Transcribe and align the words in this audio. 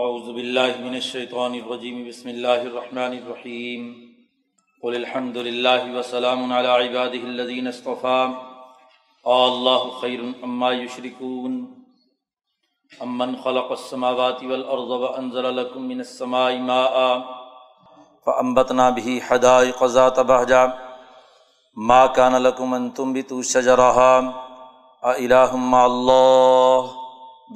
اعوذ 0.00 0.28
باللہ 0.34 0.76
من 0.82 0.94
الشیطان 0.94 1.54
الرجیم 1.54 1.96
بسم 2.04 2.28
اللہ 2.28 2.60
الرحمن 2.66 3.14
الرحیم 3.16 3.88
قل 4.82 4.94
الحمد 4.98 5.34
للہ 5.46 5.82
وسلام 5.96 6.52
علی 6.58 6.68
عباده 6.68 7.28
الذین 7.30 7.66
اصطفى. 7.70 8.22
اللہ 9.32 9.82
خیر 9.98 10.22
اما 10.48 10.70
یشرکون 10.74 11.58
امن 13.06 13.34
خلق 13.42 13.74
السماوات 13.76 14.40
والارض 14.52 14.94
وانزل 15.02 15.50
لكم 15.56 15.84
من 15.88 16.00
السماء 16.06 16.54
ماء 16.70 17.04
فانبتنا 18.26 18.88
به 19.00 19.18
حدائق 19.28 19.84
ذات 19.98 20.22
بہجا 20.32 20.64
ما 21.76 22.00
كان 22.20 22.38
لكم 22.48 22.74
ان 22.80 22.88
تنبتوا 23.02 23.42
شجرها. 23.52 24.32
االہ 25.12 25.44
مع 25.76 25.84
اللہ 25.92 26.90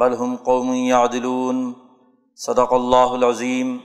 بل 0.04 0.20
هم 0.22 0.38
قوم 0.52 0.76
يعدلون. 0.84 1.64
صدق 2.38 2.72
اللہ 2.72 2.96
العظیم۔ 2.96 3.78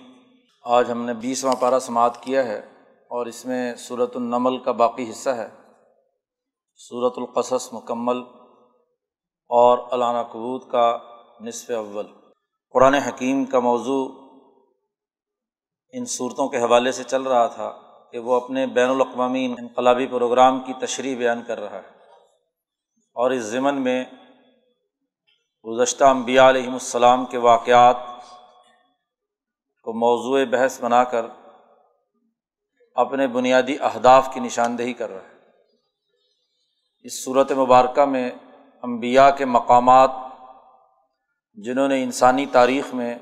آج 0.64 0.92
ہم 0.92 1.06
نے 1.06 1.14
بیسواں 1.14 1.56
پارہ 1.60 1.80
سماعت 1.80 2.24
کیا 2.24 2.44
ہے 2.44 2.60
اور 3.10 3.26
اس 3.26 3.46
میں 3.46 3.76
صورت 3.76 4.16
النمل 4.16 4.58
کا 4.58 4.72
باقی 4.72 5.10
حصہ 5.10 5.30
ہے۔ 5.30 5.50
صورت 6.90 7.14
القصص 7.18 7.74
مکمل 7.74 8.18
اور 9.50 9.78
علامہ 9.92 10.28
قبوت 10.28 10.72
کا 10.72 10.98
نصف 11.42 11.72
اول۔ 11.72 12.08
قرآن 12.74 12.94
حکیم 12.94 13.46
کا 13.46 13.60
موضوع 13.60 14.10
ان 15.94 16.06
صورتوں 16.06 16.48
کے 16.48 16.58
حوالے 16.58 16.92
سے 16.92 17.04
چل 17.04 17.22
رہا 17.22 17.48
تھا 17.48 17.78
کہ 18.12 18.20
وہ 18.20 18.36
اپنے 18.36 18.68
بین 18.68 18.90
الاقوامی 18.90 19.56
انقلابی 19.60 20.08
پروگرام 20.08 20.60
کی 20.60 20.74
تشریح 20.74 21.18
بیان 21.18 21.42
کر 21.48 21.60
رہا 21.60 21.78
ہے۔ 21.78 21.90
اور 23.14 23.32
اس 23.32 23.44
ضمن 23.44 23.82
میں 23.82 24.06
گزشتہ 25.66 26.04
انبیاء 26.04 26.50
علیہم 26.50 26.74
السلام 26.74 27.26
کے 27.26 27.38
واقعات 27.38 27.96
کو 29.84 29.94
موضوع 29.94 30.40
بحث 30.50 30.82
بنا 30.82 31.04
کر 31.04 31.26
اپنے 32.96 33.28
بنیادی 33.28 33.76
اہداف 33.82 34.34
کی 34.34 34.40
نشاندہی 34.40 34.94
کر 34.94 35.10
رہا 35.10 35.22
ہے 35.22 35.40
اس 37.04 37.24
صورت 37.26 37.52
مبارکہ 37.52 38.06
میں 38.06 38.32
امبیا 38.82 39.30
کے 39.30 39.46
مقامات، 39.46 40.12
جنہوں 41.56 41.88
نے 41.88 42.04
انسانی 42.04 42.46
تاریخ 42.46 42.94
میں 42.94 43.16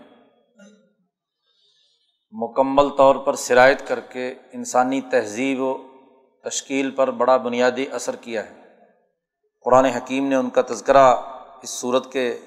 مکمل 2.31 2.89
طور 2.89 3.15
پر 3.15 3.35
شرائط 3.35 3.87
کر 3.87 3.99
کے 3.99 4.33
انسانی 4.51 5.01
تہذیب 5.01 5.61
و 5.61 5.77
تشکیل 6.43 6.91
پر 6.91 7.11
بڑا 7.11 7.37
بنیادی 7.37 7.85
اثر 7.91 8.15
کیا 8.15 8.49
ہے۔ 8.49 8.61
قرآن 9.65 9.85
حکیم 9.85 10.27
نے 10.27 10.35
ان 10.35 10.49
کا 10.49 10.61
تذکرہ 10.61 11.07
اس 11.63 11.69
صورت 11.69 12.11
کے 12.11 12.39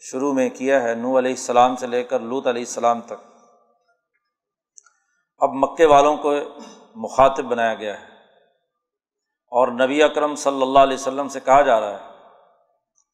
شروع 0.00 0.32
میں 0.32 0.50
کیا 0.50 0.82
ہے 0.82 0.94
نو 0.94 1.18
علیہ 1.18 1.30
السلام 1.30 1.76
سے 1.76 1.86
لے 1.86 2.04
کر 2.04 2.20
لوت 2.20 2.46
علیہ 2.46 2.62
السلام 2.62 3.00
تک۔ 3.00 3.27
اب 5.38 5.50
مکے 5.52 5.84
والوں 5.84 6.16
کو 6.16 6.32
مخاطب 6.94 7.44
بنایا 7.44 7.74
گیا 7.74 8.00
ہے۔ 8.00 8.04
اور 9.50 9.68
نبی 9.68 10.02
اکرم 10.02 10.34
صلی 10.34 10.62
اللہ 10.62 10.78
علیہ 10.78 10.94
وسلم 10.94 11.28
سے 11.28 11.40
کہا 11.40 11.62
جا 11.62 11.80
رہا 11.80 11.92
ہے 11.92 12.12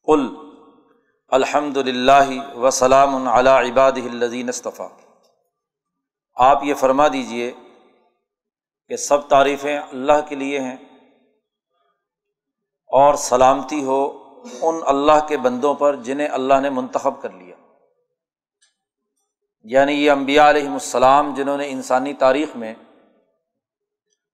کل 0.03 0.35
الحمد 1.27 1.77
للہ 1.77 2.55
وسلام 2.55 3.27
علیٰ 3.27 3.71
عباد 3.71 3.91
الزین 3.91 4.49
اصطفیٰ۔ 4.49 4.89
آپ 6.35 6.63
یہ 6.63 6.73
فرما 6.73 7.07
دیجیے 7.07 7.51
کہ 8.87 8.95
سب 8.95 9.27
تعریفیں 9.27 9.79
اللہ 9.79 10.27
کے 10.29 10.35
لیے 10.35 10.59
ہیں 10.59 10.75
اور 12.87 13.13
سلامتی 13.13 13.83
ہو 13.83 14.25
ان 14.61 14.75
اللہ 14.85 15.25
کے 15.27 15.37
بندوں 15.37 15.75
پر 15.75 15.95
جنہیں 15.95 16.27
اللہ 16.27 16.59
نے 16.61 16.69
منتخب 16.69 17.21
کر 17.21 17.29
لیا۔ 17.29 17.54
یعنی 19.67 19.93
یہ 19.93 20.11
امبیا 20.11 20.49
علیہم 20.49 20.73
السلام 20.73 21.33
جنہوں 21.33 21.57
نے 21.57 21.69
انسانی 21.69 22.13
تاریخ 22.13 22.55
میں 22.55 22.73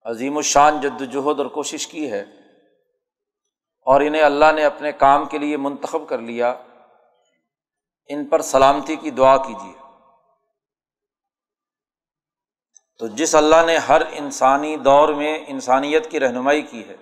عظیم 0.04 0.38
الشان 0.38 0.82
جد 0.82 1.02
وجہد 1.02 1.40
اور 1.40 1.46
کوشش 1.46 1.88
کی 1.88 2.12
ہے 2.12 2.22
اور 3.82 4.02
انہیں 4.02 4.22
اللہ 4.22 4.52
نے 4.56 4.64
اپنے 4.64 4.92
کام 4.92 5.26
کے 5.26 5.38
لیے 5.38 5.58
منتخب 5.58 6.10
کر 6.10 6.18
لیا، 6.18 6.54
ان 8.08 8.26
پر 8.26 8.42
سلامتی 8.42 8.96
کی 8.96 9.12
دعا 9.12 9.38
کیجیے۔ 9.38 9.74
تو 12.98 13.08
جس 13.08 13.36
اللہ 13.36 13.66
نے 13.66 13.78
ہر 13.78 14.02
انسانی 14.12 14.76
دور 14.76 15.10
میں 15.10 15.40
انسانیت 15.48 16.12
کی 16.12 16.20
رہنمائی 16.20 16.62
کی 16.62 16.88
ہے، 16.88 16.96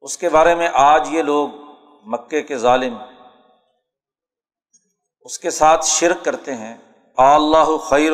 اس 0.00 0.18
کے 0.18 0.28
بارے 0.28 0.54
میں 0.54 0.68
آج 0.72 1.08
یہ 1.10 1.22
لوگ 1.22 1.48
مکے 2.04 2.42
کے 2.42 2.58
ظالم 2.58 2.98
اس 5.24 5.38
کے 5.38 5.50
ساتھ 5.50 5.84
شرک 5.84 6.24
کرتے 6.24 6.54
ہیں۔ 6.54 6.76
اللہ 7.16 7.76
خیر 7.76 8.12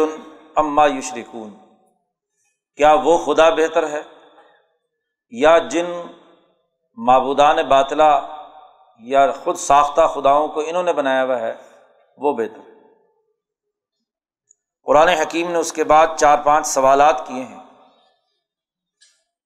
اما 0.57 0.87
یشرکون۔ 0.87 1.51
کیا 2.77 2.93
وہ 2.93 3.19
خدا 3.19 3.51
بہتر 3.51 3.91
ہے؟ 3.91 4.03
یا 5.31 5.59
جن 5.59 5.87
معبودان 6.97 7.57
باطلا 7.57 8.21
یا 8.99 9.33
خود 9.33 9.57
ساختہ 9.57 10.01
خداؤں 10.15 10.49
کو 10.49 10.61
انہوں 10.61 10.83
نے 10.83 10.93
بنایا 10.93 11.25
ہوا 11.25 11.41
ہے، 11.41 11.55
وہ 12.17 12.33
بہتر۔ 12.33 12.71
قرآن 14.83 15.09
حکیم 15.09 15.51
نے 15.51 15.59
اس 15.59 15.73
کے 15.73 15.85
بعد 15.85 16.07
چار 16.17 16.39
پانچ 16.45 16.67
سوالات 16.67 17.27
کیے 17.27 17.43
ہیں۔ 17.43 17.61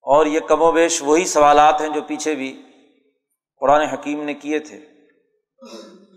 اور 0.02 0.26
یہ 0.26 0.40
کم 0.40 0.62
و 0.62 0.72
بیش 0.72 1.02
وہی 1.02 1.26
سوالات 1.26 1.80
ہیں 1.80 1.88
جو 1.88 2.02
پیچھے 2.02 2.34
بھی 2.34 2.62
قرآن 3.60 3.80
حکیم 3.80 4.22
نے 4.24 4.34
کیے 4.34 4.58
تھے۔ 4.58 4.86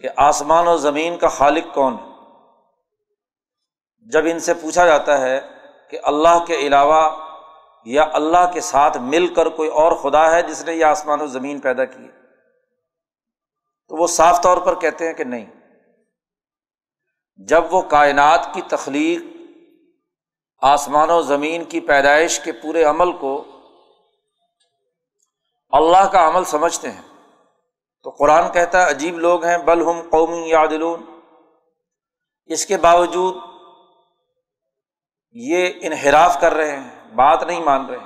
کہ 0.01 0.09
آسمان 0.15 0.67
و 0.67 0.77
زمین 0.77 1.17
کا 1.17 1.27
خالق 1.27 1.73
کون 1.73 1.93
ہے؟ 1.93 2.07
جب 4.01 4.21
ان 4.25 4.39
سے 4.39 4.53
پوچھا 4.53 4.85
جاتا 4.85 5.21
ہے 5.21 5.41
کہ 5.89 5.99
اللہ 6.03 6.45
کے 6.47 6.55
علاوہ 6.55 7.27
یا 7.85 8.05
اللہ 8.13 8.51
کے 8.53 8.61
ساتھ 8.61 8.97
مل 8.97 9.33
کر 9.33 9.49
کوئی 9.49 9.69
اور 9.69 9.91
خدا 9.91 10.31
ہے 10.31 10.41
جس 10.41 10.65
نے 10.65 10.73
یہ 10.73 10.85
آسمان 10.85 11.21
و 11.21 11.27
زمین 11.27 11.59
پیدا 11.59 11.85
کی 11.85 12.07
تو 13.87 13.95
وہ 13.95 14.07
صاف 14.07 14.41
طور 14.41 14.57
پر 14.57 14.79
کہتے 14.79 15.07
ہیں 15.07 15.13
کہ 15.13 15.23
نہیں۔ 15.23 15.45
جب 17.35 17.73
وہ 17.73 17.81
کائنات 17.81 18.53
کی 18.53 18.61
تخلیق 18.61 19.21
آسمان 20.61 21.09
و 21.09 21.21
زمین 21.21 21.63
کی 21.63 21.79
پیدائش 21.79 22.39
کے 22.39 22.51
پورے 22.51 22.83
عمل 22.83 23.11
کو 23.11 23.45
اللہ 25.69 26.07
کا 26.11 26.27
عمل 26.27 26.43
سمجھتے 26.43 26.91
ہیں 26.91 27.01
تو 28.07 28.11
قرآن 28.11 28.51
کہتا 28.51 28.85
ہے 28.85 28.89
عجیب 28.89 29.19
لوگ 29.19 29.45
ہیں، 29.45 29.57
بل 29.57 29.81
ہم 29.81 30.01
قومی 30.09 30.49
یادلون 30.49 31.03
اس 32.45 32.65
کے 32.65 32.77
باوجود 32.77 33.35
یہ 35.31 35.69
انحراف 35.81 36.37
کر 36.41 36.53
رہے 36.53 36.79
ہیں، 36.79 37.15
بات 37.15 37.43
نہیں 37.43 37.63
مان 37.63 37.85
رہے۔ 37.85 37.97
ہیں 37.97 38.05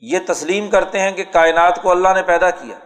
یہ 0.00 0.18
تسلیم 0.26 0.70
کرتے 0.70 1.00
ہیں 1.00 1.12
کہ 1.12 1.24
کائنات 1.24 1.82
کو 1.82 1.90
اللہ 1.90 2.08
نے 2.14 2.22
پیدا 2.22 2.50
کیا۔ 2.50 2.78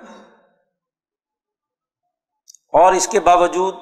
اور 2.72 2.92
اس 2.92 3.08
کے 3.08 3.20
باوجود 3.20 3.76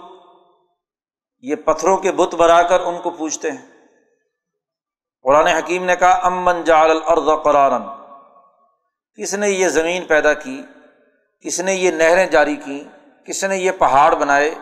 یہ 1.39 1.57
پتھروں 1.57 1.97
کے 1.97 2.13
بت 2.13 2.35
بنا 2.35 2.63
کر 2.63 2.81
ان 2.81 2.99
کو 3.03 3.11
پوچھتے 3.11 3.51
ہیں۔ 3.51 3.87
قرآن 5.23 5.47
حکیم 5.47 5.85
نے 5.85 5.97
کہا، 5.97 6.21
امن 6.23 6.65
جال 6.65 6.91
الرد 6.91 7.45
قرآن 7.45 7.83
کس 9.15 9.35
نے 9.35 9.51
یہ 9.51 9.69
زمین 9.69 10.05
پیدا 10.05 10.35
کی؟ 10.35 10.63
کس 11.45 11.61
نے 11.61 11.75
یہ 11.75 11.91
نہریں 11.91 12.27
جاری 12.27 12.57
کیں، 12.57 12.81
کس 13.27 13.45
نے 13.45 13.57
یہ 13.57 13.71
پہاڑ 13.71 14.15
بنائے؟ 14.15 14.55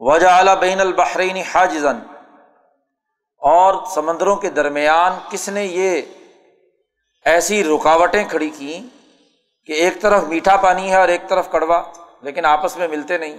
وجہ 0.00 0.26
اعلیٰ 0.26 0.56
بین 0.56 0.80
البحرین 0.80 1.36
حاجزن 1.36 1.98
اور 3.42 3.86
سمندروں 3.86 4.36
کے 4.36 4.50
درمیان 4.50 5.18
کس 5.30 5.48
نے 5.48 5.64
یہ 5.64 6.02
ایسی 7.24 7.62
رکاوٹیں 7.64 8.24
کھڑی 8.28 8.50
کیں 8.50 8.86
کہ 9.66 9.72
ایک 9.72 10.00
طرف 10.00 10.22
میٹھا 10.22 10.56
پانی 10.56 10.90
ہے 10.90 10.96
اور 10.96 11.08
ایک 11.08 11.28
طرف 11.28 11.50
کڑوا، 11.50 11.82
لیکن 12.22 12.44
آپس 12.44 12.76
میں 12.76 12.88
ملتے 12.88 13.18
نہیں۔ 13.18 13.36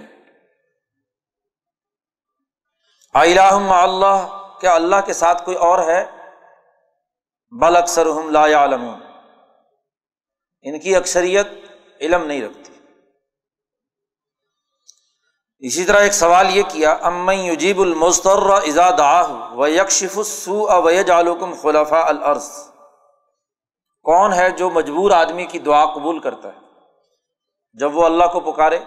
اللہ، 3.14 4.26
کیا 4.60 4.74
اللہ 4.74 4.96
کے 5.06 5.12
ساتھ 5.12 5.44
کوئی 5.44 5.56
اور 5.56 5.78
ہے؟ 5.78 6.04
بل 7.52 7.76
اکثر 7.76 8.06
لا 8.30 8.44
عالم 8.56 8.88
ان 10.62 10.78
کی 10.78 10.96
اکثریت 10.96 11.46
علم 12.04 12.24
نہیں 12.24 12.42
رکھتی۔ 12.42 12.72
اسی 15.58 15.84
طرح 15.84 16.00
ایک 16.00 16.12
سوال 16.12 16.56
یہ 16.56 16.62
کیا، 16.68 16.92
ام 16.92 17.30
یجیب 17.30 17.80
المستر 17.80 18.50
ازاد 18.50 19.24
و 19.56 19.66
یکشف 19.66 20.18
السو 20.18 20.68
اویج 20.68 21.10
علکم 21.10 21.54
خلفا 21.54 22.06
العرض 22.06 22.50
کون 24.02 24.32
ہے 24.32 24.50
جو 24.50 24.70
مجبور 24.70 25.10
آدمی 25.10 25.46
کی 25.46 25.58
دعا 25.58 25.84
قبول 25.84 26.18
کرتا 26.18 26.48
ہے؟ 26.48 26.58
جب 27.72 27.96
وہ 27.96 28.04
اللہ 28.04 28.24
کو 28.24 28.40
پکارے۔ 28.40 28.78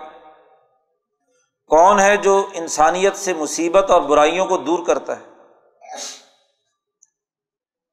کون 1.68 2.00
ہے 2.00 2.18
جو 2.18 2.50
انسانیت 2.54 3.16
سے 3.16 3.34
مصیبت 3.34 3.92
اور 3.92 4.02
برائیوں 4.02 4.46
کو 4.46 4.58
دور 4.58 4.86
کرتا 4.86 5.14
ہے؟ 5.20 5.26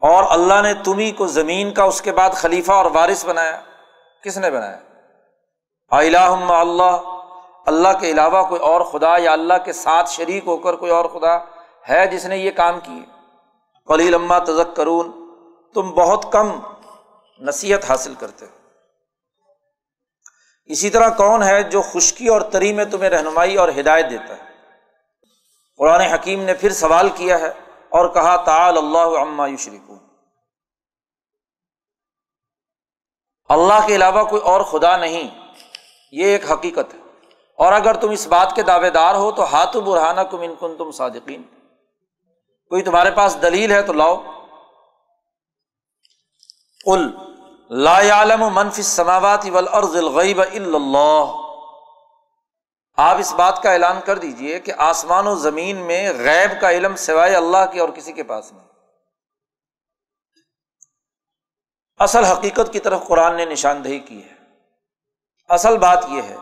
اور 0.00 0.24
اللہ 0.28 0.62
نے 0.62 0.74
تمہیں 0.74 1.12
کو 1.12 1.26
زمین 1.26 1.74
کا 1.74 1.84
اس 1.84 2.02
کے 2.02 2.12
بعد 2.12 2.30
خلیفہ 2.30 2.72
اور 2.72 2.84
وارث 2.84 3.24
بنایا۔ 3.24 3.60
کس 4.24 4.38
نے 4.38 4.50
بنایا؟ 4.50 4.78
الہ 5.98 6.50
اللہ 6.50 7.00
اللہ 7.66 7.88
کے 8.00 8.10
علاوہ 8.10 8.48
کوئی 8.48 8.60
اور 8.60 8.80
خدا 8.80 9.18
یا 9.18 9.32
اللہ 9.32 9.54
کے 9.64 9.72
ساتھ 9.72 10.10
شریک 10.10 10.46
ہو 10.46 10.56
کر 10.56 10.74
کوئی 10.74 10.92
اور 10.92 11.04
خدا 11.04 11.36
ہے 11.88 12.06
جس 12.06 12.24
نے 12.24 12.36
یہ 12.36 12.50
کام 12.50 12.80
کیے۔ 12.80 13.02
کلی 13.86 14.10
لمبا 14.10 14.38
تزک 14.38 14.76
کرون 14.76 15.12
تم 15.74 15.90
بہت 15.90 16.26
کم 16.32 16.60
نصیحت 17.40 17.90
حاصل 17.90 18.14
کرتے 18.14 18.46
ہو۔ 18.46 18.50
اسی 20.64 20.90
طرح 20.90 21.08
کون 21.08 21.42
ہے 21.42 21.62
جو 21.62 21.82
خشکی 21.82 22.28
اور 22.28 22.40
تری 22.40 22.72
میں 22.72 22.84
تمہیں 22.84 23.10
رہنمائی 23.10 23.56
اور 23.56 23.68
ہدایت 23.68 24.10
دیتا 24.10 24.36
ہے؟ 24.36 24.50
قرآن 25.76 26.00
حکیم 26.00 26.42
نے 26.42 26.54
پھر 26.54 26.72
سوال 26.72 27.08
کیا 27.14 27.38
ہے 27.38 27.50
اور 27.88 28.08
کہا 28.08 28.36
تعال 28.36 28.78
اللہ 28.78 29.20
عما 29.20 29.48
یشرکون۔ 29.48 29.98
اللہ 33.48 33.86
کے 33.86 33.94
علاوہ 33.94 34.24
کوئی 34.24 34.42
اور 34.42 34.60
خدا 34.60 34.96
نہیں۔ 34.96 35.43
یہ 36.14 36.24
ایک 36.24 36.50
حقیقت 36.50 36.94
ہے۔ 36.94 36.98
اور 37.54 37.72
اگر 37.72 37.94
تم 37.94 38.10
اس 38.10 38.26
بات 38.26 38.52
کے 38.56 38.62
دعوے 38.62 38.90
دار 38.90 39.14
ہو 39.14 39.32
تو 39.32 39.44
ہاتھ 39.44 39.76
برہانہ 39.76 40.20
کم 40.20 40.40
ان 40.40 40.54
کن 40.60 40.76
تم 40.76 40.90
صادقین۔ 40.90 41.42
کوئی 42.68 42.82
تمہارے 42.82 43.10
پاس 43.10 43.36
دلیل 43.42 43.72
ہے 43.72 43.82
تو 43.82 43.92
لاؤ۔ 43.92 44.22
کل 46.84 47.10
لا 47.70 48.10
عالم 48.10 48.42
و 48.42 48.50
منفی 48.50 48.82
سماوات 48.82 49.46
الغیب 49.72 50.40
اللہ۔ 50.40 51.24
آپ 52.96 53.16
اس 53.16 53.34
بات 53.34 53.62
کا 53.62 53.72
اعلان 53.72 54.00
کر 54.04 54.18
دیجیے 54.18 54.60
کہ 54.60 54.72
آسمان 54.78 55.26
و 55.26 55.34
زمین 55.34 55.76
میں 55.76 56.12
غیب 56.12 56.60
کا 56.60 56.70
علم 56.70 56.96
سوائے 56.96 57.36
اللہ 57.36 57.72
کے 57.72 57.80
اور 57.80 57.88
کسی 57.88 58.12
کے 58.12 58.22
پاس 58.22 58.52
نہیں۔ 58.52 58.68
اصل 61.98 62.24
حقیقت 62.24 62.72
کی 62.72 62.80
طرف 62.80 63.06
قرآن 63.06 63.36
نے 63.36 63.44
نشاندہی 63.44 63.98
کی 63.98 64.24
ہے۔ 64.24 64.33
اصل 65.48 65.78
بات 65.78 66.04
یہ 66.08 66.22
ہے 66.22 66.36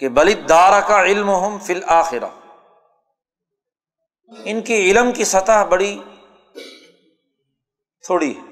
کہ 0.00 0.08
بلی 0.08 0.34
دارا 0.34 0.80
کا 0.80 1.02
علم 1.02 1.30
ہم 1.30 1.58
فل 1.58 1.80
آخرا 1.86 2.28
ان 4.44 4.60
کی 4.60 4.90
علم 4.90 5.12
کی 5.12 5.24
سطح 5.24 5.64
بڑی 5.64 5.98
تھوڑی 8.06 8.38
ہے۔ 8.38 8.42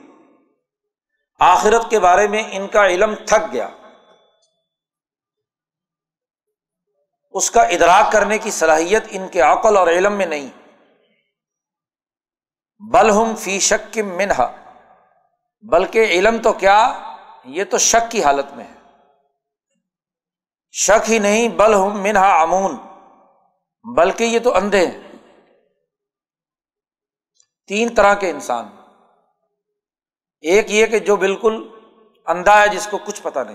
آخرت 1.40 1.90
کے 1.90 1.98
بارے 1.98 2.28
میں 2.28 2.42
ان 2.50 2.68
کا 2.68 2.86
علم 2.86 3.14
تھک 3.14 3.52
گیا۔ 3.52 3.68
اس 7.30 7.50
کا 7.50 7.62
ادراک 7.62 8.12
کرنے 8.12 8.38
کی 8.38 8.50
صلاحیت 8.50 9.04
ان 9.10 9.28
کے 9.28 9.40
عقل 9.40 9.76
اور 9.76 9.88
علم 9.88 10.12
میں 10.12 10.26
نہیں۔ 10.26 10.48
بل 12.92 13.10
ہم 13.10 13.36
فی 13.36 13.60
شک 13.60 13.98
منہا۔ 13.98 14.74
بلکہ 15.60 16.04
علم 16.04 16.42
تو 16.42 16.52
کیا؟ 16.52 16.98
یہ 17.44 17.64
تو 17.64 17.78
شک 17.78 18.10
کی 18.10 18.24
حالت 18.24 18.46
میں 18.52 18.64
ہے۔ 18.64 18.77
شک 20.70 21.10
ہی 21.10 21.18
نہیں، 21.18 21.48
بل 21.48 21.74
ہم 21.74 22.02
منہا 22.02 22.42
امون 22.42 22.76
بلکہ 23.96 24.24
یہ 24.24 24.38
تو 24.38 24.56
اندھے 24.56 24.86
ہیں۔ 24.86 25.00
تین 27.66 27.94
طرح 27.94 28.14
کے 28.14 28.30
انسان۔ 28.30 28.68
ایک 30.40 30.70
یہ 30.70 30.86
کہ 30.86 30.98
جو 30.98 31.16
بالکل 31.16 31.68
اندھا 32.26 32.62
ہے، 32.62 32.68
جس 32.68 32.88
کو 32.90 32.98
کچھ 32.98 33.22
پتا 33.22 33.42
نہیں۔ 33.42 33.54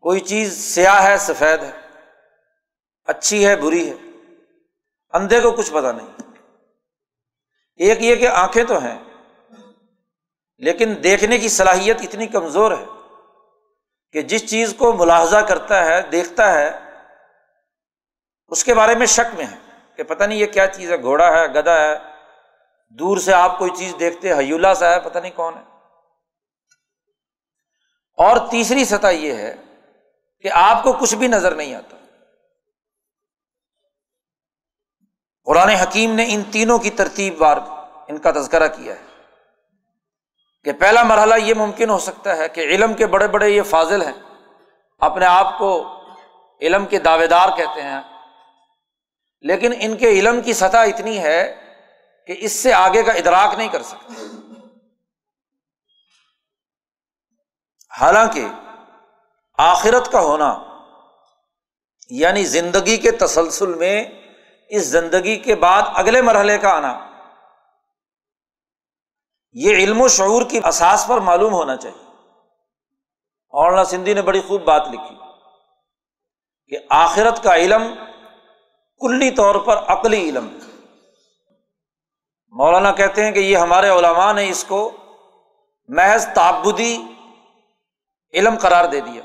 کوئی 0.00 0.20
چیز 0.20 0.74
سیاہ 0.74 1.02
ہے، 1.02 1.18
سفید 1.18 1.62
ہے۔ 1.62 1.80
اچھی 3.04 3.46
ہے، 3.46 3.56
بری 3.56 3.90
ہے۔ 3.90 3.94
اندھے 5.12 5.40
کو 5.40 5.52
کچھ 5.52 5.72
پتا 5.72 5.92
نہیں۔ 5.92 6.06
ایک 7.76 8.02
یہ 8.02 8.16
کہ 8.16 8.28
آنکھیں 8.28 8.64
تو 8.64 8.78
ہیں، 8.78 8.98
لیکن 10.58 10.94
دیکھنے 11.02 11.38
کی 11.38 11.48
صلاحیت 11.48 11.96
اتنی 12.00 12.26
کمزور 12.26 12.72
ہے۔ 12.72 12.84
کہ 14.14 14.22
جس 14.22 14.50
چیز 14.50 14.74
کو 14.78 14.92
ملاحظہ 14.92 15.36
کرتا 15.36 15.84
ہے، 15.84 16.02
دیکھتا 16.02 16.52
ہے، 16.52 16.70
اس 18.48 18.64
کے 18.64 18.74
بارے 18.74 18.94
میں 18.94 19.06
شک 19.06 19.34
میں 19.34 19.46
ہے 19.46 19.80
کہ 19.96 20.02
پتہ 20.02 20.24
نہیں 20.24 20.38
یہ 20.38 20.46
کیا 20.46 20.66
چیز 20.66 20.92
ہے، 20.92 21.02
گھوڑا 21.02 21.26
ہے 21.26 21.46
گدا 21.46 21.74
ہے، 21.74 21.98
دور 22.88 23.18
سے 23.18 23.32
آپ 23.32 23.58
کوئی 23.58 23.70
چیز 23.78 23.94
دیکھتے 24.00 24.32
حیولہ 24.32 24.74
سا 24.76 24.90
ہے، 24.90 25.00
پتہ 25.00 25.18
نہیں 25.18 25.30
کون 25.30 25.54
ہے۔ 25.54 25.62
اور 28.16 28.50
تیسری 28.50 28.84
سطح 28.84 29.06
یہ 29.06 29.32
ہے 29.32 29.54
کہ 30.40 30.50
آپ 30.52 30.82
کو 30.82 30.92
کچھ 30.92 31.14
بھی 31.14 31.26
نظر 31.26 31.54
نہیں 31.54 31.74
آتا۔ 31.74 31.96
قرآن 35.44 35.68
حکیم 35.68 36.14
نے 36.14 36.26
ان 36.28 36.42
تینوں 36.42 36.78
کی 36.78 36.90
ترتیب 36.90 37.42
وار 37.42 37.56
ان 38.08 38.18
کا 38.18 38.30
تذکرہ 38.30 38.68
کیا 38.68 38.94
ہے۔ 38.94 39.13
کہ 40.64 40.72
پہلا 40.72 41.02
مرحلہ 41.02 41.34
یہ 41.34 41.54
ممکن 41.54 41.90
ہو 41.90 41.98
سکتا 41.98 42.36
ہے 42.36 42.48
کہ 42.48 42.60
علم 42.60 42.94
کے 42.94 43.06
بڑے 43.06 43.28
بڑے 43.28 43.48
یہ 43.48 43.62
فاضل 43.62 44.02
ہیں، 44.02 44.12
اپنے 44.98 45.26
آپ 45.26 45.58
کو 45.58 46.00
علم 46.60 46.86
کے 46.86 46.98
دعوے 46.98 47.26
دار 47.26 47.48
کہتے 47.56 47.82
ہیں۔ 47.82 48.00
لیکن 49.40 49.72
ان 49.80 49.96
کے 49.96 50.08
علم 50.08 50.40
کی 50.40 50.52
سطح 50.52 50.76
اتنی 50.76 51.18
ہے 51.18 51.60
کہ 52.26 52.34
اس 52.38 52.52
سے 52.52 52.72
آگے 52.72 53.02
کا 53.02 53.12
ادراک 53.12 53.54
نہیں 53.58 53.68
کر 53.68 53.82
سکتے۔ 53.82 54.22
حالانکہ 58.00 58.46
آخرت 59.58 60.12
کا 60.12 60.20
ہونا 60.20 60.62
یعنی 62.10 62.44
زندگی 62.44 62.96
کے 62.96 63.10
تسلسل 63.10 63.74
میں، 63.74 64.04
اس 64.68 64.82
زندگی 64.82 65.36
کے 65.36 65.54
بعد 65.54 65.82
اگلے 65.94 66.22
مرحلے 66.22 66.58
کا 66.58 66.70
آنا 66.70 67.13
یہ 69.54 69.70
علم 69.70 70.00
و 70.00 70.08
شعور 70.08 70.42
کی 70.42 70.60
اساس 70.64 71.06
پر 71.08 71.20
معلوم 71.20 71.52
ہونا 71.52 71.76
چاہیے۔ 71.76 72.04
مولانا 73.52 73.84
سندھی 73.84 74.14
نے 74.14 74.22
بڑی 74.22 74.40
خوب 74.40 74.62
بات 74.62 74.88
لکھی 74.88 75.16
کہ 76.68 76.76
آخرت 76.90 77.42
کا 77.42 77.56
علم 77.56 77.82
کلی 79.00 79.30
طور 79.30 79.54
پر 79.54 79.76
عقلی 79.76 80.28
علم 80.28 80.58
مولانا 82.48 82.92
کہتے 82.92 83.24
ہیں 83.24 83.32
کہ 83.32 83.38
یہ 83.38 83.56
ہمارے 83.56 83.88
علماء 83.88 84.32
نے 84.32 84.48
اس 84.48 84.64
کو 84.68 84.90
محض 85.88 86.26
تعبدی 86.34 87.02
علم 88.34 88.54
قرار 88.60 88.84
دے 88.84 89.00
دیا۔ 89.00 89.22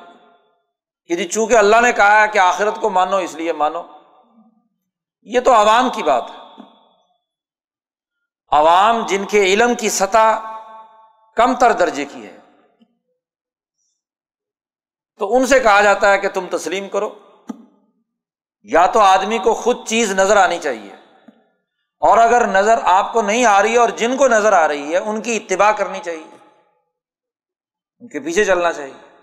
کہ 1.05 1.15
جی 1.15 1.27
چونکہ 1.27 1.57
اللہ 1.57 1.81
نے 1.81 1.93
کہا 1.93 2.21
ہے 2.21 2.27
کہ 2.27 2.37
آخرت 2.37 2.81
کو 2.81 2.89
مانو 2.89 3.15
اس 3.15 3.35
لیے 3.35 3.53
مانو، 3.53 3.83
یہ 5.21 5.39
تو 5.39 5.53
عوام 5.53 5.89
کی 5.89 6.03
بات 6.03 6.23
ہے۔ 6.29 6.38
عوام 8.51 9.05
جن 9.05 9.25
کے 9.25 9.43
علم 9.43 9.75
کی 9.75 9.89
سطح 9.89 10.39
کم 11.35 11.55
تر 11.55 11.71
درجے 11.71 12.05
کی 12.05 12.25
ہے۔ 12.25 12.37
تو 15.19 15.35
ان 15.35 15.45
سے 15.45 15.59
کہا 15.59 15.81
جاتا 15.81 16.11
ہے 16.11 16.19
کہ 16.19 16.29
تم 16.29 16.47
تسلیم 16.51 16.89
کرو۔ 16.89 17.19
یا 18.63 18.85
تو 18.85 18.99
آدمی 18.99 19.37
کو 19.37 19.53
خود 19.53 19.87
چیز 19.87 20.11
نظر 20.11 20.37
آنی 20.37 20.59
چاہیے۔ 20.59 20.95
اور 21.99 22.17
اگر 22.17 22.47
نظر 22.47 22.79
آپ 22.83 23.13
کو 23.13 23.21
نہیں 23.21 23.45
آ 23.45 23.61
رہی 23.61 23.73
ہے 23.73 23.77
اور 23.77 23.89
جن 23.89 24.17
کو 24.17 24.27
نظر 24.27 24.53
آ 24.53 24.67
رہی 24.67 24.91
ہے، 24.91 24.97
ان 24.97 25.21
کی 25.21 25.37
اتباع 25.37 25.71
کرنی 25.71 25.99
چاہیے۔ 26.03 26.37
ان 27.99 28.07
کے 28.07 28.19
پیچھے 28.19 28.45
چلنا 28.45 28.73
چاہیے۔ 28.73 29.17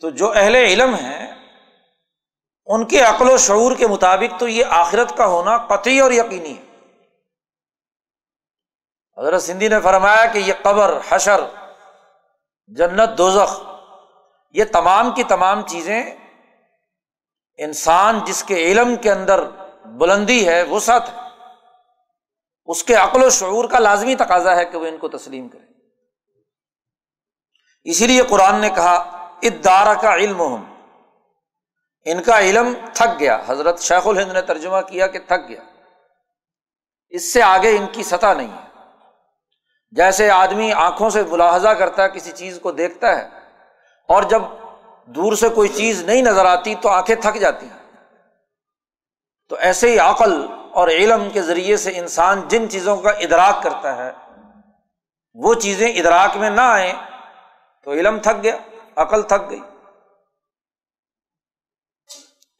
تو 0.00 0.10
جو 0.10 0.32
اہل 0.32 0.54
علم 0.54 0.94
ہیں، 0.94 1.48
ان 2.66 2.84
کے 2.84 3.00
عقل 3.00 3.30
و 3.30 3.36
شعور 3.36 3.76
کے 3.76 3.86
مطابق 3.86 4.40
تو 4.40 4.48
یہ 4.48 4.64
آخرت 4.68 5.16
کا 5.16 5.26
ہونا 5.26 5.58
قطعی 5.58 6.00
اور 6.00 6.10
یقینی 6.10 6.58
ہے۔ 6.58 6.67
حضرت 9.18 9.42
سندھی 9.42 9.68
نے 9.68 9.80
فرمایا 9.80 10.24
کہ 10.24 10.38
یہ 10.38 10.52
قبر، 10.62 10.98
حشر، 11.08 11.40
جنت، 12.66 13.18
دوزخ، 13.18 13.60
یہ 14.50 14.64
تمام 14.72 15.10
کی 15.10 15.24
تمام 15.24 15.62
چیزیں 15.62 16.16
انسان 17.56 18.20
جس 18.24 18.44
کے 18.44 18.54
علم 18.54 18.96
کے 18.96 19.12
اندر 19.12 19.44
بلندی 19.84 20.48
ہے، 20.48 20.62
وسعت 20.62 21.08
ہے، 21.08 21.20
اس 22.64 22.84
کے 22.84 22.94
عقل 22.94 23.24
و 23.24 23.30
شعور 23.30 23.64
کا 23.64 23.78
لازمی 23.78 24.14
تقاضا 24.14 24.56
ہے 24.56 24.64
کہ 24.64 24.78
وہ 24.78 24.86
ان 24.86 24.96
کو 24.96 25.08
تسلیم 25.08 25.48
کرے۔ 25.48 25.68
اسی 27.84 28.06
لیے 28.06 28.22
قرآن 28.22 28.60
نے 28.60 28.70
کہا 28.70 28.94
ادارہ 29.42 30.00
کا 30.00 30.14
علم 30.14 30.42
ہم 30.42 30.74
ان 32.04 32.22
کا 32.22 32.40
علم 32.40 32.72
تھک 32.94 33.20
گیا۔ 33.20 33.38
حضرت 33.46 33.80
شیخ 33.80 34.06
الہند 34.06 34.32
نے 34.32 34.42
ترجمہ 34.42 34.80
کیا 34.86 35.06
کہ 35.06 35.18
تھک 35.18 35.48
گیا۔ 35.48 35.60
اس 37.08 37.32
سے 37.32 37.42
آگے 37.42 37.76
ان 37.76 37.86
کی 37.92 38.02
سطح 38.02 38.34
نہیں 38.34 38.52
ہے۔ 38.52 38.67
جیسے 39.92 40.30
آدمی 40.30 40.72
آنکھوں 40.72 41.10
سے 41.10 41.22
ملاحظہ 41.22 41.68
کرتا 41.68 42.02
ہے، 42.02 42.08
کسی 42.08 42.30
چیز 42.32 42.58
کو 42.62 42.72
دیکھتا 42.72 43.16
ہے، 43.18 43.28
اور 44.08 44.22
جب 44.22 44.42
دور 45.08 45.32
سے 45.32 45.48
کوئی 45.48 45.68
چیز 45.68 46.02
نہیں 46.04 46.22
نظر 46.22 46.44
آتی 46.44 46.74
تو 46.74 46.88
آنکھیں 46.88 47.14
تھک 47.16 47.36
جاتی 47.40 47.66
ہیں۔ 47.66 47.76
تو 49.48 49.56
ایسے 49.56 49.90
ہی 49.90 49.98
عقل 49.98 50.32
اور 50.74 50.88
علم 50.88 51.28
کے 51.30 51.42
ذریعے 51.42 51.76
سے 51.76 51.90
انسان 51.98 52.42
جن 52.48 52.68
چیزوں 52.70 52.96
کا 52.96 53.10
ادراک 53.10 53.62
کرتا 53.62 53.96
ہے، 53.96 54.10
وہ 55.36 55.54
چیزیں 55.54 55.88
ادراک 55.88 56.36
میں 56.36 56.50
نہ 56.50 56.60
آئیں 56.60 56.92
تو 57.86 57.92
علم 57.92 58.18
تھک 58.18 58.42
گیا، 58.42 58.56
عقل 58.96 59.22
تھک 59.22 59.50
گئی۔ 59.50 59.60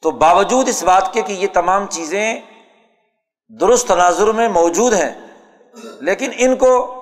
تو 0.03 0.11
باوجود 0.19 0.69
اس 0.69 0.83
بات 0.83 1.13
کے 1.13 1.23
کہ 1.23 1.33
یہ 1.33 1.49
تمام 1.53 1.87
چیزیں 1.87 2.41
درست 3.51 3.89
تناظر 3.89 4.33
میں 4.33 4.49
موجود 4.49 4.93
ہیں، 4.93 5.13
لیکن 6.01 6.31
ان 6.37 6.57
کو 6.57 6.98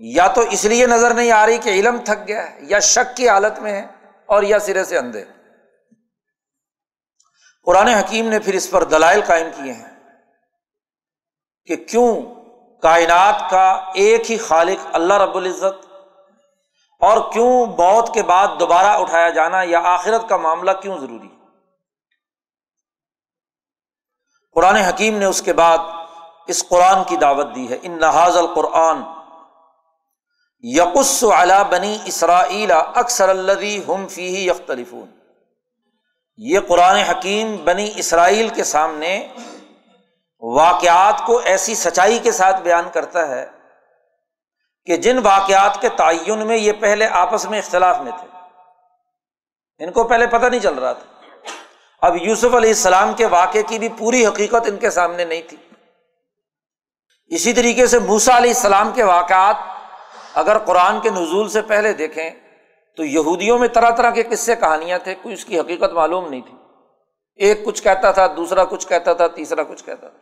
یا 0.00 0.26
تو 0.26 0.40
اس 0.50 0.64
لیے 0.64 0.86
نظر 0.86 1.14
نہیں 1.14 1.30
آ 1.30 1.44
رہی 1.46 1.58
کہ 1.58 1.68
علم 1.68 1.96
تھک 2.04 2.26
گیا 2.28 2.50
ہے، 2.50 2.58
یا 2.60 2.78
شک 2.80 3.16
کی 3.16 3.28
حالت 3.28 3.58
میں 3.58 3.72
ہے 3.72 3.86
اور 4.28 4.42
یا 4.42 4.58
سرے 4.58 4.84
سے 4.84 4.98
اندھے۔ 4.98 5.24
قرآن 7.66 7.88
حکیم 7.88 8.28
نے 8.28 8.38
پھر 8.38 8.54
اس 8.54 8.70
پر 8.70 8.84
دلائل 8.84 9.20
قائم 9.26 9.48
کیے 9.56 9.72
ہیں 9.72 9.90
کہ 11.68 11.76
کیوں 11.76 12.10
کائنات 12.82 13.50
کا 13.50 13.68
ایک 13.94 14.30
ہی 14.30 14.36
خالق 14.38 14.86
اللہ 14.92 15.14
رب 15.14 15.36
العزت 15.36 15.86
اور 17.02 17.32
کیوں 17.32 17.66
موت 17.66 18.14
کے 18.14 18.22
بعد 18.22 18.48
دوبارہ 18.60 18.96
اٹھایا 19.00 19.28
جانا 19.30 19.62
یا 19.62 19.80
آخرت 19.84 20.28
کا 20.28 20.36
معاملہ 20.36 20.70
کیوں 20.82 20.98
ضروری 20.98 21.28
قرآن 24.56 24.76
حکیم 24.76 25.18
نے 25.18 25.24
اس 25.24 25.42
کے 25.42 25.52
بعد 25.52 25.78
اس 26.46 26.68
قرآن 26.68 27.04
کی 27.04 27.16
دعوت 27.16 27.54
دی 27.54 27.68
ہے، 27.70 27.78
ان 27.82 28.00
نہاز 28.00 28.36
القرآن 28.36 29.02
یقص 30.62 31.24
علا 31.24 31.62
بنی 31.62 31.98
اسرائیل 32.04 32.70
اکثر 32.72 33.28
الدی 33.28 33.82
ہم 33.88 34.08
فی 34.08 34.46
یختلفون۔ 34.46 35.10
یہ 36.36 36.58
قرآن 36.68 36.96
حکیم 36.96 37.56
بنی 37.56 37.92
اسرائیل 37.96 38.48
کے 38.48 38.64
سامنے 38.64 39.28
واقعات 40.40 41.26
کو 41.26 41.38
ایسی 41.38 41.74
سچائی 41.74 42.18
کے 42.18 42.32
ساتھ 42.32 42.60
بیان 42.60 42.88
کرتا 42.92 43.28
ہے 43.28 43.46
کہ 44.84 44.96
جن 44.96 45.18
واقعات 45.18 45.80
کے 45.80 45.88
تعین 45.88 46.46
میں 46.46 46.56
یہ 46.56 46.72
پہلے 46.72 47.06
آپس 47.06 47.44
میں 47.44 47.58
اختلاف 47.58 47.98
میں 48.00 48.12
تھے۔ 48.20 48.38
ان 49.84 49.92
کو 49.92 50.04
پہلے 50.04 50.26
پتہ 50.26 50.46
نہیں 50.46 50.60
چل 50.60 50.74
رہا 50.74 50.92
تھا۔ 50.92 51.20
اب 52.00 52.16
یوسف 52.16 52.54
علیہ 52.54 52.70
السلام 52.70 53.14
کے 53.14 53.26
واقعے 53.26 53.62
کی 53.62 53.78
بھی 53.78 53.88
پوری 53.98 54.26
حقیقت 54.26 54.68
ان 54.68 54.76
کے 54.76 54.90
سامنے 54.90 55.24
نہیں 55.24 55.42
تھی۔ 55.48 55.56
اسی 57.26 57.52
طریقے 57.52 57.86
سے 57.86 57.98
موسا 57.98 58.36
علیہ 58.36 58.50
السلام 58.50 58.92
کے 58.92 59.02
واقعات 59.02 59.56
اگر 60.34 60.58
قرآن 60.58 61.00
کے 61.00 61.10
نزول 61.10 61.48
سے 61.48 61.62
پہلے 61.62 61.92
دیکھیں 61.92 62.30
تو 62.96 63.04
یہودیوں 63.04 63.58
میں 63.58 63.68
طرح 63.68 63.90
طرح 63.90 64.10
کے 64.10 64.22
قصے 64.22 64.56
کہانیاں 64.56 64.98
تھے، 64.98 65.14
کوئی 65.22 65.34
اس 65.34 65.44
کی 65.44 65.60
حقیقت 65.60 65.92
معلوم 65.92 66.28
نہیں 66.28 66.40
تھی۔ 66.40 66.54
ایک 67.36 67.64
کچھ 67.64 67.82
کہتا 67.82 68.10
تھا، 68.10 68.26
دوسرا 68.26 68.64
کچھ 68.64 68.88
کہتا 68.88 69.12
تھا، 69.12 69.26
تیسرا 69.26 69.62
کچھ 69.62 69.84
کہتا 69.84 70.08
تھا۔ 70.08 70.18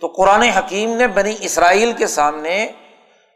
تو 0.00 0.06
قرآن 0.06 0.42
حکیم 0.42 0.96
نے 0.96 1.06
بنی 1.06 1.34
اسرائیل 1.40 1.92
کے 1.92 2.06
سامنے 2.06 2.72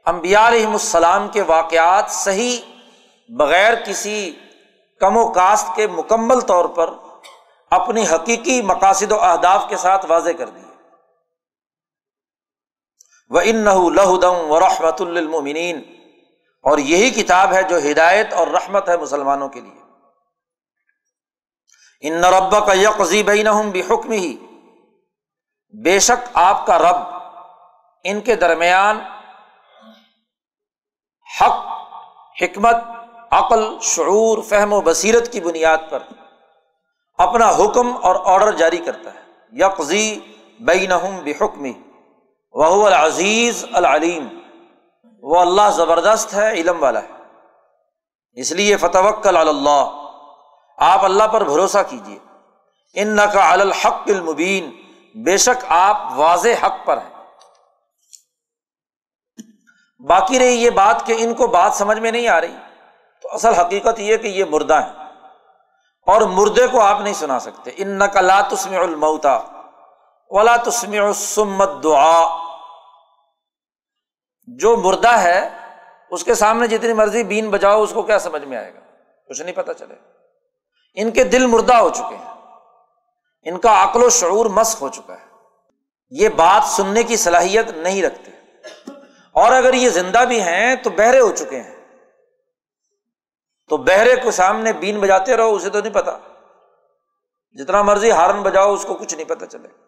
امبیا 0.05 0.49
علیہم 0.49 0.73
السلام 0.73 1.29
کے 1.29 1.43
واقعات 1.43 2.11
صحیح 2.11 2.57
بغیر 3.29 3.75
کسی 3.75 4.37
کم 5.01 5.17
و 5.17 5.33
کاشت 5.33 5.77
کے 5.77 5.87
مکمل 5.87 6.41
طور 6.41 6.65
پر 6.65 6.91
اپنی 7.71 8.05
حقیقی 8.15 8.63
مقاصد 8.63 9.13
و 9.13 9.21
اہداف 9.21 9.65
کے 9.69 9.77
ساتھ 9.77 10.07
واضح 10.09 10.31
کر 10.39 10.49
دیے۔ 10.49 10.68
وہ 13.29 13.41
ان 13.45 13.65
لہدم 13.95 14.51
و 14.51 14.61
رحمت 14.61 15.01
المنین 15.01 15.83
اور 16.63 16.79
یہی 16.79 17.11
کتاب 17.11 17.53
ہے 17.53 17.63
جو 17.63 17.79
ہدایت 17.79 18.33
اور 18.33 18.47
رحمت 18.47 18.89
ہے 18.89 18.97
مسلمانوں 18.97 19.49
کے 19.49 19.61
لیے۔ 19.61 19.79
ان 22.01 22.25
رب 22.25 22.67
کا 22.67 22.73
یکزی 22.73 23.23
بین 23.23 23.71
بے 23.71 23.81
حکم 23.81 24.11
ہی 24.11 24.37
بے 25.83 25.99
شک 25.99 26.29
آپ 26.35 26.67
کا 26.67 26.79
رب 26.79 26.97
ان 28.05 28.21
کے 28.21 28.35
درمیان 28.35 29.01
حق، 31.41 31.67
حکمت، 32.43 32.77
عقل، 33.31 33.79
شعور، 33.81 34.43
فہم 34.43 34.73
و 34.73 34.81
بصیرت 34.81 35.33
کی 35.33 35.41
بنیاد 35.41 35.79
پر 35.91 35.99
اپنا 37.19 37.51
حکم 37.51 37.97
اور 38.03 38.17
آڈر 38.25 38.53
جاری 38.53 38.79
کرتا 38.79 39.15
ہے۔ 39.15 39.21
یکزی 39.53 40.21
بین 40.61 40.91
بے 41.25 41.33
حکم 41.41 41.88
وہ 42.53 42.87
العزیز 42.87 43.65
العلیم۔ 43.73 44.29
وہ 45.23 45.41
اللہ 45.41 45.71
زبردست 45.77 46.35
ہے، 46.35 46.51
علم 46.51 46.83
والا 46.83 47.03
ہے۔ 47.03 47.09
اس 48.33 48.53
لیے 48.53 48.77
فتوکل 48.77 49.37
اللہ۔ 49.37 50.05
آپ 50.79 51.05
اللہ 51.05 51.25
پر 51.25 51.45
بھروسہ 51.45 51.79
کیجیے 51.91 52.19
ان 52.95 53.19
کا 53.33 53.53
الحق 53.53 54.03
المبین۔ 54.07 54.71
بے 55.25 55.37
شک 55.37 55.65
آپ 55.69 55.97
واضح 56.15 56.67
حق 56.67 56.87
پر 56.87 56.99
ہیں۔ 56.99 57.25
باقی 60.07 60.39
رہی 60.39 60.65
یہ 60.65 60.71
بات 60.71 61.07
کہ 61.07 61.15
ان 61.19 61.35
کو 61.35 61.47
بات 61.47 61.75
سمجھ 61.75 61.99
میں 61.99 62.13
نہیں 62.13 62.29
آ 62.29 62.41
رہی۔ 62.41 62.57
تو 63.23 63.29
اصل 63.33 63.55
حقیقت 63.55 64.01
یہ 64.01 64.17
کہ 64.17 64.27
یہ 64.27 64.45
مردہ 64.45 64.75
ہے 64.75 64.93
اور 66.07 66.21
مردے 66.21 66.67
کو 66.67 66.81
آپ 66.81 67.01
نہیں 67.01 67.15
سنا 67.15 67.39
سکتے۔ 67.39 67.71
ان 67.77 67.89
نقلا 67.89 68.41
تسم 68.41 68.81
المتا 68.81 69.58
ولا 70.31 70.57
تسم 70.57 71.13
سمت 71.13 71.71
دعا 71.83 72.39
جو 74.43 74.77
مردہ 74.77 75.19
ہے، 75.19 75.49
اس 76.11 76.25
کے 76.25 76.35
سامنے 76.35 76.67
جتنی 76.67 76.93
مرضی 76.93 77.25
بین 77.25 77.51
بجاؤ، 77.51 77.83
اس 77.83 77.91
کو 77.95 78.03
کیا 78.03 78.19
سمجھ 78.19 78.45
میں 78.45 78.59
آئے 78.59 78.75
گا؟ 78.75 78.81
کچھ 79.29 79.43
نہیں 79.43 79.55
پتا 79.55 79.75
چلے 79.75 79.95
ان 80.95 81.11
کے 81.11 81.25
دل 81.25 81.47
مردہ 81.47 81.75
ہو 81.75 81.91
چکے 81.91 82.17
ہیں۔ 82.17 82.35
ان 83.43 83.59
کا 83.59 83.85
عقل 83.85 84.03
و 84.03 84.11
شعور 84.11 84.47
مس 84.47 84.83
ہو 84.83 84.89
چکا 84.89 85.15
ہے۔ 85.15 85.25
یہ 86.11 86.29
بات 86.29 86.65
سننے 86.65 87.03
کی 87.03 87.17
صلاحیت 87.17 87.71
نہیں 87.71 88.03
رکھتے۔ 88.03 88.31
اور 89.33 89.53
اگر 89.53 89.75
یہ 89.75 89.89
زندہ 89.89 90.25
بھی 90.29 90.41
ہیں، 90.41 90.77
تو 90.77 90.91
بہرے 90.91 91.21
ہو 91.21 91.33
چکے 91.33 91.61
ہیں۔ 91.61 91.77
تو 93.69 93.77
بہرے 93.77 94.17
کو 94.17 94.31
سامنے 94.31 94.73
بین 94.73 95.01
بجاتے 95.01 95.37
رہو، 95.37 95.55
اسے 95.55 95.71
تو 95.71 95.81
نہیں 95.81 95.95
پتا 95.95 96.19
جتنا 97.53 97.83
مرضی 97.83 98.11
ہارن 98.11 98.43
بجاؤ، 98.43 98.75
اس 98.75 98.85
کو 98.89 98.95
کچھ 98.95 99.15
نہیں 99.15 99.29
پتا 99.29 99.47
چلے۔ 99.47 99.88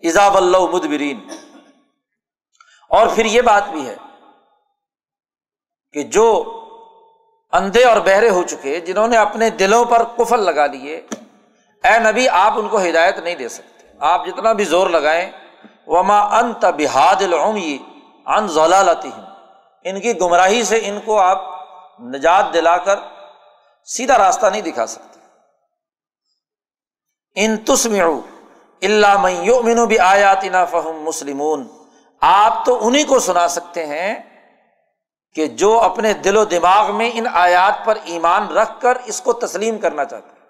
ایزاب 0.00 0.36
اللہ 0.36 0.58
مدبرین 0.58 1.28
اور 2.88 3.06
پھر 3.14 3.24
یہ 3.24 3.42
بات 3.42 3.68
بھی 3.68 3.86
ہے 3.86 3.96
کہ 5.92 6.02
جو 6.02 6.56
اندھے 7.52 7.84
اور 7.84 8.00
بہرے 8.00 8.30
ہو 8.30 8.42
چکے، 8.42 8.80
جنہوں 8.80 9.08
نے 9.08 9.16
اپنے 9.16 9.50
دلوں 9.50 9.84
پر 9.84 10.04
کفل 10.18 10.40
لگا 10.40 10.66
لیے، 10.66 10.96
اے 11.84 11.98
نبی، 11.98 12.28
آپ 12.28 12.52
ان 12.56 12.68
کو 12.68 12.80
ہدایت 12.80 13.18
نہیں 13.18 13.34
دے 13.34 13.48
سکتے۔ 13.48 13.86
آپ 13.98 14.26
جتنا 14.26 14.52
بھی 14.52 14.64
زور 14.64 14.86
لگائیں، 14.86 15.30
وما 15.86 16.38
انت 16.38 16.64
بحاد 16.64 17.22
العمی 17.22 17.78
ان 18.26 18.48
ضلالتی 18.48 19.10
ان 19.84 20.00
کی 20.00 20.20
گمراہی 20.20 20.62
سے 20.64 20.80
ان 20.84 21.00
کو 21.04 21.18
آپ 21.20 21.42
نجات 22.00 22.52
دلا 22.54 22.76
کر 22.76 22.98
سیدھا 23.84 24.18
راستہ 24.18 24.46
نہیں 24.46 24.62
دکھا 24.62 24.86
سکتے۔ 24.86 25.18
ان 27.34 27.56
تسم 27.56 27.94
اللہ 28.82 29.16
میں 29.16 29.86
بھی 29.86 29.98
آیات 29.98 30.44
فہم 30.70 31.02
مسلمون۔ 31.02 31.66
آپ 32.20 32.66
تو 32.66 32.86
انہیں 32.86 33.04
کو 33.04 33.18
سنا 33.18 33.48
سکتے 33.48 33.86
ہیں 33.86 34.14
کہ 35.34 35.46
جو 35.46 35.80
اپنے 35.80 36.12
دل 36.12 36.36
و 36.36 36.44
دماغ 36.44 36.96
میں 36.96 37.10
ان 37.14 37.26
آیات 37.32 37.84
پر 37.84 37.98
ایمان 38.04 38.48
رکھ 38.48 38.80
کر 38.80 38.98
اس 39.04 39.20
کو 39.20 39.32
تسلیم 39.32 39.78
کرنا 39.78 40.04
چاہتے 40.04 40.40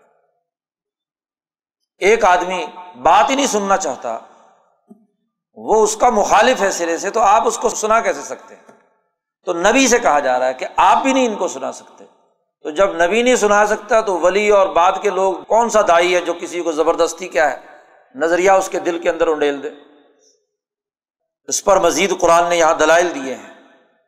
ایک 1.99 2.25
آدمی 2.25 2.67
بات 3.03 3.31
ہی 3.31 3.35
نہیں 3.35 3.47
سننا 3.47 3.77
چاہتا، 3.77 4.19
وہ 5.55 5.83
اس 5.83 5.97
کا 5.97 6.11
مخالف 6.11 6.63
ہے 6.63 6.71
سرے 6.71 6.99
سے، 6.99 7.11
تو 7.11 7.21
آپ 7.21 7.47
اس 7.47 7.59
کو 7.59 7.69
سنا 7.69 8.01
کیسے 8.01 8.23
سکتے 8.23 8.55
ہیں؟ 8.55 8.73
تو 9.45 9.53
نبی 9.53 9.89
سے 9.89 9.99
کہا 9.99 10.19
جا 10.19 10.39
رہا 10.39 10.47
ہے 10.47 10.55
کہ 10.55 10.67
آپ 10.77 11.03
بھی 11.03 11.13
نہیں 11.13 11.27
ان 11.27 11.37
کو 11.37 11.49
سنا 11.49 11.73
سکتے۔ 11.73 12.05
تو 12.63 12.71
جب 12.71 13.03
نبی 13.05 13.23
نہیں 13.23 13.37
سنا 13.37 13.67
سکتا 13.67 14.01
تو 14.01 14.19
ولی 14.19 14.49
اور 14.49 14.67
بعد 14.67 14.93
کے 15.03 15.11
لوگ، 15.11 15.35
کون 15.35 15.71
سا 15.71 15.81
دائی 15.89 16.15
ہے 16.15 16.21
جو 16.21 16.35
کسی 16.41 16.61
کو 16.61 16.73
زبردستی 16.73 17.29
کیا 17.29 17.51
ہے؟ 17.51 17.70
نظریہ 18.15 18.51
اس 18.51 18.69
کے 18.69 18.81
دل 18.81 18.99
کے 18.99 19.11
اندر 19.11 19.27
انڈیل 19.27 19.63
دے۔ 19.63 19.71
اس 21.45 21.65
پر 21.65 21.77
مزید 21.81 22.21
قرآن 22.21 22.49
نے 22.49 22.57
یہاں 22.57 22.75
دلائل 22.75 23.15
دیے 23.15 23.35
ہیں۔ 23.35 23.51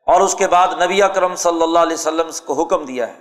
اور 0.06 0.20
اس 0.20 0.34
کے 0.34 0.46
بعد 0.46 0.68
نبی 0.82 1.02
اکرم 1.02 1.34
صلی 1.34 1.62
اللہ 1.62 1.78
علیہ 1.78 1.94
وسلم 1.94 2.30
کو 2.46 2.62
حکم 2.62 2.84
دیا 2.84 3.08
ہے 3.08 3.20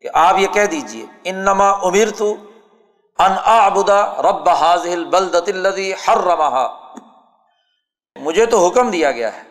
کہ 0.00 0.08
آپ 0.14 0.38
یہ 0.38 0.46
کہہ 0.46 0.64
دیجیے 0.64 1.06
ان 1.24 1.34
نما 1.34 1.70
امیر 1.70 2.10
تو 2.10 2.34
ان 3.18 3.32
آبدا 3.44 4.22
رب 4.22 4.48
حاضل 4.48 5.04
بلدت 5.04 5.48
الدی 5.48 5.92
ہر 5.92 6.18
رما 6.18 6.68
مجھے 8.20 8.46
تو 8.46 8.66
حکم 8.66 8.90
دیا 8.90 9.10
گیا 9.10 9.36
ہے 9.36 9.42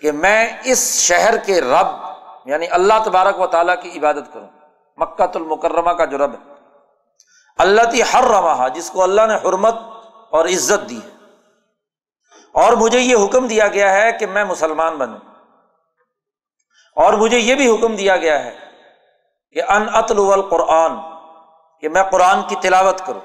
کہ 0.00 0.12
میں 0.12 0.56
اس 0.64 1.00
شہر 1.00 1.36
کے 1.36 1.60
رب 1.60 1.86
یعنی 2.44 2.66
اللہ 2.70 2.94
تبارک 3.04 3.40
و 3.40 3.46
تعالیٰ 3.46 3.82
کی 3.82 3.98
عبادت 3.98 4.32
کروں۔ 4.32 4.48
مکہ 4.96 5.22
المکرمہ 5.34 5.90
کا 5.90 6.04
جو 6.04 6.18
رب 6.18 6.32
ہے۔ 6.32 6.57
اللہ 7.58 7.82
تی 7.92 8.02
ہر 8.02 8.24
رما 8.24 8.68
جس 8.68 8.90
کو 8.90 9.02
اللہ 9.02 9.20
نے 9.26 9.34
حرمت 9.34 9.74
اور 10.30 10.44
عزت 10.44 10.90
دی 10.90 11.00
ہے۔ 11.04 11.10
اور 12.52 12.72
مجھے 12.72 13.00
یہ 13.00 13.16
حکم 13.24 13.46
دیا 13.46 13.68
گیا 13.68 13.92
ہے 13.92 14.12
کہ 14.12 14.26
میں 14.26 14.44
مسلمان 14.44 14.96
بنوں۔ 14.96 15.18
اور 16.96 17.12
مجھے 17.12 17.38
یہ 17.38 17.54
بھی 17.54 17.74
حکم 17.74 17.96
دیا 17.96 18.16
گیا 18.16 18.44
ہے 18.44 18.56
کہ 19.52 19.62
ان 19.62 19.88
اتل 19.92 20.42
قرآن 20.50 20.92
کہ 21.80 21.88
میں 21.88 22.02
قرآن 22.02 22.42
کی 22.48 22.56
تلاوت 22.62 23.02
کروں۔ 23.06 23.20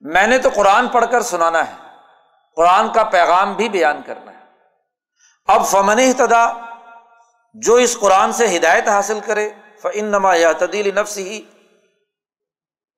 میں 0.00 0.26
نے 0.26 0.38
تو 0.38 0.48
قرآن 0.54 0.88
پڑھ 0.88 1.04
کر 1.10 1.22
سنانا 1.22 1.70
ہے، 1.70 1.74
قرآن 2.56 2.92
کا 2.92 3.04
پیغام 3.04 3.52
بھی 3.52 3.68
بیان 3.68 4.00
کرنا 4.06 4.32
ہے۔ 4.32 4.44
اب 5.46 5.66
فمن 5.66 5.98
اتدا 5.98 6.52
جو 7.54 7.74
اس 7.74 7.98
قرآن 7.98 8.32
سے 8.32 8.56
ہدایت 8.56 8.88
حاصل 8.88 9.20
کرے 9.20 9.50
فن 9.82 10.04
نما 10.04 10.34
یا 10.34 10.52
تدیل 10.52 10.94
نفس 10.94 11.18
ہی 11.18 11.42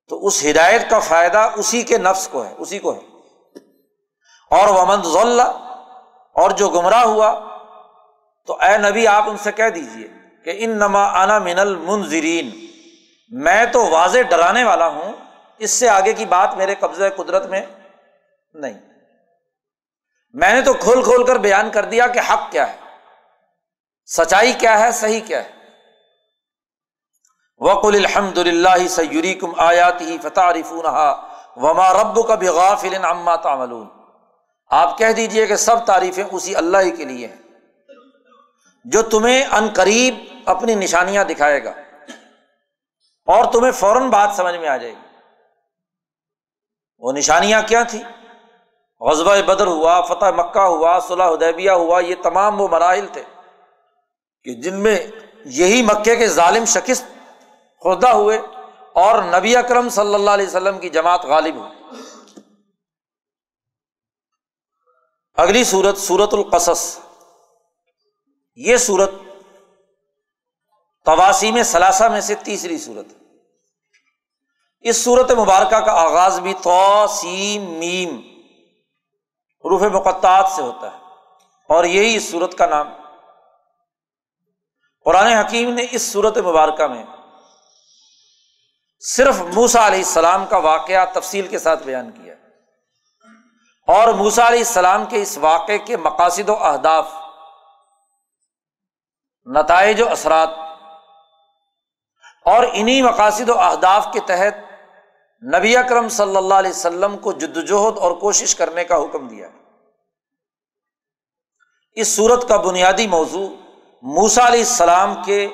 تو 0.09 0.27
اس 0.27 0.45
ہدایت 0.51 0.91
کا 0.91 0.99
فائدہ 0.99 1.51
اسی 1.57 1.83
کے 1.83 1.99
نفس 1.99 2.29
کو 2.29 2.45
ہے، 2.45 2.55
اسی 2.59 2.79
کو 2.79 2.95
ہے۔ 2.95 3.01
اور 4.51 4.69
ومن 4.69 5.03
ضلع 5.03 5.45
اور 6.33 6.51
جو 6.51 6.69
گمراہ 6.69 7.03
ہوا، 7.03 7.59
تو 8.47 8.59
اے 8.61 8.79
نبی 8.79 9.07
آپ 9.07 9.25
ان 9.31 9.37
سے 9.37 9.53
کہہ 9.53 9.69
دیجیے 9.69 10.09
کہ 10.45 10.53
ان 10.57 10.71
نما 10.71 11.23
انا 11.23 11.39
من 11.39 11.59
المنظرین 11.59 12.67
میں 13.29 13.67
تو 13.67 13.87
واضح 13.87 14.19
ڈرانے 14.19 14.65
والا 14.65 14.87
ہوں، 14.87 15.13
اس 15.59 15.71
سے 15.71 15.89
آگے 15.89 16.13
کی 16.13 16.25
بات 16.25 16.55
میرے 16.55 16.75
قبضۂ 16.75 17.05
قدرت 17.17 17.47
میں 17.47 17.67
نہیں۔ 18.55 18.81
میں 20.33 20.55
نے 20.55 20.63
تو 20.63 20.75
کھول 20.75 21.03
کھول 21.03 21.27
کر 21.27 21.37
بیان 21.37 21.71
کر 21.71 21.85
دیا 21.85 22.07
کہ 22.07 22.21
حق 22.31 22.51
کیا 22.51 22.73
ہے، 22.73 22.77
سچائی 24.07 24.53
کیا 24.53 24.81
ہے، 24.81 24.93
صحیح 24.93 25.21
کیا 25.27 25.45
ہے۔ 25.45 25.54
وقل 27.65 27.95
الحمد 27.95 28.39
للہ 28.39 28.89
سیوری 28.89 29.35
کم 29.35 29.53
آیات 29.57 30.01
ہی 30.01 30.19
فتح 30.19 30.41
وما 31.57 31.93
رب 31.93 32.29
کا 32.29 32.35
بھی 32.35 32.49
غافل 32.49 33.05
عما 33.05 33.37
تعملون۔ 33.37 33.89
آپ 34.71 34.99
کہہ 34.99 35.13
دیجیے 35.13 35.47
کہ 35.47 35.57
سب 35.57 35.85
تعریفیں 35.87 36.25
اسی 36.33 36.57
اللہ 36.57 36.79
ہی 36.79 36.91
کے 36.91 37.05
لیے 37.05 37.27
ہیں۔ 37.27 37.37
جو 38.85 39.03
تمہیں 39.03 39.45
ان 39.45 39.69
قریب 39.75 40.15
اپنی 40.47 40.75
نشانیاں 40.75 41.25
دکھائے 41.25 41.65
گا۔ 41.65 41.71
اور 43.27 43.45
تمہیں 43.53 43.73
فوراً 43.73 44.11
بات 44.11 44.31
سمجھ 44.37 44.57
میں 44.57 44.69
آ 44.69 44.77
جائے 44.77 44.93
گی۔ 44.93 45.17
وہ 46.99 47.13
نشانیاں 47.13 47.63
کیا 47.63 47.83
تھیں؟ 47.83 48.03
غزبۂ 49.01 49.39
بدر 49.39 49.67
ہوا، 49.67 50.01
فتح 50.01 50.27
مکہ 50.37 50.61
ہوا 50.61 50.99
صلاح 51.01 51.29
ادیبیہ 51.29 51.71
ہوا، 51.71 52.01
یہ 52.01 52.15
تمام 52.23 52.61
وہ 52.61 52.69
مراحل 52.69 53.07
تھے 53.13 53.23
کہ 54.45 54.55
جن 54.55 54.75
میں 54.75 55.07
یہی 55.45 55.83
مکے 55.83 56.17
کے 56.17 56.27
ظالم 56.29 56.65
شکست 56.65 57.14
خوردہ 57.85 58.09
ہوئے 58.09 58.39
اور 58.93 59.23
نبی 59.23 59.57
اکرم 59.57 59.89
صلی 59.89 60.15
اللہ 60.15 60.31
علیہ 60.31 60.47
وسلم 60.47 60.79
کی 60.79 60.91
جماعت 60.91 61.25
غالب 61.25 61.55
ہوئی۔ 61.55 62.01
اگلی 65.35 65.65
صورت 65.65 65.97
سورت 65.99 66.35
القصص۔ 66.35 66.99
یہ 68.57 68.77
صورت 68.77 69.11
تواسی 71.05 71.53
میں 71.53 71.63
ثلاثہ 71.63 72.05
میں 72.05 72.21
سے 72.21 72.35
تیسری 72.35 72.79
صورت 72.79 73.07
اس 74.81 75.05
صورت 75.05 75.31
مبارکہ 75.31 75.81
کا 75.81 75.93
آغاز 75.93 76.41
بھی 76.41 76.55
تو 76.55 77.07
سیم، 77.09 77.63
میم 77.63 78.21
روف 79.65 79.83
مقطعات 79.83 80.53
سے 80.57 80.63
ہوتا 80.63 80.93
ہے۔ 80.93 80.99
اور 81.69 81.85
یہی 81.85 82.17
اس 82.17 82.31
صورت 82.31 82.59
کا 82.59 82.67
نام۔ 82.67 82.89
قرآن 85.05 85.27
حکیم 85.27 85.75
نے 85.75 85.87
اس 85.91 86.13
صورت 86.13 86.39
مبارکہ 86.39 86.87
میں 86.87 87.07
صرف 89.05 89.41
موسا 89.55 89.87
علیہ 89.87 89.99
السلام 89.99 90.47
کا 90.47 90.57
واقعہ 90.57 91.05
تفصیل 91.13 91.47
کے 91.47 91.59
ساتھ 91.59 91.83
بیان 91.83 92.11
کیا 92.11 92.35
اور 93.89 94.13
موسا 94.13 94.47
علیہ 94.49 94.59
السلام 94.59 95.05
کے 95.07 95.23
اس 95.23 95.37
واقعے 95.39 95.79
کے 95.79 95.97
مقاصد 95.97 96.49
و 96.49 96.55
اہداف، 96.65 97.13
نتائج 99.47 100.01
و 100.01 100.09
اثرات، 100.11 100.49
اور 102.45 102.65
انہیں 102.73 103.03
مقاصد 103.03 103.49
و 103.49 103.59
اہداف 103.59 104.07
کے 104.13 104.21
تحت 104.27 104.63
نبی 105.43 105.77
اکرم 105.77 106.09
صلی 106.09 106.37
اللہ 106.37 106.55
علیہ 106.55 106.71
وسلم 106.71 107.19
کو 107.19 107.33
جدوجہد 107.33 107.99
اور 107.99 108.13
کوشش 108.13 108.55
کرنے 108.55 108.85
کا 108.85 108.97
حکم 108.97 109.29
دیا۔ 109.29 109.49
اس 111.93 112.15
صورت 112.17 112.49
کا 112.49 112.57
بنیادی 112.57 113.07
موضوع 113.07 113.47
موسا 114.03 114.47
علیہ 114.47 114.61
السلام 114.61 115.15
کے 115.25 115.47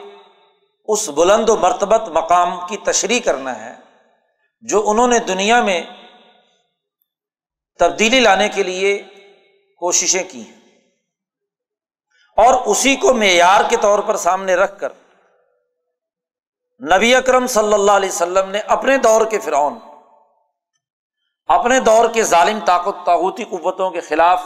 اس 0.93 1.09
بلند 1.09 1.49
و 1.49 1.57
مرتبت 1.57 2.09
مقام 2.09 2.67
کی 2.69 2.77
تشریح 2.77 3.21
کرنا 3.21 3.65
ہے، 3.65 3.75
جو 4.61 4.91
انہوں 4.91 5.09
نے 5.09 5.19
دنیا 5.19 5.63
میں 5.63 5.83
تبدیلی 7.79 8.21
لانے 8.21 8.49
کے 8.49 8.63
لیے 8.63 9.03
کوششیں 9.79 10.23
کی 10.31 10.41
ہیں۔ 10.41 10.61
اور 12.37 12.55
اسی 12.67 12.97
کو 12.97 13.15
معیار 13.15 13.61
کے 13.69 13.76
طور 13.76 13.99
پر 13.99 14.17
سامنے 14.17 14.55
رکھ 14.55 14.81
کر 14.81 14.93
نبی 16.97 17.15
اکرم 17.15 17.47
صلی 17.47 17.73
اللہ 17.73 17.93
علیہ 17.93 18.09
وسلم 18.09 18.50
نے 18.50 18.59
اپنے 18.59 18.99
دور 18.99 19.26
کے 19.26 19.41
فرعون، 19.41 19.79
اپنے 21.47 21.81
دور 21.81 22.09
کے 22.09 22.23
ظالم 22.23 22.59
طاقت 22.65 23.07
طاقوتی 23.07 23.45
قوتوں 23.45 23.91
کے 23.91 24.00
خلاف 24.00 24.43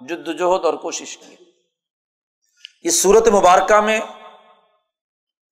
جد 0.00 0.28
وجہد 0.28 0.64
اور 0.64 0.74
کوشش 0.74 1.18
کی۔ 1.18 1.36
اس 2.82 3.02
صورت 3.02 3.28
مبارکہ 3.28 3.80
میں 3.80 4.00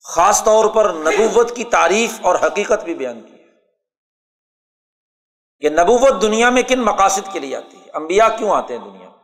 خاص 0.05 0.45
طور 0.45 0.65
پر 0.75 0.93
نبوت 0.95 1.57
کی 1.57 1.65
تعریف 1.65 2.21
اور 2.23 2.35
حقیقت 2.47 2.85
بھی 2.85 2.95
بیان 2.95 3.21
کی 3.21 3.33
ہے 3.33 3.49
کہ 5.61 5.71
نبوت 5.71 6.23
دنیا 6.23 6.51
میں 6.51 6.63
کن 6.63 6.81
مقاصد 6.81 7.33
کے 7.33 7.39
لیے 7.39 7.57
آتی 7.57 7.77
ہے؟ 7.77 7.91
امبیا 7.91 8.29
کیوں 8.29 8.57
آتے 8.57 8.79
ہیں 8.79 8.85
دنیا 8.85 9.09
میں؟ 9.11 9.19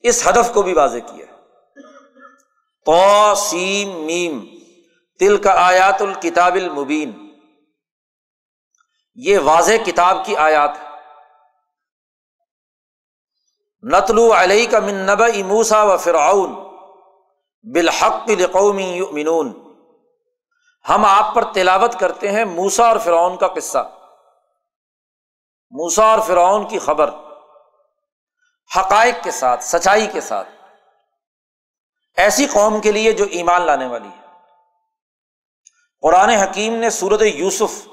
اس 0.00 0.26
ہدف 0.26 0.54
کو 0.54 0.62
بھی 0.62 0.72
واضح 0.72 0.98
کیا 0.98 1.26
تو 2.86 3.34
سیم 3.34 3.88
میم 4.06 4.46
تل 5.18 5.36
کا 5.42 5.54
آیات 5.56 6.02
الکتاب 6.02 6.54
المبین۔ 6.54 7.34
یہ 9.14 9.38
واضح 9.38 9.72
کتاب 9.86 10.24
کی 10.26 10.36
آیات 10.36 10.70
ہے 10.78 10.86
نتلو 13.82 14.32
علیہ 14.32 14.70
کا 14.70 14.78
من 14.78 14.94
نب 14.94 15.22
اموسا 15.22 15.82
و 15.82 15.96
فرعون۔ 15.96 16.67
بالحق 17.62 18.28
لقومی 18.28 19.00
منون 19.12 19.68
ہم 20.88 21.04
آپ 21.04 21.34
پر 21.34 21.52
تلاوت 21.52 22.00
کرتے 22.00 22.32
ہیں 22.32 22.44
موسا 22.44 22.88
اور 22.88 22.98
فرعون 22.98 23.36
کا 23.36 23.48
قصہ۔ 23.48 23.90
موسا 25.70 26.04
اور 26.04 26.18
فرعون 26.20 26.68
کی 26.68 26.78
خبر۔ 26.78 27.10
حقائق 28.76 29.14
کے 29.24 29.30
ساتھ، 29.30 29.64
سچائی 29.64 30.06
کے 30.06 30.20
ساتھ۔ 30.20 30.48
ایسی 32.16 32.46
قوم 32.46 32.80
کے 32.80 32.92
لیے 32.92 33.12
جو 33.12 33.24
ایمان 33.30 33.62
لانے 33.62 33.86
والی 33.86 34.08
ہے۔ 34.08 34.26
قرآن 36.00 36.28
حکیم 36.28 36.74
نے 36.74 36.90
سورت 36.90 37.22
یوسف، 37.22 37.88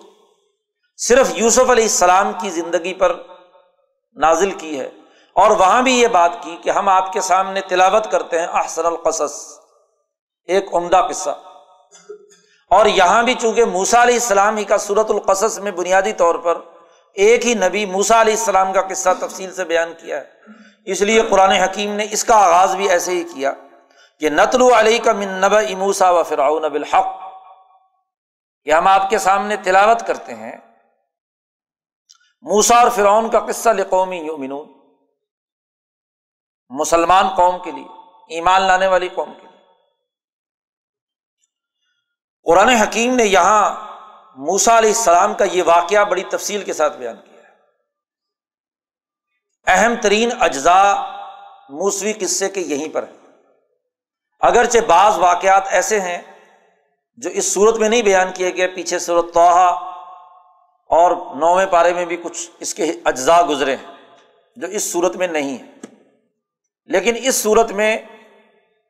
صرف 0.97 1.27
یوسف 1.33 1.69
علیہ 1.69 1.83
السلام 1.83 2.31
کی 2.41 2.49
زندگی 2.49 2.93
پر 2.93 3.23
نازل 4.13 4.51
کی 4.51 4.79
ہے۔ 4.79 4.91
اور 5.35 5.51
وہاں 5.51 5.81
بھی 5.81 6.01
یہ 6.01 6.07
بات 6.07 6.31
کی 6.41 6.57
کہ 6.63 6.69
ہم 6.69 6.89
آپ 6.89 7.13
کے 7.13 7.21
سامنے 7.21 7.61
تلاوت 7.61 8.11
کرتے 8.11 8.39
ہیں 8.39 8.47
احسن 8.47 8.85
القصص، 8.85 9.59
ایک 10.43 10.73
عمدہ 10.73 11.07
قصہ۔ 11.09 11.29
اور 12.69 12.85
یہاں 12.85 13.23
بھی 13.23 13.33
چونکہ 13.33 13.65
موسا 13.65 14.03
علیہ 14.03 14.13
السلام 14.13 14.57
ہی 14.57 14.63
کا 14.63 14.77
صورت 14.77 15.11
القصص 15.11 15.59
میں 15.59 15.71
بنیادی 15.71 16.13
طور 16.13 16.35
پر 16.35 16.57
ایک 17.13 17.45
ہی 17.45 17.53
نبی 17.53 17.85
موسا 17.85 18.21
علیہ 18.21 18.33
السلام 18.33 18.73
کا 18.73 18.81
قصہ 18.81 19.09
تفصیل 19.19 19.53
سے 19.53 19.63
بیان 19.63 19.93
کیا 19.93 20.17
ہے۔ 20.17 20.23
اس 20.85 21.01
لیے 21.01 21.21
قرآن 21.21 21.51
حکیم 21.51 21.93
نے 21.93 22.07
اس 22.11 22.23
کا 22.23 22.35
آغاز 22.35 22.75
بھی 22.75 22.89
ایسے 22.89 23.11
ہی 23.11 23.23
کیا 23.23 23.51
کہ 24.19 24.29
نتلو 24.29 24.69
علی 24.73 24.97
کا 24.97 25.11
من 25.11 25.27
نب 25.27 25.55
اموسا 25.55 26.09
و 26.09 26.23
فرعون 26.23 26.61
بالحق۔ 26.61 27.05
کہ 28.63 28.71
ہم 28.71 28.87
آپ 28.87 29.09
کے 29.09 29.17
سامنے 29.17 29.55
تلاوت 29.55 30.07
کرتے 30.07 30.35
ہیں۔ 30.35 30.57
موسا 32.41 32.75
اور 32.75 32.89
فرعون 32.89 33.29
کا 33.29 33.39
قصہ 33.39 33.69
لقومی 33.69 34.17
یومنون 34.17 34.74
مسلمان 36.69 37.27
قوم 37.27 37.63
کے 37.63 37.71
لیے، 37.71 37.85
ایمان 38.29 38.61
لانے 38.61 38.87
والی 38.87 39.09
قوم 39.13 39.33
کے 39.33 39.41
لیے۔ 39.41 39.59
قرآن 42.43 42.69
حکیم 42.69 43.15
نے 43.15 43.23
یہاں 43.23 43.85
موسا 44.35 44.77
علیہ 44.77 44.89
السلام 44.89 45.33
کا 45.33 45.45
یہ 45.45 45.63
واقعہ 45.65 46.05
بڑی 46.05 46.23
تفصیل 46.23 46.63
کے 46.63 46.73
ساتھ 46.73 46.97
بیان 46.97 47.15
کیا 47.15 47.41
ہے۔ 47.41 47.53
اہم 49.67 49.95
ترین 50.01 50.29
اجزاء 50.39 50.93
موسوی 51.69 52.13
قصے 52.13 52.49
کے 52.49 52.61
یہیں 52.61 52.93
پر 52.93 53.03
ہے 53.03 53.13
اگرچہ 54.39 54.79
بعض 54.87 55.17
واقعات 55.17 55.63
ایسے 55.67 55.99
ہیں 55.99 56.21
جو 57.15 57.29
اس 57.29 57.53
صورت 57.53 57.77
میں 57.77 57.89
نہیں 57.89 58.01
بیان 58.01 58.31
کیے 58.33 58.55
گئے، 58.55 58.67
پیچھے 58.67 58.99
صورت 58.99 59.33
توحا 59.33 59.69
اور 60.89 61.35
نویں 61.35 61.65
پارے 61.65 61.93
میں 61.93 62.05
بھی 62.05 62.17
کچھ 62.17 62.49
اس 62.59 62.73
کے 62.73 62.91
اجزاء 63.05 63.41
گزرے 63.41 63.75
ہیں 63.75 63.95
جو 64.55 64.67
اس 64.67 64.91
صورت 64.91 65.15
میں 65.15 65.27
نہیں 65.27 65.57
ہے 65.57 65.94
لیکن 66.85 67.15
اس 67.17 67.35
صورت 67.35 67.71
میں 67.71 67.97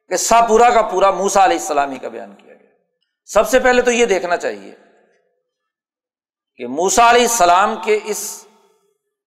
قصہ 0.10 0.36
پورا 0.50 0.70
کا 0.70 0.82
پورا 0.82 1.12
موسا 1.12 1.44
علیہ 1.44 1.58
السلامی 1.58 1.98
کا 1.98 2.08
بیان 2.08 2.36
کیا 2.36 2.54
گیا۔ 2.54 2.70
سب 3.26 3.50
سے 3.50 3.60
پہلے 3.60 3.82
تو 3.82 3.92
یہ 3.92 4.06
دیکھنا 4.06 4.38
چاہیے 4.38 4.76
کہ 6.56 6.68
موسا 6.68 7.10
علیہ 7.10 7.22
السلام 7.22 7.76
کے 7.84 8.00
اس 8.04 8.46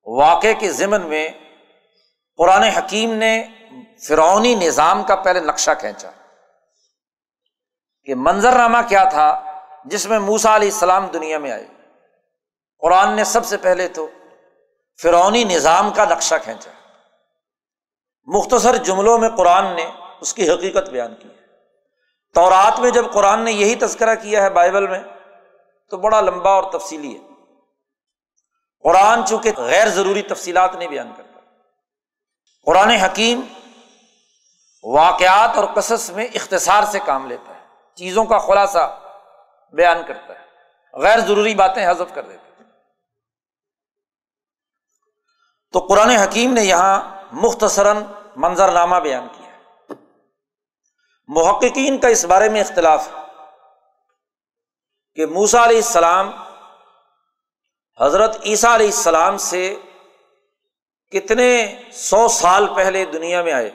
واقعے 0.05 0.53
کے 0.53 0.71
ضمن 0.71 1.01
میں 1.01 1.29
قرآن 2.37 2.63
حکیم 2.63 3.13
نے 3.13 3.47
فرونی 4.07 4.55
نظام 4.55 5.03
کا 5.03 5.15
پہلے 5.15 5.39
نقشہ 5.39 5.71
کھینچا 5.79 6.11
کہ 8.03 8.15
منظر 8.15 8.51
نامہ 8.51 8.77
کیا 8.87 9.03
تھا 9.03 9.59
جس 9.85 10.05
میں 10.05 10.19
موسا 10.19 10.55
علیہ 10.55 10.71
السلام 10.71 11.07
دنیا 11.07 11.37
میں 11.37 11.51
آئے۔ 11.51 11.67
قرآن 12.79 13.15
نے 13.15 13.23
سب 13.23 13.45
سے 13.45 13.57
پہلے 13.57 13.87
تو 13.87 14.09
فرونی 15.01 15.43
نظام 15.43 15.91
کا 15.91 16.05
نقشہ 16.05 16.35
کھینچا۔ 16.43 16.71
مختصر 18.33 18.75
جملوں 18.75 19.17
میں 19.17 19.29
قرآن 19.29 19.75
نے 19.75 19.91
اس 20.21 20.33
کی 20.33 20.49
حقیقت 20.49 20.89
بیان 20.89 21.15
کی 21.15 21.29
ہے۔ 21.29 21.45
تو 22.33 22.49
رات 22.49 22.79
میں 22.79 22.91
جب 22.91 23.13
قرآن 23.13 23.41
نے 23.41 23.51
یہی 23.51 23.75
تذکرہ 23.75 24.15
کیا 24.15 24.43
ہے 24.43 24.49
بائبل 24.49 24.87
میں، 24.87 24.99
تو 25.89 25.97
بڑا 25.97 26.21
لمبا 26.21 26.51
اور 26.51 26.71
تفصیلی 26.71 27.17
ہے۔ 27.17 27.19
قرآن 28.83 29.25
چونکہ 29.25 29.51
غیر 29.57 29.89
ضروری 29.89 30.21
تفصیلات 30.21 30.75
نہیں 30.75 30.89
بیان 30.89 31.11
کرتا۔ 31.17 31.39
قرآن 32.65 32.89
حکیم 32.89 33.41
واقعات 34.83 35.49
اور 35.55 35.65
قصص 35.75 36.09
میں 36.09 36.27
اختصار 36.33 36.83
سے 36.83 36.99
کام 37.05 37.27
لیتا 37.27 37.55
ہے، 37.55 37.65
چیزوں 37.95 38.25
کا 38.25 38.37
خلاصہ 38.37 38.99
بیان 39.73 39.97
کرتا 40.07 40.33
ہے، 40.33 40.45
غیر 40.93 41.19
ضروری 41.19 41.55
باتیں 41.55 41.87
حذف 41.87 42.15
کر 42.15 42.21
دیتا 42.21 42.43
ہے۔ 42.43 42.63
تو 45.71 45.79
قرآن 45.79 46.09
حکیم 46.09 46.53
نے 46.53 46.63
یہاں 46.63 47.18
مختصراً 47.31 48.03
منظر 48.35 48.71
نامہ 48.71 48.95
بیان 48.95 49.27
کیا 49.27 49.49
محققین 51.27 51.97
کا 51.97 52.07
اس 52.07 52.25
بارے 52.25 52.49
میں 52.49 52.61
اختلاف 52.61 53.07
ہے 53.07 53.19
کہ 55.13 55.25
موسا 55.25 55.63
علیہ 55.63 55.75
السلام 55.75 56.31
حضرت 58.01 58.37
عیسیٰ 58.45 58.73
علیہ 58.73 58.85
السلام 58.85 59.37
سے 59.37 59.75
کتنے 61.11 61.81
سو 61.91 62.27
سال 62.27 62.67
پہلے 62.75 63.05
دنیا 63.05 63.41
میں 63.43 63.53
آئے۔ 63.53 63.71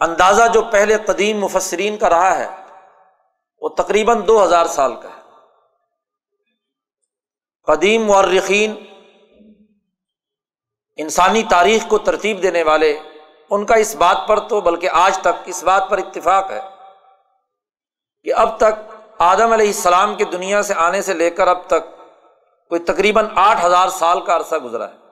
اندازہ 0.00 0.42
جو 0.54 0.62
پہلے 0.62 0.96
قدیم 1.06 1.38
مفسرین 1.38 1.96
کا 1.96 2.10
رہا 2.10 2.38
ہے، 2.38 2.48
وہ 3.60 3.68
تقریباً 3.68 4.26
دو 4.26 4.44
ہزار 4.44 4.66
سال 4.66 5.00
کا 5.00 5.16
ہے۔ 5.16 5.22
قدیم 7.66 8.04
مورخین 8.04 8.95
انسانی 10.98 11.42
تاریخ 11.50 11.88
کو 11.88 11.98
ترتیب 11.98 12.42
دینے 12.42 12.62
والے، 12.62 12.98
ان 13.50 13.64
کا 13.66 13.74
اس 13.74 13.94
بات 13.96 14.26
پر 14.28 14.38
تو 14.48 14.60
بلکہ 14.60 14.88
آج 14.92 15.18
تک 15.18 15.42
اس 15.46 15.62
بات 15.64 15.88
پر 15.90 15.98
اتفاق 15.98 16.50
ہے 16.50 16.60
کہ 18.26 18.34
اب 18.34 18.56
تک 18.58 18.74
آدم 19.22 19.52
علیہ 19.52 19.66
السلام 19.66 20.14
کے 20.14 20.24
دنیا 20.24 20.62
سے 20.62 20.74
آنے 20.76 21.02
سے 21.02 21.14
لے 21.14 21.30
کر 21.30 21.48
اب 21.48 21.66
تک 21.66 21.84
کوئی 22.70 22.80
تقریباً 22.84 23.26
آٹھ 23.38 23.64
ہزار 23.64 23.88
سال 23.88 24.20
کا 24.20 24.36
عرصہ 24.36 24.56
گزرا 24.64 24.88
ہے۔ 24.88 25.04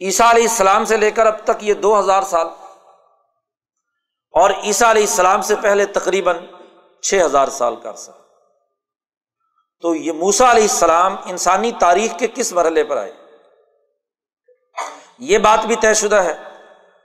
عیسیٰ 0.00 0.28
علیہ 0.30 0.42
السلام 0.42 0.84
سے 0.84 0.96
لے 0.96 1.10
کر 1.10 1.26
اب 1.26 1.38
تک 1.44 1.64
یہ 1.64 1.74
دو 1.76 1.98
ہزار 1.98 2.22
سال، 2.30 2.46
اور 4.34 4.50
عیسیٰ 4.62 4.88
علیہ 4.88 5.02
السلام 5.02 5.42
سے 5.42 5.54
پہلے 5.62 5.86
تقریباً 5.94 6.36
چھ 7.02 7.22
ہزار 7.24 7.48
سال 7.48 7.76
کا 7.76 7.90
عرصہ۔ 7.90 8.10
تو 9.84 9.94
یہ 9.94 10.12
موسا 10.12 10.50
علیہ 10.50 10.62
السلام 10.62 11.16
انسانی 11.24 11.72
تاریخ 11.80 12.18
کے 12.18 12.26
کس 12.34 12.52
مرحلے 12.52 12.84
پر 12.84 12.96
آئے؟ 12.96 13.12
یہ 15.20 15.38
بات 15.38 15.66
بھی 15.66 15.76
طے 15.76 15.94
شدہ 15.94 16.22
ہے 16.22 16.34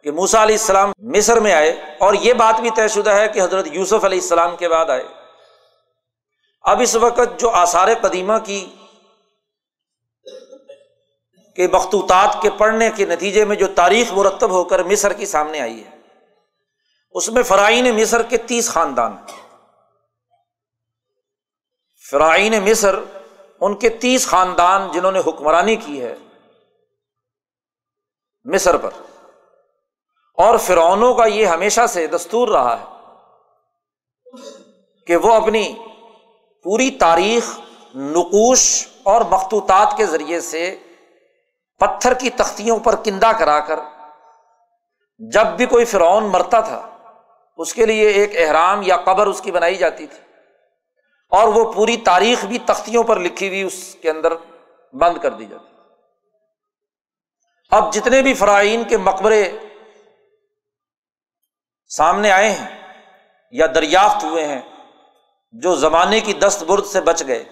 کہ 0.04 0.12
موسا 0.12 0.44
علیہ 0.44 0.56
السلام 0.56 0.92
مصر 0.98 1.40
میں 1.40 1.54
آئے 1.54 1.72
اور 2.00 2.14
یہ 2.14 2.34
بات 2.34 2.60
بھی 2.62 2.70
طے 2.76 2.88
شدہ 2.88 3.10
ہے 3.10 3.28
کہ 3.28 3.40
حضرت 3.42 3.68
یوسف 3.72 4.06
علیہ 4.06 4.20
السلام 4.20 4.56
کے 4.56 4.70
بعد 4.70 4.90
آئے۔ 4.90 5.04
اب 6.62 6.82
اس 6.82 6.96
وقت 6.96 7.40
جو 7.40 7.50
آثار 7.50 7.88
قدیمہ 8.02 8.38
کی 8.46 8.66
کے 11.56 11.68
مختوطات 11.68 12.42
کے 12.42 12.50
پڑھنے 12.50 12.90
کے 12.96 13.06
نتیجے 13.06 13.46
میں 13.46 13.56
جو 13.56 13.68
تاریخ 13.68 14.12
مرتب 14.14 14.52
ہو 14.52 14.64
کر 14.64 14.84
مصر 14.84 15.14
کی 15.14 15.26
سامنے 15.26 15.60
آئی 15.60 15.84
ہے، 15.84 15.90
اس 17.16 17.30
میں 17.30 17.44
فرائین 17.44 17.96
مصر 17.96 18.22
کے 18.22 18.38
تیس 18.38 18.70
خاندان 18.70 19.16
فرائین 22.10 22.54
مصر 22.64 22.96
ان 23.62 23.76
کے 23.76 23.90
تیس 23.90 24.28
خاندان 24.28 24.92
جنہوں 24.92 25.12
نے 25.12 25.20
حکمرانی 25.28 25.76
کی 25.76 26.02
ہے 26.02 26.16
مصر 28.46 28.78
پر۔ 28.78 28.90
اور 30.34 30.58
فرعونوں 30.58 31.14
کا 31.14 31.26
یہ 31.26 31.46
ہمیشہ 31.46 31.88
سے 31.90 32.08
دستور 32.08 32.48
رہا 32.48 32.80
ہے 32.80 32.86
کہ 35.08 35.16
وہ 35.16 35.34
اپنی 35.34 35.76
پوری 36.64 36.92
تاریخ، 36.92 37.60
نقوش 37.96 38.88
اور 39.04 39.22
مختوطات 39.22 39.94
کے 39.98 40.06
ذریعے 40.06 40.42
سے 40.42 40.78
پتھر 41.80 42.14
کی 42.14 42.30
تختیوں 42.30 42.80
پر 42.80 42.96
کندہ 42.96 43.32
کرا 43.40 43.60
کر 43.60 43.80
جب 45.20 45.48
بھی 45.48 45.66
کوئی 45.66 45.86
فرعون 45.86 46.24
مرتا 46.24 46.60
تھا، 46.60 46.98
اس 47.58 47.74
کے 47.74 47.86
لیے 47.86 48.08
ایک 48.10 48.32
احرام 48.38 48.82
یا 48.86 48.98
قبر 48.98 49.28
اس 49.28 49.42
کی 49.42 49.52
بنائی 49.52 49.76
جاتی 49.76 50.08
تھی۔ 50.08 50.20
اور 51.30 51.48
وہ 51.48 51.72
پوری 51.74 51.98
تاریخ 51.98 52.46
بھی 52.46 52.60
تختیوں 52.66 53.04
پر 53.04 53.20
لکھی 53.20 53.48
ہوئی 53.48 53.62
اس 53.62 53.96
کے 54.02 54.10
اندر 54.10 54.34
بند 54.94 55.18
کر 55.18 55.32
دی 55.32 55.46
جاتی۔ 55.46 55.75
اب 57.72 57.94
جتنے 57.94 58.22
بھی 58.22 58.34
فرائین 58.34 58.84
کے 58.84 58.98
مقبرے 58.98 59.44
سامنے 61.92 62.32
آئے 62.32 62.50
ہیں 62.52 62.68
یا 63.54 63.66
دریافت 63.76 64.24
ہوئے 64.24 64.46
ہیں، 64.48 64.62
جو 65.54 65.76
زمانے 65.76 66.20
کی 66.20 66.34
دست 66.34 66.64
برد 66.64 66.86
سے 66.86 67.02
بچ 67.02 67.24
گئے، 67.28 67.44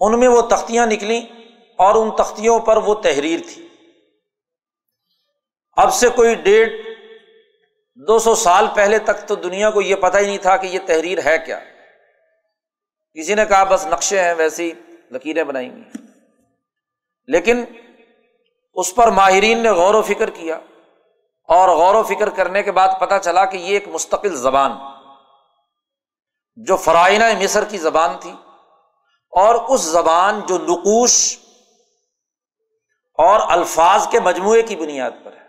ان 0.00 0.18
میں 0.20 0.28
وہ 0.28 0.40
تختیاں 0.42 0.86
نکلی 0.86 1.18
اور 1.78 1.94
ان 1.94 2.10
تختیوں 2.16 2.58
پر 2.60 2.76
وہ 2.76 2.94
تحریر 2.94 3.40
تھی۔ 3.48 3.68
اب 5.76 5.92
سے 5.94 6.08
کوئی 6.08 6.34
ڈیڑھ، 6.34 6.70
دو 7.96 8.18
سو 8.18 8.34
سال 8.34 8.66
پہلے 8.74 8.98
تک 8.98 9.26
تو 9.28 9.34
دنیا 9.34 9.70
کو 9.70 9.80
یہ 9.80 9.96
پتہ 9.96 10.18
ہی 10.18 10.26
نہیں 10.26 10.38
تھا 10.38 10.56
کہ 10.56 10.66
یہ 10.66 10.78
تحریر 10.86 11.18
ہے 11.24 11.38
کیا۔ 11.38 11.58
کسی 13.16 13.34
نے 13.34 13.44
کہا 13.46 13.64
بس 13.64 13.86
نقشے 13.86 14.22
ہیں، 14.22 14.34
ویسی 14.34 14.72
لکیریں 15.10 15.44
بنائیں 15.44 15.70
گی 15.76 15.82
لیکن 17.28 17.64
اس 18.74 18.94
پر 18.94 19.10
ماہرین 19.10 19.58
نے 19.58 19.70
غور 19.70 19.94
و 19.94 20.02
فکر 20.02 20.30
کیا 20.30 20.60
اور 21.48 21.68
غور 21.68 21.94
و 21.94 22.02
فکر 22.02 22.28
کرنے 22.28 22.62
کے 22.62 22.72
بعد 22.72 22.88
پتا 23.00 23.18
چلا 23.18 23.44
کہ 23.44 23.56
یہ 23.56 23.74
ایک 23.74 23.88
مستقل 23.88 24.36
زبان 24.36 24.72
جو 26.56 26.76
فرائنہ 26.76 27.24
مصر 27.42 27.64
کی 27.64 27.78
زبان 27.78 28.10
تھی 28.20 28.32
اور 29.30 29.54
اس 29.68 29.80
زبان 29.80 30.40
جو 30.40 30.58
نقوش 30.58 31.38
اور 33.18 33.40
الفاظ 33.48 34.08
کے 34.08 34.20
مجموعے 34.20 34.62
کی 34.62 34.76
بنیاد 34.76 35.10
پر 35.24 35.32
ہے۔ 35.32 35.46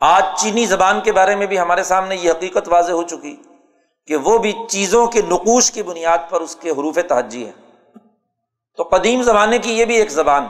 آج 0.00 0.24
چینی 0.36 0.66
زبان 0.66 1.00
کے 1.00 1.12
بارے 1.12 1.36
میں 1.36 1.46
بھی 1.46 1.60
ہمارے 1.60 1.82
سامنے 1.82 2.16
یہ 2.16 2.30
حقیقت 2.30 2.68
واضح 2.68 2.92
ہو 2.92 3.02
چکی 3.02 3.42
کہ 4.06 4.16
وہ 4.16 4.38
بھی 4.38 4.52
چیزوں 4.68 5.06
کے 5.06 5.22
نقوش 5.22 5.70
کی 5.70 5.82
بنیاد 5.82 6.18
پر 6.30 6.40
اس 6.40 6.56
کے 6.56 6.70
حروف 6.70 6.98
تہجی 7.08 7.46
ہے۔ 7.46 7.52
تو 8.76 8.82
قدیم 8.82 9.22
زمانے 9.22 9.58
کی 9.58 9.78
یہ 9.78 9.84
بھی 9.84 9.96
ایک 9.96 10.10
زبان 10.10 10.46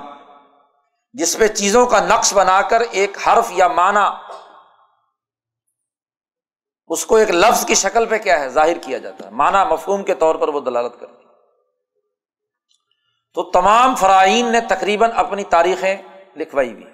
جس 1.12 1.38
پہ 1.38 1.49
چیزوں 1.49 1.87
کا 1.87 2.01
نقش 2.01 2.35
بنا 2.35 2.62
کر 2.62 2.81
ایک 2.81 3.29
حرف 3.29 3.47
یا 3.51 3.68
معنی، 3.68 4.07
اس 6.87 7.07
کو 7.07 7.16
ایک 7.16 7.31
لفظ 7.31 7.66
کی 7.66 7.75
شکل 7.75 8.07
پہ 8.07 8.18
کیا 8.18 8.40
ہے؟ 8.40 8.49
ظاہر 8.49 8.79
کیا 8.79 8.99
جاتا 8.99 9.27
ہے۔ 9.27 9.31
مانا 9.31 9.64
مفہوم 9.64 10.03
کے 10.03 10.14
طور 10.14 10.35
پر 10.35 10.49
وہ 10.49 10.61
دلالت 10.61 11.01
کرتی 11.01 11.16
تو 13.35 13.51
تمام 13.51 13.94
فرائین 13.94 14.53
نے 14.53 14.61
تقریباً 14.61 15.11
اپنی 15.14 15.44
تاریخیں 15.44 15.97
لکھوائی 16.37 16.75
بھی 16.75 16.85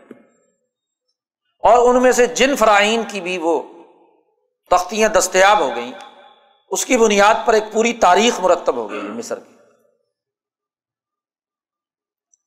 اور 1.62 1.88
ان 1.88 2.03
میں 2.03 2.12
سے 2.12 2.27
جن 2.27 2.57
فرائین 2.57 3.03
کی 3.09 3.20
بھی 3.20 3.38
وہ 3.38 3.62
تختیاں 4.70 5.09
دستیاب 5.09 5.59
ہو 5.59 5.70
گئیں، 5.77 5.92
اس 6.70 6.87
کی 6.87 6.96
بنیاد 6.96 7.35
پر 7.46 7.53
ایک 7.53 7.64
پوری 7.72 7.92
تاریخ 7.92 8.40
مرتب 8.40 8.77
ہو 8.77 8.90
گئی 8.90 9.00
مصر 9.00 9.40
کی۔ 9.40 9.55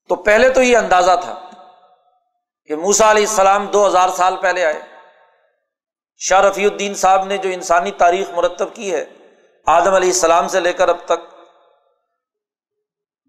تو 0.10 0.16
پہلے 0.16 0.50
تو 0.50 0.62
یہ 0.62 0.78
اندازہ 0.78 1.12
تھا 1.24 1.47
کہ 2.68 2.76
موسا 2.76 3.10
علیہ 3.12 3.28
السلام 3.28 3.66
دو 3.66 3.86
ہزار 3.88 4.10
سال 4.10 4.36
پہلے 4.42 4.66
آئے۔ 4.66 4.80
شاہ 6.22 6.42
رفیع 6.42 6.68
الدین 6.70 6.94
صاحب 6.94 7.26
نے 7.26 7.38
جو 7.38 7.50
انسانی 7.50 7.92
تاریخ 7.98 8.30
مرتب 8.30 8.74
کی 8.74 8.94
ہے، 8.94 9.04
آدم 9.68 9.94
علیہ 9.94 10.10
السلام 10.10 10.48
سے 10.48 10.60
لے 10.60 10.74
کر 10.74 10.90
اب 10.90 10.98
تک، 11.06 11.22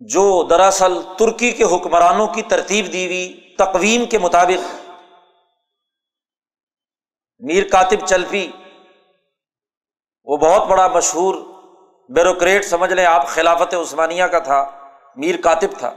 جو 0.00 0.24
دراصل 0.50 0.98
ترکی 1.18 1.50
کے 1.52 1.64
حکمرانوں 1.64 2.26
کی 2.26 2.42
ترتیب 2.42 2.92
دی 2.92 3.04
ہوئی 3.06 3.54
تقویم 3.58 4.06
کے 4.06 4.18
مطابق 4.18 4.74
میر 7.42 7.68
کاتب 7.68 8.06
چلفی 8.06 8.46
وہ 10.26 10.36
بہت 10.36 10.66
بڑا 10.66 10.86
مشہور 10.88 11.34
بیوروکریٹ، 12.10 12.64
سمجھ 12.64 12.92
لیں 12.92 13.06
آپ 13.06 13.28
خلافت 13.28 13.74
عثمانیہ 13.74 14.24
کا 14.24 14.38
تھا، 14.38 14.60
میر 15.16 15.40
کاتب 15.40 15.78
تھا۔ 15.78 15.94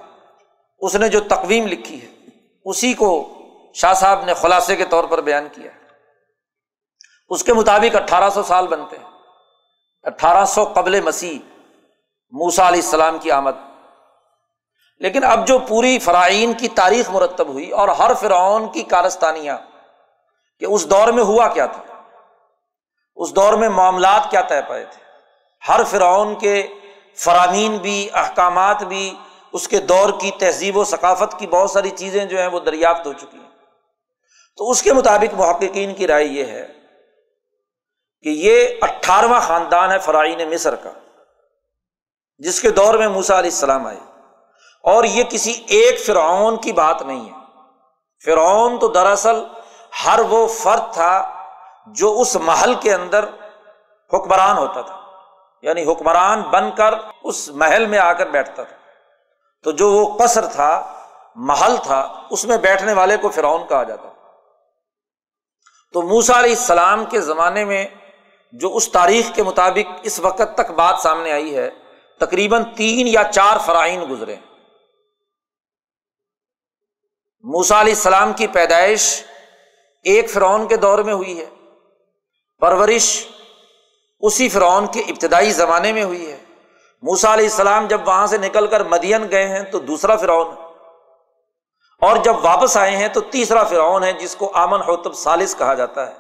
اس 0.82 0.96
نے 0.96 1.10
جو 1.10 1.20
تقویم 1.20 1.68
لکھی 1.68 2.02
ہے 2.02 2.11
اسی 2.66 2.94
کو 2.94 3.34
شاہ 3.74 3.94
صاحب 3.94 4.24
نے 4.26 4.34
خلاصے 4.34 4.76
کے 4.76 4.86
طور 4.86 5.04
پر 5.04 5.22
بیان 5.22 5.48
کیا 5.52 5.72
اس 7.30 7.44
کے 7.44 7.54
مطابق 7.54 7.96
اٹھارہ 7.96 8.30
سو 8.30 8.44
سال 8.44 8.68
بنتے 8.68 8.98
ہیں۔ 8.98 9.10
اٹھارہ 10.04 10.46
سو 10.46 10.64
قبل 10.76 11.02
مسیح 11.02 11.40
موسا 12.32 12.68
علیہ 12.68 12.82
السلام 12.82 13.20
کی 13.20 13.32
آمد۔ 13.32 13.52
لیکن 15.00 15.24
اب 15.24 15.48
جو 15.48 15.60
پوری 15.60 16.00
فرائین 16.00 16.54
کی 16.54 16.68
تاریخ 16.68 17.10
مرتب 17.10 17.48
ہوئی 17.48 17.72
اور 17.72 17.88
ہر 17.88 18.14
فرعون 18.14 18.72
کی 18.72 18.84
کارستانیاں 18.84 19.58
کہ 20.60 20.66
اس 20.66 20.90
دور 20.90 21.08
میں 21.08 21.24
ہوا 21.24 21.48
کیا 21.48 21.66
تھا، 21.66 21.84
اس 23.16 23.36
دور 23.36 23.54
میں 23.54 23.70
معاملات 23.70 24.32
کیا 24.32 24.42
طے 24.42 24.62
پائے 24.68 24.86
تھے۔ 24.86 25.04
ہر 25.68 25.82
فرعون 25.84 26.36
کے 26.40 26.68
فرامین 27.16 27.78
بھی، 27.78 28.10
احکامات 28.14 28.84
بھی 28.84 29.14
اس 29.54 29.68
کے 29.68 29.80
دور 29.80 30.10
کی 30.22 30.32
تہذیب 30.32 30.78
و 30.78 30.84
ثقافت 30.84 31.40
کی 31.40 31.48
بہت 31.48 31.72
ساری 31.72 31.90
چیزیں 31.90 32.26
جو 32.26 32.40
ہیں 32.40 32.48
وہ 32.48 32.60
دریافت 32.60 33.08
ہو 33.08 33.14
چکی 33.14 33.38
ہیں۔ 33.38 33.50
تو 34.58 34.70
اس 34.70 34.82
کے 34.82 34.94
مطابق 34.94 35.34
محققین 35.34 35.94
کی 35.94 36.08
رائے 36.08 36.26
یہ 36.26 36.46
ہے 36.46 36.68
کہ 38.22 38.30
یہ 38.30 38.68
اٹھارہواں 38.82 39.42
خاندان 39.42 39.92
ہے 39.92 40.00
فرائین 40.00 40.50
مصر 40.50 40.76
کا، 40.76 40.90
جس 42.38 42.62
کے 42.62 42.70
دور 42.70 42.94
میں 42.94 43.08
موسا 43.08 43.40
علیہ 43.40 43.50
السلام 43.50 43.88
آئے۔ 43.88 43.98
اور 44.84 45.04
یہ 45.04 45.24
کسی 45.24 45.64
ایک 45.68 46.06
فرعون 46.06 46.58
کی 46.58 46.72
بات 46.72 47.02
نہیں 47.02 47.26
ہے۔ 47.26 47.38
فرعون 48.26 48.80
تو 48.80 48.88
دراصل 48.88 49.44
ہر 50.06 50.20
وہ 50.30 50.48
فرد 50.48 50.94
تھا 50.94 51.44
جو 51.88 52.22
اس 52.22 52.36
محل 52.36 52.74
کے 52.74 52.94
اندر 52.94 53.26
حکمران 54.14 54.58
ہوتا 54.58 54.82
تھا 54.82 55.02
یعنی 55.62 55.92
حکمران 55.92 56.42
بن 56.42 56.72
کر 56.78 56.94
اس 57.24 57.50
محل 57.50 57.86
میں 57.86 58.00
آ 58.00 58.14
کر 58.14 58.26
بیٹھتا 58.28 58.64
تھا۔ 58.64 58.76
تو 59.64 59.72
جو 59.72 59.92
وہ 59.92 60.18
قصر 60.18 60.46
تھا، 60.46 61.04
محل 61.36 61.76
تھا، 61.84 62.28
اس 62.32 62.46
میں 62.46 62.58
بیٹھنے 62.58 62.94
والے 62.94 63.18
کو 63.18 63.30
فرعون 63.30 63.68
کہا 63.68 63.84
جاتا 63.84 64.10
تو 65.94 66.02
موسا 66.02 66.40
علیہ 66.40 66.50
السلام 66.50 67.06
کے 67.06 67.22
زمانے 67.22 67.66
میں 67.66 67.88
جو 68.52 68.76
اس 68.76 68.92
تاریخ 68.92 69.36
کے 69.36 69.44
مطابق 69.44 70.00
اس 70.04 70.20
وقت 70.20 70.42
تک 70.56 70.72
بات 70.72 71.00
سامنے 71.00 71.32
آئی 71.32 71.56
ہے، 71.56 71.70
تقریباً 72.20 72.64
تین 72.76 73.08
یا 73.08 73.24
چار 73.34 73.58
فرائن 73.66 74.06
گزرے۔ 74.10 74.36
موسا 77.44 77.82
علیہ 77.82 77.94
السلام 77.94 78.34
کی 78.34 78.48
پیدائش 78.48 79.24
ایک 80.04 80.30
فرعون 80.30 80.68
کے 80.68 80.78
دور 80.78 81.00
میں 81.00 81.14
ہوئی 81.14 81.40
ہے۔ 81.40 81.50
پرورش 82.60 83.28
اسی 84.20 84.50
فرعون 84.50 84.88
کے 84.88 85.00
ابتدائی 85.00 85.52
زمانے 85.52 85.94
میں 85.94 86.04
ہوئی 86.04 86.32
ہے۔ 86.32 86.41
موسا 87.02 87.34
علیہ 87.34 87.46
السلام 87.46 87.88
جب 87.88 88.08
وہاں 88.08 88.28
سے 88.28 88.38
نکل 88.38 88.68
کر 88.68 88.84
مدین 88.84 89.32
گئے 89.32 89.48
ہیں 89.48 89.64
تو 89.64 89.80
دوسرا 89.80 90.16
فرعون 90.16 90.56
اور 92.02 92.18
جب 92.18 92.36
واپس 92.46 92.78
آئے 92.78 92.98
ہیں 92.98 93.08
تو 93.08 93.22
تیسرا 93.22 93.64
فرعون 93.64 94.04
ہے 94.04 94.14
جس 94.14 94.36
کو 94.36 94.52
آمن 94.54 94.82
ہوتب 94.82 95.14
سالس 95.14 95.56
کہا 95.58 95.74
جاتا 95.74 96.08
ہے۔ 96.08 96.14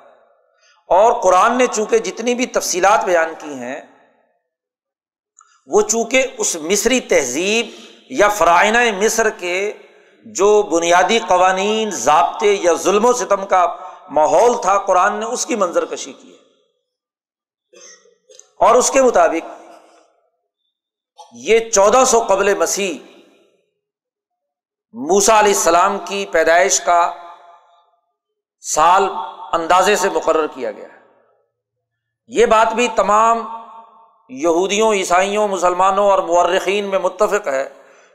اور 0.88 1.22
قرآن 1.22 1.58
نے 1.58 1.68
چونکہ 1.68 1.98
جتنی 1.98 2.36
بھی 2.36 2.46
تفصیلات 2.46 3.06
بیان 3.06 3.34
کی 3.40 3.54
ہیں، 3.54 3.82
وہ 5.68 5.82
چونکہ 5.82 6.28
اس 6.38 6.56
مصری 6.56 7.00
تہذیب 7.00 7.68
یا 8.10 8.30
فرائنہ 8.30 8.78
مصر 8.98 9.30
کے 9.30 9.74
جو 10.26 10.64
بنیادی 10.64 11.20
قوانین، 11.28 11.90
ضابطے 11.90 12.58
یا 12.62 12.74
ظلم 12.74 13.06
و 13.06 13.14
ستم 13.14 13.46
کا 13.46 13.76
ماحول 14.10 14.62
تھا، 14.62 14.78
قرآن 14.78 15.16
نے 15.16 15.26
اس 15.26 15.46
کی 15.46 15.56
منظر 15.56 15.86
کشی 15.86 16.14
کی 16.14 16.32
ہے۔ 16.32 16.38
اور 18.60 18.76
اس 18.76 18.92
کے 18.92 19.02
مطابق 19.02 19.61
یہ 21.32 21.70
چودہ 21.70 22.04
سو 22.08 22.26
قبل 22.28 22.54
مسیح 22.54 23.00
موسا 24.92 25.40
علیہ 25.40 25.54
السلام 25.54 25.98
کی 26.06 26.26
پیدائش 26.26 26.82
کا 26.82 27.14
سال 28.60 29.10
اندازے 29.54 29.96
سے 29.96 30.10
مقرر 30.10 30.48
کیا 30.48 30.72
گیا 30.72 30.88
ہے۔ 30.94 31.00
یہ 32.28 32.46
بات 32.46 32.74
بھی 32.74 32.88
تمام 32.96 33.48
یہودیوں، 34.30 34.94
عیسائیوں، 34.94 35.48
مسلمانوں 35.48 36.12
اور 36.12 36.20
مورخین 36.20 36.86
میں 36.86 37.00
متفق 37.00 37.48
ہے 37.48 37.70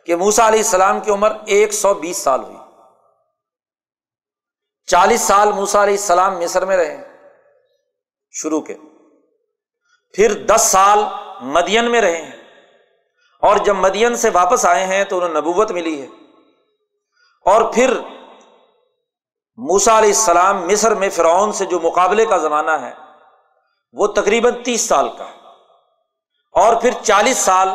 کہ 0.05 0.17
موسا 0.17 0.49
علیہ 0.49 0.59
السلام 0.59 1.01
کی 1.01 1.11
عمر 1.11 1.37
ایک 1.47 1.73
سو 1.73 1.95
بیس 1.95 2.17
سال 2.17 2.45
ہوئی۔ 2.45 2.57
چالیس 4.87 5.21
سال 5.21 5.53
موسا 5.53 5.83
علیہ 5.83 5.95
السلام 5.95 6.39
مصر 6.39 6.65
میں 6.65 6.77
رہے، 6.77 7.19
شروع 8.31 8.61
کے۔ 8.61 8.75
پھر 10.13 10.33
دس 10.47 10.61
سال 10.61 10.99
مدین 11.41 11.91
میں 11.91 12.01
رہے۔ 12.01 12.23
ہیں 12.23 12.36
اور 13.47 13.57
جب 13.57 13.77
مدین 13.77 14.17
سے 14.17 14.31
واپس 14.33 14.67
آئے 14.67 14.85
ہیں 14.85 15.05
تو 15.05 15.17
انہیں 15.17 15.41
نبوت 15.41 15.71
ملی 15.71 16.03
ہے۔ 16.03 16.07
اور 17.45 17.73
پھر 17.73 17.95
موسا 19.57 19.99
علیہ 19.99 20.09
السلام 20.09 20.67
مصر 20.67 20.95
میں 20.95 21.09
فرعون 21.09 21.53
سے 21.53 21.65
جو 21.65 21.81
مقابلے 21.81 22.27
کا 22.27 22.37
زمانہ 22.37 22.71
ہے، 22.71 22.93
وہ 23.93 24.07
تقریباً 24.07 24.63
تیس 24.65 24.81
سال 24.81 25.09
کا۔ 25.19 25.25
اور 26.53 26.77
پھر 26.77 26.91
چالیس 27.03 27.39
سال 27.39 27.69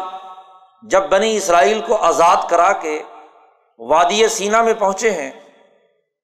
جب 0.84 1.04
بنی 1.10 1.38
اسرائیل 1.38 1.82
کو 1.88 1.96
آزاد 1.96 2.38
کرا 2.50 2.74
کے 2.74 3.04
وادی 3.80 4.28
سینا 4.28 4.62
میں 4.62 4.74
پہنچے 4.74 5.12
ہیں، 5.12 5.32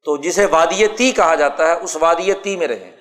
تو 0.04 0.18
جسے 0.18 0.46
وادی 0.46 0.88
تی 0.88 1.12
کہا 1.12 1.36
جاتا 1.36 1.68
ہے، 1.68 1.74
اس 1.74 1.98
وادی 2.00 2.34
تی 2.34 2.58
میں 2.58 2.68
رہے۔ 2.68 2.92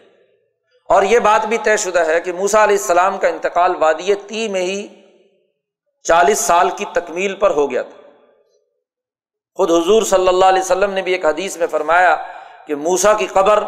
اور 0.89 1.03
یہ 1.03 1.19
بات 1.19 1.47
بھی 1.47 1.59
طے 1.59 1.77
شدہ 1.77 2.07
ہے 2.07 2.21
کہ 2.21 2.33
موسا 2.33 2.65
علیہ 2.65 2.77
السلام 2.77 3.19
کا 3.19 3.29
انتقال 3.29 3.77
وادی 3.77 4.15
تی 4.15 4.49
میں 4.49 4.63
ہی 4.63 5.06
چالیس 6.07 6.38
سال 6.38 6.71
کی 6.71 6.85
تکمیل 6.92 7.35
پر 7.35 7.51
ہو 7.51 7.71
گیا 7.71 7.83
تھا۔ 7.83 8.03
خود 9.55 9.71
حضور 9.71 10.03
صلی 10.03 10.29
اللہ 10.29 10.45
علیہ 10.45 10.62
وسلم 10.62 10.90
نے 10.90 11.03
بھی 11.03 11.12
ایک 11.12 11.25
حدیث 11.25 11.57
میں 11.57 11.66
فرمایا 11.66 12.16
کہ 12.66 12.75
موسا 12.75 13.12
کی 13.12 13.27
قبر، 13.27 13.64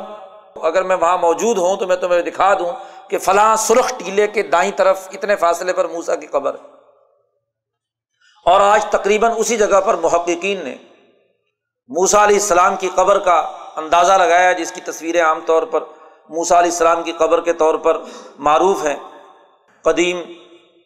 اگر 0.62 0.82
میں 0.82 0.96
وہاں 0.96 1.18
موجود 1.18 1.58
ہوں 1.58 1.76
تو 1.76 1.86
میں 1.86 1.96
تمہیں 1.96 2.22
دکھا 2.22 2.54
دوں 2.54 2.72
کہ 3.10 3.18
فلاں 3.18 3.56
سرخ 3.56 3.92
ٹیلے 3.98 4.26
کے 4.26 4.42
دائیں 4.42 4.72
طرف 4.76 5.08
اتنے 5.12 5.36
فاصلے 5.36 5.72
پر 5.72 5.88
موسا 5.88 6.14
کی 6.14 6.26
قبر۔ 6.26 6.54
ہے 6.54 6.68
اور 8.46 8.60
آج 8.60 8.84
تقریباً 8.84 9.32
اسی 9.36 9.56
جگہ 9.56 9.80
پر 9.80 9.94
محققین 9.94 10.64
نے 10.64 10.74
موسا 11.88 12.24
علیہ 12.24 12.36
السلام 12.36 12.76
کی 12.76 12.88
قبر 12.94 13.18
کا 13.18 13.52
اندازہ 13.76 14.12
لگایا، 14.12 14.52
جس 14.52 14.72
کی 14.72 14.80
تصویریں 14.80 15.22
عام 15.22 15.40
طور 15.46 15.62
پر 15.62 15.80
موسا 16.28 16.58
علیہ 16.58 16.70
السلام 16.70 17.02
کی 17.02 17.12
قبر 17.12 17.40
کے 17.40 17.52
طور 17.52 17.74
پر 17.74 17.98
معروف 18.38 18.84
ہیں۔ 18.84 18.96
قدیم 19.82 20.22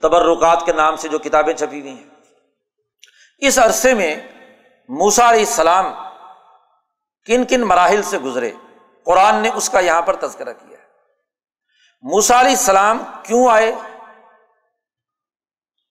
تبرکات 0.03 0.63
کے 0.67 0.73
نام 0.73 0.97
سے 0.97 1.09
جو 1.09 1.19
کتابیں 1.19 1.55
چھپی 1.55 1.81
ہوئی 1.81 1.93
ہیں۔ 1.93 2.11
اس 3.39 3.59
عرصے 3.59 3.95
میں 3.95 4.15
موسا 4.89 5.31
علیہ 5.31 5.41
السلام 5.41 5.95
کن 7.25 7.45
کن 7.45 7.61
مراحل 7.61 8.03
سے 8.03 8.19
گزرے، 8.19 8.51
قرآن 9.05 9.35
نے 9.35 9.51
اس 9.55 9.71
کا 9.71 9.81
یہاں 9.81 10.03
پر 10.03 10.17
تذکرہ 10.17 10.53
کیا 10.53 10.79
ہے۔ 10.79 10.85
موسا 12.03 12.41
علیہ 12.41 12.51
السلام 12.51 12.99
کیوں 13.23 13.49
آئے؟ 13.49 13.73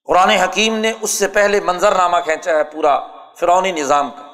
قرآن 0.06 0.30
حکیم 0.30 0.76
نے 0.76 0.94
اس 1.02 1.12
سے 1.12 1.28
پہلے 1.28 1.60
منظر 1.60 1.96
نامہ 1.96 2.18
کھینچا 2.18 2.52
ہے 2.52 2.64
پورا 2.64 3.00
فرونی 3.34 3.72
نظام 3.72 4.12
کا۔ 4.12 4.28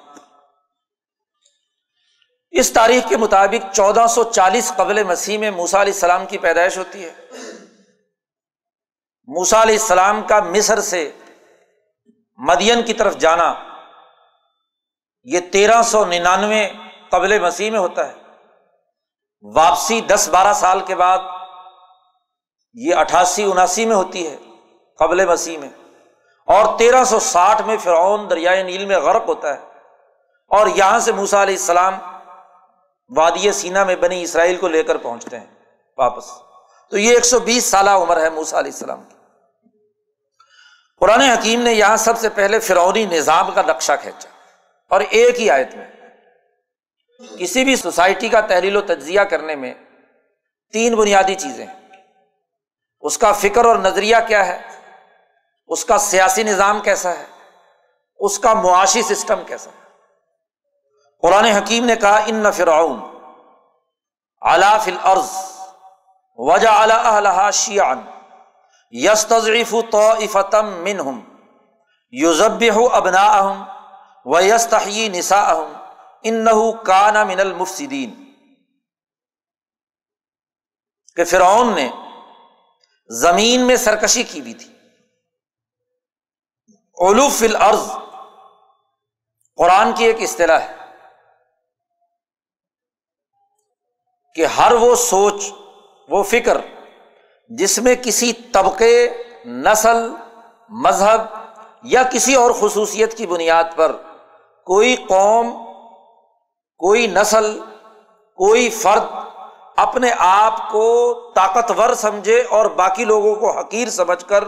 اس 2.52 2.74
تاریخ 2.74 3.10
کے 3.10 3.18
مطابق 3.18 3.76
چودہ 3.76 4.06
سو 4.10 4.24
چالیس 4.24 4.74
قبل 4.76 5.04
مسیح 5.04 5.38
میں 5.38 5.52
موسا 5.52 5.82
علیہ 5.82 5.94
السلام 5.94 6.26
کی 6.26 6.38
پیدائش 6.38 6.78
ہوتی 6.78 7.06
ہے۔ 7.06 7.14
موسا 9.28 9.62
علیہ 9.62 9.80
السلام 9.80 10.22
کا 10.22 10.40
مصر 10.40 10.82
سے 10.82 11.12
مدین 12.38 12.84
کی 12.84 12.94
طرف 12.94 13.18
جانا، 13.18 13.54
یہ 15.24 15.40
تیرہ 15.40 15.82
سو 15.82 16.06
ننانوے 16.06 16.70
قبل 17.10 17.40
مسیح 17.40 17.72
میں 17.72 17.80
ہوتا 17.80 18.08
ہے۔ 18.08 18.14
واپسی 19.54 20.02
دس 20.02 20.30
بارہ 20.30 20.54
سال 20.54 20.80
کے 20.80 20.96
بعد 20.96 21.18
یہ 22.74 22.96
اٹھاسی 22.96 23.44
اناسی 23.44 23.86
میں 23.86 23.96
ہوتی 23.96 24.28
ہے، 24.28 24.38
قبل 25.00 25.26
مسیح 25.26 25.58
میں۔ 25.58 25.70
اور 26.46 26.80
تیرہ 26.80 27.04
سو 27.04 27.20
ساٹھ 27.20 27.62
میں 27.62 27.78
فرعون 27.78 28.30
دریائے 28.30 28.64
نیل 28.64 28.86
میں 28.86 29.00
غرق 29.00 29.28
ہوتا 29.28 29.54
ہے۔ 29.54 29.60
اور 30.48 30.68
یہاں 30.68 31.00
سے 31.00 31.12
موسا 31.12 31.44
علیہ 31.44 31.56
السلام 31.56 31.94
وادی 33.18 33.52
سینا 33.52 33.84
میں 33.84 33.96
بنی 33.96 34.24
اسرائیل 34.24 34.58
کو 34.58 34.68
لے 34.68 34.84
کر 34.84 34.98
پہنچتے 34.98 35.40
ہیں، 35.40 35.48
واپس۔ 35.98 36.26
تو 36.90 36.98
یہ 36.98 37.14
ایک 37.14 37.26
سو 37.26 37.40
بیس 37.40 37.66
سالہ 37.66 37.90
عمر 37.90 38.22
ہے 38.22 38.30
موسا 38.30 38.60
علیہ 38.60 38.72
السلام 38.72 39.04
کی۔ 39.04 39.17
قرآن 41.00 41.22
حکیم 41.22 41.62
نے 41.62 41.74
یہاں 41.74 41.98
سب 41.98 42.18
سے 42.18 42.30
پہلے 42.30 42.60
فرعونی 42.60 43.06
نظام 43.06 43.52
کا 43.52 43.62
نقشہ 43.62 43.92
کھینچا 44.02 44.30
اور 44.90 45.02
ایک 45.02 45.40
ہی 45.40 45.50
آیت 45.50 45.76
میں 45.76 45.86
کسی 47.40 47.64
بھی 47.64 47.76
سوسائٹی 47.76 48.30
کا 48.30 48.42
تحریل 48.42 48.76
و 48.76 48.82
تجزیہ 48.82 49.22
کرنے 49.22 49.56
میں 49.56 49.74
تین 50.74 50.96
بنیادی 50.96 51.36
چیزیں 51.36 51.66
اس 53.02 53.18
کا 53.18 53.32
فکر 53.32 53.66
اور 53.66 53.76
نظریہ 53.76 54.16
کیا 54.28 54.48
ہے؟ 54.48 54.62
اس 55.68 55.86
کا 55.86 55.98
سیاسی 55.98 56.44
نظام 56.44 56.80
کیسا 56.80 57.10
ہے؟ 57.10 57.26
اس 58.20 58.40
کا 58.40 58.54
معاشی 58.54 59.02
سسٹم 59.02 59.44
کیسا 59.48 59.70
ہے؟ 59.70 59.86
قرآن 61.22 61.46
حکیم 61.46 61.86
نے 61.86 61.96
کہا، 61.96 62.18
ان 62.28 62.52
فرعون 62.52 63.00
الا 64.42 64.78
فل 64.78 64.98
عرض 65.04 65.30
وجہ 66.38 66.70
اعلیٰ 66.70 67.52
شیان 67.52 68.02
یس 68.92 69.26
تضریف 69.26 69.76
تو 69.92 70.00
افتم 70.00 70.66
من 70.66 71.00
ہم 71.00 71.36
یوزب 72.12 72.64
ابنا 72.94 73.22
اہم 73.22 73.64
و 74.26 74.40
یس 74.40 74.68
تحی 74.68 75.10
نسا 75.10 75.42
اہم 75.42 75.74
ان 76.24 76.46
کانا 76.86 77.24
من 77.24 77.40
المفسدین۔ 77.40 78.34
کہ 81.16 81.24
فرعون 81.24 81.76
نے 81.76 81.90
زمین 83.10 83.62
میں 83.62 83.76
سرکشی 83.76 84.24
کی 84.24 84.42
بھی 84.42 84.54
تھی۔ 84.54 84.74
علوف 87.10 87.44
الارض، 87.44 87.90
قرآن 89.56 89.96
کی 89.96 90.06
ایک 90.06 90.22
اصطلاح 90.22 90.60
ہے۔ 90.60 90.76
کہ 94.36 94.46
ہر 94.46 94.72
وہ 94.72 94.96
سوچ، 94.96 95.52
وہ 96.10 96.24
فکر 96.24 96.58
جس 97.50 97.80
میں 97.80 97.96
کسی 97.96 98.34
طبقے، 98.34 99.24
نسل، 99.46 100.14
مذہب 100.70 101.22
یا 101.84 102.04
کسی 102.04 102.36
اور 102.36 102.52
خصوصیت 102.52 103.18
کی 103.18 103.28
بنیاد 103.28 103.64
پر 103.76 103.92
کوئی 104.66 104.96
قوم، 104.96 105.52
کوئی 106.78 107.08
نسل، 107.08 107.60
کوئی 108.36 108.70
فرد 108.70 109.04
اپنے 109.78 110.12
آپ 110.18 110.72
کو 110.72 111.14
طاقتور 111.36 111.94
سمجھے 111.94 112.44
اور 112.50 112.66
باقی 112.66 113.06
لوگوں 113.06 113.36
کو 113.36 113.60
حقیر 113.60 113.88
سمجھ 113.88 114.26
کر 114.26 114.44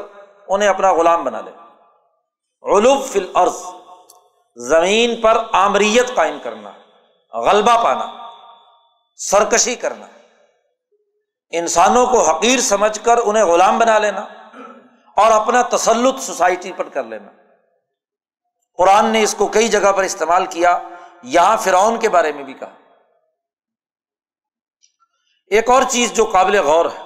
انہیں 0.47 0.69
اپنا 0.69 0.93
غلام 0.93 1.23
بنا 1.23 1.41
لے۔ 1.41 1.51
علوف 2.77 3.11
فل 3.13 3.25
عرض 3.33 3.63
زمین 4.55 5.21
پر 5.21 5.43
آمریت 5.51 6.15
قائم 6.15 6.37
کرنا، 6.43 6.71
غلبہ 7.33 7.83
پانا، 7.83 8.29
سرکشی 9.15 9.75
کرنا۔ 9.75 10.05
انسانوں 11.51 12.05
کو 12.05 12.21
حقیر 12.21 12.59
سمجھ 12.59 12.99
کر 13.05 13.17
انہیں 13.17 13.43
غلام 13.43 13.79
بنا 13.79 13.99
لینا 13.99 14.21
اور 15.17 15.31
اپنا 15.31 15.61
تسلط 15.61 16.19
سوسائٹی 16.19 16.71
پر 16.71 16.89
کر 16.89 17.03
لینا۔ 17.03 17.31
قرآن 18.77 19.05
نے 19.05 19.23
اس 19.23 19.35
کو 19.37 19.47
کئی 19.47 19.67
جگہ 19.67 19.91
پر 19.91 20.03
استعمال 20.03 20.45
کیا، 20.45 20.79
یہاں 21.23 21.57
فرعون 21.57 21.99
کے 21.99 22.09
بارے 22.09 22.31
میں 22.31 22.43
بھی 22.43 22.53
کہا۔ 22.53 22.75
ایک 25.47 25.69
اور 25.69 25.83
چیز 25.89 26.13
جو 26.13 26.25
قابل 26.25 26.59
غور 26.59 26.85
ہے 26.85 27.03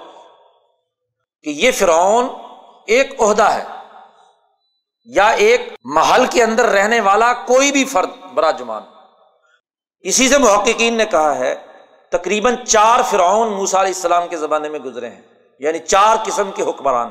کہ 1.42 1.50
یہ 1.50 1.70
فرعون 1.70 2.28
ایک 2.86 3.20
عہدہ 3.20 3.42
ہے 3.42 3.64
یا 5.04 5.28
ایک 5.28 5.60
محل 5.84 6.26
کے 6.26 6.42
اندر 6.42 6.64
رہنے 6.64 7.00
والا 7.00 7.32
کوئی 7.32 7.72
بھی 7.72 7.84
فرد، 7.84 8.10
برا 8.34 8.50
جمان 8.50 8.82
اسی 10.00 10.28
سے 10.28 10.38
محققین 10.38 10.94
نے 10.94 11.06
کہا 11.06 11.36
ہے 11.36 11.73
تقریباً 12.18 12.64
چار 12.64 13.00
فرعون 13.10 13.52
موسا 13.52 13.80
علیہ 13.80 13.94
السلام 13.94 14.28
کے 14.28 14.36
زمانے 14.36 14.68
میں 14.68 14.78
گزرے 14.78 15.10
ہیں۔ 15.10 15.22
یعنی 15.58 15.78
چار 15.78 16.16
قسم 16.24 16.50
کے 16.50 16.62
حکمران 16.62 17.10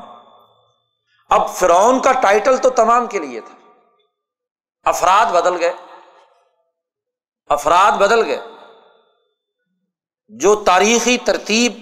اب 1.30 1.50
فرعون 1.50 2.00
کا 2.00 2.12
ٹائٹل 2.12 2.58
تو 2.58 2.70
تمام 2.70 3.08
کے 3.08 3.20
لیے 3.20 3.42
تھا۔ 3.42 3.72
افراد 4.84 5.26
بدل 5.26 5.60
گئے۔ 5.60 5.74
افراد 7.48 7.92
بدل 7.92 8.26
گئے۔ 8.26 8.40
جو 10.28 10.56
تاریخی 10.56 11.18
ترتیب 11.18 11.74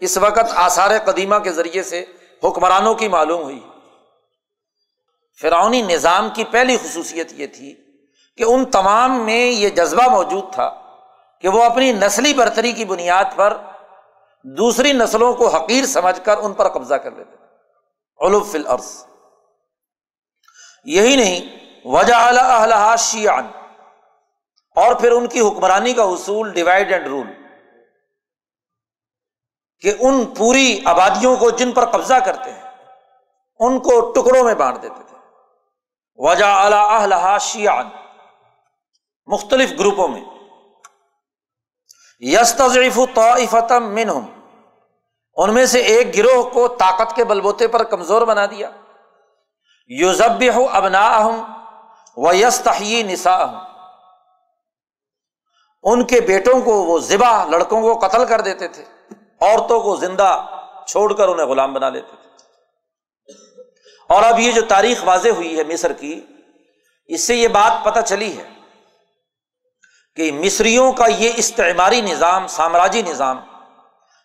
اس 0.00 0.18
وقت 0.18 0.52
آثار 0.54 0.90
قدیمہ 0.98 1.36
کے 1.36 1.52
ذریعے 1.52 1.82
سے 1.82 2.04
حکمرانوں 2.44 2.94
کی 2.94 3.08
معلوم 3.08 3.42
ہوئی۔ 3.42 3.66
فرعونی 5.40 5.82
نظام 5.82 6.28
کی 6.34 6.44
پہلی 6.44 6.76
خصوصیت 6.76 7.32
یہ 7.32 7.46
تھی 7.46 7.74
کہ 8.36 8.42
ان 8.42 8.64
تمام 8.64 9.24
میں 9.24 9.46
یہ 9.46 9.68
جذبہ 9.68 10.08
موجود 10.08 10.52
تھا 10.52 10.79
کہ 11.40 11.48
وہ 11.48 11.62
اپنی 11.64 11.92
نسلی 11.92 12.34
برتری 12.34 12.72
کی 12.72 12.84
بنیاد 12.84 13.24
پر 13.36 13.56
دوسری 14.44 14.92
نسلوں 14.92 15.34
کو 15.34 15.48
حقیر 15.48 15.84
سمجھ 15.84 16.20
کر 16.24 16.38
ان 16.38 16.52
پر 16.52 16.68
قبضہ 16.68 16.94
کر 16.94 17.10
لیتے 17.10 17.36
علوف 18.26 18.54
الارض۔ 18.54 19.06
یہی 20.84 21.16
نہیں 21.16 21.56
وجہ 21.84 22.14
اعلیٰ 22.14 22.96
شیان 22.96 23.46
اور 24.76 24.94
پھر 24.94 25.12
ان 25.12 25.26
کی 25.26 25.40
حکمرانی 25.40 25.92
کا 25.92 26.02
اصول 26.02 26.52
ڈیوائڈ 26.52 26.92
اینڈ 26.92 27.06
رول 27.06 27.26
کہ 29.80 29.94
ان 30.00 30.24
پوری 30.26 30.80
آبادیوں 30.84 31.36
کو 31.36 31.50
جن 31.50 31.72
پر 31.72 31.84
قبضہ 31.90 32.14
کرتے 32.14 32.52
ہیں، 32.52 32.62
ان 33.58 33.78
کو 33.78 34.12
ٹکڑوں 34.12 34.44
میں 34.44 34.54
بانٹ 34.54 34.82
دیتے 34.82 35.02
تھے۔ 35.08 35.16
وجہ 36.16 36.44
اعلیٰ 36.44 37.38
شیان 37.38 37.88
مختلف 39.26 39.72
گروپوں 39.78 40.08
میں۔ 40.08 40.22
یس 42.20 42.54
تضریف 42.54 42.98
طافتم 43.14 43.94
منہم۔ 43.94 44.26
ان 45.36 45.54
میں 45.54 45.66
سے 45.66 45.78
ایک 45.78 46.16
گروہ 46.16 46.42
کو 46.42 46.68
طاقت 46.68 47.16
کے 47.16 47.24
بلبوتے 47.24 47.68
پر 47.68 47.82
کمزور 47.82 48.22
بنا 48.22 48.46
دیا۔ 48.46 48.70
یوزب 49.86 50.42
ہو 50.54 50.66
ابنا 50.72 51.28
و 52.16 52.32
یس 52.32 52.60
تحی 52.60 53.02
نسا 53.02 53.44
ان 55.82 56.04
کے 56.04 56.20
بیٹوں 56.20 56.60
کو 56.60 56.74
وہ 56.74 56.98
ذبا 56.98 57.44
لڑکوں 57.44 57.82
کو 57.82 58.06
قتل 58.06 58.24
کر 58.24 58.40
دیتے 58.40 58.68
تھے۔ 58.68 58.84
عورتوں 59.40 59.80
کو 59.80 59.96
زندہ 59.96 60.46
چھوڑ 60.86 61.12
کر 61.12 61.28
انہیں 61.28 61.46
غلام 61.46 61.72
بنا 61.72 61.90
لیتے 61.90 62.16
تھے۔ 62.22 62.30
اور 64.08 64.22
اب 64.22 64.38
یہ 64.38 64.52
جو 64.52 64.62
تاریخ 64.62 65.04
واضح 65.04 65.28
ہوئی 65.28 65.58
ہے 65.58 65.64
مصر 65.64 65.92
کی، 65.92 66.26
اس 67.06 67.26
سے 67.26 67.36
یہ 67.36 67.48
بات 67.48 67.84
پتہ 67.84 68.00
چلی 68.00 68.38
ہے 68.38 68.59
کہ 70.16 70.32
مصریوں 70.32 70.92
کا 70.92 71.06
یہ 71.06 71.30
استعماری 71.36 72.00
نظام، 72.00 72.46
سامراجی 72.46 73.02
نظام، 73.02 73.40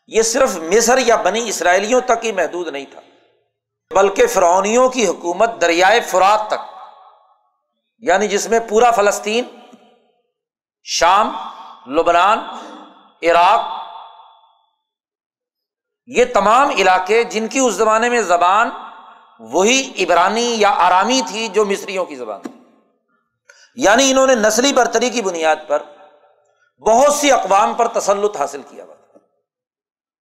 یہ 0.07 0.21
صرف 0.21 0.55
مصر 0.55 0.97
یا 0.97 1.15
بنی 1.15 1.49
اسرائیلیوں 1.49 2.01
تک 2.01 2.25
ہی 2.25 2.31
محدود 2.31 2.67
نہیں 2.67 2.85
تھا، 2.85 3.01
بلکہ 3.95 4.27
فرونیوں 4.27 4.89
کی 4.89 5.07
حکومت 5.07 5.61
دریائے 5.61 6.01
فرات 6.01 6.47
تک 6.47 6.73
یعنی 7.97 8.27
جس 8.27 8.47
میں 8.47 8.59
پورا 8.69 8.91
فلسطین، 8.91 9.43
شام، 10.83 11.31
لبنان، 11.87 12.39
عراق، 13.23 13.73
یہ 16.05 16.25
تمام 16.33 16.69
علاقے 16.69 17.23
جن 17.23 17.47
کی 17.47 17.59
اس 17.59 17.73
زمانے 17.73 18.09
میں 18.09 18.21
زبان 18.21 18.69
وہی 19.39 20.03
عبرانی 20.03 20.55
یا 20.57 20.69
آرامی 20.69 21.21
تھی 21.27 21.47
جو 21.47 21.65
مصریوں 21.65 22.05
کی 22.05 22.15
زبان 22.15 22.41
تھی۔ 22.41 22.64
یعنی 23.75 24.11
انہوں 24.11 24.27
نے 24.27 24.35
نسلی 24.35 24.73
برتری 24.73 25.09
کی 25.09 25.21
بنیاد 25.21 25.55
پر 25.67 25.83
بہت 26.79 27.13
سی 27.13 27.31
اقوام 27.31 27.73
پر 27.73 27.88
تسلط 27.88 28.38
حاصل 28.38 28.61
کیا 28.69 28.83
ہوا 28.83 28.95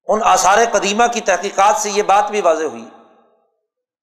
ان 0.07 0.21
آثار 0.23 0.59
قدیمہ 0.73 1.05
کی 1.13 1.21
تحقیقات 1.21 1.77
سے 1.77 1.91
یہ 1.91 2.03
بات 2.03 2.31
بھی 2.31 2.41
واضح 2.41 2.65
ہوئی۔ 2.65 2.85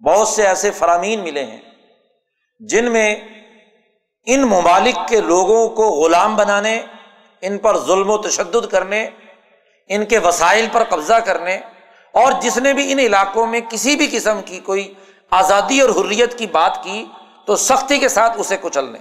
بہت 0.05 0.27
سے 0.27 0.47
ایسے 0.47 0.71
فرامین 0.71 1.19
ملے 1.19 1.43
ہیں 1.43 1.61
جن 2.59 2.91
میں 2.91 3.15
ان 4.25 4.41
ممالک 4.41 5.07
کے 5.07 5.21
لوگوں 5.21 5.69
کو 5.69 5.89
غلام 5.89 6.35
بنانے، 6.35 6.85
ان 7.41 7.57
پر 7.57 7.77
ظلم 7.77 8.09
و 8.09 8.17
تشدد 8.17 8.71
کرنے، 8.71 9.09
ان 9.87 10.05
کے 10.05 10.17
وسائل 10.17 10.67
پر 10.71 10.83
قبضہ 10.83 11.13
کرنے 11.13 11.59
اور 12.11 12.31
جس 12.41 12.57
نے 12.57 12.73
بھی 12.73 12.91
ان 12.91 12.99
علاقوں 12.99 13.47
میں 13.47 13.61
کسی 13.69 13.95
بھی 13.95 14.07
قسم 14.11 14.41
کی 14.41 14.59
کوئی 14.59 14.93
آزادی 15.29 15.81
اور 15.81 15.89
حریت 15.89 16.37
کی 16.37 16.47
بات 16.47 16.83
کی 16.83 17.05
تو 17.45 17.55
سختی 17.55 17.97
کے 17.97 18.09
ساتھ 18.09 18.39
اسے 18.39 18.57
کچلنے۔ 18.61 18.99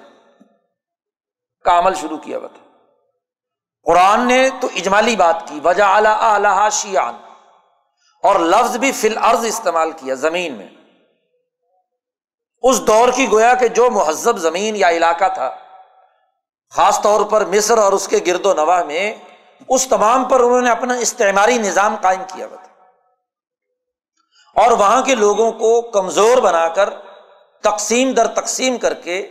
کا 1.64 1.78
عمل 1.78 1.94
شروع 1.94 2.18
کیا 2.18 2.38
ہوا 2.38 2.48
تھا۔ 2.48 2.70
قرآن 3.82 4.28
نے 4.28 4.50
تو 4.60 4.68
اجمالی 4.76 5.16
بات 5.16 5.48
کی 5.48 5.60
وجہ 5.64 5.82
اعلیٰ 5.82 6.70
شیان 6.70 7.16
اور 8.22 8.40
لفظ 8.40 8.76
بھی 8.76 8.92
فل 8.92 9.18
عرض 9.18 9.44
استعمال 9.44 9.92
کیا 9.92 10.14
زمین 10.14 10.54
میں۔ 10.54 10.68
اس 12.62 12.86
دور 12.86 13.08
کی 13.14 13.30
گویا 13.30 13.54
کہ 13.54 13.68
جو 13.68 13.90
مہذب 13.90 14.38
زمین 14.38 14.76
یا 14.76 14.90
علاقہ 14.90 15.24
تھا، 15.34 15.56
خاص 16.70 17.02
طور 17.02 17.20
پر 17.24 17.44
مصر 17.44 17.78
اور 17.78 17.92
اس 17.92 18.08
کے 18.08 18.18
گرد 18.26 18.46
و 18.46 18.54
نواح 18.54 18.82
میں، 18.82 19.14
اس 19.68 19.86
تمام 19.88 20.24
پر 20.24 20.40
انہوں 20.40 20.60
نے 20.60 20.70
اپنا 20.70 20.94
استعماری 20.94 21.58
نظام 21.58 21.96
قائم 22.02 22.22
کیا 22.34 22.46
ہوا 22.46 22.56
تھا۔ 22.56 22.70
اور 24.62 24.70
وہاں 24.72 25.02
کے 25.02 25.14
لوگوں 25.14 25.52
کو 25.52 25.80
کمزور 25.80 26.38
بنا 26.38 26.68
کر 26.68 26.90
تقسیم 27.62 28.12
در 28.12 28.26
تقسیم 28.26 28.78
کر 28.78 28.94
کے 28.94 29.30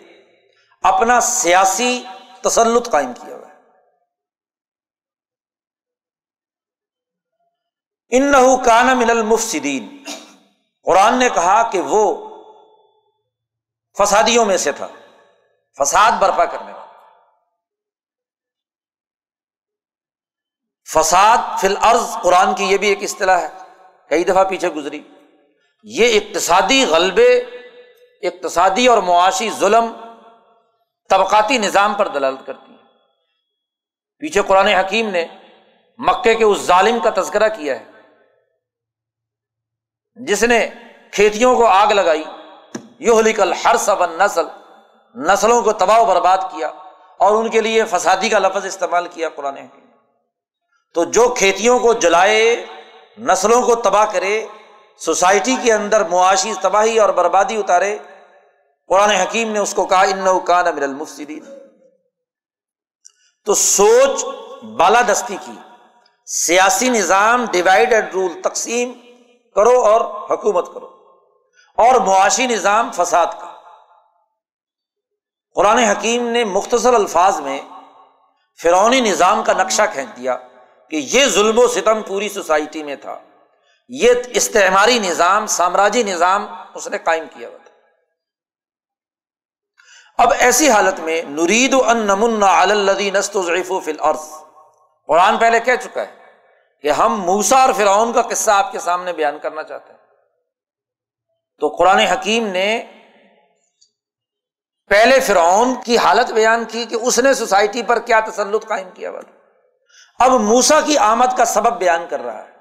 اپنا 0.81 1.21
سیاسی 1.21 2.03
تسلط 2.43 2.89
قائم 2.89 3.13
کیا 3.13 3.35
ہوا 3.35 3.47
ہے۔ 3.47 3.49
ان 8.09 8.33
کان 8.65 8.97
من 8.97 9.09
المفسدین۔ 9.09 10.03
قرآن 10.83 11.19
نے 11.19 11.29
کہا 11.29 11.71
کہ 11.71 11.81
وہ 11.81 12.29
فسادیوں 13.97 14.45
میں 14.45 14.57
سے 14.57 14.71
تھا۔ 14.71 14.87
فساد 15.77 16.11
برپا 16.11 16.45
کرنے 16.45 16.73
والا۔ 16.73 16.85
فساد 20.93 21.37
فی 21.61 21.67
الارض، 21.67 22.23
قرآن 22.23 22.55
کی 22.55 22.63
یہ 22.63 22.77
بھی 22.77 22.87
ایک 22.89 23.03
اصطلاح 23.03 23.41
ہے۔ 23.41 23.49
کئی 24.09 24.23
دفعہ 24.23 24.49
پیچھے 24.49 24.69
گزری۔ 24.69 25.03
یہ 25.83 26.19
اقتصادی 26.19 26.85
غلبے، 26.85 27.37
اقتصادی 28.21 28.87
اور 28.87 28.97
معاشی 28.97 29.49
ظلم 29.51 30.08
طبقاتی 31.09 31.57
نظام 31.57 31.93
پر 31.93 32.07
دلالت 32.07 32.45
کرتی 32.45 32.71
ہے 32.71 32.77
پیچھے 34.19 34.41
قرآن 34.41 34.67
حکیم 34.67 35.09
نے 35.09 35.25
مکے 35.97 36.35
کے 36.35 36.43
اس 36.43 36.57
ظالم 36.57 36.99
کا 36.99 37.21
تذکرہ 37.21 37.47
کیا 37.47 37.79
ہے۔ 37.79 37.85
جس 40.15 40.43
نے 40.43 40.69
کھیتیوں 41.11 41.55
کو 41.55 41.65
آگ 41.65 41.87
لگائی۔ 41.87 42.23
یہ 42.99 43.21
لکھل 43.21 43.53
ہر 43.65 43.75
سب 43.77 44.05
نسل 44.05 44.45
نسلوں 45.15 45.61
کو 45.61 45.73
تباہ 45.73 45.99
و 45.99 46.05
برباد 46.05 46.37
کیا 46.37 46.67
اور 47.17 47.35
ان 47.35 47.49
کے 47.49 47.61
لیے 47.61 47.85
فسادی 47.85 48.29
کا 48.29 48.39
لفظ 48.39 48.65
استعمال 48.65 49.07
کیا 49.07 49.29
قرآن 49.29 49.57
حکیم 49.57 49.85
تو 50.93 51.03
جو 51.03 51.33
کھیتیوں 51.37 51.79
کو 51.79 51.93
جلائے، 51.93 52.65
نسلوں 53.19 53.61
کو 53.61 53.75
تباہ 53.75 54.05
کرے، 54.05 54.47
سوسائٹی 54.97 55.55
کے 55.61 55.73
اندر 55.73 56.03
معاشی 56.03 56.53
تباہی 56.61 56.99
اور 56.99 57.09
بربادی 57.09 57.57
اتارے 57.57 57.97
قرآن 58.89 59.09
حکیم 59.09 59.51
نے 59.51 59.59
اس 59.59 59.73
کو 59.73 59.85
کہا 59.85 60.01
ان 60.01 60.39
کان 60.45 60.67
امر 60.67 60.81
المفسدین. 60.81 61.43
تو 63.45 63.53
سوچ 63.53 64.25
بالادستی 64.63 65.37
کی۔ 65.45 65.51
سیاسی 66.25 66.89
نظام 66.89 67.45
ڈیوائڈ 67.51 67.93
اینڈ 67.93 68.13
رول 68.13 68.41
تقسیم 68.43 68.93
کرو 69.55 69.85
اور 69.85 70.01
حکومت 70.31 70.73
کرو۔ 70.73 70.85
اور 71.77 71.95
معاشی 71.95 72.47
نظام، 72.47 72.91
فساد 72.91 73.25
کا۔ 73.41 73.55
قرآن 75.55 75.77
حکیم 75.77 76.27
نے 76.27 76.43
مختصر 76.43 76.93
الفاظ 76.93 77.39
میں 77.39 77.59
فرونی 78.61 79.01
نظام 79.01 79.43
کا 79.43 79.53
نقشہ 79.53 79.81
کھینچ 79.93 80.17
دیا 80.17 80.37
کہ 80.89 80.95
یہ 80.95 81.25
ظلم 81.25 81.59
و 81.59 81.67
ستم 81.67 82.03
پوری 82.03 82.29
سوسائٹی 82.29 82.83
میں 82.83 82.95
تھا۔ 82.95 83.19
یہ 83.89 84.13
استعماری 84.29 84.99
نظام، 84.99 85.47
سامراجی 85.47 86.03
نظام 86.03 86.45
اس 86.73 86.87
نے 86.87 86.97
قائم 86.97 87.25
کیا 87.33 87.49
ہوا۔ 87.49 87.58
اب 90.19 90.33
ایسی 90.39 90.69
حالت 90.69 90.99
میں 90.99 91.21
نرید 91.21 91.75
ان 91.85 91.97
نمن 91.97 92.43
الدی 92.43 93.11
نست 93.11 93.37
ضعیف 93.45 93.71
و 93.71 93.79
فل 93.79 93.95
عرض 93.99 94.31
قرآن 95.07 95.37
پہلے 95.37 95.59
کہہ 95.59 95.75
چکا 95.81 96.01
ہے 96.01 96.11
کہ 96.81 96.91
ہم 96.91 97.21
موسا 97.21 97.61
اور 97.61 97.73
فرعون 97.73 98.13
کا 98.13 98.21
قصہ 98.21 98.51
آپ 98.51 98.71
کے 98.71 98.79
سامنے 98.79 99.13
بیان 99.13 99.39
کرنا 99.39 99.63
چاہتے 99.63 99.93
ہیں۔ 99.93 99.99
تو 101.59 101.67
قرآن 101.67 101.99
حکیم 101.99 102.47
نے 102.47 102.85
پہلے 104.89 105.19
فرعون 105.19 105.75
کی 105.85 105.97
حالت 105.97 106.31
بیان 106.31 106.65
کی 106.65 106.85
کہ 106.85 106.95
اس 106.95 107.19
نے 107.19 107.33
سوسائٹی 107.33 107.83
پر 107.83 107.99
کیا 107.99 108.19
تسلط 108.19 108.67
قائم 108.67 108.89
کیا 108.89 109.11
بات 109.11 109.25
اب 110.19 110.31
موسا 110.31 110.81
کی 110.81 110.97
آمد 110.97 111.37
کا 111.37 111.45
سبب 111.45 111.77
بیان 111.79 112.05
کر 112.09 112.19
رہا 112.19 112.45
ہے 112.45 112.51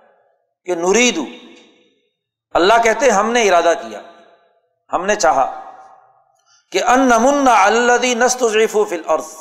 کہ 0.64 0.74
نرید 0.74 1.20
اللہ 2.54 2.74
کہتے 2.84 3.10
ہم 3.10 3.32
نے 3.32 3.48
ارادہ 3.48 3.72
کیا، 3.82 4.00
ہم 4.92 5.06
نے 5.06 5.14
چاہا۔ 5.14 5.67
کہ 6.70 6.84
ان 6.84 7.00
نمن 7.00 7.48
الدی 7.48 8.14
نست 8.14 8.42
و 8.74 8.84
فل 8.84 9.02
عرض 9.06 9.34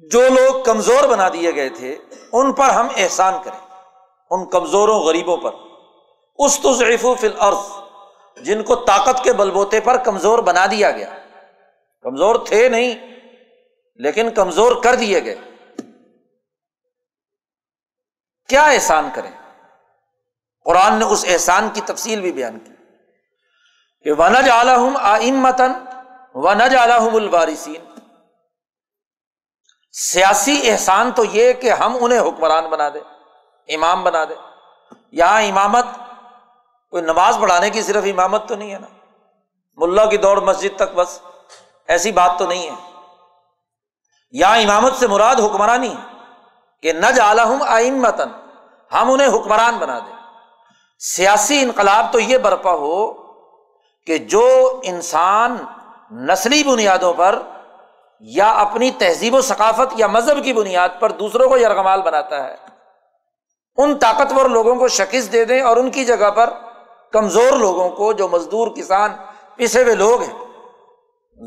جو 0.00 0.28
لوگ 0.28 0.64
کمزور 0.64 1.08
بنا 1.08 1.28
دیے 1.28 1.54
گئے 1.54 1.68
تھے، 1.68 1.96
ان 2.32 2.52
پر 2.52 2.68
ہم 2.68 2.88
احسان 2.96 3.34
کریں۔ 3.44 3.68
ان 4.30 4.50
کمزوروں، 4.50 5.00
غریبوں 5.00 5.36
پر۔ 5.36 5.50
اس 6.36 6.60
تو 6.60 6.74
ضعیف 6.74 7.04
و 7.04 7.14
فل 7.14 7.32
عرض 7.38 7.70
جن 8.40 8.62
کو 8.62 8.74
طاقت 8.74 9.24
کے 9.24 9.32
بلبوتے 9.32 9.80
پر 9.80 9.96
کمزور 9.96 10.38
بنا 10.38 10.66
دیا 10.66 10.90
گیا۔ 10.90 11.14
کمزور 12.02 12.34
تھے 12.46 12.68
نہیں، 12.68 12.94
لیکن 13.94 14.30
کمزور 14.30 14.82
کر 14.82 14.94
دیے 14.94 15.24
گئے۔ 15.24 15.36
کیا 18.48 18.64
احسان 18.64 19.10
کریں؟ 19.14 19.30
قرآن 20.64 20.98
نے 20.98 21.04
اس 21.04 21.24
احسان 21.28 21.68
کی 21.74 21.80
تفصیل 21.80 22.20
بھی 22.20 22.32
بیان 22.32 22.58
کی 22.58 22.72
کہ 24.04 24.12
ونج 24.12 24.50
عالم 24.50 24.96
آئم 24.96 25.36
متن 25.36 25.72
و 26.40 26.54
نج 26.54 26.76
عالم 26.76 27.14
الوارثین 27.14 27.84
سیاسی 29.92 30.70
احسان 30.70 31.12
تو 31.12 31.24
یہ 31.24 31.52
کہ 31.52 31.70
ہم 31.70 31.96
انہیں 32.00 32.18
حکمران 32.18 32.66
بنا 32.70 32.88
دیں، 32.88 33.00
امام 33.68 34.04
بنا 34.04 34.24
دیں۔ 34.24 34.36
یہاں 35.12 35.42
امامت، 35.42 35.86
کوئی 36.90 37.02
نماز 37.02 37.38
پڑھانے 37.40 37.70
کی 37.70 37.82
صرف 37.82 38.04
امامت 38.04 38.48
تو 38.48 38.54
نہیں 38.54 38.74
ہے 38.74 38.78
نا۔ 38.78 38.86
ملا 39.76 40.06
کی 40.06 40.16
دوڑ 40.16 40.40
مسجد 40.40 40.76
تک 40.76 40.94
بس، 40.94 41.20
ایسی 41.88 42.12
بات 42.12 42.30
تو 42.38 42.46
نہیں 42.46 42.70
ہے۔ 42.70 42.90
یہاں 44.30 44.58
امامت 44.58 44.94
سے 44.94 45.06
مراد 45.06 45.36
حکمرانی 45.36 45.94
کہ 46.82 46.92
نج 46.92 47.20
عالم 47.20 47.62
آئم 47.68 48.02
متن 48.02 48.28
ہم 48.92 49.10
انہیں 49.10 49.28
حکمران 49.28 49.78
بنا 49.78 49.98
دیں۔ 49.98 50.16
سیاسی 50.98 51.62
انقلاب 51.62 52.12
تو 52.12 52.20
یہ 52.20 52.38
برپا 52.38 52.72
ہو 52.72 53.12
کہ 54.06 54.18
جو 54.18 54.80
انسان 54.84 55.56
نسلی 56.10 56.64
بنیادوں 56.64 57.14
پر 57.14 57.42
یا 58.20 58.50
اپنی 58.50 58.90
تہذیب 58.90 59.34
و 59.34 59.40
ثقافت 59.40 59.94
یا 59.96 60.06
مذہب 60.06 60.44
کی 60.44 60.52
بنیاد 60.52 60.88
پر 61.00 61.12
دوسروں 61.12 61.48
کو 61.48 61.58
یرغمال 61.58 62.02
بناتا 62.02 62.44
ہے۔ 62.44 62.56
ان 63.76 63.98
طاقتور 63.98 64.46
لوگوں 64.50 64.76
کو 64.76 64.88
شکست 64.88 65.32
دے 65.32 65.44
دیں 65.44 65.62
اور 65.62 65.76
ان 65.76 65.90
کی 65.90 66.04
جگہ 66.04 66.30
پر 66.30 66.50
کمزور 67.12 67.52
لوگوں 67.52 67.90
کو 67.90 68.12
جو 68.12 68.28
مزدور 68.28 68.68
کسان 68.76 69.12
پسے 69.56 69.82
ہوئے 69.82 69.94
لوگ 69.94 70.22
ہیں، 70.22 70.38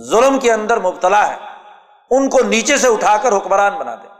ظلم 0.09 0.39
کے 0.39 0.53
اندر 0.53 0.79
مبتلا 0.79 1.27
ہے، 1.27 1.37
ان 2.09 2.29
کو 2.29 2.39
نیچے 2.39 2.77
سے 2.77 2.87
اٹھا 2.87 3.17
کر 3.17 3.37
حکمران 3.37 3.73
بنا 3.73 3.95
دیں۔ 3.95 4.11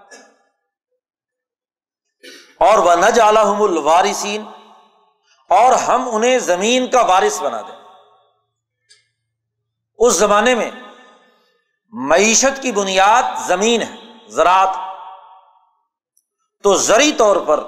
اور 2.59 2.77
وہ 2.77 2.95
نج 2.95 3.19
عالم 3.19 3.61
الوارثین 3.61 4.43
اور 5.49 5.73
ہم 5.73 6.15
انہیں 6.15 6.39
زمین 6.39 6.87
کا 6.87 7.01
وارث 7.01 7.41
بنا 7.41 7.61
دیں۔ 7.61 7.80
اس 10.05 10.13
زمانے 10.13 10.55
میں 10.55 10.71
معیشت 11.89 12.61
کی 12.61 12.71
بنیاد 12.71 13.23
زمین 13.47 13.81
ہے، 13.81 13.95
زراعت۔ 14.27 14.69
تو 16.63 16.73
زرعی 16.75 17.11
طور 17.11 17.35
پر 17.35 17.63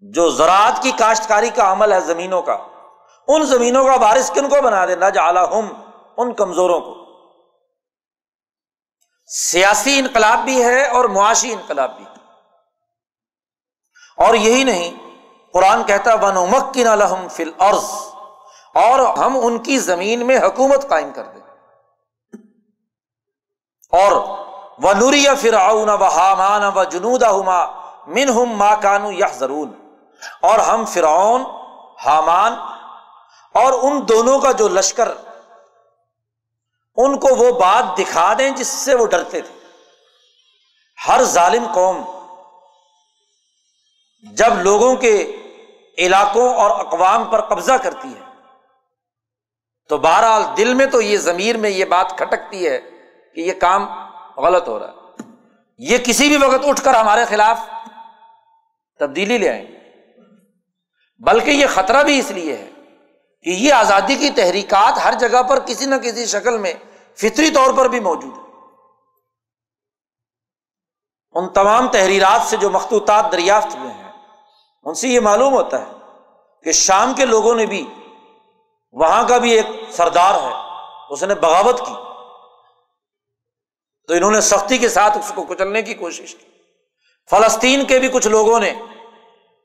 جو 0.00 0.30
زراعت 0.30 0.82
کی 0.82 0.90
کاشتکاری 0.90 1.50
کا 1.50 1.72
عمل 1.72 1.92
ہے 1.92 2.00
زمینوں 2.00 2.42
کا، 2.42 2.58
ان 3.28 3.42
زمینوں 3.42 3.84
کا 3.84 3.96
بارش 3.96 4.30
کن 4.34 4.48
کو 4.48 4.62
بنا 4.62 4.86
دے؟ 4.86 4.96
نج 4.96 5.18
ہم 5.18 5.90
ان 6.16 6.34
کمزوروں 6.34 6.80
کو۔ 6.80 6.94
سیاسی 9.26 9.98
انقلاب 9.98 10.38
بھی 10.38 10.64
ہے 10.64 10.86
اور 10.86 11.04
معاشی 11.04 11.52
انقلاب 11.52 11.96
بھی۔ 11.96 12.04
اور 14.16 14.34
یہی 14.34 14.64
نہیں، 14.64 14.90
قرآن 15.52 15.84
کہتا 15.84 16.14
ون 16.14 16.50
مکن 16.50 16.86
الحم 16.86 17.28
فل 17.28 17.50
عرض 17.58 17.84
اور 18.74 18.98
ہم 18.98 19.38
ان 19.42 19.58
کی 19.58 19.78
زمین 19.78 20.26
میں 20.26 20.38
حکومت 20.38 20.88
قائم 20.88 21.10
کر 21.12 21.24
دیں۔ 21.24 21.40
اور 23.92 24.12
وہ 24.78 24.92
نوریا 24.92 25.34
فراؤن 25.34 25.88
و 25.88 26.04
حامان 26.04 26.64
و 26.64 26.84
جنودا 26.84 27.30
ہما 27.30 27.66
من 28.06 28.28
ہم 28.28 28.56
ماں 28.56 28.76
کانو 28.82 29.12
یا 29.12 29.26
ضرور 29.26 29.68
اور 30.40 30.58
ہم 30.58 30.84
فرعون، 30.84 31.42
حامان 32.04 32.52
اور 33.54 33.72
ان 33.82 34.08
دونوں 34.08 34.38
کا 34.38 34.52
جو 34.52 34.68
لشکر، 34.68 35.08
ان 36.96 37.18
کو 37.18 37.28
وہ 37.36 37.60
بات 37.60 37.98
دکھا 37.98 38.34
دیں 38.38 38.50
جس 38.50 38.66
سے 38.66 38.94
وہ 38.94 39.06
ڈرتے 39.06 39.40
تھے۔ 39.40 39.58
ہر 41.08 41.22
ظالم 41.22 41.66
قوم 41.74 42.04
جب 44.32 44.54
لوگوں 44.54 44.96
کے 44.96 45.36
علاقوں 45.98 46.54
اور 46.54 46.70
اقوام 46.70 47.24
پر 47.24 47.40
قبضہ 47.40 47.72
کرتی 47.72 48.08
ہے 48.08 48.31
تو 49.88 49.98
بہرحال 49.98 50.42
دل 50.56 50.74
میں 50.74 50.86
تو 50.86 51.00
یہ 51.00 51.16
ضمیر 51.16 51.56
میں 51.56 51.70
یہ 51.70 51.84
بات 51.84 52.10
کھٹکتی 52.10 52.68
ہے 52.68 52.80
کہ 53.34 53.40
یہ 53.40 53.52
کام 53.52 53.86
غلط 54.36 54.68
ہو 54.68 54.78
رہا 54.78 54.86
ہے۔ 54.86 54.92
یہ 55.78 55.98
کسی 55.98 56.28
بھی 56.28 56.36
وقت 56.36 56.64
اٹھ 56.66 56.84
کر 56.84 56.94
ہمارے 56.94 57.24
خلاف 57.24 57.60
تبدیلی 58.98 59.38
لے 59.38 59.48
آئیں 59.48 59.66
گے۔ 59.66 59.78
بلکہ 61.18 61.50
یہ 61.50 61.66
خطرہ 61.66 62.02
بھی 62.02 62.18
اس 62.18 62.30
لیے 62.30 62.56
ہے 62.56 62.70
کہ 63.42 63.50
یہ 63.50 63.72
آزادی 63.72 64.14
کی 64.14 64.30
تحریکات 64.30 65.04
ہر 65.04 65.12
جگہ 65.12 65.42
پر 65.42 65.58
کسی 65.60 65.86
نہ 65.86 65.94
کسی 65.94 66.26
شکل 66.26 66.58
میں 66.58 66.72
فطری 67.14 67.50
طور 67.50 67.74
پر 67.76 67.88
بھی 67.88 68.00
موجود 68.00 68.32
ہے 68.32 68.42
ان 71.34 71.48
تمام 71.48 71.88
تحریرات 71.88 72.40
سے 72.46 72.56
جو 72.56 72.70
مخطوطات 72.70 73.32
دریافت 73.32 73.76
ہوئے 73.76 73.90
ہیں، 73.90 74.12
ان 74.84 74.94
سے 74.94 75.08
یہ 75.08 75.20
معلوم 75.20 75.52
ہوتا 75.52 75.80
ہے 75.80 75.92
کہ 76.64 76.72
شام 76.72 77.14
کے 77.14 77.24
لوگوں 77.24 77.54
نے 77.54 77.66
بھی 77.66 77.86
وہاں 78.92 79.28
کا 79.28 79.38
بھی 79.38 79.50
ایک 79.50 79.66
سردار 79.92 80.34
ہے، 80.34 80.50
اس 81.10 81.22
نے 81.22 81.34
بغاوت 81.34 81.80
کی۔ 81.80 81.94
تو 84.08 84.14
انہوں 84.14 84.30
نے 84.30 84.40
سختی 84.40 84.78
کے 84.78 84.88
ساتھ 84.88 85.18
اس 85.18 85.32
کو 85.34 85.42
کچلنے 85.42 85.82
کی 85.82 85.94
کوشش 85.94 86.34
کی۔ 86.34 86.46
فلسطین 87.30 87.84
کے 87.84 87.98
بھی 87.98 88.08
کچھ 88.08 88.28
لوگوں 88.28 88.60
نے 88.60 88.74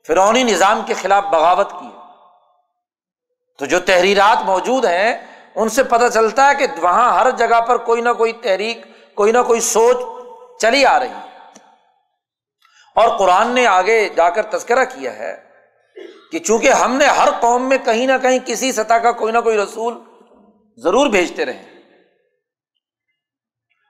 فرونی 0.06 0.42
نظام 0.42 0.82
کے 0.86 0.94
خلاف 0.94 1.24
بغاوت 1.24 1.70
کی۔ 1.70 1.88
تو 3.58 3.66
جو 3.66 3.80
تحریرات 3.80 4.42
موجود 4.42 4.84
ہیں، 4.84 5.26
ان 5.54 5.68
سے 5.68 5.84
پتہ 5.84 6.08
چلتا 6.14 6.50
ہے 6.50 6.54
کہ 6.54 6.66
وہاں 6.80 7.20
ہر 7.20 7.30
جگہ 7.30 7.60
پر 7.60 7.76
کوئی 7.76 8.02
نہ 8.02 8.12
کوئی 8.12 8.32
تحریک، 8.32 8.78
کوئی 9.14 9.32
نہ 9.32 9.38
کوئی 9.46 9.60
سوچ 9.60 9.96
چلی 10.60 10.86
آ 10.86 10.98
رہی 10.98 11.08
ہے۔ 11.08 11.38
اور 12.94 13.18
قرآن 13.18 13.48
نے 13.48 13.66
آگے 13.66 14.08
جا 14.08 14.30
کر 14.30 14.42
تذکرہ 14.42 14.84
کیا 14.84 15.12
ہے۔ 15.12 15.47
کہ 16.32 16.38
چونکہ 16.38 16.72
ہم 16.72 16.96
نے 16.96 17.06
ہر 17.06 17.28
قوم 17.40 17.68
میں 17.68 17.78
کہیں 17.78 18.06
نہ 18.06 18.12
کہیں 18.22 18.38
کسی 18.46 18.72
سطح 18.72 18.94
کا 18.94 19.12
کوئی 19.12 19.32
نہ 19.32 19.38
کوئی 19.38 19.56
رسول 19.58 19.94
ضرور 20.76 21.06
بھیجتے 21.06 21.44
رہے 21.44 21.64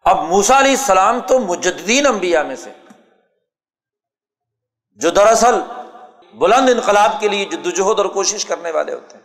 اب 0.05 0.25
موسا 0.25 0.59
علیہ 0.59 0.71
السلام 0.71 1.21
تو 1.21 1.39
مجدین 1.39 2.07
انبیاء 2.07 2.43
میں 2.43 2.57
سے، 2.57 2.71
جو 5.01 5.11
دراصل 5.11 5.61
بلند 6.35 6.69
انقلاب 6.71 7.21
کے 7.21 7.29
لیے 7.29 7.45
جدوجہد 7.45 7.99
اور 7.99 8.07
کوشش 8.07 8.45
کرنے 8.45 8.71
والے 8.71 8.95
ہوتے 8.95 9.17
ہیں۔ 9.17 9.25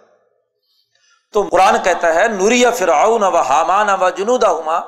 تو 1.32 1.42
قرآن 1.52 1.76
کہتا 1.84 2.16
ہے 2.16 2.28
نوریا 2.28 2.72
فرعون 2.72 3.24
و 3.24 3.36
حامان 3.36 3.90
و 3.90 4.10
جنودا 4.10 4.52
ہما 4.52 4.80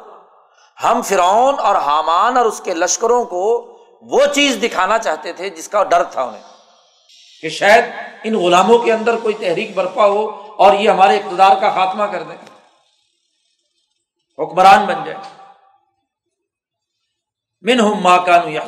ہم 0.83 1.01
فرعون 1.01 1.55
اور 1.59 1.75
حامان 1.75 2.37
اور 2.37 2.45
اس 2.45 2.61
کے 2.63 2.73
لشکروں 2.73 3.25
کو 3.25 3.45
وہ 4.01 4.25
چیز 4.33 4.57
دکھانا 4.63 4.97
چاہتے 4.99 5.33
تھے 5.33 5.49
جس 5.49 5.69
کا 5.69 5.83
ڈر 5.83 6.03
تھا 6.03 6.23
انہیں۔ 6.23 6.43
کہ 7.45 7.49
شاید 7.49 7.85
ان 8.23 8.35
غلاموں 8.35 8.77
کے 8.79 8.93
اندر 8.93 9.17
کوئی 9.17 9.35
تحریک 9.35 9.75
برپا 9.75 10.05
ہو 10.05 10.53
اور 10.57 10.73
یہ 10.73 10.89
ہمارے 10.89 11.17
اقتدار 11.17 11.61
کا 11.61 11.69
خاتمہ 11.69 12.03
کر 12.03 12.23
دیں۔ 12.23 12.37
حکمران 14.39 14.85
بن 14.85 15.03
جائے 15.05 15.17
من 17.61 17.79
ہوں 17.79 18.01
ماں 18.01 18.17
کانو 18.25 18.49
یا 18.49 18.61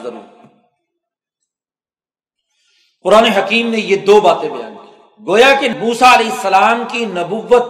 قرآن 3.03 3.25
حکیم 3.25 3.69
نے 3.69 3.78
یہ 3.78 3.95
دو 3.95 4.21
باتیں 4.21 4.49
بیان 4.49 4.75
کی۔ 4.75 5.25
گویا 5.28 5.53
کہ 5.59 5.69
موسا 5.69 6.15
علیہ 6.15 6.32
السلام 6.32 6.84
کی 6.91 7.05
نبوت 7.05 7.65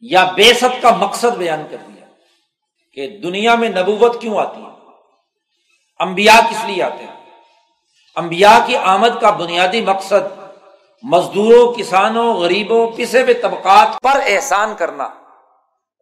یا 0.00 0.24
بے 0.24 0.54
ست 0.54 0.82
کا 0.82 0.90
مقصد 0.90 1.36
بیان 1.36 1.66
کر 1.70 1.76
دیا 1.76 2.06
کہ 2.92 3.18
دنیا 3.18 3.54
میں 3.54 3.68
نبوت 3.68 4.20
کیوں 4.20 4.38
آتی 4.38 4.62
ہے؟ 4.62 4.70
انبیاء 5.98 6.40
کس 6.50 6.64
لیے 6.64 6.82
آتے 6.82 7.04
ہیں؟ 7.04 7.19
انبیاء 8.16 8.66
کی 8.66 8.76
آمد 8.76 9.20
کا 9.20 9.30
بنیادی 9.30 9.80
مقصد 9.80 10.40
مزدوروں، 11.02 11.72
کسانوں، 11.72 12.34
غریبوں 12.34 12.90
پسے 12.96 13.22
ہوئے 13.22 13.34
طبقات 13.34 14.02
پر 14.02 14.20
احسان 14.26 14.74
کرنا، 14.74 15.10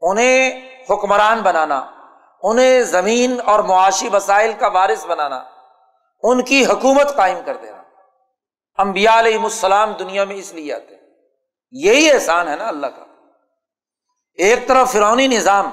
انہیں 0.03 0.69
حکمران 0.91 1.41
بنانا، 1.41 1.87
انہیں 2.43 2.83
زمین 2.83 3.41
اور 3.45 3.59
معاشی 3.59 4.09
وسائل 4.13 4.53
کا 4.59 4.69
وارث 4.69 5.07
بنانا، 5.07 5.45
ان 6.23 6.43
کی 6.43 6.67
حکومت 6.67 7.17
قائم 7.17 7.39
کر 7.45 7.57
دینا۔ 7.57 7.83
امبیا 8.79 9.19
علیہ 9.19 9.39
السلام 9.39 9.93
دنیا 9.93 10.25
میں 10.25 10.37
اس 10.37 10.55
لیے 10.55 10.75
آتے 10.75 10.95
ہیں۔ 10.95 11.03
یہی 11.71 12.13
احسان 12.13 12.49
ہے 12.49 12.57
نا 12.57 12.69
اللہ 12.69 12.87
کا۔ 12.87 13.05
ایک 14.35 14.69
طرف 14.69 14.93
فرونی 14.93 15.27
نظام 15.27 15.71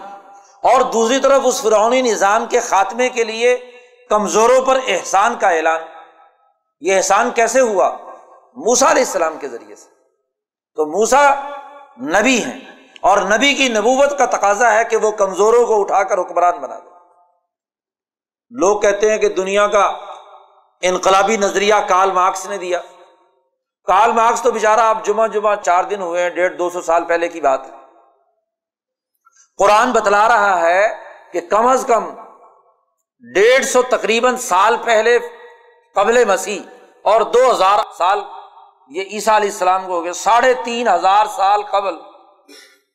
اور 0.64 0.82
دوسری 0.82 1.20
طرف 1.20 1.42
اس 1.44 1.62
فرونی 1.62 2.02
نظام 2.02 2.46
کے 2.46 2.60
خاتمے 2.60 3.10
کے 3.10 3.24
لیے 3.24 3.72
کمزوروں 4.10 4.66
پر 4.66 4.80
احسان 4.88 5.36
کا 5.40 5.50
اعلان۔ 5.50 5.95
یہ 6.80 6.96
احسان 6.96 7.32
کیسے 7.32 7.60
ہوا؟ 7.60 7.98
موسا 8.56 8.92
علیہ 8.92 9.02
السلام 9.02 9.38
کے 9.38 9.48
ذریعے 9.48 9.76
سے۔ 9.76 9.90
تو 10.76 10.86
موسا 10.86 11.50
نبی 12.02 12.44
ہیں 12.44 12.60
اور 13.02 13.18
نبی 13.18 13.54
کی 13.54 13.70
نبوت 13.70 14.18
کا 14.18 14.26
تقاضا 14.26 14.74
ہے 14.74 14.84
کہ 14.86 14.98
وہ 14.98 15.12
کمزوروں 15.12 15.66
کو 15.66 15.82
اٹھا 15.82 16.04
کر 16.04 16.18
حکمران 16.18 16.58
بنا 16.58 16.80
دے۔ 16.80 16.90
لوگ 18.50 18.82
کہتے 18.82 19.12
ہیں 19.12 19.18
کہ 19.18 19.30
دنیا 19.30 19.68
کا 19.68 19.92
انقلابی 20.82 21.38
نظریہ 21.38 21.74
کال 21.90 22.12
مارکس 22.12 22.46
نے 22.46 22.58
دیا۔ 22.58 22.82
کال 23.84 24.12
مارکس 24.12 24.42
تو 24.42 24.52
بےچارا 24.52 24.90
آپ 24.90 25.06
جمعہ 25.06 25.28
جمعہ 25.28 25.56
چار 25.56 25.84
دن 25.84 26.02
ہوئے 26.02 26.24
ہیں، 26.24 26.30
ڈیڑھ 26.30 26.56
دو 26.56 26.70
سو 26.70 26.82
سال 26.82 27.06
پہلے 27.06 27.30
کی 27.30 27.42
بات 27.42 27.66
ہے۔ 27.66 27.72
قرآن 29.58 29.92
بتلا 29.92 30.28
رہا 30.28 30.62
ہے 30.62 30.88
کہ 31.32 31.42
کم 31.42 31.68
از 31.68 31.86
کم 31.88 32.16
ڈیڑھ 33.34 33.66
سو 33.66 33.82
تقریباً 33.82 34.38
سال 34.38 34.76
پہلے 34.86 35.20
قبل 35.96 36.26
مسیح 36.26 36.60
اور 37.02 37.22
دو 37.22 37.52
ہزار 37.52 37.80
سال، 37.98 38.20
یہ 38.90 39.04
عیسیٰ 39.12 39.36
علیہ 39.36 39.50
السلام 39.50 39.86
کو 39.86 39.94
ہو 39.94 40.04
گیا 40.04 40.14
ساڑھے 40.14 40.54
تین 40.64 40.88
ہزار 40.88 41.26
سال 41.36 41.64
قبل۔ 41.64 41.96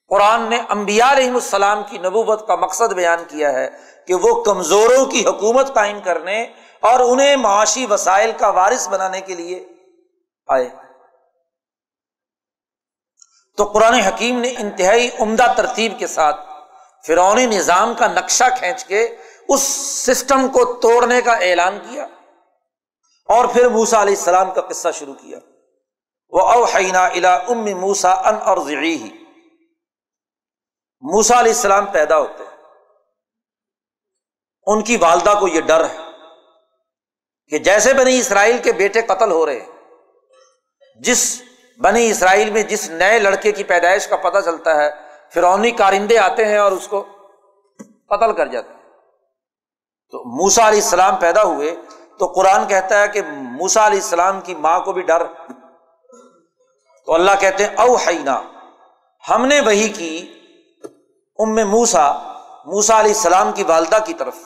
قرآن 0.09 0.43
نے 0.43 0.59
امبیا 0.69 1.13
علیہ 1.13 1.31
السلام 1.31 1.83
کی 1.91 1.99
نبوت 1.99 2.47
کا 2.47 2.57
مقصد 2.57 2.93
بیان 2.93 3.25
کیا 3.29 3.53
ہے 3.53 3.69
کہ 4.07 4.15
وہ 4.15 4.43
کمزوروں 4.43 5.07
کی 5.07 5.27
حکومت 5.27 5.75
قائم 5.75 6.01
کرنے 6.01 6.43
اور 6.81 7.01
انہیں 7.01 7.37
معاشی 7.37 7.87
وسائل 7.87 8.33
کا 8.39 8.49
وارث 8.49 8.89
بنانے 8.89 9.21
کے 9.21 9.35
لیے 9.35 9.69
آئے۔ 10.47 10.69
تو 13.57 13.65
قرآن 13.65 13.95
حکیم 13.95 14.39
نے 14.39 14.55
انتہائی 14.59 15.11
عمدہ 15.21 15.53
ترتیب 15.57 15.99
کے 15.99 16.07
ساتھ 16.07 16.41
فرونی 17.07 17.47
نظام 17.47 17.95
کا 17.95 18.07
نقشہ 18.07 18.45
کھینچ 18.59 18.85
کے 18.85 19.17
اس 19.49 19.63
سسٹم 20.07 20.49
کو 20.49 20.65
توڑنے 20.65 21.23
کا 21.23 21.33
اعلان 21.33 21.79
کیا۔ 21.91 22.07
اور 23.31 23.45
پھر 23.47 23.69
موسا 23.69 24.03
علیہ 24.03 24.17
السلام 24.17 24.51
کا 24.51 24.61
قصہ 24.61 24.89
شروع 24.95 25.15
کیا۔ 25.15 25.39
وہ 26.33 26.41
اوحینا 26.41 27.05
الا 27.07 27.35
ام 27.35 27.65
موسا 27.81 28.13
ان 28.29 28.37
اور 28.43 28.57
موسا 31.03 31.41
علیہ 31.41 31.53
السلام 31.53 31.87
پیدا 31.87 32.19
ہوتے 32.19 32.45
ان 34.67 34.83
کی 34.85 34.97
والدہ 34.97 35.35
کو 35.41 35.49
یہ 35.49 35.61
ڈر 35.61 35.85
ہے 35.85 35.97
کہ 37.53 37.59
جیسے 37.59 37.95
بنی 37.95 38.19
اسرائیل 38.19 38.59
کے 38.59 38.73
بیٹے 38.73 39.03
قتل 39.03 39.31
ہو 39.31 39.47
رہے 39.47 39.61
ہیں، 39.61 39.71
جس 41.01 41.43
بنی 41.81 42.11
اسرائیل 42.11 42.51
میں 42.51 42.63
جس 42.63 42.91
نئے 42.91 43.19
لڑکے 43.19 43.53
کی 43.53 43.65
پیدائش 43.65 44.07
کا 44.09 44.17
پتہ 44.17 44.41
چلتا 44.45 44.77
ہے 44.77 44.91
فرونی 45.35 45.71
کارندے 45.71 46.19
آتے 46.19 46.45
ہیں 46.45 46.59
اور 46.59 46.73
اس 46.73 46.89
کو 46.89 47.05
قتل 48.09 48.33
کر 48.33 48.47
جاتے 48.47 48.73
ہیں۔ 48.73 48.81
تو 50.13 50.25
موسا 50.37 50.69
علیہ 50.69 50.83
السلام 50.83 51.17
پیدا 51.17 51.43
ہوئے 51.43 51.77
تو 52.21 52.27
قرآن 52.27 52.67
کہتا 52.69 53.01
ہے 53.01 53.09
کہ 53.09 53.23
موسا 53.33 53.87
علیہ 53.87 54.01
السلام 54.01 54.41
کی 54.41 54.55
ماں 54.55 54.79
کو 54.81 54.93
بھی 54.93 55.03
ڈر۔ 55.03 55.23
تو 57.07 57.15
اللہ 57.15 57.39
کہتے 57.41 57.67
ہیں 57.67 57.77
او 57.77 57.95
حینا 57.97 58.41
ہم 59.25 59.47
نے 59.47 59.61
وہی 59.61 59.89
کی 59.89 60.15
ام 61.39 61.55
موسا 61.71 62.07
موسا 62.67 63.01
علیہ 63.01 63.15
السلام 63.15 63.53
کی 63.53 63.63
والدہ 63.63 63.99
کی 64.07 64.15
طرف، 64.15 64.37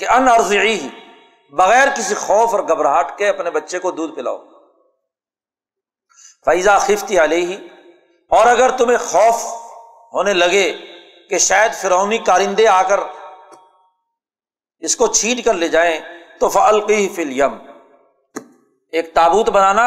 کہ 0.00 0.08
ان 0.08 0.28
ارضی 0.28 0.88
بغیر 1.52 1.88
کسی 1.96 2.14
خوف 2.16 2.54
اور 2.54 2.62
گھبراہٹ 2.68 3.16
کے 3.18 3.28
اپنے 3.28 3.50
بچے 3.50 3.78
کو 3.78 3.90
دودھ 3.90 4.14
پلاؤ۔ 4.14 4.38
فیضا 6.46 6.78
خفتی 6.78 7.18
علیہ 7.18 7.56
اور 8.32 8.46
اگر 8.46 8.76
تمہیں 8.78 8.98
خوف 8.98 9.44
ہونے 10.12 10.32
لگے 10.34 10.72
کہ 11.30 11.38
شاید 11.38 11.72
فرونی 11.74 12.18
کارندے 12.26 12.66
آ 12.68 12.82
کر 12.82 13.00
اس 14.80 14.96
کو 14.96 15.06
چھینٹ 15.06 15.44
کر 15.44 15.54
لے 15.54 15.68
جائیں 15.68 16.00
تو 16.40 16.48
فلقی 16.48 17.08
فل 17.08 17.40
یم 17.40 17.54
ایک 18.92 19.14
تابوت 19.14 19.48
بنانا 19.48 19.86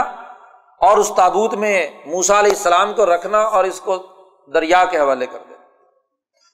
اور 0.79 0.97
اس 0.97 1.11
تابوت 1.15 1.53
میں 1.53 1.89
موسا 2.05 2.39
علیہ 2.39 2.51
السلام 2.51 2.93
کو 2.93 3.05
رکھنا 3.05 3.41
اور 3.41 3.63
اس 3.63 3.81
کو 3.81 4.05
دریا 4.53 4.85
کے 4.85 4.99
حوالے 4.99 5.25
کر 5.25 5.39
دے 5.49 5.53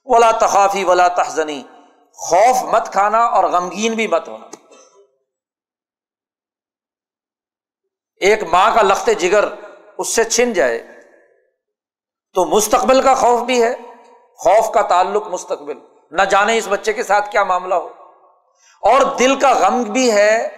ولا 0.06 0.32
تخافی 0.32 0.84
ولا 0.84 1.08
تحزنی 1.08 1.64
خوف 2.14 2.64
مت 2.64 2.92
کھانا 2.92 3.26
اور 3.26 3.44
غمگین 3.44 3.94
بھی 3.94 4.08
مت 4.08 4.28
ہونا۔ 4.28 4.48
ایک 8.16 8.44
ماں 8.44 8.76
کا 8.76 8.82
لخت 8.82 9.10
جگر 9.20 9.46
اس 9.98 10.16
سے 10.16 10.24
چھن 10.24 10.54
جائے۔ 10.54 10.88
تو 12.34 12.46
مستقبل 12.46 13.02
کا 13.02 13.14
خوف 13.14 13.42
بھی 13.42 13.64
ہے۔ 13.64 13.76
خوف 14.38 14.72
کا 14.74 14.82
تعلق 14.82 15.28
مستقبل۔ 15.28 15.78
نہ 16.12 16.22
جانے 16.22 16.58
اس 16.58 16.68
بچے 16.68 16.94
کے 16.94 17.04
ساتھ 17.04 17.32
کیا 17.32 17.44
معاملہ 17.44 17.76
ہو۔ 17.76 17.99
اور 18.82 19.02
دل 19.02 19.40
کا 19.40 19.54
غم 19.54 19.84
بھی 19.84 20.12
ہے 20.12 20.56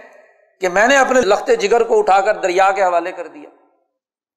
کہ 0.61 0.69
میں 0.69 0.87
نے 0.87 0.97
اپنے 0.97 1.21
لخت 1.21 1.49
جگر 1.59 1.83
کو 1.83 1.99
اٹھا 1.99 2.21
کر 2.21 2.35
دریا 2.35 2.71
کے 2.71 2.83
حوالے 2.83 3.11
کر 3.11 3.27
دیا۔ 3.27 3.49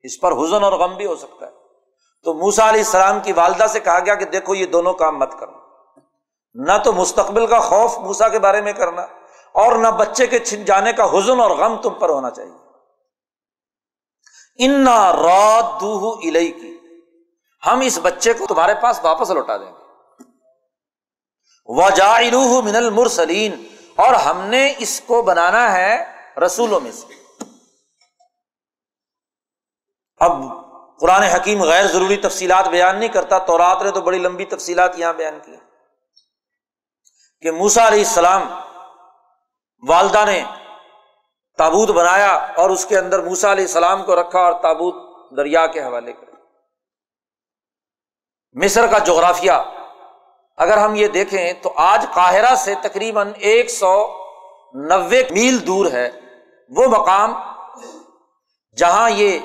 اس 0.02 0.20
پر 0.20 0.32
حزن 0.32 0.64
اور 0.64 0.72
غم 0.72 0.96
بھی 0.96 1.06
ہو 1.06 1.16
سکتا 1.16 1.46
ہے۔ 1.46 1.50
تو 2.22 2.34
موسا 2.34 2.68
علیہ 2.68 2.80
السلام 2.80 3.20
کی 3.20 3.32
والدہ 3.32 3.66
سے 3.66 3.80
کہا 3.80 3.98
گیا 4.06 4.14
کہ 4.14 4.24
دیکھو 4.24 4.54
یہ 4.54 4.66
دونوں 4.66 4.92
کام 4.92 5.18
مت 5.18 5.40
کرنا 5.40 5.58
نہ 6.54 6.82
تو 6.84 6.92
مستقبل 6.92 7.46
کا 7.46 7.60
خوف 7.60 7.98
موسا 7.98 8.28
کے 8.28 8.38
بارے 8.38 8.60
میں 8.60 8.72
کرنا 8.72 9.02
اور 9.52 9.76
نہ 9.76 9.88
بچے 9.88 10.26
کے 10.26 10.38
چھن 10.38 10.64
جانے 10.64 10.92
کا 10.92 11.04
حزن 11.04 11.40
اور 11.40 11.50
غم 11.50 11.76
تم 11.82 11.90
پر 11.90 12.08
ہونا 12.08 12.30
چاہیے۔ 12.30 12.52
انا 14.64 15.12
رات 15.12 15.80
دو 15.80 16.16
کی 16.16 16.78
ہم 17.66 17.80
اس 17.80 17.98
بچے 18.02 18.32
کو 18.32 18.46
تمہارے 18.46 18.74
پاس 18.82 19.00
واپس 19.02 19.30
لوٹا 19.30 19.56
دیں 19.56 19.66
گے۔ 19.66 19.84
وجا 21.66 22.18
من 22.64 22.76
المرسلین 22.76 23.73
اور 23.96 24.14
ہم 24.14 24.40
نے 24.40 24.74
اس 24.78 25.00
کو 25.06 25.22
بنانا 25.22 25.72
ہے 25.72 26.04
رسولوں 26.40 26.80
میں 26.80 26.92
سے۔ 26.92 27.14
اب 30.18 30.32
قرآن 31.00 31.22
حکیم 31.22 31.62
غیر 31.62 31.86
ضروری 31.86 32.16
تفصیلات 32.16 32.68
بیان 32.68 32.98
نہیں 32.98 33.08
کرتا 33.08 33.38
تو 33.38 33.58
رات 33.58 33.82
نے 33.82 33.90
تو 33.90 34.00
بڑی 34.00 34.18
لمبی 34.18 34.44
تفصیلات 34.44 34.98
یہاں 34.98 35.12
بیان 35.12 35.40
کی 35.40 35.56
کہ 37.40 37.50
موسا 37.50 37.86
علیہ 37.88 37.98
السلام 37.98 38.42
والدہ 39.88 40.24
نے 40.24 40.44
تابوت 41.58 41.90
بنایا 41.90 42.32
اور 42.56 42.70
اس 42.70 42.86
کے 42.86 42.98
اندر 42.98 43.22
موسا 43.22 43.52
علیہ 43.52 43.64
السلام 43.64 44.02
کو 44.02 44.20
رکھا 44.20 44.38
اور 44.38 44.52
تابوت 44.52 44.94
دریا 45.36 45.66
کے 45.66 45.82
حوالے 45.82 46.12
کر 46.12 46.32
مصر 48.52 48.86
کا 48.86 48.98
جغرافیہ 48.98 49.52
اگر 50.58 50.78
ہم 50.78 50.94
یہ 50.94 51.08
دیکھیں 51.08 51.52
تو 51.62 51.72
آج 51.76 52.06
قاہرہ 52.14 52.54
سے 52.54 52.74
تقریباً 52.82 53.32
ایک 53.50 53.70
سو 53.70 53.94
نوے 54.88 55.22
میل 55.30 55.66
دور 55.66 55.90
ہے 55.92 56.08
وہ 56.70 56.86
مقام 56.88 57.34
جہاں 58.76 59.10
یہ 59.10 59.38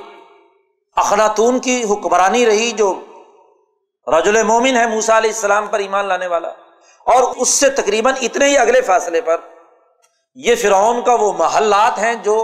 اخلاطون 0.98 1.60
کی 1.60 1.84
حکمرانی 1.84 2.46
رہی 2.46 2.72
جو 2.72 2.94
رجل 4.08 4.42
مومن 4.44 4.76
ہے 4.76 4.86
موسا 4.88 5.18
علیہ 5.18 5.30
السلام 5.30 5.68
پر 5.68 5.80
ایمان 5.80 6.06
لانے 6.06 6.28
والا 6.28 6.48
اور 7.08 7.36
اس 7.38 7.50
سے 7.50 7.70
تقریباً 7.70 8.16
اتنے 8.22 8.48
ہی 8.48 8.58
اگلے 8.58 8.82
فاصلے 8.82 9.22
پر 9.22 9.38
یہ 10.38 10.56
فرعون 10.56 11.02
کا 11.04 11.14
وہ 11.14 11.32
محلات 11.34 12.00
ہیں 12.00 12.14
جو 12.24 12.38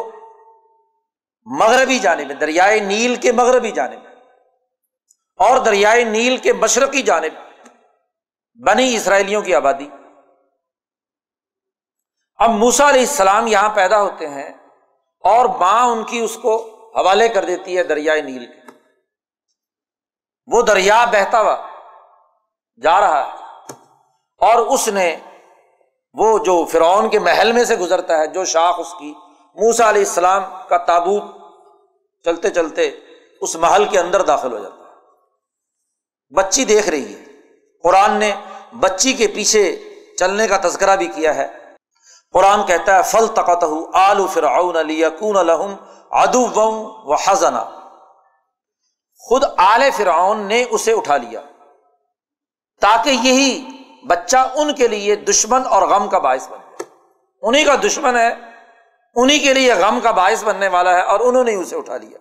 مغربی 1.48 2.00
جانب 2.00 2.40
دریائے 2.42 2.80
نیل 2.80 3.16
کے 3.16 3.32
مغربی 3.32 3.72
جانب 3.72 5.44
اور 5.44 5.58
دریائے 5.58 6.04
نیل 6.04 6.38
کے 6.38 6.54
مشرقی 6.54 7.02
جانب 7.02 7.44
بنی 8.56 8.96
اسرائیلیوں 8.96 9.42
کی 9.42 9.56
آبادی۔ 9.56 9.90
اب 12.36 12.50
موسا 12.50 12.90
علیہ 12.90 13.02
السلام 13.02 13.48
یہاں 13.48 13.70
پیدا 13.76 14.02
ہوتے 14.02 14.30
ہیں 14.30 14.50
اور 15.24 15.46
ماں 15.46 15.86
ان 15.86 16.04
کی 16.04 16.20
اس 16.20 16.38
کو 16.42 16.56
حوالے 17.00 17.30
کر 17.30 17.46
دیتی 17.46 17.78
ہے 17.78 17.84
دریائے 17.84 18.22
نیل 18.22 18.46
کے۔ 18.46 18.72
وہ 20.48 20.62
دریا 20.62 21.06
بہتا 21.06 21.42
ہوا 21.42 21.68
جا 22.84 23.02
رہا 23.02 23.28
ہے 23.28 23.32
اور 24.38 24.58
اس 24.58 24.88
نے 24.88 25.16
وہ 26.14 26.40
جو 26.40 26.66
فرعون 26.66 27.10
کے 27.10 27.20
محل 27.20 27.52
میں 27.52 27.64
سے 27.64 27.76
گزرتا 27.76 28.18
ہے، 28.18 28.28
جو 28.28 28.46
شاخ 28.46 28.76
اس 28.80 28.94
کی 29.00 29.14
موسا 29.56 29.90
علیہ 29.90 30.02
السلام 30.02 30.44
کا 30.70 30.78
تابوت 30.78 31.24
چلتے 32.24 32.50
چلتے 32.50 32.92
اس 33.42 33.56
محل 33.56 33.86
کے 33.86 34.00
اندر 34.00 34.22
داخل 34.22 34.54
ہو 34.54 34.58
جاتا 34.58 34.76
ہے۔ 34.76 34.96
بچی 36.36 36.66
دیکھ 36.66 36.90
رہی 36.90 37.16
ہے۔ 37.16 37.25
قرآن 37.86 38.12
نے 38.12 38.32
بچی 38.80 39.14
کے 39.14 39.28
پیچھے 39.28 39.84
چلنے 40.20 40.48
کا 40.48 40.58
تذکرہ 40.58 40.96
بھی 40.96 41.08
کیا 41.08 41.36
ہے۔ 41.36 41.48
قرآن 42.34 42.66
کہتا 42.66 42.98
ہے 42.98 43.04
فل 43.04 43.28
تقت 43.28 43.64
آلو 43.94 44.28
فرعون 44.28 44.76
علی 44.76 45.04
کون 45.20 45.38
الحم 45.38 45.76
ادو 46.12 46.46
و 47.04 47.14
حزنا 47.14 47.64
خود 49.18 49.44
آل 49.58 49.90
فرعون 49.98 50.40
نے 50.40 50.66
اسے 50.70 50.94
اٹھا 50.94 51.18
لیا۔ 51.18 51.42
تاکہ 52.82 53.10
یہی 53.10 53.66
بچہ 54.08 54.38
ان 54.56 54.74
کے 54.74 54.88
لیے 54.88 55.16
دشمن 55.16 55.62
اور 55.70 55.82
غم 55.82 56.08
کا 56.10 56.20
باعث 56.20 56.50
بن 56.50 56.84
انہیں 57.42 57.66
کا 57.66 57.76
دشمن 57.76 58.18
ہے 58.18 58.34
انہیں 59.16 59.40
کے 59.40 59.54
لیے 59.54 59.74
غم 59.74 60.00
کا 60.00 60.12
باعث 60.12 60.44
بننے 60.44 60.68
والا 60.68 60.94
ہے 60.94 61.02
اور 61.02 61.20
انہوں 61.20 61.44
نے 61.44 61.56
اسے 61.56 61.76
اٹھا 61.76 61.98
لیا۔ 61.98 62.18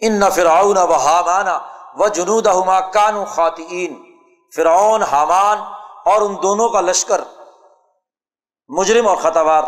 ان 0.00 0.12
نہ 0.12 0.24
فراؤن 0.34 0.76
و 0.76 0.92
حامانہ 0.92 1.58
و 1.94 2.08
جنود 2.08 2.46
ہما 2.46 2.80
کان 2.80 3.24
خواتین 3.24 4.07
فرعون، 4.52 5.02
حامان 5.02 5.58
اور 6.04 6.22
ان 6.22 6.36
دونوں 6.42 6.68
کا 6.68 6.80
لشکر، 6.80 7.20
مجرم 8.70 9.08
اور 9.08 9.16
خطوار 9.16 9.62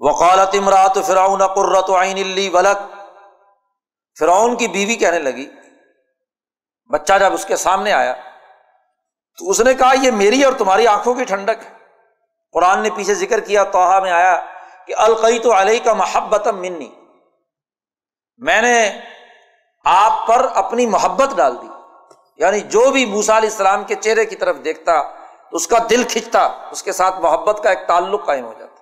وقالت 0.00 0.54
امرات 0.54 0.98
فرعون 1.06 1.46
قرۃ 1.46 1.90
عین 1.96 2.26
لی 2.26 2.48
ولک 2.48 2.78
فرعون 4.16 4.56
کی 4.56 4.68
بیوی 4.68 4.96
کہنے 4.96 5.18
لگی، 5.18 5.46
بچہ 6.90 7.18
جب 7.20 7.32
اس 7.32 7.44
کے 7.44 7.56
سامنے 7.56 7.92
آیا، 7.92 8.14
تو 9.38 9.50
اس 9.50 9.60
نے 9.60 9.74
کہا، 9.74 9.92
یہ 10.02 10.10
میری 10.10 10.44
اور 10.44 10.52
تمہاری 10.52 10.86
آنکھوں 10.86 11.14
کی 11.14 11.24
ٹھنڈک۔ 11.24 11.64
ہے 11.64 11.74
قرآن 12.54 12.82
نے 12.82 12.90
پیچھے 12.90 13.14
ذکر 13.14 13.40
کیا 13.40 13.64
توحا 13.64 13.98
میں 14.00 14.10
آیا 14.10 14.36
کہ 14.86 14.94
القئی 14.96 15.38
تو 15.38 15.52
علیہ 15.60 15.84
کا 15.84 15.92
محبت 15.92 16.46
منی۔ 16.46 16.88
میں 18.40 18.62
نے 18.62 18.76
آپ 19.86 20.26
پر 20.26 20.46
اپنی 20.54 20.86
محبت 20.86 21.36
ڈال 21.36 21.62
دی۔ 21.62 21.66
یعنی 22.36 22.60
جو 22.60 22.90
بھی 22.90 23.06
موسا 23.06 23.36
علیہ 23.36 23.48
السلام 23.48 23.84
کے 23.84 23.94
چہرے 23.94 24.24
کی 24.24 24.36
طرف 24.36 24.56
دیکھتا 24.64 25.02
تو 25.02 25.56
اس 25.56 25.66
کا 25.66 25.76
دل 25.90 26.02
کھنچتا 26.02 26.48
اس 26.70 26.82
کے 26.82 26.92
ساتھ 26.92 27.20
محبت 27.20 27.60
کا 27.62 27.70
ایک 27.70 27.78
تعلق 27.86 28.26
قائم 28.26 28.44
ہو 28.44 28.54
جاتا۔ 28.58 28.76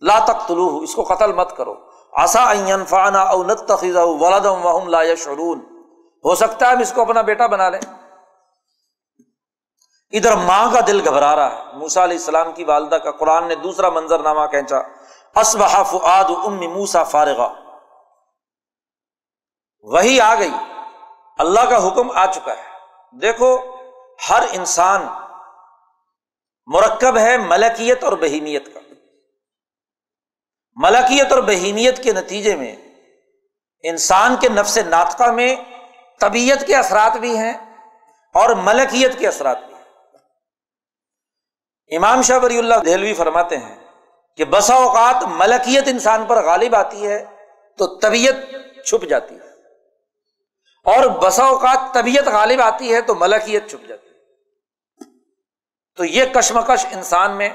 لا 0.00 0.18
تک 0.24 0.48
طلوع 0.48 0.82
اس 0.82 0.94
کو 0.94 1.02
قتل 1.02 1.32
مت 1.32 1.56
کرو۔ 1.56 1.74
آسا 2.12 2.52
فانا 2.88 3.22
او 3.22 3.44
نت 3.44 3.72
ولادم 3.96 4.88
لا 4.88 5.14
شرون 5.14 5.60
ہو 6.24 6.34
سکتا 6.34 6.66
ہے 6.66 6.72
ہم 6.72 6.78
اس 6.78 6.92
کو 6.92 7.00
اپنا 7.02 7.20
بیٹا 7.20 7.46
بنا 7.46 7.68
لیں۔ 7.68 7.80
ادھر 10.10 10.36
ماں 10.36 10.70
کا 10.72 10.80
دل 10.86 11.08
گھبرا 11.08 11.36
رہا 11.36 11.56
ہے۔ 11.56 11.62
موسا 11.72 12.04
علیہ 12.04 12.16
السلام 12.16 12.52
کی 12.52 12.64
والدہ 12.64 12.94
کا 12.94 13.10
قرآن 13.10 13.48
نے 13.48 13.54
دوسرا 13.54 13.88
منظر 13.88 14.18
نامہ 14.18 14.46
کھینچا۔ 14.46 14.78
اسبہ 15.36 15.82
فعاد 15.82 16.24
ام 16.44 16.60
موسا 16.60 17.04
فارغ 17.04 17.63
وہی 19.84 20.20
آ 20.20 20.34
گئی۔ 20.34 20.50
اللہ 21.38 21.60
کا 21.60 21.86
حکم 21.86 22.10
آ 22.10 22.26
چکا 22.26 22.52
ہے۔ 22.56 22.62
دیکھو، 23.20 23.58
ہر 24.30 24.42
انسان 24.52 25.08
مرکب 26.66 27.18
ہے 27.18 27.38
ملکیت 27.38 28.04
اور 28.04 28.12
بہیمیت 28.12 28.74
کا۔ 28.74 28.80
ملکیت 30.74 31.32
اور 31.32 31.42
بہیمیت 31.42 32.02
کے 32.02 32.12
نتیجے 32.12 32.56
میں 32.56 32.76
انسان 33.82 34.36
کے 34.36 34.48
نفس 34.48 34.78
ناطقہ 34.78 35.30
میں 35.30 35.56
طبیعت 36.20 36.66
کے 36.66 36.76
اثرات 36.76 37.16
بھی 37.16 37.38
ہیں 37.38 37.54
اور 38.34 38.50
ملکیت 38.50 39.18
کے 39.18 39.28
اثرات 39.28 39.58
بھی 39.66 39.74
ہیں۔ 39.74 39.84
امام 41.96 42.22
شاہ 42.22 42.38
ولی 42.42 42.58
اللہ 42.58 42.74
دہلوی 42.74 43.14
فرماتے 43.14 43.56
ہیں 43.56 43.84
کہ 44.36 44.44
بسا 44.44 44.74
اوقات 44.74 45.24
ملکیت 45.28 45.84
انسان 45.86 46.26
پر 46.26 46.44
غالب 46.44 46.74
آتی 46.74 47.06
ہے 47.06 47.24
تو 47.78 47.98
طبیعت 47.98 48.34
چھپ 48.86 49.04
جاتی 49.04 49.34
ہے۔ 49.34 49.53
اور 50.84 51.04
بسا 51.04 51.44
اوقات 51.44 51.94
طبیعت 51.94 52.24
غالب 52.24 52.60
آتی 52.60 52.94
ہے 52.94 53.00
تو 53.00 53.14
ملکیت 53.14 53.70
چھپ 53.70 53.88
جاتی 53.88 54.08
ہے۔ 54.08 54.14
تو 55.96 56.04
یہ 56.04 56.24
کشمکش 56.24 56.86
انسان 56.92 57.36
میں 57.36 57.48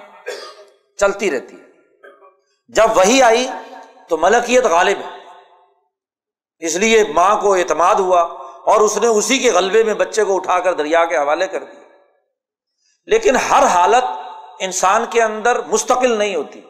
چلتی 0.97 1.31
رہتی 1.31 1.55
ہے۔ 1.55 1.65
جب 2.67 2.97
وہی 2.97 3.21
آئی 3.21 3.47
تو 4.07 4.17
ملکیت 4.17 4.63
غالب 4.63 4.97
ہے۔ 4.97 5.17
اس 6.59 6.75
لیے 6.75 7.03
ماں 7.13 7.41
کو 7.41 7.53
اعتماد 7.53 7.95
ہوا 7.95 8.21
اور 8.65 8.81
اس 8.81 8.97
نے 8.97 9.07
اسی 9.07 9.39
کے 9.39 9.51
غلبے 9.51 9.83
میں 9.83 9.93
بچے 9.93 10.23
کو 10.23 10.35
اٹھا 10.35 10.59
کر 10.59 10.73
دریا 10.73 11.05
کے 11.05 11.17
حوالے 11.17 11.47
کر 11.47 11.63
دیا۔ 11.63 11.83
لیکن 13.05 13.35
ہر 13.35 13.63
حالت 13.63 14.03
انسان 14.59 15.05
کے 15.09 15.21
اندر 15.21 15.61
مستقل 15.61 16.17
نہیں 16.17 16.35
ہوتی۔ 16.35 16.61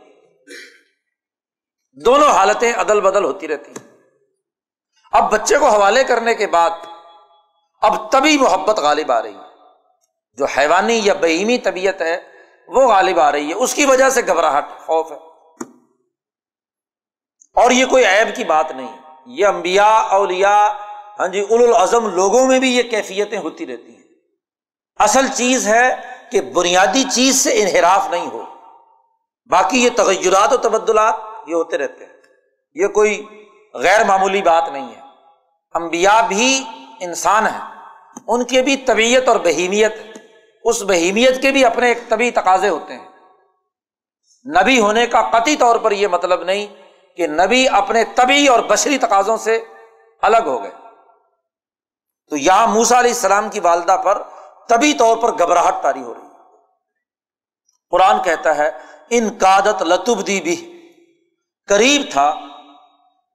دونوں 1.92 2.30
حالتیں 2.30 2.74
عدل 2.74 3.02
بدل 3.02 3.24
ہوتی 3.24 3.48
رہتی 3.48 3.72
ہیں۔ 3.72 3.89
اب 5.12 5.32
بچے 5.32 5.58
کو 5.58 5.68
حوالے 5.68 6.04
کرنے 6.04 6.36
کے 6.36 6.48
بعد 6.48 6.70
اب 7.82 8.12
تبھی 8.12 8.38
محبت 8.38 8.80
غالب 8.80 9.12
آ 9.12 9.22
رہی 9.22 9.36
ہے۔ 9.36 9.50
جو 10.34 10.46
حیوانی 10.46 11.02
یا 11.04 11.14
بہیمی 11.14 11.58
طبیعت 11.58 12.02
ہے، 12.02 12.22
وہ 12.68 12.88
غالب 12.88 13.20
آ 13.20 13.32
رہی 13.32 13.50
ہے۔ 13.50 13.54
اس 13.54 13.74
کی 13.74 13.86
وجہ 13.86 14.10
سے 14.10 14.22
گھبراہٹ، 14.28 14.66
خوف 14.86 15.12
ہے۔ 15.12 15.18
اور 17.56 17.72
یہ 17.72 17.86
کوئی 17.86 18.06
عیب 18.06 18.36
کی 18.36 18.44
بات 18.44 18.72
نہیں۔ 18.72 18.98
یہ 19.26 19.46
امبیا 19.46 19.98
اولیا 19.98 20.74
ہاں 21.20 21.28
جی 21.28 21.46
الازم 21.50 22.08
لوگوں 22.08 22.48
میں 22.48 22.60
بھی 22.60 22.78
یہ 22.78 22.84
کیفیتیں 22.84 23.38
ہوتی 23.38 23.68
رہتی 23.68 23.96
ہیں۔ 23.96 24.04
اصل 25.00 25.28
چیز 25.28 25.68
ہے 25.68 25.96
کہ 26.32 26.42
بنیادی 26.42 27.04
چیز 27.12 27.44
سے 27.44 27.62
انحراف 27.62 28.10
نہیں 28.10 28.28
ہو۔ 28.28 28.46
باقی 29.50 29.84
یہ 29.84 29.90
تغیرات 29.98 30.54
و 30.54 30.58
تبدلات 30.58 31.16
یہ 31.48 31.56
ہوتے 31.56 31.78
رہتے 31.78 32.06
ہیں۔ 32.06 32.14
یہ 32.74 32.88
کوئی 32.88 33.26
غیر 33.74 34.04
معمولی 34.04 34.42
بات 34.42 34.70
نہیں 34.70 34.96
ہے۔ 34.96 35.02
امبیا 35.72 36.22
بھی 36.22 36.66
انسان 37.00 37.48
ہیں۔ 37.48 37.80
ان 38.28 38.44
کے 38.44 38.62
بھی 38.62 38.78
طبیعت 38.78 39.28
اور 39.28 39.36
بہیمیت 39.36 39.94
اس 40.64 40.82
بہیمیت 40.82 41.42
کے 41.42 41.52
بھی 41.52 41.66
اپنے 41.66 41.88
ایک 41.88 42.10
طبی 42.10 42.32
تقاضے 42.32 42.70
ہوتے 42.70 42.94
ہیں۔ 42.94 43.08
نبی 44.62 44.80
ہونے 44.80 45.08
کا 45.08 45.30
قطعی 45.30 45.56
طور 45.56 45.76
پر 45.76 45.92
یہ 45.92 46.08
مطلب 46.08 46.44
نہیں 46.44 46.68
کہ 47.18 47.28
نبی 47.28 47.70
اپنے 47.70 48.04
طبی 48.16 48.48
اور 48.48 48.60
بشری 48.60 48.98
تقاضوں 48.98 49.38
سے 49.38 49.64
الگ 50.22 50.44
ہو 50.46 50.64
گئے۔ 50.64 50.72
تو 52.30 52.38
یہاں 52.38 52.68
موسا 52.68 53.00
علیہ 53.00 53.12
السلام 53.12 53.50
کی 53.50 53.60
والدہ 53.60 53.98
پر 54.04 54.24
طبی 54.70 54.94
طور 54.94 55.18
پر 55.18 55.32
گھبراہٹ 55.32 55.76
تاری 55.82 56.02
ہو 56.02 56.14
رہی 56.14 56.28
قرآن 57.90 58.24
کہتا 58.24 58.58
ہے، 58.58 58.72
ان 59.10 59.38
کادت 59.38 59.82
لطب 59.82 60.28
دی 60.28 60.42
بھی 60.42 60.76
قریب 61.68 62.02
تھا 62.12 62.34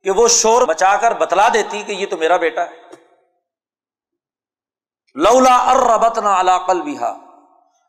کہ 0.04 0.10
وہ 0.10 0.28
شور 0.28 0.62
بچا 0.62 0.96
کر 0.96 1.12
بتلا 1.12 1.48
دیتی 1.54 1.82
کہ 1.82 1.92
یہ 1.92 2.06
تو 2.06 2.16
میرا 2.16 2.36
بیٹا 2.36 2.62
ہے۔ 2.62 2.82
لولا 5.14 5.56
اربت 5.70 6.18
نہ 6.18 6.28
علاقل 6.28 6.80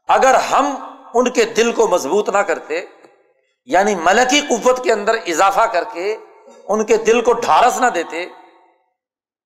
اگر 0.07 0.35
ہم 0.35 0.75
ان 1.13 1.29
کے 1.29 1.45
دل 1.45 1.71
کو 1.71 1.87
مضبوط 1.87 2.29
نہ 2.29 2.37
کرتے 2.37 2.85
یعنی 3.65 3.95
ملکی 3.95 4.41
قوت 4.41 4.83
کے 4.83 4.93
اندر 4.93 5.15
اضافہ 5.25 5.61
کر 5.61 5.83
کے 5.93 6.17
ان 6.67 6.85
کے 6.85 6.97
دل 6.97 7.21
کو 7.21 7.33
ڈھارس 7.33 7.79
نہ 7.81 7.85
دیتے، 7.85 8.25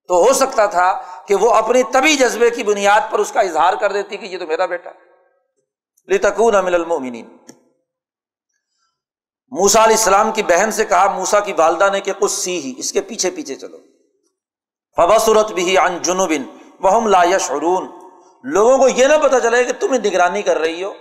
تو 0.07 0.13
ہو 0.13 0.33
سکتا 0.33 0.65
تھا 0.65 1.01
کہ 1.27 1.35
وہ 1.35 1.51
اپنی 1.51 1.83
طبی 1.83 2.15
جذبے 2.15 2.49
کی 2.49 2.63
بنیاد 2.63 3.11
پر 3.11 3.19
اس 3.19 3.31
کا 3.31 3.39
اظہار 3.39 3.73
کر 3.73 3.91
دیتی 3.91 4.17
کہ 4.17 4.25
یہ 4.25 4.37
تو 4.37 4.47
میرا 4.47 4.65
بیٹا 4.65 4.89
لتکون 6.07 6.55
امل 6.55 6.75
المومنین 6.75 7.37
موسا 9.51 9.83
علیہ 9.83 9.95
السلام 9.95 10.31
کی 10.31 10.43
بہن 10.43 10.71
سے 10.71 10.85
کہا 10.85 11.11
موسا 11.11 11.39
کی 11.39 11.53
والدہ 11.57 11.89
نے 11.91 12.01
کہ 12.01 12.11
کچھ 12.19 12.31
سی 12.31 12.59
ہی، 12.59 12.73
اس 12.77 12.91
کے 12.91 13.01
پیچھے 13.01 13.29
پیچھے 13.31 13.55
چلو۔ 13.55 13.77
فبا 14.95 15.17
صورت 15.17 15.51
بھی 15.51 15.77
ان 15.77 15.97
جنوبن 16.01 16.43
وہ 16.79 17.07
لا 17.07 17.23
یشعرون۔ 17.23 17.87
لوگوں 18.43 18.77
کو 18.77 18.87
یہ 18.87 19.07
نہ 19.07 19.13
پتا 19.23 19.39
چلے 19.39 19.63
کہ 19.63 19.73
تم 19.79 19.93
نگرانی 19.93 20.41
کر 20.41 20.57
رہی 20.57 20.83
ہو، 20.83 20.93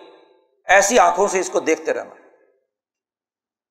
ایسی 0.64 0.98
آنکھوں 0.98 1.28
سے 1.28 1.40
اس 1.40 1.50
کو 1.50 1.60
دیکھتے 1.60 1.92
رہنا۔ 1.92 2.14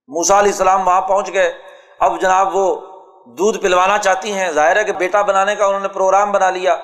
موسا 0.07 0.39
علیہ 0.39 0.51
السلام 0.51 0.87
وہاں 0.87 1.01
پہنچ 1.01 1.33
گئے۔ 1.33 1.53
اب 1.99 2.21
جناب 2.21 2.55
وہ 2.55 2.81
دودھ 3.25 3.57
پلوانا 3.57 3.97
چاہتی 3.97 4.31
ہیں، 4.31 4.51
ظاہر 4.51 4.75
ہے 4.75 4.83
کہ 4.83 4.91
بیٹا 4.91 5.21
بنانے 5.21 5.55
کا 5.55 5.65
انہوں 5.65 5.79
نے 5.79 5.87
پروگرام 5.87 6.31
بنا 6.31 6.49
لیا۔ 6.49 6.75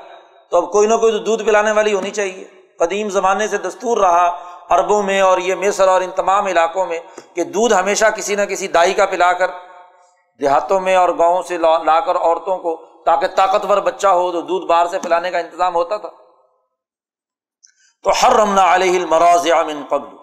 تو 0.49 0.57
اب 0.57 0.71
کوئی 0.71 0.87
نہ 0.87 0.95
کوئی 0.95 1.11
تو 1.11 1.17
دودھ 1.17 1.43
پلانے 1.43 1.71
والی 1.71 1.93
ہونی 1.93 2.11
چاہیے۔ 2.11 2.47
قدیم 2.79 3.09
زمانے 3.09 3.47
سے 3.47 3.57
دستور 3.57 3.97
رہا 3.97 4.52
اربوں 4.73 5.03
میں 5.03 5.21
اور 5.21 5.37
یہ 5.37 5.55
مصر 5.55 5.87
اور 5.87 6.01
ان 6.01 6.11
تمام 6.11 6.45
علاقوں 6.45 6.85
میں 6.85 6.99
کہ 7.35 7.43
دودھ 7.43 7.73
ہمیشہ 7.73 8.05
کسی 8.05 8.35
نہ 8.35 8.41
کسی 8.41 8.67
دائی 8.67 8.93
کا 8.93 9.05
پلا 9.05 9.33
کر 9.33 9.51
دیہاتوں 10.39 10.79
میں 10.79 10.95
اور 10.95 11.09
گاؤں 11.09 11.41
سے 11.41 11.57
لا 11.57 11.99
کر 11.99 12.15
عورتوں 12.15 12.57
کو 12.57 12.81
تاکہ 13.05 13.27
طاقتور 13.27 13.77
بچہ 13.77 14.07
ہو 14.07 14.31
تو 14.31 14.41
دودھ 14.41 14.65
باہر 14.65 14.85
سے 14.85 14.99
پلانے 14.99 15.31
کا 15.31 15.37
انتظام 15.37 15.75
ہوتا 15.75 15.97
تھا۔ 15.97 16.09
تو 18.03 18.11
ہر 18.23 18.33
رمنا 18.33 18.75
علیہ 18.75 18.99
المراض 18.99 19.47
من 19.47 19.83
قبل۔ 19.89 20.17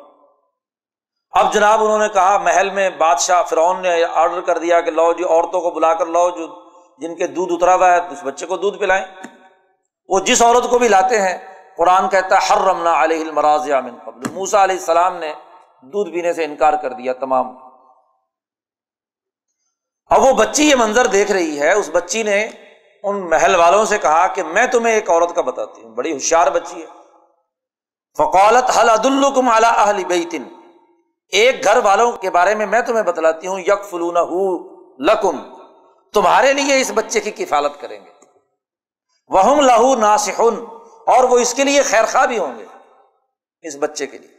اب 1.31 1.53
جناب 1.53 1.85
انہوں 1.85 1.99
نے 1.99 2.09
کہا، 2.09 2.39
محل 2.39 2.71
میں 2.71 2.91
بادشاہ 2.91 3.43
فرعون 3.43 3.83
نے 3.83 4.05
آرڈر 4.05 4.41
کر 4.41 4.59
دیا 4.59 4.81
کہ 4.81 4.91
لو 4.91 5.13
جی 5.13 5.25
عورتوں 5.25 5.61
کو 5.61 5.71
بلا 5.71 5.95
کر 5.95 6.07
لو 6.07 6.31
جو 6.31 6.47
جن 6.99 7.17
کے 7.17 7.27
دودھ 7.27 7.53
اترا 7.53 7.75
ہوا 7.75 7.91
ہے، 7.91 7.97
اس 7.97 8.25
بچے 8.25 8.47
کو 8.47 8.57
دودھ 8.57 8.79
پلائیں۔ 8.79 9.05
وہ 10.09 10.21
جس 10.21 10.43
عورت 10.43 10.71
کو 10.71 10.79
بھی 10.79 10.89
لاتے 10.89 11.21
ہیں 11.21 11.39
قرآن 11.81 12.09
کہتا 12.09 12.35
ہے 12.35 12.47
ہر 12.51 12.59
رمنا 12.59 13.05
علیہ 13.05 13.21
المراض 13.21 13.71
من 13.71 13.97
قبل۔ 14.05 14.31
موسا 14.31 14.65
علیہ 14.65 14.77
السلام 14.77 15.17
نے 15.17 15.33
دودھ 15.83 16.11
پینے 16.11 16.33
سے 16.33 16.45
انکار 16.45 16.73
کر 16.73 16.93
دیا 16.93 17.13
تمام۔ 17.13 17.57
اب 20.07 20.23
وہ 20.23 20.33
بچی 20.33 20.71
یہ 20.71 20.75
منظر 20.75 21.07
دیکھ 21.07 21.33
رہی 21.33 21.61
ہے، 21.61 21.73
اس 21.73 21.91
بچی 21.93 22.23
نے 22.23 22.49
ان 23.03 23.31
محل 23.31 23.55
والوں 23.55 23.85
سے 23.85 23.99
کہا 23.99 24.27
کہ 24.27 24.43
میں 24.43 24.67
تمہیں 24.67 24.95
ایک 24.95 25.11
عورت 25.11 25.35
کا 25.35 25.43
بتاتی 25.43 25.83
ہوں۔ 25.83 25.91
بڑی 25.91 26.13
ہوشیار 26.13 26.47
بچی 26.47 26.83
ہے۔ 26.83 26.87
فقولت 28.17 28.79
حل 28.79 28.89
عد 28.89 29.07
الکم 29.07 29.49
اعلی 29.49 30.05
بیتن 30.05 30.43
ایک 31.29 31.65
گھر 31.65 31.77
والوں 31.77 32.13
کے 32.13 32.31
بارے 32.31 32.55
میں 32.55 32.67
میں 32.67 32.81
تمہیں 32.81 33.03
بتلاتی 33.03 33.47
ہوں 33.47 33.59
یک 33.59 33.85
فلون 33.91 34.15
لکم۔ 34.99 35.37
تمہارے 36.13 36.53
لیے 36.53 36.81
اس 36.81 36.93
بچے 36.95 37.21
کی 37.21 37.31
کفالت 37.31 37.81
کریں 37.81 38.05
گے۔ 38.05 38.11
وہ 39.29 39.63
لہو 39.63 39.95
ناسن 39.95 40.80
اور 41.11 41.25
وہ 41.25 41.39
اس 41.39 41.55
کے 41.55 41.65
لیے 41.65 41.83
خیر 41.83 42.05
خواہ 42.13 42.27
بھی 42.27 42.39
ہوں 42.39 42.59
گے 42.59 42.65
اس 43.63 43.77
بچے 43.81 44.07
کے 44.07 44.19
لیے۔ 44.19 44.31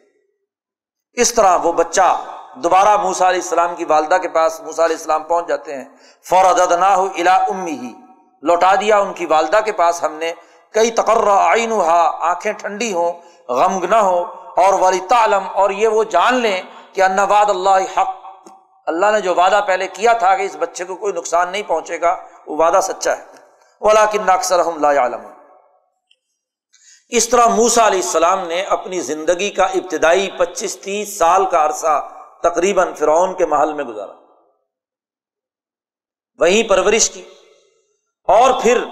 اس 1.14 1.34
طرح 1.34 1.58
وہ 1.64 1.74
بچہ 1.74 2.24
دوبارہ 2.56 2.98
موسا 2.98 3.30
علیہ 3.30 3.42
السلام 3.42 3.76
کی 3.76 3.86
والدہ 3.86 4.18
کے 4.22 4.30
پاس 4.30 4.62
موسا 4.62 4.86
علیہ 4.86 4.96
السلام 4.96 5.24
پہنچ 5.24 5.48
جاتے 5.48 5.78
ہیں۔ 5.78 5.86
فورد 6.24 6.72
نہ 6.72 6.86
ہو 6.86 7.08
الا 7.18 7.36
امی 7.36 7.72
ہی 7.72 7.94
لوٹا 8.42 8.76
دیا 8.76 9.00
ان 9.00 9.14
کی 9.14 9.26
والدہ 9.26 9.60
کے 9.66 9.72
پاس 9.72 10.04
ہم 10.04 10.14
نے۔ 10.14 10.34
کئی 10.74 10.92
تقرر 10.92 11.28
آئین 11.28 11.72
آنکھیں 12.20 12.54
ٹھنڈی 12.54 12.94
ہوں، 12.94 13.12
غم 13.48 13.86
نہ 13.86 13.96
ہو۔ 13.96 14.26
اور 14.58 14.74
ولی 14.74 15.00
تعلم 15.00 15.44
اور 15.54 15.70
یہ 15.70 15.88
وہ 15.88 16.04
جان 16.04 16.34
لیں 16.34 16.62
کہ 16.94 17.04
انواد 17.04 17.50
اللہ 17.50 18.00
حق۔ 18.00 18.10
اللہ 18.86 19.06
نے 19.12 19.22
جو 19.22 19.36
وعدہ 19.36 19.62
پہلے 19.68 19.88
کیا 19.88 20.14
تھا 20.14 20.36
کہ 20.36 20.42
اس 20.42 20.56
بچے 20.60 20.86
کو 20.86 20.96
کوئی 20.96 21.14
نقصان 21.14 21.50
نہیں 21.50 21.64
پہنچے 21.68 22.02
گا، 22.02 22.16
وہ 22.48 22.58
وعدہ 22.58 22.80
سچا 22.84 23.18
ہے۔ 23.18 23.24
ولا 23.82 24.06
کن 24.06 24.30
اکثر 24.30 24.64
لا 24.80 25.02
عالم 25.02 25.31
اس 27.12 27.30
طرح 27.30 27.46
موسا 27.46 27.88
علیہ 27.88 28.02
السلام 28.02 28.48
نے 28.48 28.62
اپنی 28.62 29.02
زندگی 29.02 29.50
کا 29.50 29.64
ابتدائی 29.64 30.30
پچیس 30.38 30.78
تیس 30.78 31.18
سال 31.18 31.46
کا 31.46 31.66
عرصہ 31.66 32.10
تقریباً 32.44 32.94
فرعون 32.94 33.34
کے 33.34 33.46
محل 33.46 33.74
میں 33.74 33.84
گزارا۔ 33.84 34.14
وہیں 36.40 36.70
پرورش 36.70 37.10
کی۔ 37.10 37.24
اور 38.28 38.62
پھر 38.62 38.84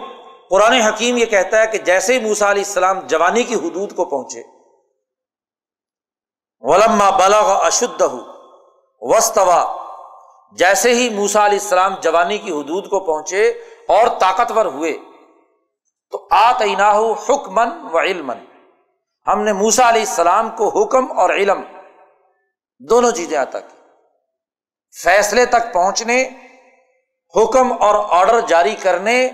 قرآن 0.50 0.74
حکیم 0.74 1.18
یہ 1.18 1.26
کہتا 1.26 1.62
ہے 1.62 1.68
کہ 1.68 1.78
جیسے 1.78 2.14
ہی 2.14 2.20
موسا 2.20 2.52
علیہ 2.52 2.64
السلام 2.66 3.00
جوانی 3.00 3.44
کی 3.44 3.56
حدود 3.56 3.96
کو 3.96 4.06
پہنچے، 4.06 4.44
ولما 6.60 7.10
بلغ 7.10 7.66
اشد 7.66 8.02
وسطوا 9.02 9.76
جیسے 10.52 10.94
ہی 10.94 11.10
موسا 11.10 11.46
علیہ 11.46 11.60
السلام 11.60 11.96
جوانی 12.02 12.38
کی 12.38 12.52
حدود 12.52 12.90
کو 12.90 13.00
پہنچے 13.00 13.50
اور 13.88 14.08
طاقتور 14.20 14.66
ہوئے 14.66 14.98
تو 16.12 16.28
آتینا 16.32 16.91
حکمن 17.30 17.70
و 17.93 17.99
علم 17.99 18.32
ہم 19.28 19.41
نے 19.41 19.53
موسا 19.53 19.89
علیہ 19.89 20.01
السلام 20.01 20.49
کو 20.49 20.84
حکم 20.84 21.20
اور 21.20 21.30
علم 21.30 21.64
دونوں 22.80 23.12
چیزیں 23.12 23.38
آتا 23.38 23.60
کی۔ 23.60 23.76
فیصلے 25.03 25.45
تک 25.45 25.74
پہنچنے، 25.74 26.30
حکم 27.36 27.84
اور 27.84 28.05
آڈر 28.10 28.39
جاری 28.39 28.76
کرنے 28.76 29.26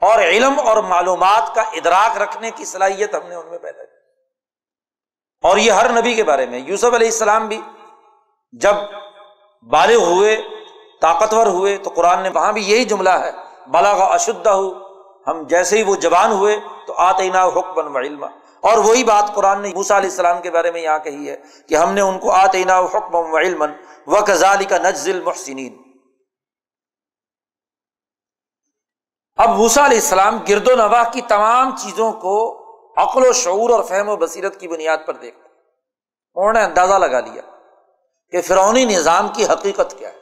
اور 0.00 0.18
علم 0.18 0.60
اور 0.60 0.76
معلومات 0.76 1.54
کا 1.54 1.62
ادراک 1.62 2.22
رکھنے 2.22 2.50
کی 2.50 2.64
صلاحیت 2.64 3.14
ہم 3.14 3.28
نے 3.28 3.34
ان 3.34 3.46
میں 3.46 3.58
پیدا 3.58 3.84
کی۔ 3.84 3.96
اور 5.42 5.56
یہ 5.56 5.72
ہر 5.72 5.90
نبی 5.90 6.14
کے 6.14 6.24
بارے 6.24 6.46
میں، 6.46 6.58
یوسف 6.58 6.94
علیہ 6.94 7.08
السلام 7.08 7.48
بھی۔ 7.48 7.60
جب 8.52 8.74
بالغ 9.62 10.02
ہوئے، 10.02 10.42
طاقتور 11.00 11.46
ہوئے، 11.46 11.76
تو 11.76 11.90
قرآن 11.90 12.22
نے 12.22 12.28
وہاں 12.28 12.52
بھی 12.52 12.62
یہی 12.62 12.84
جملہ 12.84 13.10
ہے 13.10 13.30
بالا 13.70 13.96
کا 13.96 14.04
اشدہ 14.04 14.50
ہو 14.50 14.83
ہم 15.26 15.42
جیسے 15.46 15.78
ہی 15.78 15.82
وہ 15.82 15.96
جوان 15.96 16.32
ہوئے 16.32 16.56
تو 16.86 16.94
آتے 16.96 17.28
نا 17.28 17.46
حکم 17.46 17.96
و 17.96 17.98
علم 17.98 18.24
اور 18.60 18.78
وہی 18.78 19.04
بات 19.04 19.34
قرآن 19.34 19.62
نے 19.62 19.70
موسا 19.74 19.98
علیہ 19.98 20.10
السلام 20.10 20.42
کے 20.42 20.50
بارے 20.50 20.70
میں 20.70 20.80
یہاں 20.80 20.98
کہی 20.98 21.30
ہے 21.30 21.36
کہ 21.68 21.74
ہم 21.74 21.92
نے 21.92 22.00
ان 22.00 22.18
کو 22.18 22.30
آتے 22.32 22.64
نا 22.64 22.78
حکم 22.78 23.14
و 23.14 23.38
علم 23.38 23.64
و 24.06 24.24
کزالی 24.24 24.64
کا 24.64 24.78
نجزل 24.78 25.22
محسنین 25.22 25.82
اب 29.36 29.48
موسا 29.48 29.86
علیہ 29.86 29.98
السلام 29.98 30.38
گرد 30.48 30.68
و 30.68 30.76
نواح 30.76 31.04
کی 31.12 31.20
تمام 31.20 31.76
چیزوں 31.76 32.12
کو 32.12 32.64
عقل 32.96 33.26
و 33.26 33.32
شعور 33.32 33.70
اور 33.70 33.84
فہم 33.84 34.08
و 34.08 34.16
بصیرت 34.16 34.60
کی 34.60 34.68
بنیاد 34.68 34.98
پر 35.06 35.14
دیکھ 35.14 35.36
انہوں 36.34 36.52
نے 36.52 36.62
اندازہ 36.62 36.94
لگا 36.94 37.20
لیا 37.20 37.42
کہ 38.30 38.42
فرونی 38.42 38.84
نظام 38.84 39.28
کی 39.28 39.44
حقیقت 39.44 39.98
کیا 39.98 40.08
ہے۔ 40.08 40.18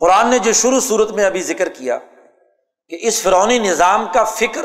قرآن 0.00 0.30
نے 0.30 0.38
جو 0.38 0.52
شروع 0.52 0.80
صورت 0.80 1.10
میں 1.10 1.24
ابھی 1.24 1.42
ذکر 1.42 1.68
کیا 1.68 1.98
کہ 2.88 2.98
اس 3.00 3.22
فرونی 3.22 3.58
نظام 3.58 4.06
کا 4.12 4.24
فکر، 4.24 4.64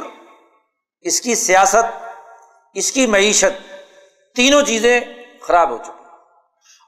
اس 1.01 1.21
کی 1.21 1.35
سیاست، 1.35 2.07
اس 2.73 2.91
کی 2.91 3.07
معیشت 3.07 3.73
تینوں 4.35 4.61
چیزیں 4.61 5.01
خراب 5.41 5.69
ہو 5.69 5.77
چکی 5.77 6.03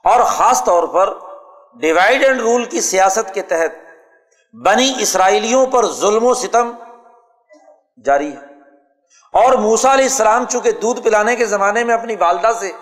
اور 0.04 0.20
خاص 0.20 0.64
طور 0.64 0.88
پر 0.88 1.18
ڈیوائڈ 1.80 2.24
اینڈ 2.24 2.40
رول 2.40 2.64
کی 2.64 2.80
سیاست 2.80 3.34
کے 3.34 3.42
تحت 3.42 3.74
بنی 4.52 4.94
اسرائیلیوں 4.98 5.66
پر 5.66 5.86
ظلم 5.86 6.24
و 6.24 6.34
ستم 6.34 6.70
جاری 8.04 8.32
ہے۔ 8.32 8.54
اور 9.32 9.52
موسا 9.52 9.94
علیہ 9.94 10.04
السلام 10.04 10.44
چونکہ 10.44 10.70
دودھ 10.70 11.00
پلانے 11.00 11.36
کے 11.36 11.44
زمانے 11.44 11.84
میں 11.84 11.94
اپنی 11.94 12.16
والدہ 12.16 12.52
سے 12.60 12.72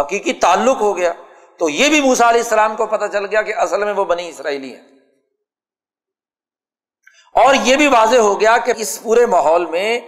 حقیقی 0.00 0.32
تعلق 0.32 0.80
ہو 0.80 0.96
گیا، 0.96 1.12
تو 1.58 1.68
یہ 1.68 1.88
بھی 1.88 2.00
موسا 2.00 2.30
علیہ 2.30 2.42
السلام 2.42 2.76
کو 2.76 2.86
پتہ 2.86 3.04
چل 3.12 3.26
گیا 3.26 3.42
کہ 3.42 3.54
اصل 3.54 3.84
میں 3.84 3.92
وہ 3.92 4.04
بنی 4.04 4.28
اسرائیلی 4.28 4.74
ہیں۔ 4.74 4.93
اور 7.34 7.54
یہ 7.54 7.76
بھی 7.76 7.86
واضح 7.86 8.16
ہو 8.16 8.40
گیا 8.40 8.58
کہ 8.58 8.72
اس 8.76 9.02
پورے 9.02 9.26
ماحول 9.26 9.66
میں 9.66 10.00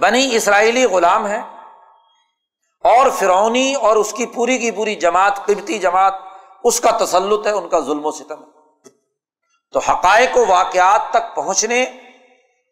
بنی 0.00 0.36
اسرائیلی 0.36 0.84
غلام 0.84 1.26
ہے 1.26 1.40
اور 2.84 3.10
فرونی 3.10 3.74
اور 3.74 3.96
اس 3.96 4.12
کی 4.12 4.26
پوری 4.26 4.58
کی 4.58 4.70
پوری 4.70 4.94
جماعت 4.94 5.46
قبتی 5.46 5.78
جماعت، 5.78 6.14
اس 6.64 6.80
کا 6.80 6.90
تسلط 6.90 7.46
ہے، 7.46 7.52
ان 7.52 7.68
کا 7.68 7.80
ظلم 7.80 8.06
و 8.06 8.10
ستم 8.10 8.44
تو 9.72 9.78
حقائق 9.78 10.36
و 10.36 10.44
واقعات 10.48 11.10
تک 11.10 11.34
پہنچنے 11.34 11.82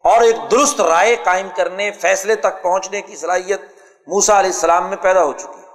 اور 0.05 0.21
ایک 0.21 0.35
درست 0.51 0.81
رائے 0.81 1.15
قائم 1.23 1.47
کرنے، 1.55 1.91
فیصلے 1.91 2.35
تک 2.35 2.61
پہنچنے 2.63 3.01
کی 3.01 3.15
صلاحیت 3.15 3.61
موسا 4.07 4.39
علیہ 4.39 4.51
السلام 4.51 4.87
میں 4.87 4.97
پیدا 4.97 5.23
ہو 5.23 5.33
چکی 5.33 5.59
ہے۔ 5.59 5.67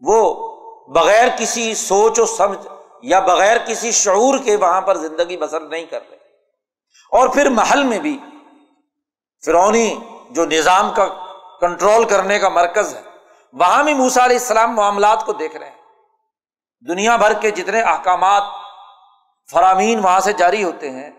وہ 0.00 0.48
بغیر 0.88 1.28
کسی 1.38 1.74
سوچ 1.74 2.18
و 2.18 2.26
سمجھ 2.26 2.66
یا 3.02 3.20
بغیر 3.20 3.56
کسی 3.66 3.90
شعور 3.90 4.38
کے 4.44 4.56
وہاں 4.56 4.80
پر 4.80 4.96
زندگی 4.96 5.36
بسر 5.36 5.60
نہیں 5.60 5.84
کر 5.84 6.00
رہے۔ 6.10 6.15
اور 7.12 7.28
پھر 7.28 7.48
محل 7.50 7.82
میں 7.84 7.98
بھی۔ 7.98 8.18
فرونی 9.42 9.96
جو 10.30 10.44
نظام 10.44 10.90
کا 10.94 11.06
کنٹرول 11.60 12.04
کرنے 12.04 12.38
کا 12.38 12.48
مرکز 12.48 12.94
ہے، 12.94 13.02
وہاں 13.54 13.82
بھی 13.84 13.94
موسا 13.94 14.24
علیہ 14.24 14.36
السلام 14.36 14.74
معاملات 14.74 15.24
کو 15.26 15.32
دیکھ 15.32 15.56
رہے 15.56 15.66
ہیں۔ 15.66 15.74
دنیا 16.88 17.16
بھر 17.16 17.32
کے 17.32 17.50
جتنے 17.50 17.80
احکامات، 17.82 18.42
فرامین 19.48 19.98
وہاں 19.98 20.20
سے 20.20 20.32
جاری 20.32 20.64
ہوتے 20.64 20.90
ہیں، 20.90 21.10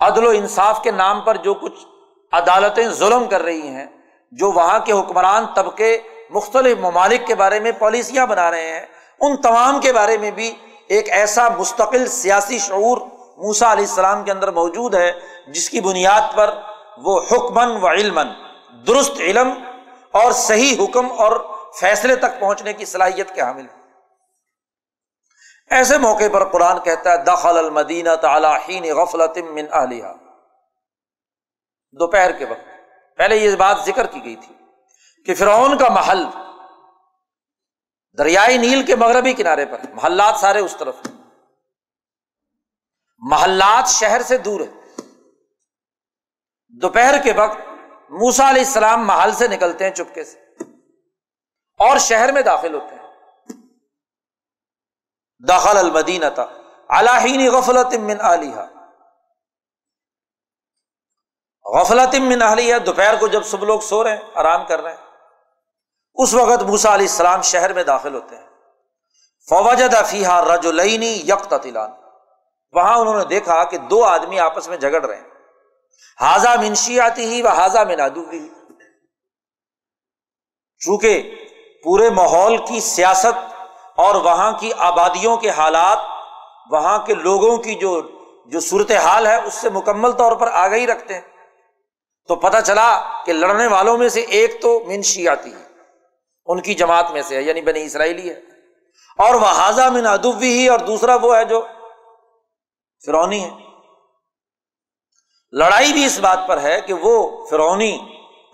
عدل 0.00 0.26
و 0.26 0.30
انصاف 0.30 0.82
کے 0.82 0.90
نام 0.90 1.20
پر 1.20 1.36
جو 1.36 1.54
کچھ 1.54 1.84
عدالتیں 2.32 2.88
ظلم 2.88 3.26
کر 3.26 3.42
رہی 3.42 3.68
ہیں، 3.68 3.86
جو 4.32 4.50
وہاں 4.52 4.78
کے 4.78 4.92
حکمران 4.92 5.46
طبقے 5.54 5.96
مختلف 6.30 6.78
ممالک 6.78 7.26
کے 7.26 7.34
بارے 7.34 7.60
میں 7.60 7.72
پالیسیاں 7.72 8.26
بنا 8.26 8.50
رہے 8.50 8.70
ہیں، 8.70 8.86
ان 9.20 9.36
تمام 9.36 9.80
کے 9.80 9.92
بارے 9.92 10.16
میں 10.18 10.30
بھی 10.30 10.52
ایک 10.88 11.08
ایسا 11.08 11.48
مستقل 11.48 12.06
سیاسی 12.06 12.58
شعور 12.58 12.98
موسا 13.38 13.72
علیہ 13.72 13.86
السلام 13.88 14.24
کے 14.24 14.30
اندر 14.32 14.50
موجود 14.52 14.94
ہے، 14.94 15.12
جس 15.54 15.68
کی 15.70 15.80
بنیاد 15.80 16.34
پر 16.36 16.54
وہ 17.04 17.20
حکمن 17.30 17.76
و 17.82 17.88
علم 17.88 18.18
درست 18.86 19.20
علم 19.20 19.50
اور 20.14 20.32
صحیح 20.32 20.74
حکم 20.78 21.10
اور 21.22 21.36
فیصلے 21.80 22.16
تک 22.16 22.38
پہنچنے 22.40 22.72
کی 22.72 22.84
صلاحیت 22.84 23.34
کے 23.34 23.40
حامل 23.40 23.66
ایسے 25.70 25.98
موقع 25.98 26.28
پر 26.32 26.44
قرآن 26.50 26.78
کہتا 26.80 27.12
ہے، 27.12 27.18
دخل 27.24 27.56
المدینہ 27.58 28.10
غفلت 28.94 29.38
من 29.52 29.66
اہلیہ 29.72 30.12
دوپہر 31.96 32.32
کے 32.38 32.44
وقت، 32.44 32.66
پہلے 33.18 33.36
یہ 33.36 33.56
بات 33.56 33.76
ذکر 33.86 34.06
کی 34.06 34.24
گئی 34.24 34.36
تھی 34.36 34.54
کہ 35.26 35.34
فرعون 35.34 35.76
کا 35.78 35.88
محل 35.92 36.24
دریائے 38.18 38.56
نیل 38.58 38.82
کے 38.86 38.96
مغربی 38.96 39.32
کنارے 39.34 39.64
پر 39.66 39.78
محلات 39.94 40.40
سارے 40.40 40.60
اس 40.60 40.76
طرف 40.76 41.06
محلات 43.30 43.88
شہر 43.88 44.22
سے 44.22 44.38
دور 44.38 44.60
ہے۔ 44.60 44.66
دوپہر 46.68 47.14
کے 47.24 47.32
وقت 47.32 47.58
موسا 48.10 48.50
علیہ 48.50 48.62
السلام 48.62 49.06
محل 49.06 49.32
سے 49.32 49.48
نکلتے 49.48 49.84
ہیں 49.84 49.94
چپکے 49.94 50.24
سے 50.24 50.38
اور 51.80 51.98
شہر 51.98 52.32
میں 52.32 52.42
داخل 52.42 52.74
ہوتے 52.74 52.94
ہیں۔ 52.94 53.04
داخل 55.48 55.78
المدینہ 55.78 56.26
تھا 56.34 56.46
الہین 56.88 57.50
غفلت 57.50 57.94
من 57.94 58.20
علیہ 58.20 58.56
غفلت 61.64 62.14
من 62.14 62.42
علیہ 62.42 62.78
دوپہر 62.78 63.14
کو 63.20 63.28
جب 63.28 63.42
سب 63.42 63.64
لوگ 63.64 63.80
سو 63.80 64.04
رہے 64.04 64.16
ہیں، 64.16 64.22
آرام 64.34 64.66
کر 64.66 64.80
رہے 64.80 64.90
ہیں، 64.90 65.04
اس 66.14 66.34
وقت 66.34 66.62
موسا 66.62 66.94
علیہ 66.94 67.06
السلام 67.06 67.42
شہر 67.42 67.72
میں 67.72 67.84
داخل 67.84 68.14
ہوتے 68.14 68.36
ہیں۔ 68.36 68.46
فوجد 69.48 69.94
فیحا 70.06 70.40
رج 70.44 70.66
العینی 70.66 71.12
یک 71.12 71.50
وہاں 72.76 72.98
انہوں 72.98 73.18
نے 73.18 73.24
دیکھا 73.24 73.64
کہ 73.64 73.78
دو 73.78 74.04
آدمی 74.04 74.38
آپس 74.38 74.68
میں 74.68 74.76
جھگڑ 74.76 75.04
رہے 75.04 75.16
ہیں۔ 75.16 75.24
حاضہ 76.20 76.48
منشی 76.48 77.00
آتی 77.00 77.24
ہی 77.24 77.42
وہ 77.42 77.48
حاضہ 77.48 77.78
منادو 77.78 78.24
بھی 78.24 78.48
چونکہ 80.78 81.34
پورے 81.84 82.10
ماحول 82.10 82.56
کی 82.56 82.80
سیاست 82.80 83.54
اور 83.96 84.14
وہاں 84.14 84.52
کی 84.52 84.70
آبادیوں 84.78 85.36
کے 85.36 85.50
حالات، 85.50 85.98
وہاں 86.70 86.98
کے 86.98 87.14
لوگوں 87.14 87.56
کی 87.56 87.74
جو 87.74 88.02
جو 88.46 88.60
صورت 88.60 88.90
حال 88.90 89.26
ہے، 89.26 89.42
اس 89.42 89.54
سے 89.54 89.70
مکمل 89.70 90.12
طور 90.12 90.32
پر 90.32 90.48
آگاہی 90.52 90.86
رکھتے 90.86 91.14
ہیں۔ 91.14 91.20
تو 92.28 92.36
پتہ 92.36 92.56
چلا 92.64 93.02
کہ 93.26 93.32
لڑنے 93.32 93.66
والوں 93.66 93.98
میں 93.98 94.08
سے 94.08 94.20
ایک 94.20 94.62
تو 94.62 94.84
منشی 94.86 95.28
آتی 95.28 95.52
ہے۔ 95.52 95.66
ان 96.46 96.60
کی 96.60 96.74
جماعت 96.74 97.10
میں 97.10 97.22
سے 97.22 97.36
ہے 97.36 97.42
یعنی 97.42 97.60
بنی 97.60 97.84
اسرائیلی 97.84 98.28
ہے۔ 98.28 98.40
اور 99.18 99.34
وہ 99.34 99.46
حاضہ 99.46 99.90
من 99.90 100.06
ادبی 100.06 100.58
ہی 100.58 100.68
اور 100.68 100.78
دوسرا 100.78 101.16
وہ 101.16 101.36
ہے 101.36 101.44
جو 101.44 101.66
فرونی 103.04 103.44
ہے 103.44 103.50
لڑائی 105.52 105.92
بھی 105.92 106.04
اس 106.04 106.18
بات 106.18 106.38
پر 106.48 106.60
ہے 106.60 106.80
کہ 106.80 106.94
وہ 106.94 107.46
فرونی 107.46 107.98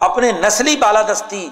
اپنے 0.01 0.33
نسلی 0.33 0.77
بالادستی 0.77 1.49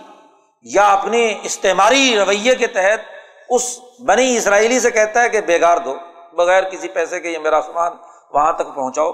یا 0.62 0.92
اپنے 0.92 1.38
استعماری 1.42 2.16
رویے 2.16 2.54
کے 2.54 2.66
تحت 2.66 3.00
اس 3.48 3.80
بنی 4.06 4.36
اسرائیلی 4.36 4.80
سے 4.80 4.90
کہتا 4.90 5.22
ہے 5.22 5.28
کہ 5.28 5.40
بےگار 5.40 5.76
دو، 5.76 5.96
بغیر 6.32 6.70
کسی 6.70 6.88
پیسے 6.88 7.20
کے 7.20 7.28
یہ 7.28 7.38
میرا 7.38 7.62
سامان 7.62 7.92
وہاں 8.32 8.52
تک 8.52 8.74
پہنچاؤ۔ 8.74 9.10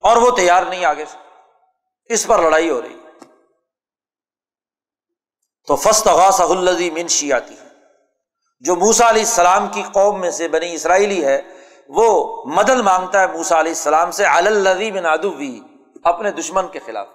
اور 0.00 0.16
وہ 0.16 0.30
تیار 0.30 0.62
نہیں 0.62 0.84
آگے 0.84 1.04
سے۔ 1.04 1.18
اس 2.04 2.26
پر 2.26 2.42
لڑائی 2.42 2.70
ہو 2.70 2.82
رہی 2.82 2.96
تو 5.66 5.76
فسط 5.76 6.08
غاص 6.08 6.40
الزی 6.40 6.90
من 6.90 7.08
شیاتی 7.08 7.54
جو 8.60 8.76
موسا 8.76 9.08
علیہ 9.08 9.22
السلام 9.22 9.68
کی 9.68 9.82
قوم 9.92 10.20
میں 10.20 10.30
سے 10.30 10.48
بنی 10.48 10.74
اسرائیلی 10.74 11.24
ہے 11.24 11.42
وہ 11.88 12.42
مدد 12.46 12.70
مانگتا 12.70 13.20
ہے 13.20 13.26
موسا 13.26 13.60
علیہ 13.60 13.72
السلام 13.72 14.10
سے 14.10 14.26
الزی 14.26 14.90
بن 14.90 15.06
ادوی 15.06 15.60
اپنے 16.04 16.30
دشمن 16.30 16.68
کے 16.68 16.78
خلاف۔ 16.78 17.06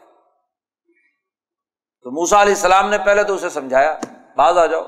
تو 2.04 2.12
موسا 2.12 2.42
علیہ 2.42 2.54
السلام 2.54 2.90
نے 2.90 2.98
پہلے 2.98 3.24
تو 3.24 3.34
اسے 3.34 3.50
سمجھایا، 3.50 4.00
باز 4.38 4.58
آ 4.58 4.66
جاؤ۔ 4.66 4.84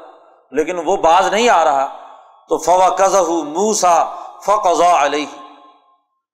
لیکن 0.51 0.79
وہ 0.85 0.97
باز 0.97 1.27
نہیں 1.27 1.49
آ 1.49 1.63
رہا۔ 1.63 1.97
تو 2.49 2.57
فوا 2.57 2.89
کز 2.89 3.15
موسا 3.29 4.03
فضا 4.45 5.05
علیہ۔ 5.05 5.39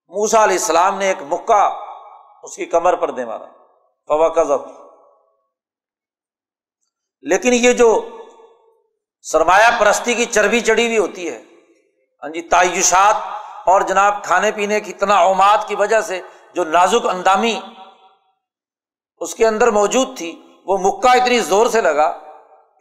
موسا 0.08 0.44
علیہ 0.44 0.58
السلام 0.58 0.98
نے 0.98 1.08
ایک 1.08 1.22
مکہ 1.22 1.80
اس 2.44 2.56
کی 2.56 2.66
کمر 2.66 2.96
پر 2.96 3.12
دے 3.12 3.26
مارا۔ 3.26 3.46
فوا 4.08 4.30
کز 4.30 4.52
لیکن 7.22 7.54
یہ 7.54 7.74
جو 7.74 8.06
سرمایہ 9.22 9.80
پرستی 9.80 10.14
کی 10.14 10.26
چربی 10.26 10.60
چڑھی 10.60 10.86
ہوئی 10.86 10.98
ہوتی 10.98 11.30
ہے 11.30 11.44
ہاں 12.24 12.30
جی 12.30 12.42
تعیشات 12.42 13.16
اور 13.68 13.82
جناب 13.82 14.24
کھانے 14.24 14.52
پینے 14.52 14.80
کی 14.80 14.94
تناعمات 14.94 15.68
کی 15.68 15.76
وجہ 15.76 16.02
سے 16.02 16.22
جو 16.54 16.64
نازک 16.64 17.08
اندامی 17.08 17.60
اس 19.20 19.36
کے 19.36 19.48
اندر 19.48 19.72
موجود 19.72 20.18
تھی، 20.18 20.62
وہ 20.66 20.78
مکہ 20.78 21.08
اتنی 21.08 21.40
زور 21.40 21.68
سے 21.68 21.82
لگا 21.82 22.12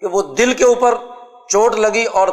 کہ 0.00 0.06
وہ 0.06 0.22
دل 0.22 0.54
کے 0.54 0.64
اوپر 0.64 0.94
چوٹ 1.48 1.74
لگی 1.74 2.04
اور 2.04 2.28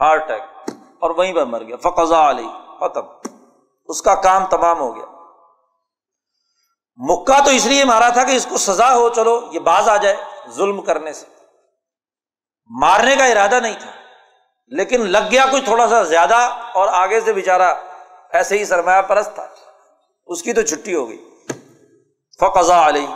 ہارٹ 0.00 0.30
اٹیک 0.30 0.70
اور 1.00 1.10
وہیں 1.10 1.32
پر 1.32 1.44
مر 1.44 1.62
گیا۔ 1.62 1.76
فقضا 1.76 2.30
علی 2.30 2.48
ختم۔ 2.80 3.06
اس 3.86 4.02
کا 4.02 4.14
کام 4.14 4.46
تمام 4.46 4.78
ہو 4.78 4.96
گیا۔ 4.96 5.04
مکہ 6.96 7.44
تو 7.44 7.50
اس 7.50 7.66
لیے 7.66 7.84
مارا 7.84 8.08
تھا 8.08 8.24
کہ 8.24 8.32
اس 8.32 8.46
کو 8.50 8.56
سزا 8.56 8.94
ہو، 8.94 9.08
چلو 9.08 9.40
یہ 9.52 9.58
باز 9.58 9.88
آ 9.88 9.96
جائے 9.96 10.16
ظلم 10.48 10.80
کرنے 10.80 11.12
سے۔ 11.12 11.26
مارنے 12.80 13.16
کا 13.16 13.24
ارادہ 13.24 13.60
نہیں 13.60 13.76
تھا۔ 13.80 13.97
لیکن 14.68 15.00
لگ 15.00 15.18
گیا 15.30 15.46
کوئی 15.50 15.62
تھوڑا 15.62 15.88
سا 15.88 16.02
زیادہ 16.02 16.36
اور 16.74 16.88
آگے 16.88 17.20
سے 17.20 17.32
بےچارا 17.32 17.74
ایسے 18.32 18.58
ہی 18.58 18.64
سرمایہ 18.64 19.02
پرست 19.02 19.34
تھا۔ 19.34 19.46
اس 20.26 20.42
کی 20.42 20.52
تو 20.52 20.62
چھٹی 20.62 20.94
ہو 20.94 21.08
گئی۔ 21.08 21.30
فقضا 22.40 22.88
علی 22.88 23.06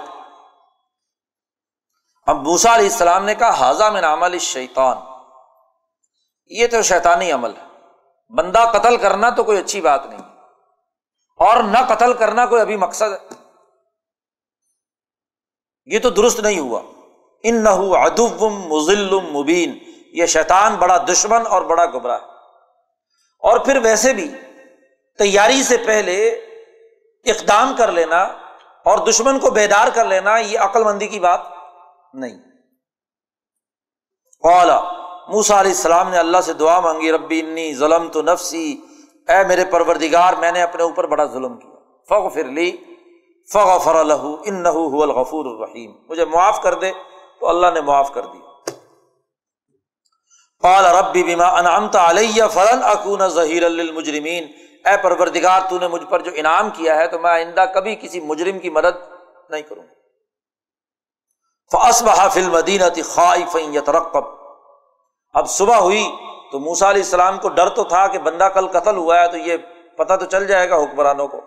اب 2.26 2.36
موسا 2.36 2.74
علیہ 2.74 2.84
السلام 2.84 3.24
نے 3.24 3.34
کہا 3.34 3.50
حاضہ 3.50 3.84
میں 3.84 4.00
نام 4.00 4.22
علی 4.22 4.38
شیطان 4.38 4.96
یہ 6.46 6.66
تو 6.66 6.82
شیطانی 6.82 7.32
عمل 7.32 7.50
ہے۔ 7.50 7.66
بندہ 8.36 8.70
قتل 8.72 8.96
کرنا 8.96 9.30
تو 9.30 9.44
کوئی 9.44 9.59
اچھی 9.59 9.80
بات 9.80 10.07
نہیں۔ 10.07 10.20
اور 11.36 11.62
نہ 11.62 11.78
قتل 11.88 12.14
کرنا 12.14 12.46
کوئی 12.46 12.62
ابھی 12.62 12.76
مقصد 12.76 13.12
ہے۔ 13.12 13.34
یہ 15.84 15.98
تو 15.98 16.11
درست 16.11 16.40
نہیں 16.40 16.61
ہوا۔ 16.61 16.80
ان 17.42 17.64
نہ 17.64 17.68
ادب 17.68 18.42
مزل 18.42 19.20
مبین۔ 19.20 19.91
یہ 20.13 20.27
شیطان 20.27 20.75
بڑا 20.75 20.99
دشمن 20.99 21.47
اور 21.47 21.63
بڑا 21.63 21.87
گبراہ 21.87 22.19
اور 23.39 23.59
پھر 23.59 23.77
ویسے 23.77 24.13
بھی 24.13 24.31
تیاری 25.19 25.63
سے 25.63 25.77
پہلے 25.77 26.29
اقدام 27.25 27.75
کر 27.79 27.93
لینا 27.93 28.23
اور 28.85 28.99
دشمن 28.99 29.39
کو 29.39 29.51
بیدار 29.51 29.89
کر 29.95 30.05
لینا 30.05 30.39
یہ 30.39 30.59
عقل 30.59 30.85
مندی 30.85 31.07
کی 31.07 31.21
بات 31.21 31.41
نہیں۔ 32.15 32.39
اولا 34.45 34.81
موسا 35.29 35.61
علیہ 35.61 35.71
السلام 35.71 36.11
نے 36.11 36.19
اللہ 36.19 36.41
سے 36.41 36.53
دعا 36.53 36.81
مانگی، 36.81 37.13
ربی 37.13 37.41
انی 37.41 37.75
ظلم 37.75 38.09
تو 38.09 38.23
نفسی، 38.23 38.81
اے 39.29 39.45
میرے 39.45 39.65
پروردگار، 39.65 40.35
میں 40.35 40.53
نے 40.53 40.63
اپنے 40.63 40.83
اوپر 40.83 41.07
بڑا 41.07 41.25
ظلم 41.25 41.57
کیا۔ 41.57 41.71
فخ 42.09 42.35
پھر 42.35 42.45
لی 42.45 42.77
فغ 43.53 43.79
فر 43.79 43.95
ان 44.45 44.67
الغفور 44.67 45.47
الرحیم۔ 45.47 45.93
مجھے 46.09 46.25
معاف 46.25 46.63
کر 46.63 46.75
دے 46.75 46.93
تو 47.41 47.49
اللہ 47.49 47.67
نے 47.75 47.81
معاف 47.81 48.15
کر 48.15 48.27
دیا 48.27 48.41
قال 50.63 50.85
ربی 50.87 51.23
بیما 51.23 51.47
انعمت 51.59 51.97
علیہ 51.97 52.45
فرن 52.53 52.83
اکون 52.85 53.29
ظہیر 53.29 53.65
المجرمین 53.65 54.45
اے 54.89 54.97
پروردگار، 55.03 55.61
تو 55.69 55.79
نے 55.79 55.89
مجھ 55.89 56.05
پر 56.11 56.21
جو 56.21 56.31
انعام 56.35 56.71
کیا 56.71 56.97
ہے 56.97 57.07
تو 57.09 57.19
میں 57.19 57.31
آئندہ 57.31 57.65
کبھی 57.75 57.95
کسی 57.97 58.21
مجرم 58.21 58.59
کی 58.59 58.71
مدد 58.71 59.01
نہیں 59.51 59.63
کروں 59.63 59.83
فاس 61.71 62.03
بحافل 62.03 62.49
مدینہ 62.51 62.85
خواہ 63.05 63.61
یترقب۔ 63.75 64.25
اب 65.35 65.51
صبح 65.51 65.77
ہوئی 65.77 66.05
تو 66.53 66.59
موسا 66.59 66.91
علیہ 66.91 67.03
السلام 67.03 67.39
کو 67.39 67.49
ڈر 67.49 67.69
تو 67.69 67.85
تھا 67.85 68.07
کہ 68.07 68.19
بندہ 68.19 68.49
کل 68.55 68.67
قتل 68.69 68.97
ہوا 68.97 69.21
ہے 69.21 69.29
تو 69.29 69.37
یہ 69.37 69.57
پتہ 69.97 70.17
تو 70.17 70.25
چل 70.25 70.47
جائے 70.47 70.69
گا 70.71 70.77
حکمرانوں 70.77 71.29
کو۔ 71.29 71.41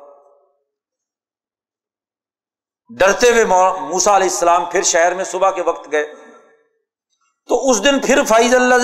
ڈرتے 2.90 3.32
ہوئے 3.32 3.46
موسا 3.46 4.16
علیہ 4.16 4.30
السلام 4.30 4.66
پھر 4.66 4.84
شہر 4.84 5.14
میں 5.14 5.24
صبح 5.24 5.52
کے 5.52 5.62
وقت 5.62 5.92
گئے۔ 5.92 6.14
تو 7.48 7.70
اس 7.70 7.84
دن 7.84 8.00
پھر 8.00 8.24
فائز 8.24 8.56
اللہ 8.56 8.78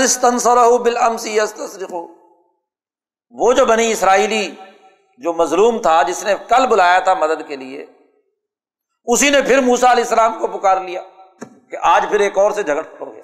وہ 3.29 3.53
جو 3.53 3.65
بنی 3.65 3.91
اسرائیلی 3.91 4.55
جو 5.17 5.33
مظلوم 5.33 5.81
تھا، 5.81 6.01
جس 6.01 6.23
نے 6.23 6.35
کل 6.47 6.67
بلایا 6.67 6.99
تھا 6.99 7.13
مدد 7.13 7.47
کے 7.47 7.55
لیے، 7.55 7.85
اسی 9.05 9.29
نے 9.29 9.41
پھر 9.41 9.61
موسا 9.61 9.91
علیہ 9.91 10.03
السلام 10.03 10.39
کو 10.39 10.47
پکار 10.47 10.81
لیا 10.81 11.01
کہ 11.71 11.77
آج 11.81 12.05
پھر 12.09 12.19
ایک 12.19 12.37
اور 12.37 12.51
سے 12.51 12.63
جھگڑ 12.63 12.83
ہو 13.01 13.13
گیا۔ 13.13 13.23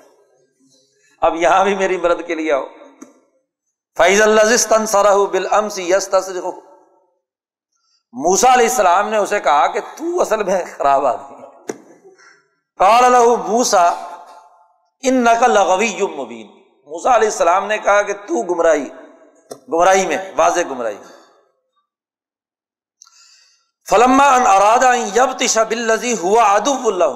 اب 1.21 1.35
یہاں 1.35 1.63
بھی 1.63 1.75
میری 1.75 1.97
مدد 1.97 2.27
کے 2.27 2.35
لیے 2.35 2.51
آؤ۔ 2.51 2.63
فیض 3.97 4.21
اللہ 4.21 5.07
بل 5.31 5.47
یس 5.77 6.09
موسا 8.13 8.53
علیہ 8.53 8.67
السلام 8.67 9.09
نے 9.09 9.17
اسے 9.17 9.39
کہا 9.39 9.67
کہ 9.67 9.79
تو 9.79 10.21
اصل 10.21 10.43
میں 10.43 10.65
خراب 10.77 11.05
آدمی 11.05 11.35
کال 12.77 13.03
موسا 13.47 13.89
ان 15.03 15.23
نقل 15.23 15.51
لغوی 15.51 16.01
مبین۔ 16.01 16.47
موسا 16.87 17.15
علیہ 17.15 17.27
السلام 17.27 17.67
نے 17.67 17.77
کہا 17.77 18.01
کہ 18.01 18.13
تو 18.13 18.41
گمراہی 18.41 18.89
گمراہی 19.73 20.05
میں، 20.05 20.17
واضح 20.35 20.59
گمراہی 20.71 20.97
فلما 23.89 24.35
ان 24.35 24.47
ارادہ 24.47 24.95
یب 24.95 25.37
تشا 25.37 25.63
بلزی 25.63 26.17
ہوا 26.17 26.53
ادب 26.53 26.87
اللہ 26.87 27.09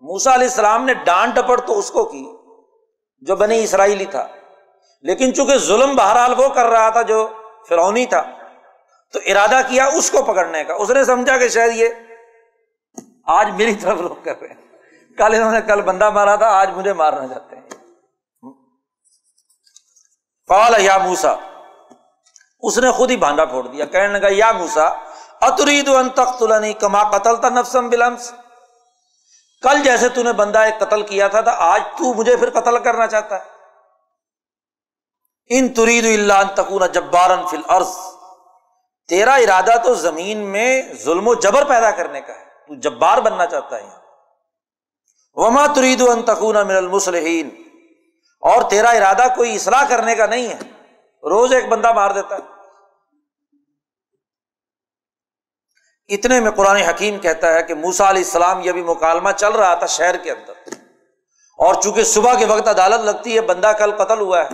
موسا 0.00 0.34
علیہ 0.34 0.48
السلام 0.48 0.84
نے 0.84 0.94
ڈانٹ 0.94 1.34
ڈپٹ 1.34 1.66
تو 1.66 1.78
اس 1.78 1.90
کو 1.90 2.04
کی، 2.04 2.24
جو 3.20 3.36
بنی 3.36 3.64
اسرائیلی 3.64 4.04
تھا۔ 4.04 4.26
لیکن 5.02 5.34
چونکہ 5.34 5.58
ظلم 5.58 5.96
بہرحال 5.96 6.34
وہ 6.36 6.48
کر 6.48 6.66
رہا 6.66 6.90
تھا 6.90 7.02
جو 7.02 7.28
فرونی 7.68 8.06
تھا، 8.06 8.22
تو 9.12 9.18
ارادہ 9.26 9.60
کیا 9.68 9.86
اس 9.86 10.10
کو 10.10 10.22
پکڑنے 10.22 10.64
کا۔ 10.64 10.74
اس 10.74 10.90
نے 10.90 11.04
سمجھا 11.04 11.38
کہ 11.38 11.48
شاید 11.48 11.72
یہ 11.74 11.88
آج 13.26 13.50
میری 13.50 13.74
طرف 13.74 14.00
لوگ 14.00 14.24
کر 14.24 14.40
رہے 14.40 14.48
ہیں۔ 14.48 14.67
کل 15.18 15.34
انہوں 15.34 15.52
نے 15.52 15.60
کل 15.60 15.82
بندہ 15.82 16.10
مارا 16.10 16.36
تھا، 16.36 16.46
آج 16.46 16.70
مجھے 16.70 16.92
مارنا 16.92 17.28
چاہتے 17.28 17.56
ہیں۔ 17.56 17.62
یا 20.78 20.98
موسا 20.98 21.34
اس 22.60 22.78
نے 22.78 22.90
خود 22.90 23.10
ہی 23.10 23.16
بانڈا 23.16 23.44
پھوڑ 23.44 23.66
دیا۔ 23.66 23.84
کہنے 23.84 24.18
لگا، 24.18 24.28
یا 24.30 24.52
موسا 24.52 24.86
اترید 25.40 25.88
ان 25.88 26.10
تخت 26.10 26.42
کما 26.80 27.10
قتل 27.10 27.36
تھا 27.36 27.48
نفسم 27.48 27.88
بلمس 27.88 28.32
کل 29.62 29.82
جیسے 29.82 30.08
تو 30.08 30.22
نے 30.22 30.32
بندہ 30.32 30.58
ایک 30.58 30.78
قتل 30.78 31.02
کیا 31.02 31.28
تھا، 31.28 31.40
تو 31.40 31.50
آج 31.50 31.82
تو 31.84 32.14
مجھے 32.14 32.36
پھر 32.36 32.50
قتل 32.50 32.78
کرنا 32.78 33.06
چاہتا 33.06 33.36
ہے۔ 33.36 33.58
ان 35.50 35.68
ترید 35.68 36.04
اللہ 36.04 36.32
ان 36.32 36.48
تکون 36.54 36.86
جبارن 36.92 37.46
فل 37.46 37.62
عرض 37.68 37.96
تیرا 39.08 39.34
ارادہ 39.34 39.72
تو 39.84 39.94
زمین 39.94 40.38
میں 40.38 40.82
ظلم 41.04 41.28
و 41.28 41.34
جبر 41.34 41.64
پیدا 41.64 41.90
کرنے 41.90 42.20
کا 42.20 42.32
ہے۔ 42.32 42.44
تو 42.44 42.74
جبار 42.74 43.18
بننا 43.18 43.46
چاہتا 43.46 43.76
ہے۔ 43.76 44.07
وما 45.38 45.66
ترید 45.66 46.02
ان 46.08 46.22
تکون 46.22 46.54
من 46.54 46.76
المسلحین 46.76 47.48
اور 48.40 48.70
تیرا 48.70 48.90
ارادہ 48.90 49.26
کوئی 49.36 49.54
اصلاح 49.54 49.84
کرنے 49.88 50.14
کا 50.14 50.26
نہیں 50.26 50.48
ہے۔ 50.48 50.58
روز 51.22 51.52
ایک 51.52 51.68
بندہ 51.68 51.92
مار 51.92 52.10
دیتا 52.10 52.36
ہے۔ 52.36 52.40
اتنے 56.14 56.40
میں 56.40 56.50
قرآن 56.50 56.76
حکیم 56.76 57.18
کہتا 57.18 57.54
ہے 57.54 57.62
کہ 57.62 57.74
موسا 57.74 58.10
علیہ 58.10 58.22
السلام 58.22 58.60
یہ 58.60 58.72
بھی 58.72 58.82
مکالمہ 58.82 59.30
چل 59.36 59.52
رہا 59.52 59.74
تھا 59.74 59.86
شہر 59.86 60.16
کے 60.16 60.30
اندر۔ 60.30 60.52
اور 61.58 61.74
چونکہ 61.74 62.02
صبح 62.02 62.34
کے 62.34 62.46
وقت 62.46 62.68
عدالت 62.68 63.00
لگتی 63.00 63.36
ہے، 63.36 63.40
بندہ 63.40 63.72
کل 63.78 63.96
قتل 63.96 64.20
ہوا 64.20 64.44
ہے۔ 64.44 64.48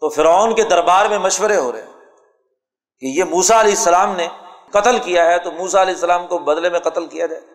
تو 0.00 0.08
فرعون 0.08 0.54
کے 0.54 0.62
دربار 0.62 1.06
میں 1.06 1.18
مشورے 1.18 1.56
ہو 1.56 1.72
رہے 1.72 1.82
ہیں 1.82 1.92
کہ 2.98 3.06
یہ 3.06 3.24
موسا 3.24 3.60
علیہ 3.60 3.70
السلام 3.70 4.16
نے 4.16 4.28
قتل 4.70 4.98
کیا 4.98 5.26
ہے 5.26 5.38
تو 5.38 5.50
موسا 5.50 5.82
علیہ 5.82 5.94
السلام 5.94 6.26
کو 6.26 6.38
بدلے 6.38 6.70
میں 6.70 6.80
قتل 6.80 7.06
کیا 7.06 7.26
جائے۔ 7.26 7.51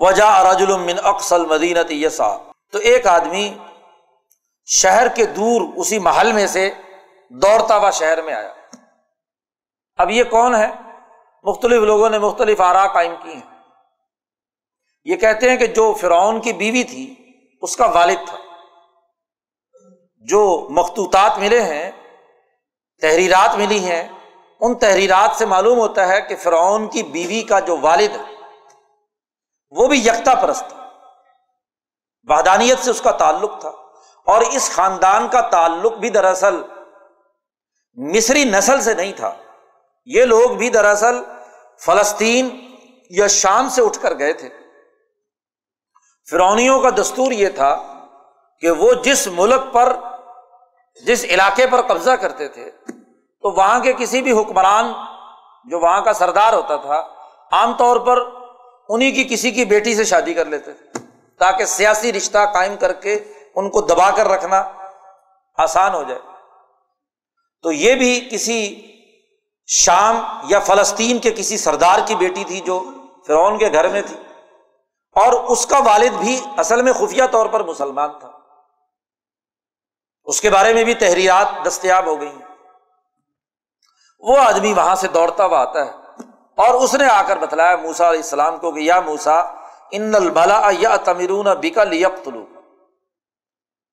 وجہ 0.00 0.24
رجل 0.24 0.76
من 0.76 0.96
اقسل 1.02 1.46
مدینت 1.46 1.90
یسا 1.90 2.36
تو 2.72 2.78
ایک 2.78 3.06
آدمی 3.06 3.54
شہر 4.66 5.08
کے 5.08 5.26
دور 5.26 5.60
اسی 5.76 5.98
محل 5.98 6.32
میں 6.32 6.46
سے 6.46 6.70
دوڑتا 7.30 7.76
ہوا 7.76 7.90
شہر 7.90 8.22
میں 8.22 8.34
آیا۔ 8.34 8.52
اب 9.96 10.10
یہ 10.10 10.24
کون 10.24 10.54
ہے؟ 10.54 10.66
مختلف 11.42 11.82
لوگوں 11.82 12.10
نے 12.10 12.18
مختلف 12.18 12.60
آرا 12.60 12.86
قائم 12.86 13.14
کی 13.22 13.32
ہیں۔ 13.32 13.60
یہ 15.04 15.16
کہتے 15.16 15.50
ہیں 15.50 15.56
کہ 15.56 15.66
جو 15.66 15.92
فرعون 15.92 16.40
کی 16.40 16.52
بیوی 16.52 16.84
تھی، 16.84 17.14
اس 17.62 17.76
کا 17.76 17.86
والد 17.86 18.28
تھا۔ 18.28 18.38
جو 20.16 20.66
مختوطات 20.70 21.38
ملے 21.38 21.62
ہیں، 21.62 21.90
تحریرات 23.00 23.54
ملی 23.54 23.78
ہیں، 23.78 24.08
ان 24.60 24.74
تحریرات 24.74 25.36
سے 25.36 25.46
معلوم 25.46 25.78
ہوتا 25.78 26.08
ہے 26.08 26.20
کہ 26.20 26.36
فرعون 26.36 26.88
کی 26.88 27.02
بیوی 27.02 27.42
کا 27.42 27.60
جو 27.60 27.76
والد 27.80 28.16
ہے 28.16 28.37
وہ 29.72 29.86
بھی 29.88 29.98
یکتا 29.98 30.34
پرست 30.34 30.68
تھا 30.68 30.86
وحدانیت 32.28 32.78
سے 32.78 32.90
اس 32.90 33.00
کا 33.00 33.10
تعلق 33.18 33.60
تھا 33.60 33.72
اور 34.26 34.42
اس 34.52 34.70
خاندان 34.70 35.28
کا 35.28 35.40
تعلق 35.50 35.98
بھی 35.98 36.10
دراصل 36.10 36.60
مصری 37.98 38.44
نسل 38.44 38.80
سے 38.80 38.94
نہیں 38.94 39.12
تھا 39.12 39.32
یہ 40.08 40.24
لوگ 40.24 40.56
بھی 40.56 40.70
دراصل 40.70 41.22
فلسطین 41.82 42.48
یا 43.10 43.26
شام 43.26 43.68
سے 43.68 43.82
اٹھ 43.82 43.98
کر 44.02 44.18
گئے 44.18 44.32
تھے 44.32 44.48
فرونیوں 46.28 46.80
کا 46.80 46.90
دستور 46.90 47.32
یہ 47.32 47.48
تھا 47.48 47.74
کہ 48.62 48.70
وہ 48.70 48.92
جس 49.02 49.26
ملک 49.32 49.72
پر 49.74 49.92
جس 51.04 51.24
علاقے 51.24 51.66
پر 51.66 51.82
قبضہ 51.86 52.10
کرتے 52.10 52.48
تھے 52.48 52.70
تو 53.44 53.50
وہاں 53.50 53.78
کے 53.80 53.92
کسی 53.92 54.22
بھی 54.22 54.32
حکمران 54.32 54.92
جو 55.66 55.80
وہاں 55.80 56.00
کا 56.00 56.12
سردار 56.12 56.52
ہوتا 56.52 56.76
تھا 56.76 57.00
عام 57.52 57.72
طور 57.72 57.96
پر 57.96 58.22
انہیں 58.88 59.12
کی 59.12 59.24
کسی 59.24 59.50
کی 59.50 59.64
بیٹی 59.64 59.94
سے 59.94 60.04
شادی 60.04 60.34
کر 60.34 60.44
لیتے 60.44 60.72
تھے۔ 60.72 60.98
تاکہ 61.38 61.64
سیاسی 61.64 62.12
رشتہ 62.12 62.38
قائم 62.54 62.76
کر 62.76 62.92
کے 62.92 63.14
ان 63.54 63.70
کو 63.70 63.80
دبا 63.80 64.10
کر 64.10 64.28
رکھنا 64.28 64.72
آسان 65.56 65.94
ہو 65.94 66.02
جائے۔ 66.02 66.20
تو 67.62 67.72
یہ 67.72 67.94
بھی 67.94 68.28
کسی 68.32 68.86
شام 69.66 70.22
یا 70.48 70.60
فلسطین 70.60 71.18
کے 71.18 71.30
کسی 71.30 71.56
سردار 71.56 71.98
کی 72.06 72.14
بیٹی 72.14 72.44
تھی 72.44 72.60
جو 72.60 72.84
فرعون 73.26 73.58
کے 73.58 73.72
گھر 73.72 73.88
میں 73.88 74.02
تھی۔ 74.02 74.16
اور 75.14 75.32
اس 75.32 75.66
کا 75.66 75.78
والد 75.78 76.10
بھی 76.10 76.40
اصل 76.56 76.82
میں 76.82 76.92
خفیہ 76.92 77.22
طور 77.30 77.46
پر 77.46 77.62
مسلمان 77.62 78.10
تھا۔ 78.20 78.30
اس 80.24 80.40
کے 80.40 80.50
بارے 80.50 80.74
میں 80.74 80.84
بھی 80.84 80.94
تحریرات 80.94 81.66
دستیاب 81.66 82.06
ہو 82.06 82.20
گئی 82.20 82.32
وہ 84.20 84.38
آدمی 84.38 84.72
وہاں 84.72 84.94
سے 84.94 85.08
دوڑتا 85.08 85.44
ہوا 85.44 85.60
آتا 85.60 85.86
ہے۔ 85.86 85.97
اور 86.58 86.74
اس 86.74 86.94
نے 86.94 87.04
آ 87.04 87.22
کر 87.22 87.36
بتلایا 87.36 87.76
موسا 87.76 88.10
علیہ 88.10 88.20
السلام 88.20 88.58
کو 88.58 88.72
کہ 88.72 88.80
یا 88.80 89.00
موسا 89.00 89.40
ان 89.90 90.14
الملا 90.14 90.70
یا 90.78 90.96
تمیرون 90.96 91.46
بیکا 91.60 91.84
لیپتلو 91.84 92.44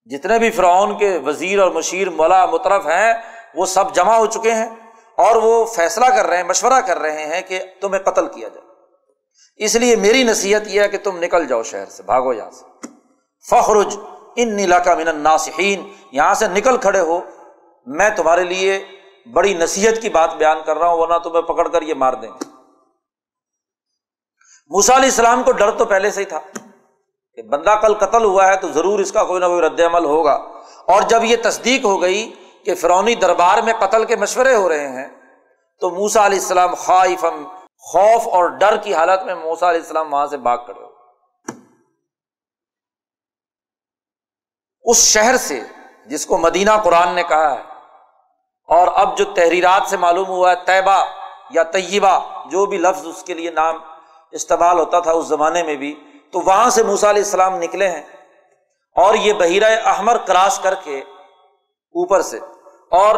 جتنے 0.06 0.40
بھی 0.40 0.52
فرعون 0.52 0.98
کے 0.98 1.20
وزیر 1.26 1.60
اور 1.60 1.72
مشیر 1.72 2.10
ملا 2.10 2.46
مترف 2.46 2.86
ہیں، 2.86 3.14
وہ 3.56 3.66
سب 3.66 3.96
جمع 3.96 4.16
ہو 4.16 4.26
چکے 4.26 4.52
ہیں 4.52 4.70
اور 5.16 5.36
وہ 5.36 5.66
فیصلہ 5.66 6.06
کر 6.06 6.28
رہے 6.28 6.38
ہیں، 6.38 6.44
مشورہ 6.44 6.82
کر 6.82 7.00
رہے 7.00 7.26
ہیں 7.26 7.42
کہ 7.42 7.60
تمہیں 7.82 8.04
قتل 8.04 8.28
کیا 8.28 8.48
جائے۔ 8.48 8.68
اس 9.58 9.76
لیے 9.76 9.96
میری 9.96 10.24
نصیحت 10.24 10.62
یہ 10.66 10.82
ہے 10.82 10.88
کہ 10.88 10.98
تم 10.98 11.18
نکل 11.18 11.48
جاؤ 11.48 11.64
شہر 11.64 11.86
سے، 11.86 12.04
بھاگو 12.04 12.34
یہاں 12.34 12.52
سے۔ 12.52 12.88
فخرج 13.50 13.98
ان 14.36 14.56
نیلا 14.56 14.80
کا 14.80 14.96
من 14.96 15.20
ناسحین 15.20 15.94
یہاں 16.12 16.34
سے 16.34 16.48
نکل 16.48 16.78
کھڑے 16.78 17.00
ہو۔ 17.00 17.20
میں 17.86 18.10
تمہارے 18.10 18.44
لیے 18.44 18.86
بڑی 19.34 19.54
نصیحت 19.54 20.02
کی 20.02 20.10
بات 20.10 20.36
بیان 20.36 20.58
کر 20.66 20.78
رہا 20.78 20.88
ہوں، 20.88 20.98
ورنہ 20.98 21.18
تمہیں 21.18 21.42
پکڑ 21.42 21.68
کر 21.68 21.82
یہ 21.82 21.94
مار 21.94 22.14
دیں 22.14 22.30
گے۔ 22.30 22.55
موسا 24.72 24.96
علیہ 24.96 25.10
السلام 25.10 25.44
کو 25.44 25.52
ڈر 25.52 25.72
تو 25.78 25.86
پہلے 25.86 26.12
سے 26.12 26.22
ہی 26.22 26.26
تھا 26.26 26.40
کہ 27.38 27.42
بندہ 27.50 27.76
کل 27.82 27.94
قتل 28.00 28.24
ہوا 28.24 28.48
ہے 28.48 28.56
تو 28.58 28.72
ضرور 28.74 29.00
اس 29.00 29.12
کا 29.12 29.24
کوئی 29.24 29.40
نہ 29.42 29.46
کوئی 29.46 29.62
رد 29.62 29.80
عمل 29.80 30.06
ہوگا۔ 30.06 30.34
اور 30.94 31.02
جب 31.10 31.24
یہ 31.24 31.36
تصدیق 31.44 31.86
ہو 31.86 32.02
گئی 32.02 32.32
کہ 32.66 32.76
فرونی 32.76 33.16
دربار 33.16 33.62
میں 33.64 33.74
قتل 33.80 34.06
کے 34.06 34.16
مشورے 34.16 34.56
ہو 34.56 34.70
رہے 34.70 34.88
ہیں، 34.88 35.08
تو 35.82 35.90
موسا 35.92 36.26
علیہ 36.26 36.40
السلام 36.40 36.74
خواہف 36.76 37.26
خوف 37.84 38.28
اور 38.34 38.50
ڈر 38.60 38.78
کی 38.84 38.94
حالت 38.94 39.24
میں 39.26 39.36
موسا 39.36 39.70
علیہ 39.70 39.82
السلام 39.82 40.14
وہاں 40.14 40.28
سے 40.28 40.38
بھاگ 40.38 40.58
کر 40.68 40.74
اس 44.86 44.98
شہر 45.04 45.38
سے 45.38 45.60
جس 46.08 46.26
کو 46.26 46.38
مدینہ 46.38 46.72
قرآن 46.84 47.16
نے 47.16 47.24
کہا 47.24 47.54
ہے، 47.54 47.62
اور 48.70 48.88
اب 48.96 49.18
جو 49.18 49.26
تحریرات 49.36 49.90
سے 49.90 49.98
معلوم 49.98 50.28
ہوا 50.28 50.52
ہے، 50.52 50.56
طیبہ 50.66 51.04
یا 51.50 51.64
طیبہ، 51.74 52.20
جو 52.52 52.66
بھی 52.66 52.78
لفظ 52.78 53.08
اس 53.08 53.24
کے 53.24 53.34
لیے 53.34 53.52
نام 53.52 53.78
استعمال 54.34 54.80
ہوتا 54.80 55.00
تھا 55.00 55.12
اس 55.12 55.26
زمانے 55.26 55.64
میں 55.64 55.76
بھی، 55.76 55.94
تو 56.34 56.40
وہاں 56.42 56.70
سے 56.70 56.84
موسا 56.84 57.10
علیہ 57.10 57.24
السلام 57.24 57.56
نکلے 57.60 57.90
ہیں 57.90 58.04
اور 58.96 59.16
یہ 59.16 59.34
بحیرہ 59.34 59.76
احمر 59.86 60.18
کراس 60.28 60.60
کر 60.64 60.74
کے 60.84 61.00
اوپر 61.00 62.22
سے 62.22 62.40
اور 62.92 63.16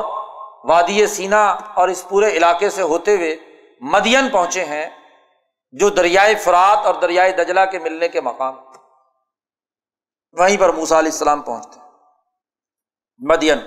وادی 0.63 1.05
سینا 1.07 1.45
اور 1.73 1.87
اس 1.89 2.07
پورے 2.09 2.31
علاقے 2.37 2.69
سے 2.69 2.81
ہوتے 2.83 3.15
ہوئے 3.15 3.35
مدین 3.81 4.29
پہنچے 4.29 4.65
ہیں، 4.65 4.85
جو 5.73 5.89
دریائے 5.89 6.35
فرات 6.43 6.85
اور 6.85 6.95
دریائے 7.01 7.31
دجلا 7.33 7.65
کے 7.65 7.79
ملنے 7.79 8.07
کے 8.07 8.21
مقام 8.21 8.55
وہیں 10.37 10.57
پر 10.57 10.69
موسا 10.69 10.99
علیہ 10.99 11.11
السلام 11.11 11.41
پہنچتے 11.41 11.79
مدین۔ 13.21 13.59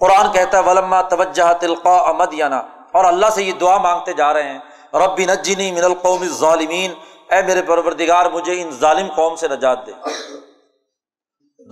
قرآن 0.00 0.32
کہتا 0.32 0.58
ہے، 0.58 0.62
ولما 0.62 1.00
توجہ 1.08 1.52
تلقا 1.60 2.12
مدینہ 2.12 2.54
اور 2.92 3.04
اللہ 3.04 3.30
سے 3.34 3.42
یہ 3.42 3.52
دعا 3.60 3.76
مانگتے 3.78 4.12
جا 4.12 4.32
رہے 4.32 4.48
ہیں 4.48 4.58
ربی 4.94 5.26
نجنی 5.26 5.72
من 5.72 5.84
القوم 5.84 6.24
ظالمین 6.24 6.94
اے 7.30 7.42
میرے 7.42 7.62
پروردگار، 7.62 8.26
مجھے 8.26 8.62
ان 8.62 8.70
ظالم 8.70 9.06
قوم 9.14 9.36
سے 9.36 9.48
نجات 9.48 9.86
دے۔ 9.86 9.92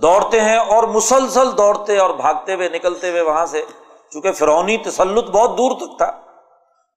دوڑتے 0.01 0.41
ہیں 0.41 0.57
اور 0.57 0.83
مسلسل 0.83 1.57
دوڑتے 1.57 1.97
اور 1.97 2.09
بھاگتے 2.09 2.53
ہوئے 2.53 2.69
نکلتے 2.69 3.09
ہوئے 3.09 3.21
وہاں 3.21 3.45
سے، 3.45 3.65
چونکہ 4.09 4.31
فرونی 4.31 4.77
تسلط 4.77 5.29
بہت 5.29 5.57
دور 5.57 5.71
تک 5.77 5.97
تھا۔ 5.97 6.11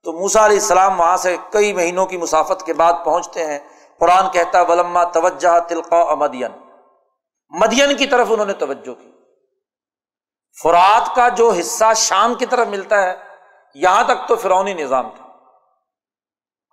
تو 0.05 0.13
موسا 0.13 0.47
علیہ 0.47 0.57
السلام 0.57 1.01
وہاں 1.01 1.17
سے 1.17 1.37
کئی 1.51 1.73
مہینوں 1.73 2.07
کی 2.07 2.17
مسافت 2.17 2.67
کے 2.67 2.73
بعد 2.73 2.93
پہنچتے 3.05 3.47
ہیں۔ 3.47 3.59
قرآن 3.99 4.31
کہتا 4.33 4.63
ولما 4.63 5.05
توجہ 5.05 5.59
تلقا 5.69 6.15
مدین 6.15 6.53
مدین 7.51 7.97
کی 7.97 8.07
طرف 8.07 8.27
انہوں 8.31 8.47
نے 8.47 8.53
توجہ 8.53 8.95
کی۔ 8.95 9.11
فرات 10.63 11.15
کا 11.15 11.29
جو 11.29 11.51
حصہ 11.51 11.85
شام 11.97 12.35
کی 12.35 12.47
طرف 12.47 12.69
ملتا 12.69 13.03
ہے، 13.03 13.15
یہاں 13.75 14.05
تک 14.05 14.29
تو 14.29 14.37
فرونی 14.37 14.75
نظام 14.75 15.11
تھا۔ 15.17 15.26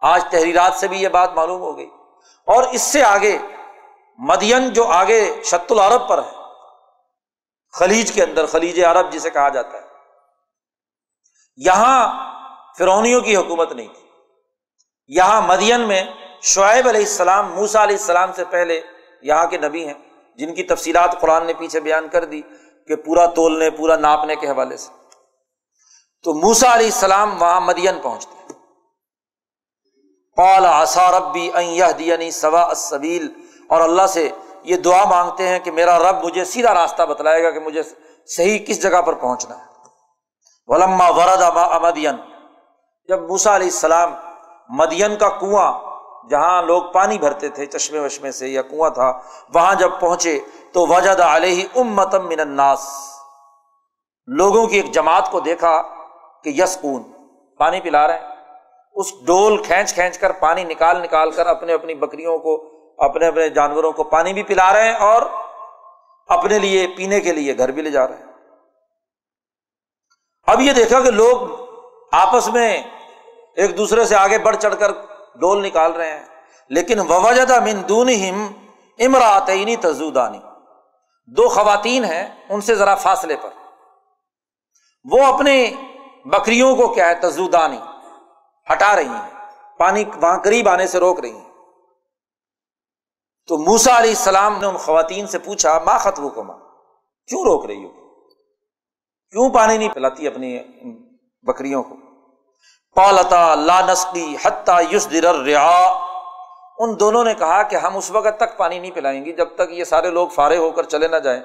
آج 0.04 0.24
تحریرات 0.32 0.74
سے 0.76 0.88
بھی 0.88 1.02
یہ 1.02 1.08
بات 1.08 1.34
معلوم 1.34 1.62
ہو 1.62 1.78
گئی۔ 1.78 1.90
اور 2.46 2.64
اس 2.64 2.82
سے 2.82 3.04
آگے 3.04 3.38
مدین 4.18 4.70
جو 4.70 4.88
آگے 4.88 5.42
شت 5.44 5.72
العرب 5.72 6.08
پر 6.10 6.24
ہے، 6.24 6.38
خلیج 7.72 8.12
کے 8.12 8.24
اندر، 8.24 8.46
خلیج 8.46 8.84
عرب 8.84 9.12
جسے 9.12 9.30
کہا 9.30 9.50
جاتا 9.50 9.78
ہے، 9.78 9.88
یہاں 11.58 12.00
فرونیوں 12.78 13.22
کی 13.22 13.36
حکومت 13.36 13.72
نہیں 13.72 13.88
تھی۔ 13.88 14.08
یہاں 15.08 15.42
مدین 15.42 15.82
میں 15.82 16.04
شعیب 16.42 16.88
علیہ 16.88 17.02
السلام 17.02 17.52
موسا 17.54 17.84
علیہ 17.84 17.96
السلام 17.96 18.34
سے 18.34 18.46
پہلے 18.46 18.82
یہاں 19.22 19.46
کے 19.46 19.58
نبی 19.58 19.88
ہیں، 19.88 19.94
جن 20.36 20.56
کی 20.56 20.64
تفصیلات 20.64 21.22
قرآن 21.22 21.46
نے 21.46 21.54
پیچھے 21.54 21.80
بیان 21.80 22.08
کر 22.08 22.26
دی 22.26 22.42
کہ 22.88 22.96
پورا 22.96 23.26
تولنے، 23.26 23.70
پورا 23.70 23.96
ناپنے 23.96 24.36
کے 24.36 24.48
حوالے 24.48 24.78
سے۔ 24.78 24.92
تو 26.24 26.34
موسا 26.34 26.74
علیہ 26.74 26.86
السلام 26.86 27.42
وہاں 27.42 27.62
مدین 27.62 28.00
پہنچتے 28.00 28.33
آسا 30.38 31.20
ربی 31.20 31.52
دینی 32.00 32.32
سوا 32.32 32.62
اسبیل 32.62 33.28
اور 33.70 33.82
اللہ 33.82 34.08
سے 34.08 34.30
یہ 34.64 34.76
دعا 34.76 35.06
مانگتے 35.06 35.48
ہیں 35.48 35.60
کہ 35.60 35.72
میرا 35.72 36.00
رب 36.00 36.24
مجھے 36.24 36.46
سیدھا 36.46 36.74
راستہ 36.74 37.04
بتلائے 37.04 37.44
گا 37.44 37.52
کہ 37.52 37.60
مجھے 37.60 37.82
صحیح 38.26 38.60
کس 38.68 38.84
جگہ 38.84 39.02
پر 39.02 39.14
پہنچنا 39.14 39.58
ہے۔ 39.58 39.64
ولما 40.68 41.10
ورد 41.10 41.58
مدین۔ 41.84 42.16
جب 43.08 43.22
موسا 43.22 43.56
علیہ 43.56 43.68
السلام 43.68 44.14
مدین 44.70 45.16
کا 45.16 45.30
کنواں، 45.30 45.80
جہاں 46.30 46.62
لوگ 46.62 46.84
پانی 46.84 47.18
بھرتے 47.18 47.50
تھے 47.50 47.66
چشمے 47.66 48.00
وشمے 48.00 48.32
سے 48.32 48.48
یا 48.48 48.62
کنواں 48.62 48.90
تھا، 48.90 49.20
وہاں 49.54 49.76
جب 49.76 49.90
پہنچے 50.00 50.40
تو 50.74 50.88
وجد 50.88 51.20
علیہ 51.20 51.68
امتم 51.76 52.28
من 52.28 52.40
الناس۔ 52.40 52.88
لوگوں 54.28 54.68
کی 54.68 54.76
ایک 54.76 54.92
جماعت 54.92 55.32
کو 55.32 55.40
دیکھا 55.40 55.82
کہ 56.44 56.50
یس 56.50 56.78
پانی 57.58 57.82
پلا 57.82 58.08
رہے 58.08 58.20
ہیں۔ 58.20 58.33
اس 58.94 59.08
ڈول 59.26 59.64
کھینچ 59.64 59.94
کھینچ 59.94 60.18
کر 60.18 60.32
پانی 60.32 60.64
نکال 60.64 61.02
نکال 61.02 61.32
کر 61.32 61.46
اپنے 61.46 61.74
اپنی 61.74 61.94
بکریوں 61.94 62.40
کو، 62.40 62.70
اپنے 62.98 63.28
اپنے 63.28 63.50
جانوروں 63.50 63.92
کو 63.92 64.04
پانی 64.04 64.34
بھی 64.34 64.44
پلا 64.44 64.74
رہے 64.74 64.88
ہیں 64.88 64.96
اور 64.96 65.22
اپنے 66.28 66.60
لیے 66.60 66.88
پینے 66.98 67.22
کے 67.22 67.32
لیے 67.32 67.58
گھر 67.58 67.72
بھی 67.72 67.82
لے 67.82 67.92
جا 67.92 68.08
رہے 68.08 68.16
ہیں۔ 68.16 68.26
اب 70.44 70.62
یہ 70.62 70.74
دیکھا 70.74 71.02
کہ 71.02 71.12
لوگ 71.12 71.66
آپس 72.12 72.48
میں 72.48 72.84
ایک 73.56 73.78
دوسرے 73.78 74.06
سے 74.06 74.16
آگے 74.16 74.38
بڑھ 74.38 74.56
چڑھ 74.56 74.76
کر 74.80 74.92
ڈول 75.36 75.66
نکال 75.66 75.92
رہے 75.92 76.12
ہیں۔ 76.12 76.26
لیکن 76.70 77.00
وجدہ 77.00 77.60
مندون 77.60 78.10
ہم 78.10 78.52
امراطینی 79.00 79.76
تزودانی۔ 79.76 80.40
دو 81.28 81.50
خواتین 81.50 82.04
ہیں 82.04 82.46
ان 82.50 82.62
سے 82.62 82.76
ذرا 82.76 82.96
فاصلے 82.96 83.36
پر۔ 83.42 83.50
وہ 85.12 85.24
اپنے 85.24 85.72
بکریوں 86.26 86.76
کو 86.76 86.88
کیا 86.88 87.08
ہے؟ 87.08 87.16
تزودانی۔ 87.16 87.80
ہٹا 88.72 88.96
رہی 88.96 89.08
ہیں۔ 89.08 89.30
پانی 89.78 90.04
وہاں 90.22 90.38
قریب 90.38 90.70
آنے 90.70 90.88
سے 90.88 91.00
روک 91.00 91.20
رہی 91.20 91.32
ہیں۔ 91.32 91.50
تو 93.48 93.58
موسا 93.58 93.98
علیہ 93.98 94.10
السلام 94.10 94.60
نے 94.60 94.68
ان 94.68 94.78
خواتین 94.78 95.28
سے 95.28 95.40
پوچھا 95.40 95.80
ماں 95.86 96.00
خطو 96.00 96.30
کو 96.30 96.44
ماں 96.44 96.58
کیوں 97.28 97.44
روک 97.44 97.66
رہی 97.66 97.86
ہو؟ 97.86 97.90
کیوں 99.30 99.50
پانی 99.50 99.78
نہیں 99.78 99.90
پلاتی 99.90 100.28
اپنی 100.28 100.60
بکریوں 101.42 101.84
کو؟ 101.84 101.96
پالتا 102.96 103.56
لا 103.56 103.82
نسقی 103.82 104.36
حتیٰ 104.46 104.94
یس 104.94 105.12
در 105.12 105.26
ان 106.78 107.00
دونوں 107.00 107.24
نے 107.24 107.34
کہا 107.34 107.64
کہ 107.64 107.76
ہم 107.76 107.98
اس 107.98 108.12
وقت 108.12 108.38
تک 108.38 108.58
پانی 108.58 108.80
نہیں 108.80 108.92
پلائیں 108.92 109.26
گے 109.26 109.32
جب 109.32 109.48
تک 109.56 109.72
یہ 109.72 109.84
سارے 109.84 110.10
لوگ 110.10 110.28
فارغ 110.28 110.58
ہو 110.58 110.72
کر 110.72 110.84
چلے 110.84 111.08
نہ 111.08 111.16
جائیں۔ 111.16 111.42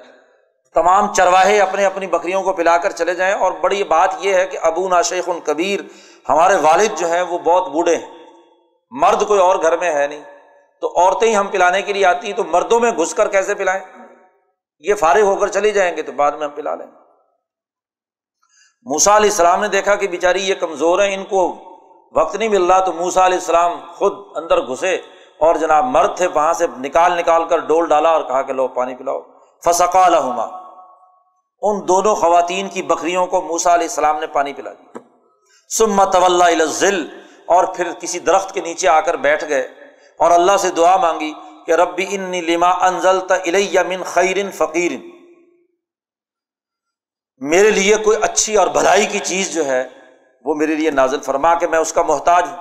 تمام 0.75 1.15
چرواہے 1.15 1.61
اپنے 1.61 1.85
اپنی 1.85 2.07
بکریوں 2.07 2.43
کو 2.43 2.53
پلا 2.53 2.77
کر 2.77 2.91
چلے 2.91 3.15
جائیں۔ 3.15 3.35
اور 3.35 3.53
بڑی 3.53 3.85
بات 3.85 4.15
یہ 4.19 4.35
ہے 4.35 4.47
کہ 4.47 4.59
ابو 4.63 4.89
نا 4.89 5.03
شیخ 5.03 5.25
ان 5.27 5.41
کبیر 5.41 5.81
ہمارے 6.29 6.57
والد 6.57 6.99
جو 6.99 7.07
ہیں 7.07 7.23
وہ 7.23 7.39
بہت 7.39 7.69
بوڑھے 7.69 7.97
ہیں۔ 7.97 8.19
مرد 8.91 9.27
کوئی 9.29 9.41
اور 9.41 9.57
گھر 9.57 9.77
میں 9.77 9.95
ہے 9.95 10.07
نہیں۔ 10.07 10.25
تو 10.81 11.01
عورتیں 11.01 11.29
ہی 11.29 11.37
ہم 11.37 11.47
پلانے 11.47 11.83
کے 11.83 11.93
لیے 11.93 12.07
آتی 12.07 12.27
ہیں 12.27 12.35
تو 12.35 12.45
مردوں 12.45 12.81
میں 12.81 12.91
گھس 12.91 13.15
کر 13.15 13.29
کیسے 13.29 13.55
پلائیں؟ 13.55 13.81
یہ 14.79 14.95
فارغ 14.95 15.21
ہو 15.21 15.37
کر 15.37 15.49
چلی 15.49 15.71
جائیں 15.71 15.97
گے 15.97 16.03
تو 16.03 16.13
بعد 16.13 16.33
میں 16.33 16.47
ہم 16.47 16.51
پلا 16.55 16.75
لیں۔ 16.75 16.87
موسا 18.83 19.17
علیہ 19.17 19.31
السلام 19.31 19.61
نے 19.61 19.69
دیکھا 19.69 19.95
کہ 19.95 20.09
بیچاری 20.09 20.49
یہ 20.49 20.55
کمزور 20.55 20.99
ہیں، 20.99 21.15
ان 21.15 21.25
کو 21.25 21.57
وقت 22.15 22.37
نہیں 22.37 22.49
مل 22.49 22.65
رہا 22.65 22.81
تو 22.81 22.93
موسا 22.93 23.27
علیہ 23.27 23.39
السلام 23.39 23.73
خود 23.95 24.13
اندر 24.37 24.61
گھسے 24.61 24.95
اور 25.39 25.55
جناب 25.55 25.85
مرد 25.85 26.17
تھے، 26.17 26.27
وہاں 26.27 26.53
سے 26.53 26.67
نکال 26.79 27.19
نکال 27.19 27.45
کر 27.45 27.59
ڈول 27.59 27.89
ڈالا 27.89 28.11
اور 28.11 28.23
کہا 28.23 28.43
کہ 28.43 28.53
لو 28.53 28.69
پانی 28.69 28.95
پلاؤ۔ 28.95 29.21
فسکا 29.65 30.09
لہما۔ 30.09 30.45
ان 31.63 31.89
دونوں 31.89 32.15
خواتین 32.15 32.69
کی 32.69 32.83
بکریوں 32.83 33.27
کو 33.27 33.41
موسا 33.41 33.75
علیہ 33.75 33.89
السلام 33.89 34.19
نے 34.19 34.27
پانی 34.27 34.53
پلا 34.53 34.73
دیا۔ 34.73 34.88
سما 35.71 36.05
طول 36.05 36.65
ذل 36.71 37.07
اور 37.47 37.65
پھر 37.75 37.93
کسی 38.01 38.19
درخت 38.19 38.55
کے 38.55 38.61
نیچے 38.61 38.89
آ 38.89 39.01
کر 39.01 39.17
بیٹھ 39.17 39.45
گئے 39.45 39.63
اور 40.21 40.31
اللہ 40.31 40.57
سے 40.57 40.71
دعا 40.71 40.97
مانگی 40.97 41.33
کہ 41.67 41.73
ربی 41.73 42.07
ان 42.11 42.31
لما 42.45 42.71
انزل 42.87 43.19
من 43.87 44.03
خیرن 44.03 44.51
فقیر 44.51 44.93
میرے 47.41 47.71
لیے 47.71 47.97
کوئی 48.05 48.19
اچھی 48.23 48.57
اور 48.57 48.67
بھلائی 48.67 49.07
کی 49.07 49.19
چیز 49.19 49.53
جو 49.55 49.65
ہے 49.67 49.83
وہ 50.45 50.55
میرے 50.55 50.75
لیے 50.75 50.91
نازل 50.91 51.21
فرما 51.21 51.55
کہ 51.55 51.67
میں 51.67 51.79
اس 51.79 51.93
کا 51.93 52.03
محتاج 52.03 52.45
ہوں۔ 52.47 52.57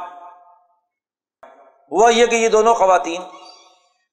ہوا 1.91 2.09
یہ 2.09 2.25
کہ 2.25 2.35
یہ 2.35 2.49
دونوں 2.49 2.73
خواتین 2.73 3.21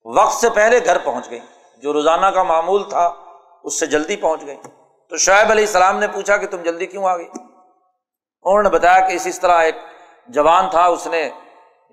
وقت 0.07 0.41
سے 0.41 0.51
پہلے 0.51 0.85
گھر 0.85 0.99
پہنچ 0.99 1.31
گئی 1.31 1.41
جو 1.83 1.93
روزانہ 1.93 2.27
کا 2.27 2.43
معمول 2.43 2.89
تھا 2.89 3.05
اس 3.65 3.79
سے 3.79 3.87
جلدی 3.87 4.17
پہنچ 4.17 4.47
گئی 4.47 4.57
تو 5.13 5.17
شعیب 5.17 5.51
علیہ 5.51 5.65
السلام 5.65 5.99
نے 5.99 6.09
پوچھا 6.09 6.37
کہ 6.37 6.47
تم 6.47 6.63
جلدی 6.63 6.87
کیوں 6.87 7.05
آ 7.05 7.17
گئی 7.17 7.27
انہوں 8.45 8.63
نے 8.63 8.69
بتایا 8.69 9.01
کہ 9.09 9.13
اس 9.13 9.27
اس 9.27 9.41
طرح 9.41 9.63
ایک 9.63 9.77
جوان 10.29 10.71
تھا، 10.71 10.85
اس 10.87 11.07
نے 11.07 11.23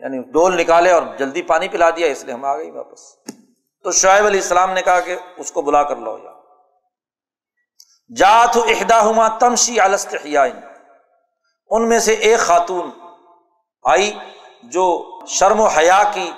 یعنی 0.01 0.21
ڈول 0.31 0.57
نکالے 0.57 0.91
اور 0.91 1.03
جلدی 1.17 1.41
پانی 1.41 1.67
پلا 1.67 1.89
دیا، 1.89 2.07
اس 2.07 2.23
لیے 2.23 2.33
ہم 2.33 2.45
آ 2.45 2.57
گئی 2.57 2.71
واپس۔ 2.71 3.01
تو 3.85 3.91
شعیب 3.91 4.25
علیہ 4.25 4.41
السلام 4.41 4.71
نے 4.71 4.81
کہا 4.81 4.99
کہ 4.99 5.15
اس 5.37 5.51
کو 5.51 5.61
بلا 5.61 5.83
کر 5.83 5.95
لو 5.95 6.17
یا 6.23 6.31
جات 8.11 8.57
احدا 8.57 8.99
ہما 9.09 9.27
تمشی 9.39 9.79
ان 11.71 11.87
میں 11.89 11.99
سے 11.99 12.13
ایک 12.13 12.39
خاتون 12.39 12.89
آئی 13.85 14.11
جو 14.63 14.85
شرم 15.27 15.59
و 15.59 15.67
حیا 15.67 16.01
کی 16.13 16.31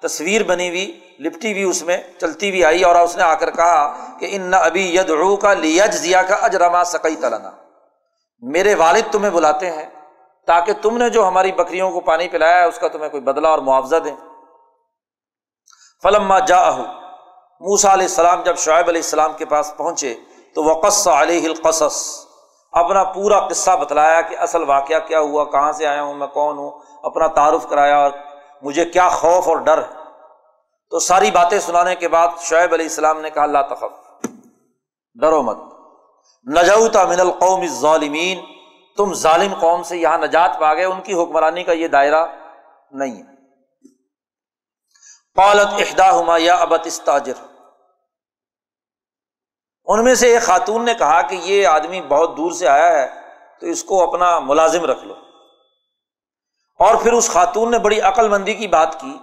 تصویر 0.00 0.42
بنی 0.42 0.68
ہوئی، 0.68 0.86
لپٹی 1.18 1.52
ہوئی، 1.52 1.62
اس 1.62 1.82
میں 1.82 1.96
چلتی 2.20 2.48
ہوئی 2.50 2.64
آئی 2.64 2.82
اور 2.84 2.94
اس 2.94 3.16
نے 3.16 3.22
آ 3.22 3.34
کر 3.34 3.50
کہا 3.50 4.14
کہ 4.20 4.26
ان 4.30 4.42
نہ 4.42 4.56
ابھی 4.56 4.84
ید 4.96 5.10
رو 5.10 5.36
کا 5.36 5.54
لیج 5.54 5.94
ضیا 5.96 6.22
کا 6.22 6.34
اجرما 6.34 6.84
سکئی 6.84 7.16
تلنا 7.16 7.50
میرے 8.40 8.74
والد 8.74 9.12
تمہیں 9.12 9.30
بلاتے 9.30 9.70
ہیں 9.70 9.86
تاکہ 10.46 10.72
تم 10.82 10.96
نے 10.96 11.10
جو 11.10 11.28
ہماری 11.28 11.52
بکریوں 11.52 11.90
کو 11.90 12.00
پانی 12.00 12.28
پلایا 12.28 12.56
ہے، 12.56 12.64
اس 12.64 12.78
کا 12.78 12.88
تمہیں 12.88 13.08
کوئی 13.08 13.22
بدلا 13.22 13.48
اور 13.48 13.58
معاوضہ 13.58 13.96
دیں۔ 13.96 14.16
فلما 16.02 16.38
جا 16.38 16.70
موسا 17.60 17.92
علیہ 17.92 18.06
السلام 18.06 18.42
جب 18.42 18.56
شعیب 18.56 18.88
علیہ 18.88 19.02
السلام 19.02 19.32
کے 19.32 19.44
پاس 19.44 19.74
پہنچے، 19.76 20.14
تو 20.54 20.64
وقص 20.64 21.08
علیہ 21.08 21.48
القصص۔ 21.48 22.26
اپنا 22.72 23.04
پورا 23.04 23.48
قصہ 23.48 23.70
بتلایا 23.70 24.20
کہ 24.20 24.38
اصل 24.38 24.62
واقعہ 24.62 24.98
کیا 24.98 25.20
ہوا، 25.20 25.44
کہاں 25.44 25.72
سے 25.72 25.86
آیا 25.86 26.02
ہوں، 26.02 26.14
میں 26.14 26.26
کون 26.26 26.58
ہوں، 26.58 26.70
اپنا 27.02 27.26
تعارف 27.26 27.68
کرایا 27.68 27.98
اور 27.98 28.10
مجھے 28.62 28.84
کیا 28.84 29.08
خوف 29.08 29.48
اور 29.48 29.56
ڈر 29.56 29.78
ہے۔ 29.78 30.00
تو 30.90 30.98
ساری 30.98 31.30
باتیں 31.30 31.58
سنانے 31.58 31.94
کے 31.94 32.08
بعد 32.08 32.28
شعیب 32.40 32.72
علیہ 32.72 32.86
السلام 32.86 33.20
نے 33.20 33.30
کہا 33.30 33.42
اللہ 33.42 33.58
تخف، 33.70 34.26
ڈرو 35.20 35.42
مت۔ 35.42 35.56
نجوتا 36.46 37.04
من 37.04 37.20
القوم 37.20 37.66
ظالمین 37.66 38.40
تم 38.96 39.14
ظالم 39.14 39.54
قوم 39.54 39.82
سے 39.82 39.96
یہاں 39.96 40.18
نجات 40.18 40.58
پا 40.60 40.74
گئے 40.74 40.84
ان 40.84 41.00
کی 41.00 41.12
حکمرانی 41.14 41.64
کا 41.64 41.72
یہ 41.72 41.88
دائرہ 41.88 42.26
نہیں 42.90 43.22
ہے۔ 43.22 43.30
پالت 45.34 45.66
احدا 45.66 46.20
ہما 46.20 46.36
یا 46.38 46.54
ابت 46.54 46.80
استاجر۔ 46.84 47.32
ان 49.84 50.04
میں 50.04 50.14
سے 50.14 50.32
ایک 50.32 50.42
خاتون 50.42 50.84
نے 50.84 50.94
کہا 50.94 51.22
کہ 51.22 51.34
یہ 51.34 51.66
آدمی 51.66 52.00
بہت 52.00 52.36
دور 52.36 52.52
سے 52.52 52.68
آیا 52.68 52.98
ہے، 52.98 53.08
تو 53.60 53.66
اس 53.66 53.84
کو 53.84 54.08
اپنا 54.08 54.38
ملازم 54.38 54.84
رکھ 54.84 55.04
لو۔ 55.04 55.14
اور 56.78 56.94
پھر 56.94 57.12
اس 57.12 57.30
خاتون 57.30 57.70
نے 57.70 57.78
بڑی 57.78 58.00
عقل 58.00 58.28
مندی 58.28 58.54
کی 58.54 58.68
بات 58.68 59.00
کی۔ 59.00 59.18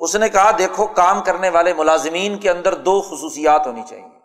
اس 0.00 0.16
نے 0.16 0.28
کہا، 0.28 0.50
دیکھو، 0.58 0.86
کام 0.86 1.22
کرنے 1.22 1.48
والے 1.48 1.74
ملازمین 1.74 2.38
کے 2.38 2.50
اندر 2.50 2.74
دو 2.74 3.02
خصوصیات 3.02 3.66
ہونی 3.66 3.82
چاہیے۔ 3.88 4.17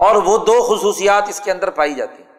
اور 0.00 0.16
وہ 0.16 0.38
دو 0.38 0.66
خصوصیات 0.68 1.24
اس 1.28 1.40
کے 1.40 1.50
اندر 1.50 1.70
پائی 1.70 1.94
جاتی 1.94 2.22
ہیں۔ 2.22 2.30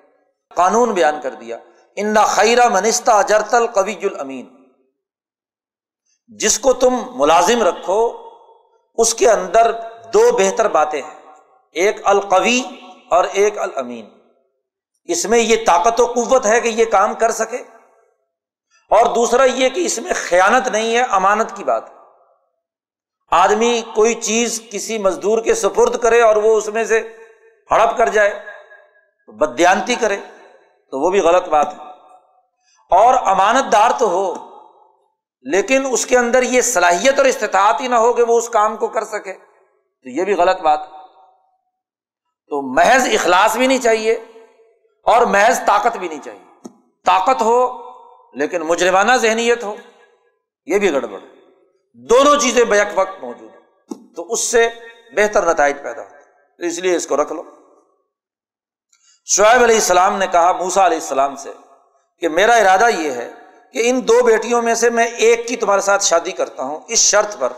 قانون 0.55 0.93
بیان 0.93 1.22
کر 1.22 1.32
دیا۔ 1.32 1.57
ان 1.95 2.16
خیرہ 2.26 2.68
منستہ 2.70 3.12
اجرتل 3.12 3.68
قوی 3.68 3.95
المین 4.03 4.70
جس 6.28 6.59
کو 6.59 6.74
تم 6.74 6.95
ملازم 7.16 7.64
رکھو، 7.64 8.30
اس 8.95 9.14
کے 9.14 9.30
اندر 9.30 9.72
دو 10.14 10.38
بہتر 10.38 10.68
باتیں 10.68 11.01
ہیں۔ 11.01 11.20
ایک 11.72 11.97
القوی 12.03 12.62
اور 13.09 13.24
ایک 13.34 13.57
الامین۔ 13.57 14.09
اس 15.03 15.26
میں 15.26 15.39
یہ 15.39 15.55
طاقت 15.66 16.01
و 16.01 16.05
قوت 16.05 16.45
ہے 16.45 16.62
کہ 16.62 16.68
یہ 16.68 16.86
کام 16.86 17.14
کر 17.14 17.32
سکے۔ 17.32 17.57
اور 18.89 19.16
دوسرا 19.16 19.43
یہ 19.43 19.70
کہ 19.70 19.86
اس 19.86 19.99
میں 19.99 20.12
خیانت 20.16 20.68
نہیں 20.68 20.95
ہے، 20.95 21.01
امانت 21.01 21.55
کی 21.55 21.64
بات۔ 21.64 21.84
آدمی 23.32 23.82
کوئی 23.95 24.14
چیز 24.14 24.62
کسی 24.72 24.97
مزدور 24.97 25.41
کے 25.43 25.55
سپرد 25.55 26.01
کرے 26.01 26.22
اور 26.22 26.36
وہ 26.36 26.57
اس 26.57 26.68
میں 26.68 26.84
سے 26.84 27.18
ہڑپ 27.72 27.98
کر 27.98 28.10
جائے 28.10 28.46
بدیانتی 29.28 29.96
کرے، 29.96 30.18
تو 30.92 31.06
وہ 31.06 31.10
بھی 31.10 31.20
غلط 31.20 31.48
بات 31.48 31.74
ہے۔ 31.74 31.80
اور 32.92 33.14
امانت 33.14 33.72
دار 33.72 33.92
تو 34.00 34.10
ہو، 34.10 34.34
لیکن 35.42 35.88
اس 35.92 36.06
کے 36.06 36.18
اندر 36.18 36.43
یہ 36.43 36.62
صلاحیت 36.62 37.18
اور 37.18 37.26
استطاعت 37.26 37.82
ہی 37.82 37.88
نہ 37.88 37.96
ہو 37.96 38.14
کہ 38.14 38.24
وہ 38.24 38.38
اس 38.38 38.50
کام 38.50 38.78
کو 38.78 38.88
کر 38.88 39.04
سکے، 39.04 39.34
تو 40.04 40.10
یہ 40.10 40.24
بھی 40.24 40.34
غلط 40.34 40.62
بات 40.62 40.80
ہے۔ 40.80 40.92
تو 42.48 42.74
محض 42.76 43.08
اخلاص 43.14 43.58
بھی 43.58 43.68
نہیں 43.68 43.82
چاہیے 43.84 44.14
اور 45.04 45.26
محض 45.26 45.60
طاقت 45.66 45.98
بھی 45.98 46.08
نہیں 46.08 46.24
چاہیے۔ 46.24 46.68
طاقت 47.06 47.42
ہو، 47.42 47.80
لیکن 48.34 48.62
مجرمانہ 48.62 49.12
ذہنیت 49.12 49.64
ہو، 49.64 49.76
یہ 50.66 50.80
بھی 50.80 50.93
گڑبڑ 50.93 51.20
دونوں 51.93 52.36
چیزیں 52.36 52.64
بیک 52.64 52.88
وقت 52.96 53.24
موجود 53.24 53.50
ہیں، 53.50 54.14
تو 54.16 54.32
اس 54.32 54.52
سے 54.52 54.70
بہتر 55.16 55.46
نتائج 55.46 55.76
پیدا 55.84 56.04
تو 56.58 56.64
اس 56.64 56.80
لیے 56.80 56.96
اس 56.96 57.08
کو 57.08 57.18
رکھ 57.18 57.34
لو۔ 57.34 57.61
شعیب 59.36 59.63
علیہ 59.63 59.75
السلام 59.75 60.17
نے 60.17 60.28
کہا 60.28 60.51
موسا 60.51 60.86
علیہ 60.86 60.97
السلام 60.97 61.36
سے 61.36 61.51
کہ 62.20 62.29
میرا 62.29 62.53
ارادہ 62.53 62.89
یہ 62.97 63.12
ہے 63.12 63.32
کہ 63.74 63.82
ان 63.83 64.08
دو 64.08 64.24
بیٹیوں 64.24 64.62
میں 64.62 64.75
سے 64.75 64.89
میں 64.89 65.08
ایک 65.08 65.47
کی 65.47 65.55
تمہارے 65.55 65.82
ساتھ 65.82 66.03
شادی 66.03 66.32
کرتا 66.32 66.63
ہوں 66.63 66.79
اس 66.87 66.99
شرط 66.99 67.39
پر 67.39 67.53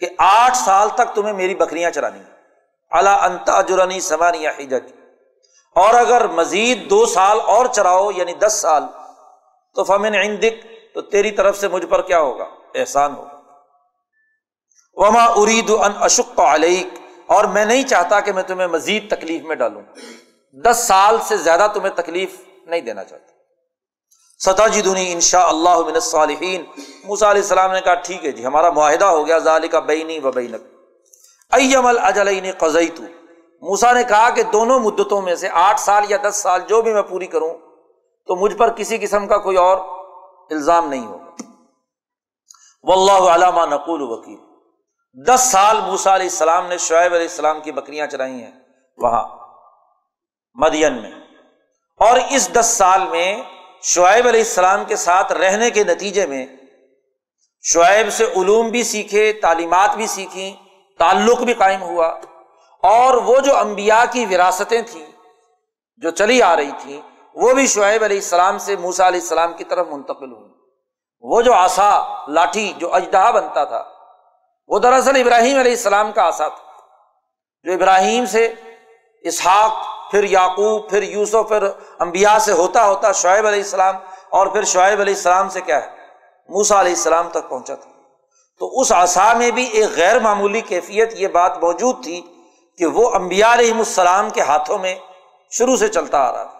کہ 0.00 0.06
آٹھ 0.18 0.56
سال 0.56 0.88
تک 0.88 1.14
تمہیں 1.14 1.32
میری 1.32 1.54
بکریاں 1.54 1.90
چرانی 1.90 2.22
اللہ 2.90 3.08
انتا 3.08 3.62
جرانی 3.62 4.00
سمانی 4.00 4.46
حجت 4.46 4.92
اور 5.74 5.94
اگر 5.94 6.26
مزید 6.28 6.90
دو 6.90 7.06
سال 7.06 7.38
اور 7.46 7.66
چراؤ 7.66 8.10
یعنی 8.16 8.32
دس 8.32 8.58
سال، 8.62 8.82
تو 9.74 9.84
فمن 9.84 10.14
عندک، 10.14 10.66
تو 10.94 11.00
تیری 11.00 11.30
طرف 11.30 11.58
سے 11.58 11.68
مجھ 11.68 11.86
پر 11.86 12.02
کیا 12.02 12.20
ہوگا؟ 12.20 12.44
احسان 12.74 13.14
ہوگا۔ 13.14 13.38
وما 14.94 15.24
ارید 15.24 15.70
ان 15.70 15.92
اشق 16.00 16.40
علیک 16.40 16.86
اور 17.26 17.44
میں 17.44 17.64
نہیں 17.64 17.82
چاہتا 17.82 18.20
کہ 18.20 18.32
میں 18.32 18.42
تمہیں 18.42 18.66
مزید 18.66 19.16
تکلیف 19.16 19.42
میں 19.42 19.56
ڈالوں۔ 19.56 19.82
دس 20.52 20.84
سال 20.86 21.16
سے 21.22 21.36
زیادہ 21.36 21.66
تمہیں 21.74 21.90
تکلیف 21.90 22.40
نہیں 22.66 22.80
دینا 22.80 23.04
چاہتا۔ 23.04 23.32
ستا 24.38 24.66
جی 24.66 24.82
دنی 24.82 25.12
ان 25.12 25.20
شاء 25.20 25.46
اللہ 25.46 25.78
من 25.78 26.00
صالحین 26.00 26.64
موسا 27.04 27.30
علیہ 27.30 27.42
السلام 27.42 27.72
نے 27.72 27.80
کہا، 27.80 27.94
ٹھیک 27.94 28.24
ہے 28.24 28.32
جی 28.32 28.46
ہمارا 28.46 28.70
معاہدہ 28.70 29.04
ہو 29.04 29.26
گیا 29.26 29.38
ظال 29.38 29.68
کا 29.68 29.80
بینی 29.80 30.18
و 30.18 30.32
بینک۔ 30.32 30.62
ایم 31.52 31.86
الجلین 31.86 32.44
قزئی 32.58 32.88
تو 32.88 33.02
موسا 33.62 33.92
نے 33.92 34.04
کہا 34.04 34.30
کہ 34.30 34.42
دونوں 34.42 34.80
مدتوں 34.80 35.22
میں 35.22 35.34
سے 35.34 35.48
آٹھ 35.52 35.80
سال 35.80 36.04
یا 36.08 36.16
دس 36.28 36.36
سال 36.36 36.60
جو 36.68 36.82
بھی 36.82 36.92
میں 36.92 37.02
پوری 37.02 37.26
کروں، 37.26 37.54
تو 38.26 38.36
مجھ 38.36 38.54
پر 38.54 38.70
کسی 38.70 38.98
قسم 38.98 39.26
کا 39.26 39.38
کوئی 39.38 39.56
اور 39.56 39.76
الزام 40.50 40.88
نہیں 40.88 41.06
ہوگا۔ 41.06 41.30
و 42.82 42.92
اللہ 42.92 43.30
علامہ 43.30 43.60
نقول 43.60 44.02
وکیل۔ 44.02 44.40
دس 45.26 45.40
سال 45.52 45.80
موسا 45.80 46.14
علیہ 46.14 46.26
السلام 46.26 46.66
نے 46.66 46.78
شعیب 46.78 47.14
علیہ 47.14 47.28
السلام 47.28 47.60
کی 47.60 47.72
بکریاں 47.72 48.06
چلائی 48.06 48.42
ہیں۔ 48.42 48.52
وہاں۔ 48.98 49.39
مدین 50.60 51.02
میں۔ 51.02 51.10
اور 52.00 52.18
اس 52.30 52.52
دس 52.52 52.66
سال 52.66 53.08
میں 53.08 53.42
شعیب 53.82 54.28
علیہ 54.28 54.40
السلام 54.40 54.84
کے 54.84 54.96
ساتھ 54.96 55.32
رہنے 55.32 55.70
کے 55.70 55.84
نتیجے 55.84 56.26
میں 56.26 56.46
شعیب 57.62 58.12
سے 58.12 58.24
علوم 58.24 58.68
بھی 58.68 58.82
سیکھے، 58.82 59.32
تعلیمات 59.32 59.96
بھی 59.96 60.06
سیکھی 60.06 60.56
تعلق 60.98 61.40
بھی 61.40 61.54
قائم 61.54 61.82
ہوا۔ 61.82 62.06
اور 62.82 63.14
وہ 63.14 63.40
جو 63.40 63.56
امبیا 63.56 64.04
کی 64.12 64.26
وراثتیں 64.26 64.82
تھیں، 64.82 65.06
جو 65.96 66.10
چلی 66.10 66.42
آ 66.42 66.56
رہی 66.56 66.70
تھیں، 66.78 67.00
وہ 67.34 67.52
بھی 67.52 67.66
شعیب 67.66 68.04
علیہ 68.04 68.16
السلام 68.16 68.58
سے 68.58 68.76
موسا 68.76 69.08
علیہ 69.08 69.20
السلام 69.20 69.52
کی 69.52 69.64
طرف 69.64 69.86
منتقل 69.86 70.32
ہوئی 70.32 70.50
وہ 71.20 71.42
جو 71.42 71.54
آسا 71.54 72.00
لاٹھی، 72.28 72.72
جو 72.76 72.94
اجدہ 72.94 73.30
بنتا 73.34 73.64
تھا، 73.64 73.84
وہ 74.68 74.78
دراصل 74.78 75.20
ابراہیم 75.20 75.58
علیہ 75.58 75.72
السلام 75.72 76.12
کا 76.12 76.22
آسا 76.22 76.48
تھا۔ 76.48 76.72
جو 77.62 77.72
ابراہیم 77.72 78.26
سے 78.26 78.54
اسحاق 79.22 79.99
پھر 80.10 80.24
یعقوب، 80.24 80.90
پھر 80.90 81.02
یوسف، 81.02 81.48
پھر 81.48 81.62
امبیا 81.98 82.38
سے 82.38 82.52
ہوتا 82.52 82.86
ہوتا 82.86 83.12
شعیب 83.12 83.46
علیہ 83.46 83.62
السلام 83.62 83.94
اور 84.30 84.46
پھر 84.46 84.64
شعیب 84.64 85.00
علیہ 85.00 85.14
السلام 85.14 85.48
سے 85.48 85.60
کیا 85.60 85.82
ہے؟ 85.82 85.90
موسا 86.48 86.80
علیہ 86.80 86.92
السلام 86.92 87.28
تک 87.28 87.48
پہنچا 87.48 87.74
تھا۔ 87.74 87.90
تو 88.58 88.80
اس 88.80 88.92
آسا 88.92 89.32
میں 89.32 89.50
بھی 89.50 89.64
ایک 89.64 89.90
غیر 89.96 90.18
معمولی 90.18 90.60
کیفیت 90.60 91.12
یہ 91.14 91.28
بات 91.28 91.62
موجود 91.62 92.04
تھی 92.04 92.22
کہ 92.78 92.86
وہ 92.86 93.14
امبیا 93.14 93.52
علیہ 93.52 93.74
السلام 93.74 94.30
کے 94.30 94.40
ہاتھوں 94.40 94.78
میں 94.78 94.94
شروع 95.50 95.76
سے 95.76 95.88
چلتا 95.88 96.18
آ 96.18 96.32
رہا 96.32 96.44
تھا۔ 96.44 96.58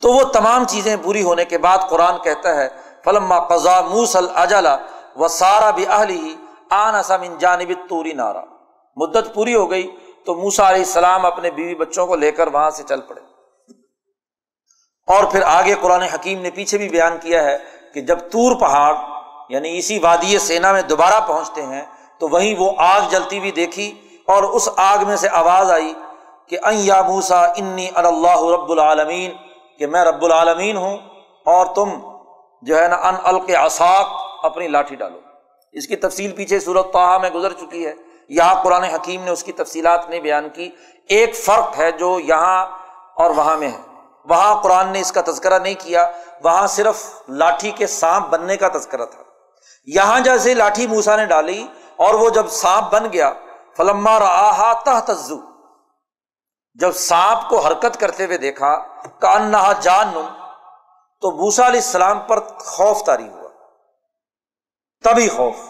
تو 0.00 0.12
وہ 0.12 0.22
تمام 0.22 0.64
چیزیں 0.64 0.96
پوری 1.02 1.22
ہونے 1.22 1.44
کے 1.44 1.58
بعد 1.58 1.78
قرآن 1.90 2.18
کہتا 2.18 2.54
ہے، 2.54 2.68
فلما 3.04 3.38
قزا 3.38 3.80
موسل 3.80 4.26
اجلا 4.34 4.76
و 5.16 5.28
سارا 5.28 5.70
بھی 5.70 5.86
اہلی 5.86 6.34
آن 6.70 6.94
اسم 6.94 7.36
جانب 7.38 7.72
توری 7.88 8.12
نارا۔ 8.12 8.42
مدت 8.96 9.34
پوری 9.34 9.54
ہو 9.54 9.70
گئی۔ 9.70 9.96
تو 10.28 10.34
موسا 10.34 10.68
علیہ 10.68 10.78
السلام 10.78 11.26
اپنے 11.26 11.50
بیوی 11.50 11.74
بچوں 11.74 12.06
کو 12.06 12.16
لے 12.16 12.32
کر 12.32 12.46
وہاں 12.46 12.70
سے 12.70 12.82
چل 12.82 13.00
پڑے۔ 13.00 13.20
اور 15.06 15.24
پھر 15.24 15.42
آگے 15.42 15.74
قرآن 15.80 16.02
حکیم 16.02 16.40
نے 16.40 16.50
پیچھے 16.50 16.78
بھی 16.78 16.88
بیان 16.88 17.18
کیا 17.22 17.44
ہے 17.44 17.56
کہ 17.94 18.00
جب 18.00 18.18
تور 18.18 18.60
پہاڑ 18.60 18.94
یعنی 19.48 19.78
اسی 19.78 19.98
وادی 19.98 20.38
سینا 20.38 20.72
میں 20.72 20.82
دوبارہ 20.82 21.26
پہنچتے 21.26 21.62
ہیں، 21.62 21.82
تو 22.20 22.28
وہیں 22.28 22.54
وہ 22.58 22.72
آگ 22.78 23.00
جلتی 23.10 23.38
ہوئی 23.38 23.50
دیکھی 23.50 23.94
اور 24.26 24.42
اس 24.42 24.68
آگ 24.76 24.98
میں 25.06 25.16
سے 25.16 25.28
آواز 25.28 25.70
آئی 25.70 25.94
کہ 26.48 26.58
ان 26.64 26.74
یا 26.74 27.02
موسا 27.02 27.44
انی 27.44 27.88
اللہ 27.94 28.42
رب 28.42 28.70
العالمین، 28.70 29.32
کہ 29.78 29.86
میں 29.86 30.04
رب 30.04 30.24
العالمین 30.24 30.76
ہوں 30.76 30.96
اور 31.44 31.66
تم 31.66 31.88
جو 32.62 32.82
ہے 32.82 32.88
نا 32.88 32.96
ان 32.96 33.14
القاصاق 33.22 34.06
اپنی 34.44 34.68
لاٹھی 34.68 34.96
ڈالو۔ 34.96 35.18
اس 35.72 35.86
کی 35.86 35.96
تفصیل 35.96 36.32
پیچھے 36.32 36.60
صورت 36.60 36.92
توحا 36.92 37.18
میں 37.18 37.30
گزر 37.30 37.52
چکی 37.52 37.86
ہے۔ 37.86 37.94
یہاں 38.28 38.62
قرآن 38.62 38.84
حکیم 38.84 39.24
نے 39.24 39.30
اس 39.30 39.44
کی 39.44 39.52
تفصیلات 39.52 40.10
نہیں 40.10 40.20
بیان 40.20 40.48
کی، 40.48 40.70
ایک 41.08 41.36
فرق 41.36 41.78
ہے 41.78 41.92
جو 41.92 42.20
یہاں 42.20 42.66
اور 43.16 43.30
وہاں 43.30 43.56
میں 43.56 43.68
ہے۔ 43.68 43.82
وہاں 44.24 44.62
قرآن 44.62 44.88
نے 44.88 45.00
اس 45.00 45.12
کا 45.12 45.20
تذکرہ 45.26 45.58
نہیں 45.58 45.74
کیا، 45.78 46.10
وہاں 46.44 46.66
صرف 46.66 47.22
لاٹھی 47.28 47.70
کے 47.70 47.86
سانپ 47.86 48.26
بننے 48.26 48.56
کا 48.56 48.68
تذکرہ 48.68 49.06
تھا۔ 49.06 49.22
یہاں 49.84 50.20
جیسے 50.20 50.54
لاٹھی 50.54 50.86
موسا 50.86 51.16
نے 51.16 51.26
ڈالی 51.26 51.66
اور 51.96 52.14
وہ 52.14 52.30
جب 52.30 52.48
سانپ 52.48 52.92
بن 52.92 53.12
گیا، 53.12 53.32
فلما 53.76 54.18
رہا 54.18 54.72
تہ 54.72 55.12
تزو 55.12 55.38
جب 56.74 56.92
سانپ 56.92 57.48
کو 57.48 57.58
حرکت 57.58 58.00
کرتے 58.00 58.24
ہوئے 58.24 58.38
دیکھا 58.38 58.76
کان 59.18 59.42
نہ 59.42 59.72
جان، 59.80 60.12
تو 61.20 61.30
موسا 61.30 61.66
علیہ 61.66 61.80
السلام 61.80 62.18
پر 62.18 62.58
خوف 62.58 63.04
تاری 63.04 63.28
ہوا۔ 63.28 63.48
تبھی 65.04 65.28
خوف۔ 65.28 65.67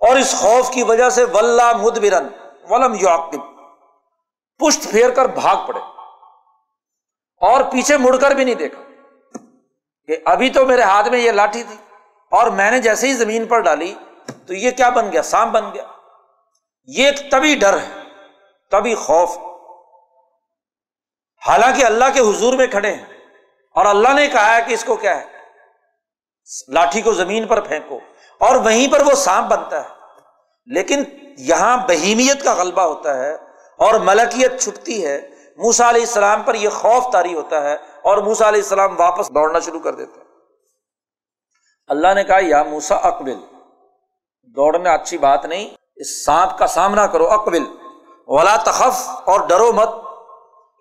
اور 0.00 0.16
اس 0.16 0.34
خوف 0.38 0.70
کی 0.70 0.82
وجہ 0.82 1.10
سے 1.10 1.24
ولہ 1.24 1.76
مدبرن 1.76 2.26
ولم 2.70 2.94
یعقب 2.94 3.40
پشت 4.58 4.90
پھیر 4.90 5.10
کر 5.10 5.24
بھاگ 5.24 5.66
پڑے۔ 5.66 5.80
اور 7.40 7.64
پیچھے 7.64 7.96
مڑ 7.96 8.16
کر 8.16 8.30
بھی 8.30 8.44
نہیں 8.44 8.54
دیکھا 8.54 8.82
کہ 10.06 10.16
ابھی 10.24 10.50
تو 10.50 10.66
میرے 10.66 10.82
ہاتھ 10.82 11.08
میں 11.08 11.18
یہ 11.18 11.30
لاٹھی 11.30 11.62
تھی 11.62 11.76
اور 12.30 12.46
میں 12.46 12.70
نے 12.70 12.78
جیسے 12.78 13.06
ہی 13.08 13.14
زمین 13.14 13.46
پر 13.46 13.60
ڈالی 13.60 13.94
تو 14.46 14.54
یہ 14.54 14.70
کیا 14.70 14.88
بن 14.88 15.12
گیا؟ 15.12 15.22
سام 15.22 15.52
بن 15.52 15.74
گیا۔ 15.74 15.84
یہ 16.86 17.06
ایک 17.06 17.30
تبھی 17.30 17.54
ڈر 17.54 17.78
ہے 17.78 18.00
تبھی 18.70 18.94
خوف۔ 18.94 19.38
حالانکہ 21.46 21.84
اللہ 21.84 22.04
کے 22.14 22.20
حضور 22.20 22.54
میں 22.54 22.66
کھڑے 22.66 22.94
ہیں 22.94 23.04
اور 23.74 23.86
اللہ 23.86 24.08
نے 24.08 24.28
کہا 24.28 24.56
ہے 24.56 24.62
کہ 24.66 24.74
اس 24.74 24.84
کو 24.84 24.96
کیا 24.96 25.20
ہے؟ 25.20 25.24
لاٹھی 26.68 27.02
کو 27.02 27.12
زمین 27.12 27.46
پر 27.46 27.60
پھینکو۔ 27.60 28.00
اور 28.40 28.56
وہیں 28.56 28.92
پر 28.92 29.00
وہ 29.00 29.12
سانپ 29.12 29.50
بنتا 29.50 29.84
ہے۔ 29.84 29.88
لیکن 30.66 31.04
یہاں 31.38 31.76
بہیمیت 31.88 32.44
کا 32.44 32.54
غلبہ 32.54 32.82
ہوتا 32.82 33.16
ہے 33.16 33.34
اور 33.78 33.94
ملکیت 33.94 34.60
چھٹتی 34.60 35.06
ہے۔ 35.06 35.28
موسا 35.56 35.90
علیہ 35.90 36.00
السلام 36.00 36.42
پر 36.42 36.54
یہ 36.54 36.68
خوف 36.68 37.12
تاری 37.12 37.34
ہوتا 37.34 37.62
ہے 37.62 37.74
اور 37.74 38.18
موسا 38.18 38.48
علیہ 38.48 38.62
السلام 38.62 39.00
واپس 39.00 39.28
دوڑنا 39.28 39.58
شروع 39.58 39.80
کر 39.80 39.94
دیتا 39.94 40.20
ہے۔ 40.20 40.26
اللہ 41.86 42.14
نے 42.14 42.24
کہا، 42.24 42.38
یا 42.40 42.62
موسا 42.62 42.94
اقبل۔ 42.94 43.38
دوڑنا 44.42 44.90
اچھی 44.90 45.18
بات 45.18 45.44
نہیں، 45.44 45.68
اس 45.96 46.24
سانپ 46.24 46.58
کا 46.58 46.66
سامنا 46.66 47.06
کرو، 47.06 47.30
اقبل۔ 47.30 47.64
ولا 48.26 48.56
تخف 48.56 49.10
اور 49.24 49.40
ڈرو 49.48 49.72
مت۔ 49.72 49.88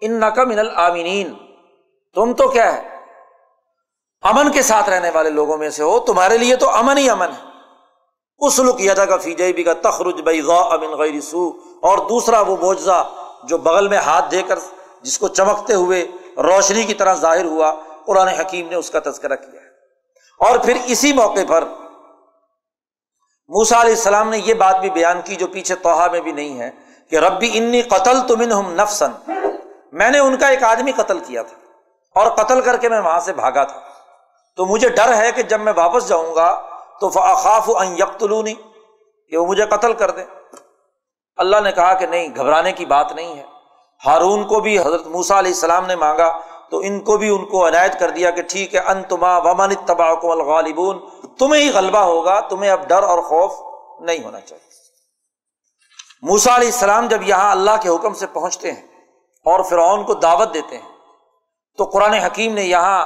ان 0.01 0.19
نقم 0.19 0.49
ان 0.49 0.59
العامین 0.59 1.35
تم 2.15 2.33
تو 2.33 2.47
کیا 2.47 2.75
ہے؟ 2.75 2.95
امن 4.21 4.51
کے 4.51 4.61
ساتھ 4.61 4.89
رہنے 4.89 5.09
والے 5.09 5.29
لوگوں 5.29 5.57
میں 5.57 5.69
سے 5.69 5.83
ہو، 5.83 5.99
تمہارے 5.99 6.37
لیے 6.37 6.55
تو 6.55 6.69
امن 6.69 6.97
ہی 6.97 7.09
امن 7.09 7.27
ہے۔ 7.27 7.48
اس 8.41 8.59
لک 8.59 8.81
یادا 8.81 9.05
کا 9.05 9.17
فیجئی 9.17 9.53
بھی 9.53 9.63
کا 9.63 9.73
تخرج 9.73 10.21
بئی 10.21 10.41
غا 10.41 10.59
امن 10.59 10.87
غیر 10.87 11.21
سو 11.21 11.51
اور 11.81 11.97
دوسرا 11.97 12.39
وہ 12.39 12.55
موجزہ 12.61 13.09
جو 13.43 13.57
بغل 13.57 13.87
میں 13.87 13.97
ہاتھ 13.97 14.31
دے 14.31 14.41
کر 14.41 14.59
جس 15.01 15.19
کو 15.19 15.27
چمکتے 15.27 15.73
ہوئے 15.73 16.07
روشنی 16.37 16.83
کی 16.83 16.93
طرح 16.93 17.13
ظاہر 17.13 17.45
ہوا، 17.45 17.73
قرآن 18.05 18.27
حکیم 18.27 18.69
نے 18.69 18.75
اس 18.75 18.91
کا 18.91 18.99
تذکرہ 19.05 19.35
کیا 19.35 19.61
ہے۔ 19.61 19.67
اور 20.39 20.57
پھر 20.57 20.77
اسی 20.85 21.13
موقع 21.13 21.39
پر 21.47 21.63
موسا 23.47 23.81
علیہ 23.81 23.93
السلام 23.93 24.29
نے 24.29 24.37
یہ 24.45 24.53
بات 24.53 24.79
بھی 24.79 24.89
بیان 24.89 25.21
کی 25.21 25.35
جو 25.35 25.47
پیچھے 25.47 25.75
توحا 25.75 26.07
میں 26.07 26.21
بھی 26.21 26.31
نہیں 26.31 26.59
ہے 26.59 26.69
کہ 27.09 27.15
ربی 27.15 27.57
انی 27.57 27.81
قتل 27.81 28.17
تم 28.27 28.51
ہم 28.51 28.71
نفسن 28.71 29.31
میں 29.91 30.09
نے 30.09 30.19
ان 30.19 30.37
کا 30.37 30.47
ایک 30.47 30.63
آدمی 30.63 30.91
قتل 30.91 31.19
کیا 31.19 31.41
تھا 31.41 31.57
اور 32.19 32.31
قتل 32.31 32.61
کر 32.61 32.77
کے 32.77 32.89
میں 32.89 32.99
وہاں 32.99 33.19
سے 33.19 33.33
بھاگا 33.33 33.63
تھا۔ 33.63 33.79
تو 34.55 34.65
مجھے 34.65 34.89
ڈر 34.89 35.13
ہے 35.13 35.31
کہ 35.31 35.43
جب 35.43 35.61
میں 35.61 35.73
واپس 35.75 36.07
جاؤں 36.07 36.35
گا 36.35 36.78
تو 37.01 37.09
فاخاف 37.09 37.69
یکتلونی 37.97 38.53
کہ 39.29 39.37
وہ 39.37 39.45
مجھے 39.45 39.65
قتل 39.65 39.93
کر 39.93 40.11
دیں۔ 40.11 40.25
اللہ 41.37 41.59
نے 41.59 41.71
کہا 41.71 41.93
کہ 41.93 42.05
نہیں، 42.05 42.27
گھبرانے 42.35 42.71
کی 42.71 42.85
بات 42.85 43.11
نہیں 43.11 43.37
ہے۔ 43.37 43.43
ہارون 44.05 44.47
کو 44.47 44.59
بھی، 44.59 44.79
حضرت 44.79 45.07
موسا 45.07 45.39
علیہ 45.39 45.51
السلام 45.51 45.85
نے 45.85 45.95
مانگا، 45.95 46.39
تو 46.71 46.79
ان 46.79 46.99
کو 46.99 47.17
بھی 47.17 47.29
ان 47.29 47.45
کو 47.45 47.67
عنایت 47.67 47.99
کر 47.99 48.09
دیا 48.09 48.29
کہ 48.29 48.41
ٹھیک 48.41 48.75
ہے 48.75 48.79
ان 48.79 49.03
تما 49.03 49.37
ومن 49.37 49.75
تباہ 49.75 50.15
کو 50.15 50.31
الغالبون۔ 50.31 50.99
تمہیں 51.37 51.63
ہی 51.63 51.69
غلبہ 51.69 51.99
ہوگا، 51.99 52.39
تمہیں 52.39 52.71
اب 52.71 52.87
ڈر 52.87 53.03
اور 53.03 53.19
خوف 53.19 53.51
نہیں 53.99 54.23
ہونا 54.23 54.39
چاہیے۔ 54.39 54.69
موسا 56.21 56.55
علیہ 56.55 56.67
السلام 56.67 57.07
جب 57.07 57.21
یہاں 57.21 57.51
اللہ 57.51 57.71
کے 57.81 57.89
حکم 57.89 58.13
سے 58.13 58.27
پہنچتے 58.27 58.71
ہیں 58.71 58.81
اور 59.45 59.63
فرعون 59.63 60.03
کو 60.03 60.13
دعوت 60.13 60.53
دیتے 60.53 60.77
ہیں، 60.77 60.89
تو 61.77 61.83
قرآن 61.83 62.13
حکیم 62.13 62.53
نے 62.53 62.63
یہاں 62.63 63.05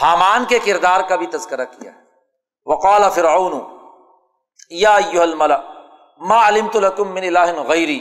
حامان 0.00 0.44
کے 0.44 0.58
کردار 0.58 1.00
کا 1.00 1.16
بھی 1.16 1.26
تذکرہ 1.26 1.64
کیا۔ 1.64 1.92
وقال 2.66 3.02
فرعون، 3.14 3.60
یا 4.70 4.94
الملا 4.94 5.58
ما 6.18 6.48
علم 6.48 6.68
تو 6.68 6.80
لکم 6.80 7.14
من 7.14 7.36
الہ 7.36 7.60
غیری۔ 7.60 8.00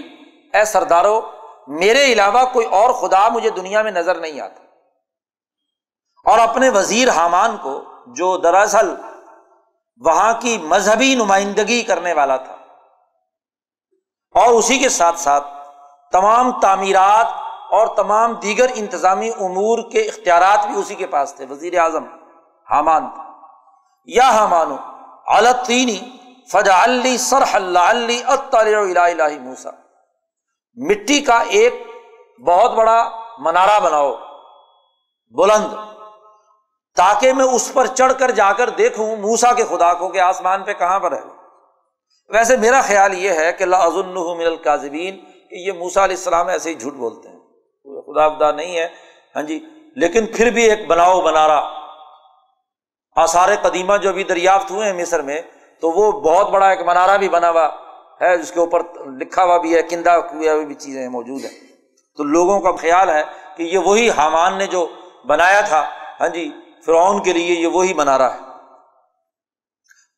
اے 0.54 0.66
سردارو، 0.66 1.22
میرے 1.68 2.04
علاوہ 2.04 2.44
کوئی 2.54 2.66
اور 2.66 2.90
خدا 2.90 3.30
مجھے 3.30 3.50
دنیا 3.50 3.82
میں 3.82 3.92
نظر 3.92 4.16
نہیں 4.16 4.42
آتا۔ 4.42 4.64
اور 6.30 6.40
اپنے 6.40 6.70
وزیر 6.70 7.10
حامان 7.10 7.58
کو، 7.58 7.84
جو 8.08 8.38
دراصل 8.38 8.96
وہاں 10.06 10.34
کی 10.42 10.58
مذہبی 10.58 11.16
نمائندگی 11.16 11.84
کرنے 11.84 12.14
والا 12.14 12.38
تھا۔ 12.38 12.56
اور 14.36 14.48
اسی 14.48 14.78
کے 14.78 14.90
ساتھ 14.90 15.20
ساتھ 15.20 15.48
تمام 16.12 16.60
تعمیرات 16.60 17.28
اور 17.70 17.88
تمام 17.88 18.34
دیگر 18.34 18.68
انتظامی 18.76 19.30
امور 19.30 19.92
کے 19.92 20.02
اختیارات 20.02 20.68
بھی 20.68 20.80
اسی 20.80 20.96
کے 20.96 21.08
پاس 21.08 21.34
تھے۔ 21.34 21.46
وزیر 21.50 21.80
اعظم، 21.80 22.04
حامان 22.72 23.10
تھا 23.10 23.31
یا 24.06 24.30
حامانو 24.30 24.78
الطینی 25.26 26.00
فجا 26.52 26.84
علی 26.84 27.18
سر 27.18 27.44
اللہ 27.54 29.38
موسا 29.42 29.70
مٹی 30.78 31.20
کا 31.22 31.40
ایک 31.50 31.74
بہت 32.46 32.72
بڑا 32.72 32.98
منارا 33.40 33.80
بناؤ، 33.80 34.12
بلند، 35.36 35.74
تاکہ 36.98 37.34
میں 37.34 37.46
اس 37.46 37.74
پر 37.74 37.88
چڑھ 37.88 38.14
کر 38.20 38.32
جا 38.32 38.52
کر 38.54 38.70
دیکھوں 38.70 39.16
موسا 39.16 39.52
کے 39.54 39.64
خدا 39.64 39.94
کو 39.94 40.10
کہ 40.10 40.20
آسمان 40.20 40.64
پہ 40.64 40.74
کہاں 40.74 41.00
پر 41.00 41.12
ہے۔ 41.12 41.22
ویسے 42.30 42.58
میرا 42.58 42.82
خیال 42.82 43.14
یہ 43.14 43.32
ہے 43.32 43.52
کہ 43.54 43.64
اللہ 43.64 43.88
من 43.88 44.46
القاظبین 44.46 45.18
کہ 45.50 45.56
یہ 45.56 45.72
موسا 45.72 46.04
علیہ 46.04 46.16
السلام 46.16 46.48
ایسے 46.48 46.70
ہی 46.70 46.76
جھوٹ 46.76 46.94
بولتے 46.94 47.30
ہیں۔ 47.30 47.40
خدا 48.02 48.30
خدا 48.30 48.52
نہیں 48.52 48.78
ہے 48.78 48.88
ہاں 49.36 49.44
جی 49.44 49.60
لیکن 49.96 50.26
پھر 50.26 50.50
بھی 50.50 50.64
ایک 50.64 50.88
بناؤ 50.88 51.22
بنارا 51.22 51.60
آثار 53.18 53.50
قدیمہ 53.62 53.98
جو 53.98 54.10
ابھی 54.10 54.24
دریافت 54.24 54.72
ہوئے 54.72 54.86
ہیں 54.88 54.94
مصر 55.00 55.22
میں، 55.22 55.42
تو 55.82 55.92
وہ 55.92 56.12
بہت 56.22 56.50
بڑا 56.50 56.68
ایک 56.70 56.82
منارا 56.88 57.16
بھی 57.18 57.30
بنا 57.30 57.50
ہوا 57.50 57.68
ہے، 58.22 58.36
جس 58.38 58.52
کے 58.52 58.60
اوپر 58.60 58.82
لکھا 59.20 59.44
ہوا 59.44 59.58
بھی 59.58 59.76
ہے 59.76 59.82
کندا 59.84 60.16
ہوئی 60.18 60.66
بھی 60.66 60.76
چیزیں 60.76 61.08
موجود 61.10 61.44
ہیں۔ 61.44 61.58
تو 62.18 62.24
لوگوں 62.26 62.60
کا 62.60 62.72
خیال 62.78 63.10
ہے 63.10 63.24
کہ 63.58 63.64
یہ 63.64 63.78
وہی 63.80 64.10
حامان 64.10 64.58
نے 64.58 64.68
جو 64.68 64.86
بنایا 65.28 65.62
تھا 65.62 65.84
ہاں 66.20 66.30
جی 66.30 66.50
فرعون 66.86 67.22
کے 67.24 67.34
لیے 67.34 67.56
یہ 67.56 67.68
وہی 67.68 67.94
بنا 67.94 68.18
رہا 68.18 68.34
ہے۔ 68.34 68.50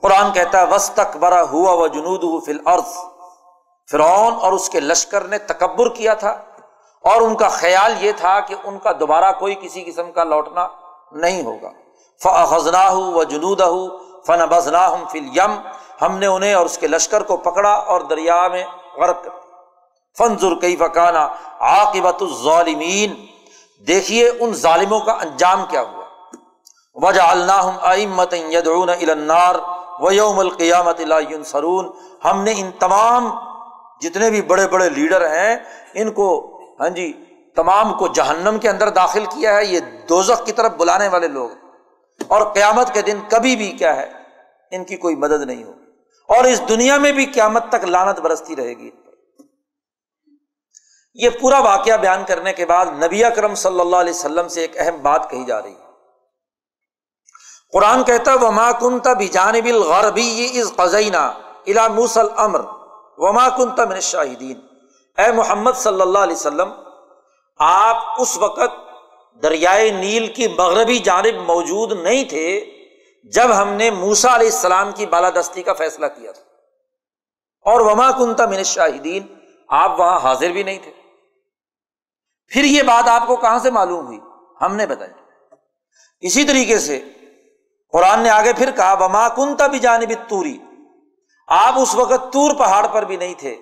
قرآن 0.04 0.32
کہتا 0.34 0.62
ہے 0.62 0.68
وس 0.68 0.90
تک 0.96 1.16
برا 1.18 1.42
ہوا 1.52 1.74
و 1.74 1.88
جنود 1.88 2.24
فل 2.46 2.60
عرض 2.66 2.96
فرعون 3.90 4.34
اور 4.42 4.54
اس 4.54 4.70
کے 4.70 4.80
لشکر 4.80 5.24
نے 5.28 5.38
تکبر 5.48 5.90
کیا 5.96 6.14
تھا، 6.14 6.32
اور 7.04 7.22
ان 7.22 7.36
کا 7.36 7.48
خیال 7.52 7.94
یہ 8.00 8.12
تھا 8.18 8.40
کہ 8.40 8.56
ان 8.64 8.80
کا 8.80 8.92
دوبارہ 9.00 9.32
کوئی 9.40 9.56
کسی 9.62 9.84
قسم 9.84 10.12
کا 10.12 10.24
لوٹنا 10.24 10.68
نہیں 11.14 11.44
ہوگا۔ 11.44 11.72
فضنا 12.24 12.90
و 12.92 13.24
جنود 13.24 13.62
فن 14.28 14.46
بزنا 14.50 14.90
فل 15.12 15.38
یم 15.38 15.56
ہم 16.02 16.18
نے 16.18 16.26
انہیں 16.26 16.54
اور 16.54 16.66
اس 16.66 16.78
کے 16.78 16.88
لشکر 16.88 17.24
کو 17.24 17.38
پکڑا 17.38 17.74
اور 17.74 18.02
دریا 18.02 18.48
میں 18.48 18.64
غرق 18.98 19.28
فنزر 20.18 20.56
کئی 20.56 20.76
فکانا 20.76 21.28
عاقبت 21.60 22.22
الظالمین 22.22 23.26
دیکھیے 23.88 24.32
ان 24.40 24.54
ظالموں 24.54 25.00
کا 25.00 25.12
انجام 25.12 25.66
کیا 25.70 25.82
ہوا۔ 25.82 26.04
وجہ 26.96 27.22
اللہ 27.22 27.66
یدعون 28.34 28.90
النار 28.90 29.56
و 30.00 30.12
یوم 30.12 30.40
القیامت 30.40 31.02
سرون 31.46 31.90
ہم 32.26 32.44
نے 32.44 32.54
ان 32.58 32.72
تمام 32.80 33.30
جتنے 34.02 34.30
بھی 34.30 34.42
بڑے 34.42 34.68
بڑے 34.68 34.90
لیڈر 34.90 35.26
ہیں، 35.26 35.56
ان 35.94 36.12
کو 36.12 36.28
ہاں 36.80 36.90
جی 36.90 37.12
تمام 37.56 37.94
کو 37.94 38.08
جہنم 38.08 38.58
کے 38.58 38.70
اندر 38.70 38.90
داخل 38.90 39.26
کیا 39.26 39.56
ہے۔ 39.56 39.66
یہ 39.66 39.80
دوزخ 40.10 40.46
کی 40.46 40.52
طرف 40.52 40.72
بلانے 40.72 41.08
والے 41.08 41.28
لوگ۔ 41.28 41.50
اور 42.28 42.54
قیامت 42.54 42.94
کے 42.94 43.02
دن 43.02 43.20
کبھی 43.30 43.56
بھی 43.56 43.72
کیا 43.72 43.96
ہے، 43.96 44.12
ان 44.72 44.84
کی 44.84 44.98
کوئی 44.98 45.16
مدد 45.16 45.44
نہیں 45.44 45.64
ہوگی۔ 45.64 45.84
اور 46.30 46.44
اس 46.44 46.62
دنیا 46.70 46.98
میں 46.98 47.12
بھی 47.12 47.26
قیامت 47.26 47.64
تک 47.70 47.86
لانت 47.86 48.20
برستی 48.20 48.56
رہے 48.56 48.74
گی 48.74 48.92
یہ 51.14 51.30
پورا 51.42 51.60
واقعہ 51.60 51.98
بیان 51.98 52.24
کرنے 52.28 52.54
کے 52.54 52.66
بعد 52.66 52.86
نبی 53.04 53.24
اکرم 53.24 53.56
صلی 53.56 53.80
اللہ 53.80 53.96
علیہ 53.96 54.14
وسلم 54.14 54.48
سے 54.48 54.62
ایک 54.62 54.72
اہم 54.76 55.02
بات 55.02 55.30
کہی 55.32 55.46
جا 55.46 55.62
رہی 55.62 55.72
ہے۔ 55.72 55.82
قرآن 57.74 58.04
کہتا 58.04 58.34
وما 58.34 58.72
کنتا 58.72 59.14
بھی 59.14 59.28
جانب 59.28 59.66
الغربی 59.66 60.60
از 60.60 60.72
قزینہ 60.76 61.24
الا 61.68 61.88
موسل 61.88 62.28
امر 62.36 62.62
وما 63.18 63.50
کنتا 63.50 63.86
من 63.86 64.00
شاہدین 64.00 64.60
اے 65.18 65.32
محمد 65.32 65.72
صلی 65.78 66.02
اللہ 66.02 66.20
علیہ 66.20 66.36
وسلم، 66.36 66.72
آپ 67.60 68.22
اس 68.22 68.38
وقت 68.38 68.83
دریائے 69.42 69.92
نیل 69.92 70.28
کی 70.28 70.48
مغربی 70.48 71.00
جانب 71.00 71.36
موجود 71.46 71.92
نہیں 71.92 72.24
تھے 72.24 72.66
جب 73.24 73.62
ہم 73.62 73.70
نے 73.70 73.92
موسا 73.92 74.36
علیہ 74.36 74.48
السلام 74.48 74.92
کی 74.92 75.06
بالادستی 75.06 75.64
کا 75.64 75.74
فیصلہ 75.74 76.06
کیا 76.06 76.32
تھا۔ 76.32 76.42
اور 77.66 77.82
وما 77.82 78.12
کنتا 78.12 78.46
من 78.46 78.64
شاہدین 78.64 79.24
آپ 79.70 80.00
وہاں 80.00 80.20
حاضر 80.20 80.50
بھی 80.50 80.64
نہیں 80.64 80.80
تھے۔ 80.84 80.92
پھر 82.48 82.64
یہ 82.64 82.84
بات 82.84 83.10
آپ 83.10 83.28
کو 83.28 83.36
کہاں 83.36 83.60
سے 83.60 83.72
معلوم 83.72 84.06
ہوئی؟ 84.06 84.20
ہم 84.62 84.76
نے 84.76 84.86
بتایا 84.86 85.56
اسی 86.22 86.44
طریقے 86.44 86.80
سے 86.80 87.02
قرآن 87.92 88.20
نے 88.20 88.30
آگے 88.30 88.54
پھر 88.54 88.72
کہا 88.72 88.96
بما 88.96 89.30
کنتا 89.30 89.68
بھی 89.68 89.80
جانب 89.80 90.12
توری 90.30 90.58
آپ 91.48 91.80
اس 91.80 91.96
وقت 91.96 92.34
تور 92.34 92.56
پہاڑ 92.56 92.88
پر 92.88 93.04
بھی 93.04 93.16
نہیں 93.16 93.34
تھے۔ 93.38 93.56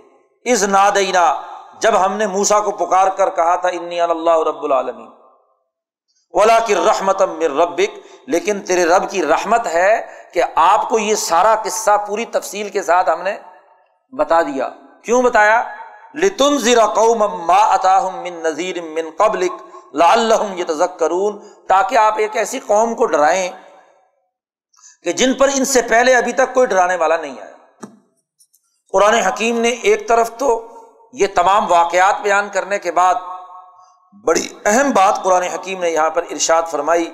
اس 0.44 0.64
نادینا، 0.64 1.42
جب 1.80 2.06
ہم 2.06 2.14
نے 2.14 2.28
موسا 2.28 2.60
کو 2.60 2.72
پکار 2.72 3.08
کر 3.08 3.30
کہا 3.30 3.56
تھا، 3.56 3.70
انی 3.70 4.02
اللہ 4.02 4.40
رب 4.40 4.64
العالمین۔ 4.64 5.21
اولا 6.34 6.60
کی 6.60 6.76
رحمت 6.76 7.22
ربک 7.22 8.00
لیکن 8.28 8.62
تیرے 8.62 8.86
رب 8.86 9.10
کی 9.10 9.26
رحمت 9.26 9.68
ہے 9.68 10.08
کہ 10.34 10.44
آپ 10.56 10.90
کو 10.90 11.00
یہ 11.00 11.16
سارا 11.16 11.56
قصہ 11.56 12.06
پوری 12.08 12.26
تفصیل 12.26 12.70
کے 12.70 12.84
ساتھ 12.84 13.10
ہم 13.10 13.22
نے 13.22 13.38
بتا 14.18 14.42
دیا۔ 14.42 14.70
کیوں 15.04 15.22
بتایا؟ 15.22 15.64
لتن 16.14 16.58
ذرا 16.58 16.86
قوم 16.86 17.46
ما 17.46 17.74
اتاہم 17.74 18.16
من 18.16 18.34
نذیر 18.34 18.82
من 18.82 19.10
قبلک 19.18 19.52
لعلہم 19.94 20.58
یتذکرون 20.58 21.40
تاکہ 21.68 21.98
آپ 21.98 22.14
ایک 22.18 22.36
ایسی 22.36 22.60
قوم 22.60 22.96
کو 22.96 23.06
ڈرائیں 23.06 23.52
کہ 25.04 25.12
جن 25.12 25.34
پر 25.34 25.50
ان 25.56 25.66
سے 25.66 25.82
پہلے 25.82 26.16
ابھی 26.16 26.32
تک 26.32 26.54
کوئی 26.54 26.68
ڈرانے 26.68 26.96
والا 26.96 27.18
نہیں 27.18 27.42
آیا۔ 27.42 27.56
قرآن 28.92 29.14
حکیم 29.14 29.60
نے 29.60 29.70
ایک 29.70 30.08
طرف 30.08 30.32
تو 30.38 30.68
یہ 31.14 31.28
تمام 31.36 31.72
واقعات 31.72 32.16
بیان 32.22 32.50
کرنے 32.50 32.80
کے 32.80 32.92
بعد 32.92 33.16
بڑی 34.14 34.48
اہم 34.66 34.92
بات 34.92 35.24
قرآن 35.24 35.44
حکیم 35.44 35.82
نے 35.82 35.90
یہاں 35.90 36.10
پر 36.10 36.24
ارشاد 36.32 36.64
فرمائی 36.72 37.14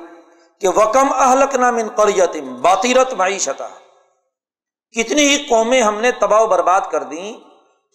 کہ 0.62 0.68
وکم 0.68 1.14
اہلک 1.14 1.56
نام 1.56 1.76
ان 1.76 1.88
قریت 1.88 2.36
باطیرت 2.62 3.14
معیشت 3.14 3.62
کتنی 4.92 5.22
ہی 5.22 5.38
قومیں 5.38 5.82
ہم 5.82 6.02
نے 6.02 6.12
تباہ 6.12 6.42
و 6.42 6.48
برباد 6.48 6.82
کر 6.92 7.04
دیں 7.04 7.34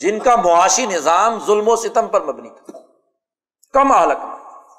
جن 0.01 0.19
کا 0.19 0.37
معاشی 0.37 0.87
نظام 0.87 1.39
ظلم 1.47 1.69
و 1.69 1.77
ستم 1.77 2.07
پر 2.07 2.23
مبنی 2.23 2.49
تھا۔ 2.49 2.79
کم 3.73 3.93
اہلک 3.93 4.19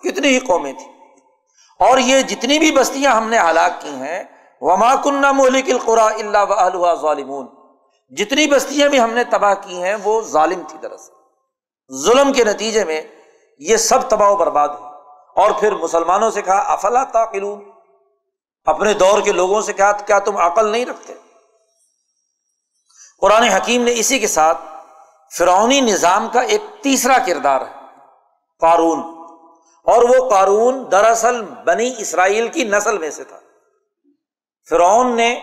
کتنی 0.02 0.28
ہی 0.28 0.40
قومیں 0.40 0.74
تھیں۔ 0.74 0.94
اور 1.80 1.98
یہ 1.98 2.22
جتنی 2.22 2.60
بھی 2.60 2.72
بستیاں 2.72 3.12
ہم 3.12 3.30
نے 3.30 3.40
ہلاک 3.40 3.82
کی 3.82 3.90
ہیں، 3.90 4.24
وما 4.62 4.96
کنہ 4.96 5.32
مولک 5.32 5.64
القرا 5.68 6.06
اللہ 6.06 6.76
و 6.76 6.96
ظالمون۔ 6.96 7.48
جتنی 8.10 8.48
بستیاں 8.48 8.90
بھی 8.90 9.00
ہم 9.00 9.14
نے 9.14 9.24
تباہ 9.24 9.54
کی 9.62 9.84
ہیں، 9.84 9.96
وہ 10.04 10.22
ظالم 10.22 10.62
تھی 10.68 10.78
دراصل۔ 10.78 11.14
ظلم 11.96 12.34
کے 12.34 12.44
نتیجے 12.44 12.84
میں 12.84 13.02
یہ 13.68 13.78
سب 13.78 14.10
تباہ 14.10 14.30
و 14.30 14.36
برباد 14.36 14.68
ہوئی 14.68 14.90
اور 15.36 15.52
پھر 15.52 15.72
مسلمانوں 15.72 16.30
سے 16.30 16.42
کہا، 16.42 16.60
افلا 16.60 17.04
تاقلون 17.04 17.72
اپنے 18.66 18.94
دور 18.94 19.22
کے 19.22 19.32
لوگوں 19.32 19.62
سے 19.62 19.74
کہا، 19.74 19.92
کیا 19.92 20.20
تم 20.20 20.38
عقل 20.38 20.68
نہیں 20.68 20.86
رکھتے؟ 20.86 21.14
قرآن 23.22 23.44
حکیم 23.44 23.84
نے 23.84 23.94
اسی 23.96 24.20
کے 24.20 24.28
ساتھ 24.28 24.58
فرونی 25.38 25.82
نظام 25.82 26.28
کا 26.34 26.42
ایک 26.42 26.62
تیسرا 26.82 27.18
کردار 27.26 27.62
ہے، 27.62 27.86
قارون۔ 28.60 29.00
اور 29.86 30.04
وہ 30.04 30.30
قارون 30.30 30.92
دراصل 30.92 31.42
بنی 31.42 31.94
اسرائیل 31.98 32.48
کی 32.48 32.64
نسل 32.64 32.98
میں 32.98 33.10
سے 33.10 33.24
تھا۔ 33.24 33.40
فرعون 34.70 35.16
نے 35.16 35.40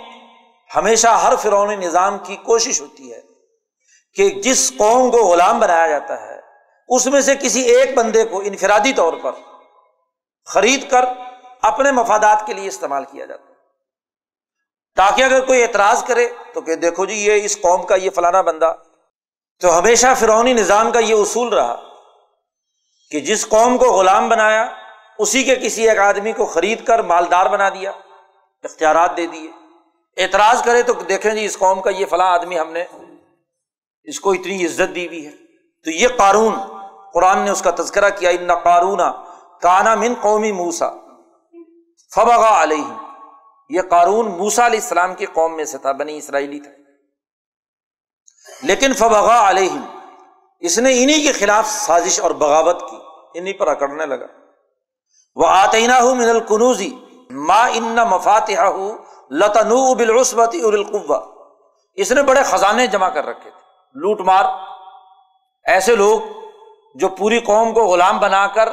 ہمیشہ 0.77 1.09
ہر 1.09 1.37
فرعونی 1.37 1.77
نظام 1.77 2.19
کی 2.19 2.37
کوشش 2.37 2.81
ہوتی 2.81 3.13
ہے 3.13 3.21
کہ 4.15 4.31
جس 4.31 4.73
قوم 4.79 5.11
کو 5.11 5.17
غلام 5.17 5.59
بنایا 5.59 5.87
جاتا 5.87 6.21
ہے 6.21 6.30
اس 6.91 7.07
میں 7.07 7.21
سے 7.21 7.37
کسی 7.37 7.61
ایک 7.61 7.95
بندے 7.95 8.25
کو 8.25 8.41
انفرادی 8.41 8.93
طور 8.93 9.13
پر 9.23 9.33
خرید 10.45 10.91
کر 10.91 11.05
اپنے 11.63 11.93
مفادات 11.93 12.47
کے 12.47 12.53
لیے 12.53 12.69
استعمال 12.69 13.05
کیا 13.05 13.27
جاتا 13.27 13.45
ہے۔ 13.45 13.55
تاکہ 14.97 15.23
اگر 15.23 15.45
کوئی 15.45 15.63
اعتراض 15.63 16.05
کرے 16.05 16.29
تو 16.55 16.61
کہ 16.61 16.75
دیکھو 16.75 17.05
جی 17.05 17.15
یہ 17.15 17.45
اس 17.45 17.61
قوم 17.61 17.83
کا، 17.83 17.95
یہ 17.95 18.11
فلانا 18.11 18.41
بندہ۔ 18.41 18.75
تو 19.61 19.79
ہمیشہ 19.79 20.07
فرعونی 20.17 20.53
نظام 20.53 20.93
کا 20.93 20.99
یہ 20.99 21.15
اصول 21.15 21.49
رہا 21.49 21.83
کہ 23.11 23.21
جس 23.21 23.49
قوم 23.49 23.79
کو 23.79 23.85
غلام 23.85 24.29
بنایا، 24.29 24.67
اسی 25.19 25.45
کے 25.45 25.57
کسی 25.57 25.89
ایک 25.89 25.99
آدمی 25.99 26.33
کو 26.33 26.47
خرید 26.47 26.85
کر 26.85 27.03
مالدار 27.03 27.47
بنا 27.47 27.69
دیا، 27.69 27.91
اختیارات 28.63 29.17
دے 29.17 29.27
دیے۔ 29.27 29.51
اعتراض 30.17 30.63
کرے 30.63 30.83
تو 30.83 30.93
دیکھیں 30.93 31.35
جی 31.35 31.45
اس 31.45 31.59
قوم 31.59 31.81
کا 31.81 31.91
یہ 31.91 32.07
فلاں 32.07 32.33
آدمی 32.33 32.59
ہم 32.59 32.73
نے 32.73 32.85
اس 34.05 34.21
کو 34.21 34.33
اتنی 34.33 34.67
عزت 34.67 34.95
دی 34.95 35.07
ہوئی 35.07 35.27
ہے۔ 35.27 35.33
تو 35.85 35.91
یہ 35.91 36.09
قارون 36.17 36.55
قرآن 37.15 37.39
نے 37.45 37.51
اس 37.51 37.63
کا 37.63 37.71
تذکرہ 37.77 38.11
کیا 38.19 38.31
ان 38.31 38.51
قارون 38.65 39.01
کانا 39.63 39.95
من 39.95 40.15
قومی 40.23 40.53
موسا 40.53 40.89
فبغا 42.13 42.63
علیہ 42.63 42.93
یہ 43.71 43.83
قارون 43.91 44.31
موسا 44.39 44.67
علیہ 44.67 44.81
السلام 44.81 45.15
کی 45.15 45.27
قوم 45.35 45.57
میں 45.57 45.65
سے 45.65 45.79
تھا، 45.79 45.93
بنی 45.93 46.17
اسرائیلی 46.19 46.61
تھا 46.61 46.71
لیکن 48.63 48.93
فبغا 48.99 49.39
علیہ 49.51 49.79
اس 50.63 50.79
نے 50.79 50.93
انہیں 51.03 51.23
کے 51.25 51.33
خلاف 51.33 51.67
سازش 51.71 52.21
اور 52.21 52.31
بغاوت 52.41 52.81
کی 52.91 52.97
انہیں 53.35 53.55
پر 53.59 53.67
اکڑنے 53.69 54.07
لگا۔ 54.07 54.27
وہ 55.37 55.47
آتینہ 55.49 55.93
ہوں 56.01 56.15
من 56.15 56.29
القنوزی 56.29 56.91
ما 57.49 57.63
ان 57.75 57.97
مفاتح 58.11 58.61
لتنو 59.41 59.95
بالعصبتی 59.95 60.61
القوا 60.63 61.21
اس 61.99 62.13
نے 62.13 62.23
بڑے 62.23 62.43
خزانے 62.51 62.87
جمع 62.87 63.09
کر 63.09 63.25
رکھے 63.27 63.51
تھے، 63.51 63.61
لوٹ 63.97 64.21
مار، 64.27 64.45
ایسے 65.67 65.97
لوگ 65.97 66.21
جو 66.95 67.09
پوری 67.09 67.41
قوم 67.41 67.75
کو 67.75 67.85
غلام 67.85 68.19
بنا 68.19 68.47
کر 68.47 68.69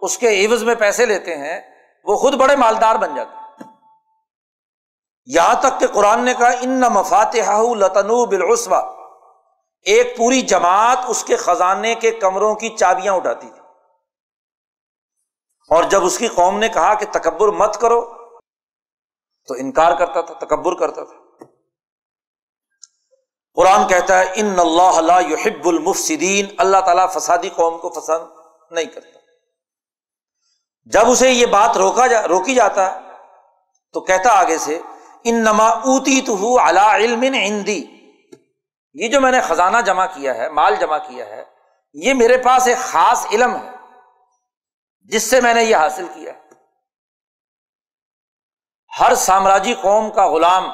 اس 0.00 0.18
کے 0.18 0.46
عوض 0.46 0.62
میں 0.62 0.74
پیسے 0.74 1.06
لیتے 1.06 1.36
ہیں، 1.36 1.60
وہ 2.04 2.16
خود 2.16 2.34
بڑے 2.34 2.56
مالدار 2.56 2.96
بن 2.96 3.14
جاتے 3.14 3.36
ہیں۔ 3.36 3.44
یہاں 5.26 5.54
تک 5.54 5.80
کہ 5.80 5.86
قرآن 5.86 6.24
نے 6.24 6.34
کہا، 6.34 6.50
ان 6.60 6.80
مفاتح 6.80 7.62
لتنو 7.74 8.26
بالعصبہ 8.26 9.04
ایک 9.82 10.16
پوری 10.16 10.40
جماعت 10.40 10.98
اس 11.08 11.24
کے 11.24 11.36
خزانے 11.36 11.94
کے 11.94 12.10
کمروں 12.10 12.54
کی 12.54 12.68
چابیاں 12.68 13.14
اٹھاتی 13.14 13.50
تھی۔ 13.50 13.60
اور 15.70 15.84
جب 15.84 16.04
اس 16.04 16.18
کی 16.18 16.28
قوم 16.28 16.58
نے 16.58 16.68
کہا 16.68 16.94
کہ 16.94 17.06
تکبر 17.12 17.48
مت 17.48 17.80
کرو، 17.80 18.00
تو 19.48 19.54
انکار 19.54 19.92
کرتا 19.92 20.20
تھا، 20.20 20.34
تکبر 20.34 20.74
کرتا 20.74 21.04
تھا۔ 21.04 21.23
قرآن 23.56 23.86
کہتا 23.88 24.18
ہے 24.18 24.32
ان 24.34 24.58
اللہ 24.58 25.20
یحب 25.28 25.68
المفسدین 25.68 26.46
اللہ 26.58 26.80
تعالیٰ 26.86 27.06
فسادی 27.12 27.48
قوم 27.48 27.78
کو 27.78 27.88
پسند 27.88 28.22
نہیں 28.70 28.84
کرتا۔ 28.84 29.18
جب 30.92 31.10
اسے 31.10 31.30
یہ 31.30 31.46
بات 31.46 31.76
روکا 31.76 32.06
جا، 32.06 32.26
روکی 32.28 32.54
جاتا 32.54 32.90
ہے 32.90 33.00
تو 33.94 34.00
کہتا 34.00 34.32
آگے 34.32 34.58
سے 34.58 34.80
ان 35.24 35.34
نما 35.34 35.68
اوتی 35.68 36.20
تو 36.20 36.34
علم 36.58 37.22
ہندی 37.22 37.82
یہ 38.94 39.08
جو 39.08 39.20
میں 39.20 39.32
نے 39.32 39.40
خزانہ 39.40 39.80
جمع 39.86 40.06
کیا 40.06 40.34
ہے، 40.34 40.48
مال 40.48 40.74
جمع 40.76 40.98
کیا 40.98 41.26
ہے، 41.26 41.44
یہ 41.92 42.14
میرے 42.14 42.36
پاس 42.38 42.66
ایک 42.66 42.78
خاص 42.78 43.26
علم 43.32 43.54
ہے، 43.56 43.70
جس 45.10 45.22
سے 45.22 45.40
میں 45.40 45.54
نے 45.54 45.62
یہ 45.64 45.76
حاصل 45.76 46.06
کیا 46.14 46.32
ہر 48.92 49.14
سامراجی 49.14 49.74
قوم 49.74 50.10
کا 50.10 50.26
غلام 50.26 50.70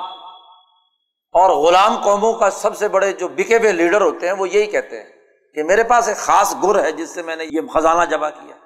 اور 1.33 1.51
غلام 1.51 1.97
قوموں 2.03 2.33
کا 2.33 2.51
سب 2.51 2.77
سے 2.77 2.89
بڑے 2.89 3.13
جو 3.13 3.29
بکے 3.29 3.57
ہوئے 3.57 3.73
لیڈر 3.73 4.01
ہوتے 4.01 4.27
ہیں 4.27 4.35
وہ 4.35 4.49
یہی 4.49 4.67
کہتے 4.67 5.03
ہیں 5.03 5.09
کہ 5.55 5.63
میرے 5.63 5.85
پاس 5.85 6.09
ایک 6.09 6.17
خاص 6.17 6.55
گر 6.63 6.85
ہے 6.85 6.93
جس 6.93 7.11
سے 7.11 7.23
میں 7.23 7.37
نے 7.37 7.45
یہ 7.45 7.61
خزانہ 7.75 8.05
جمع 8.05 8.29
کیا 8.29 8.57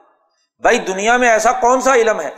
بھائی، 0.59 0.79
دنیا 0.79 1.17
میں 1.17 1.29
ایسا 1.29 1.53
کون 1.53 1.81
سا 1.81 1.95
علم 1.95 2.21
ہے 2.21 2.31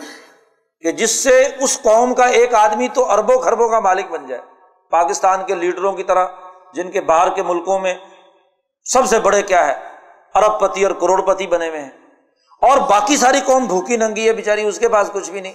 کہ 0.81 0.93
جس 0.93 1.11
سے 1.11 1.48
اس 1.61 1.82
قوم 1.82 2.15
کا 2.15 2.24
ایک 2.24 2.55
آدمی 2.55 2.89
تو 2.89 3.11
اربوں 3.11 3.39
خربوں 3.39 3.69
کا 3.69 3.81
مالک 3.81 4.11
بن 4.11 4.27
جائے؟ 4.27 4.43
پاکستان 4.90 5.44
کے 5.47 5.55
لیڈروں 5.55 5.93
کی 5.93 6.03
طرح، 6.03 6.27
جن 6.73 6.90
کے 6.90 7.01
باہر 7.01 7.35
کے 7.35 7.43
ملکوں 7.43 7.78
میں 7.78 7.94
سب 8.85 9.07
سے 9.07 9.20
بڑے 9.20 9.43
کیا 9.43 9.66
ہے؟ 9.66 9.74
ارب 10.35 10.61
پتی 10.61 10.85
اور 10.85 10.93
کروڑ 10.93 11.23
پتی 11.23 11.47
بنے 11.47 11.69
ہوئے 11.69 11.81
ہیں۔ 11.81 11.90
اور 12.61 12.78
باقی 12.78 13.16
ساری 13.16 13.40
قوم 13.44 13.66
بھوکی 13.66 13.97
ننگی 13.97 14.28
ہے 14.28 14.32
بےچاری 14.32 14.62
اس 14.62 14.78
کے 14.78 14.89
پاس 14.89 15.11
کچھ 15.12 15.31
بھی 15.31 15.40
نہیں۔ 15.40 15.53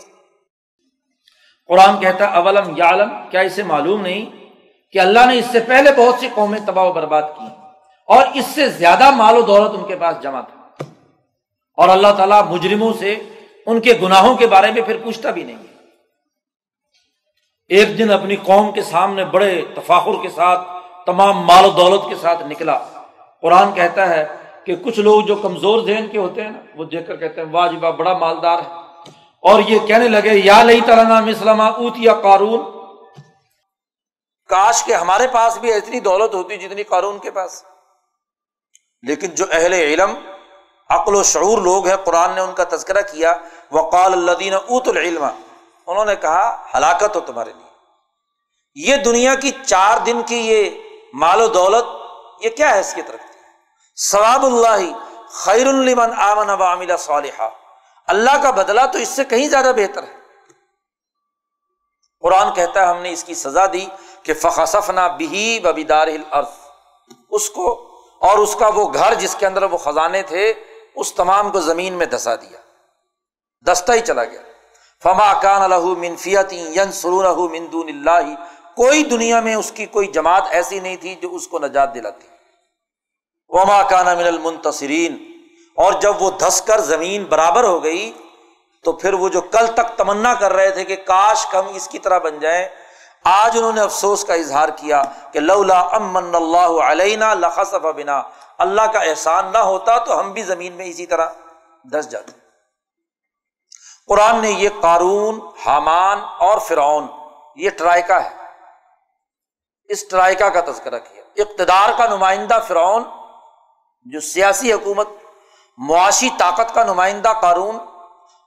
قرآن 1.67 1.99
کہتا 1.99 2.25
اولم 2.25 2.77
یا 2.77 2.91
کیا 3.31 3.41
اسے 3.41 3.63
معلوم 3.63 4.01
نہیں 4.01 4.40
کہ 4.91 4.99
اللہ 4.99 5.25
نے 5.25 5.37
اس 5.37 5.45
سے 5.51 5.59
پہلے 5.59 5.91
بہت 5.97 6.15
سی 6.19 6.27
قومیں 6.35 6.59
تباہ 6.65 6.85
و 6.85 6.93
برباد 6.93 7.21
کی 7.21 7.45
اور 8.07 8.25
اس 8.33 8.45
سے 8.45 8.69
زیادہ 8.69 9.11
مال 9.11 9.37
و 9.37 9.41
دولت 9.41 9.71
ان 9.77 9.85
کے 9.85 9.95
پاس 9.95 10.15
جمع 10.21 10.41
تھا۔ 10.41 10.83
اور 11.77 11.89
اللہ 11.89 12.07
تعالیٰ 12.17 12.47
مجرموں 12.47 12.93
سے 12.99 13.15
ان 13.65 13.81
کے 13.81 13.93
گناہوں 14.01 14.35
کے 14.35 14.47
بارے 14.47 14.71
میں 14.71 14.81
پھر 14.81 14.97
پوچھتا 15.03 15.31
بھی 15.31 15.43
نہیں 15.43 15.57
ایک 17.67 17.97
دن 17.97 18.11
اپنی 18.11 18.35
قوم 18.35 18.71
کے 18.71 18.81
سامنے 18.81 19.25
بڑے 19.25 19.65
تفاخر 19.75 20.11
کے 20.21 20.29
ساتھ، 20.29 20.61
تمام 21.05 21.37
مال 21.39 21.65
و 21.65 21.69
دولت 21.69 22.01
کے 22.09 22.15
ساتھ 22.15 22.43
نکلا۔ 22.47 22.79
قرآن 23.41 23.73
کہتا 23.73 24.09
ہے 24.09 24.27
کہ 24.63 24.75
کچھ 24.75 24.99
لوگ 24.99 25.21
جو 25.21 25.35
کمزور 25.35 25.81
ذہن 25.81 26.07
کے 26.11 26.17
ہوتے 26.17 26.41
ہیں 26.41 26.49
نا، 26.49 26.59
وہ 26.75 26.83
دیکھ 26.83 27.07
کر 27.07 27.15
کہتے 27.15 27.41
ہیں، 27.41 27.47
واجبہ، 27.51 27.91
بڑا 27.91 28.17
مالدار 28.17 28.59
ہے۔ 28.59 28.73
اور 29.41 29.61
یہ 29.67 29.79
کہنے 29.79 30.07
لگے، 30.07 30.41
یا 30.43 30.63
لئی 30.63 30.81
ترنا 30.85 31.19
مسلم 31.19 31.61
اوت 31.61 31.93
یا 31.95 32.13
قارون 32.13 32.80
کاش 34.51 34.83
کے 34.83 34.95
ہمارے 34.95 35.27
پاس 35.27 35.57
بھی 35.57 35.73
اتنی 35.73 35.99
دولت 35.99 36.33
ہوتی 36.33 36.57
جتنی 36.57 36.83
قارون 36.83 37.19
کے 37.19 37.31
پاس۔ 37.31 37.63
لیکن 39.01 39.27
جو 39.27 39.45
اہل 39.51 39.73
علم، 39.73 40.15
عقل 40.89 41.15
و 41.15 41.23
شعور 41.23 41.57
لوگ 41.57 41.87
ہیں، 41.87 41.95
قرآن 41.95 42.35
نے 42.35 42.41
ان 42.41 42.51
کا 42.51 42.63
تذکرہ 42.63 43.01
کیا۔ 43.01 43.33
وقال 43.71 44.13
اللہ 44.13 44.55
اوت 44.55 44.87
العلم۔ 44.87 45.25
انہوں 45.87 46.05
نے 46.05 46.15
کہا، 46.15 46.65
ہلاکت 46.73 47.15
ہو 47.15 47.21
تمہارے 47.21 47.53
لیے۔ 47.53 47.71
یہ 48.75 48.95
دنیا 48.95 49.35
کی 49.35 49.51
چار 49.65 49.97
دن 49.97 50.21
کی 50.23 50.37
یہ 50.37 50.69
مال 51.13 51.41
و 51.41 51.47
دولت، 51.47 51.83
یہ 52.45 52.49
کیا 52.49 52.73
حیثیت 52.73 53.11
رکھتی 53.11 53.39
ہے 53.39 53.43
ثواب 54.11 54.45
اللہ 54.45 54.97
خیر 55.29 55.67
المن 55.67 56.13
آمن 56.17 56.49
عاملہ 56.49 56.97
صالحہ 56.99 57.49
اللہ 58.07 58.43
کا 58.43 58.51
بدلا 58.51 58.85
تو 58.85 58.97
اس 58.97 59.09
سے 59.09 59.23
کہیں 59.23 59.47
زیادہ 59.47 59.71
بہتر 59.77 60.03
ہے۔ 60.03 60.13
قرآن 62.19 62.53
کہتا 62.53 62.81
ہے، 62.81 62.85
ہم 62.85 62.97
نے 62.97 63.11
اس 63.11 63.23
کی 63.23 63.33
سزا 63.33 63.65
دی۔ 63.73 63.87
کہ 64.23 64.33
فخصف 64.33 64.89
نہ 64.89 65.07
بھی 65.17 65.59
ببیدار 65.59 66.07
اس 67.31 67.49
کو 67.49 67.87
اور 68.19 68.37
اس 68.37 68.55
کا 68.55 68.67
وہ 68.67 68.93
گھر 68.93 69.13
جس 69.13 69.35
کے 69.35 69.45
اندر 69.45 69.63
وہ 69.63 69.77
خزانے 69.77 70.23
تھے، 70.23 70.53
اس 70.95 71.13
تمام 71.13 71.49
کو 71.49 71.59
زمین 71.59 71.93
میں 71.93 72.05
دسا 72.05 72.35
دیا۔ 72.35 72.57
دستہ 73.71 73.91
ہی 73.91 73.99
چلا 73.99 74.23
گیا۔ 74.23 74.41
فما 75.03 75.33
کان 75.33 75.61
الح 75.61 75.85
منفیتی 75.97 76.59
ین 76.75 76.91
سرون 76.91 77.55
اللہ 77.73 78.35
کوئی 78.75 79.03
دنیا 79.03 79.39
میں 79.39 79.55
اس 79.55 79.71
کی 79.71 79.85
کوئی 79.85 80.07
جماعت 80.07 80.43
ایسی 80.49 80.79
نہیں 80.79 80.95
تھی 80.95 81.15
جو 81.15 81.35
اس 81.35 81.47
کو 81.47 81.59
نجات 81.59 81.95
دلاتی۔ 81.95 82.27
وما 83.49 83.81
کانا 83.83 84.13
من 84.13 84.27
المنتصرین 84.27 85.31
اور 85.75 85.93
جب 85.93 86.21
وہ 86.21 86.31
دھس 86.31 86.61
کر 86.61 86.81
زمین 86.81 87.23
برابر 87.23 87.63
ہو 87.63 87.83
گئی، 87.83 88.11
تو 88.83 88.91
پھر 88.91 89.13
وہ 89.13 89.29
جو 89.29 89.41
کل 89.41 89.67
تک 89.67 89.97
تمنا 89.97 90.33
کر 90.33 90.53
رہے 90.53 90.69
تھے 90.69 90.83
کہ 90.83 90.95
کاش 90.95 91.45
کم 91.45 91.67
اس 91.75 91.87
کی 91.87 91.99
طرح 91.99 92.17
بن 92.17 92.39
جائیں 92.39 92.67
آج 93.25 93.57
انہوں 93.57 93.73
نے 93.73 93.81
افسوس 93.81 94.25
کا 94.25 94.33
اظہار 94.33 94.69
کیا 94.69 95.03
کہ 95.31 95.39
لولا 95.39 95.79
امن 95.79 96.35
اللہ 96.35 96.83
علینا 96.83 97.33
لخصف 97.33 97.75
بنا۔ 97.75 98.21
اللہ 98.57 98.81
کا 98.81 98.99
احسان 98.99 99.51
نہ 99.53 99.57
ہوتا 99.57 99.99
تو 99.99 100.19
ہم 100.19 100.31
بھی 100.31 100.43
زمین 100.43 100.73
میں 100.73 100.85
اسی 100.85 101.05
طرح 101.05 101.27
دس 101.83 102.09
جاتے۔ 102.09 102.31
قرآن 104.07 104.41
نے 104.41 104.51
یہ 104.51 104.69
قارون، 104.81 105.39
حامان 105.65 106.19
اور 106.37 106.59
فرعون، 106.59 107.07
یہ 107.55 107.69
ٹرائکا 107.69 108.23
ہے۔ 108.23 108.29
اس 109.89 110.07
ٹرائکا 110.07 110.49
کا 110.49 110.61
تذکرہ 110.61 110.99
کیا۔ 110.99 111.23
اقتدار 111.37 111.89
کا 111.97 112.05
نمائندہ 112.05 112.59
فرعون، 112.67 113.03
جو 114.05 114.19
سیاسی 114.19 114.73
حکومت، 114.73 115.07
معاشی 115.77 116.29
طاقت 116.37 116.73
کا 116.73 116.83
نمائندہ 116.83 117.33
قارون 117.41 117.75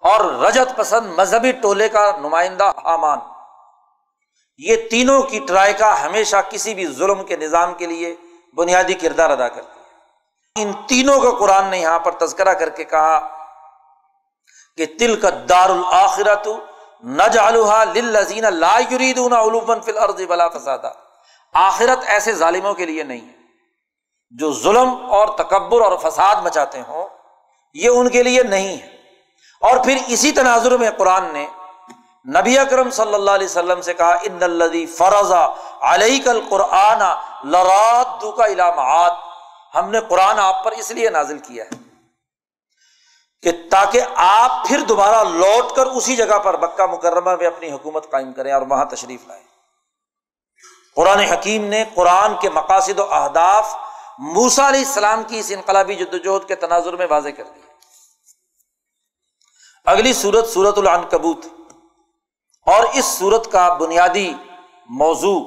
اور 0.01 0.21
رجت 0.25 0.77
پسند 0.77 1.19
مذہبی 1.19 1.53
ٹولے 1.53 1.89
کا 1.89 2.17
نمائندہ 2.17 2.65
حامان۔ 2.65 3.19
یہ 4.57 4.77
تینوں 4.91 5.23
کی 5.23 5.39
ٹرائکا 5.39 6.03
ہمیشہ 6.03 6.37
کسی 6.51 6.75
بھی 6.75 6.87
ظلم 6.87 7.25
کے 7.25 7.37
نظام 7.37 7.75
کے 7.75 7.87
لیے 7.87 8.17
بنیادی 8.57 8.95
کردار 8.95 9.31
ادا 9.31 9.49
کرتی 9.49 9.81
ہے۔ 9.81 9.85
ان 10.63 10.73
تینوں 10.89 11.21
کا 11.21 11.31
قرآن 11.31 11.67
نے 11.67 11.79
یہاں 11.79 11.99
پر 11.99 12.13
تذکرہ 12.13 12.55
کر 12.55 12.69
کے 12.69 12.85
کہا 12.85 13.45
کہ 14.77 14.87
تل 14.99 15.21
کا 15.21 15.29
دار 15.49 15.71
الآخرت 15.71 16.49
نہ 17.03 17.23
جالوہا 17.33 17.85
لا 18.49 18.79
یریدون 18.79 19.33
علومن 19.33 19.81
فی 19.81 19.91
الارض 19.91 20.21
بلا 20.21 20.49
فسادہ 20.49 20.93
آخرت 21.55 21.99
ایسے 22.07 22.33
ظالموں 22.33 22.75
کے 22.75 22.87
لیے 22.87 23.03
نہیں 23.03 23.29
ہے۔ 23.29 23.45
جو 24.31 24.53
ظلم 24.53 24.89
اور 25.11 25.29
تکبر 25.29 25.81
اور 25.81 25.99
فساد 25.99 26.37
مچاتے 26.37 26.81
ہوں، 26.89 27.09
یہ 27.75 27.89
ان 27.89 28.09
کے 28.09 28.23
لیے 28.23 28.43
نہیں 28.43 28.77
ہے۔ 28.77 28.87
اور 29.61 29.85
پھر 29.85 29.97
اسی 30.09 30.33
تناظر 30.33 30.77
میں 30.77 30.91
قرآن 30.91 31.33
نے 31.33 31.47
نبی 32.27 32.59
اکرم 32.59 32.91
صلی 32.91 33.15
اللہ 33.15 33.31
علیہ 33.31 33.47
وسلم 33.47 33.81
سے 33.83 33.95
کہا، 33.95 34.13
ان 34.23 34.43
الدی 34.43 34.87
فرضا 34.87 35.47
علیہ 35.81 36.25
کل 36.25 36.41
قرآن 36.49 37.03
لرات 37.51 38.25
کا 38.37 38.47
علامات 38.47 39.13
ہم 39.75 39.91
نے 39.91 40.01
قرآن 40.01 40.39
آپ 40.39 40.65
پر 40.65 40.73
اس 40.73 40.91
لیے 40.91 41.11
نازل 41.11 41.39
کیا 41.39 41.65
ہے 41.65 41.83
کہ 43.43 43.71
تاکہ 43.71 44.01
آپ 44.17 44.67
پھر 44.67 44.81
دوبارہ 44.81 45.29
لوٹ 45.29 45.77
کر 45.77 45.87
اسی 45.87 46.17
جگہ 46.17 46.39
پر 46.39 46.57
بکہ 46.57 46.87
مکرمہ 46.87 47.37
میں 47.37 47.47
اپنی 47.47 47.73
حکومت 47.73 48.11
قائم 48.11 48.33
کریں 48.33 48.53
اور 48.53 48.63
وہاں 48.63 48.85
تشریف 48.85 49.27
لائیں۔ 49.27 49.43
قرآن 50.97 51.19
حکیم 51.19 51.65
نے 51.65 51.85
قرآن 51.95 52.35
کے 52.41 52.51
مقاصد 52.51 52.99
و 52.99 53.15
اہداف 53.15 53.75
موسا 54.19 54.69
علیہ 54.69 54.85
السلام 54.87 55.23
کی 55.23 55.39
اس 55.39 55.51
انقلابی 55.51 55.95
جدوجہد 55.95 56.49
کے 56.49 56.55
تناظر 56.55 56.97
میں 56.97 57.07
واضح 57.11 57.29
کر 57.29 57.45
دیا 57.45 57.73
اگلی 59.85 60.13
سورت 60.13 60.49
سورت 60.49 60.79
العن 60.79 61.03
کبوت 61.11 61.45
اور 62.67 62.85
اس 62.93 63.05
سورت 63.05 63.53
کا 63.53 63.73
بنیادی 63.75 64.35
موضوع 64.89 65.41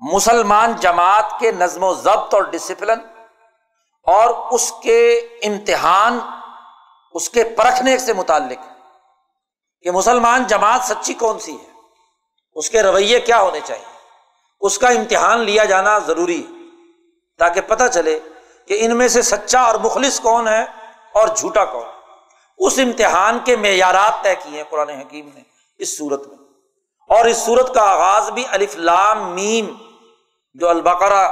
مسلمان 0.00 0.72
جماعت 0.72 1.32
کے 1.40 1.52
نظم 1.52 1.84
و 1.84 1.94
ضبط 1.94 2.34
اور 2.34 2.42
ڈسپلن 2.42 2.98
اور 4.06 4.52
اس 4.52 4.72
کے 4.82 5.18
امتحان، 5.42 6.18
اس 7.14 7.30
کے 7.30 7.44
پرکھنے 7.44 7.98
سے 7.98 8.12
متعلق 8.12 8.64
کہ 9.82 9.90
مسلمان 9.90 10.44
جماعت 10.44 10.84
سچی 10.84 11.14
کون 11.14 11.38
سی 11.38 11.52
ہے، 11.52 11.70
اس 12.54 12.70
کے 12.70 12.82
رویے 12.82 13.20
کیا 13.20 13.40
ہونے 13.40 13.60
چاہیے، 13.64 13.84
اس 14.60 14.78
کا 14.78 14.88
امتحان 14.88 15.40
لیا 15.40 15.64
جانا 15.64 15.98
ضروری 15.98 16.46
ہے، 16.46 16.52
تاکہ 17.38 17.60
پتہ 17.60 17.84
چلے 17.92 18.18
کہ 18.66 18.78
ان 18.80 18.96
میں 18.96 19.08
سے 19.08 19.22
سچا 19.22 19.60
اور 19.60 19.74
مخلص 19.74 20.20
کون 20.20 20.48
ہے 20.48 20.62
اور 21.12 21.28
جھوٹا 21.28 21.64
کون۔ 21.64 21.86
اس 22.58 22.78
امتحان 22.78 23.38
کے 23.44 23.56
معیارات 23.56 24.22
طے 24.22 24.34
کیے 24.34 24.56
ہیں 24.56 24.70
قرآن 24.70 24.88
حکیم 24.88 25.28
نے۔ 25.34 25.49
اس 25.80 25.98
صورت 25.98 26.26
میں۔ 26.26 26.36
اور 27.08 27.24
اس 27.24 27.36
صورت 27.36 27.74
کا 27.74 27.82
آغاز 27.82 28.30
بھی 28.30 28.44
الف 28.50 28.76
لام 28.76 29.34
میم 29.34 29.74
جو 30.54 30.68
البقرا 30.68 31.26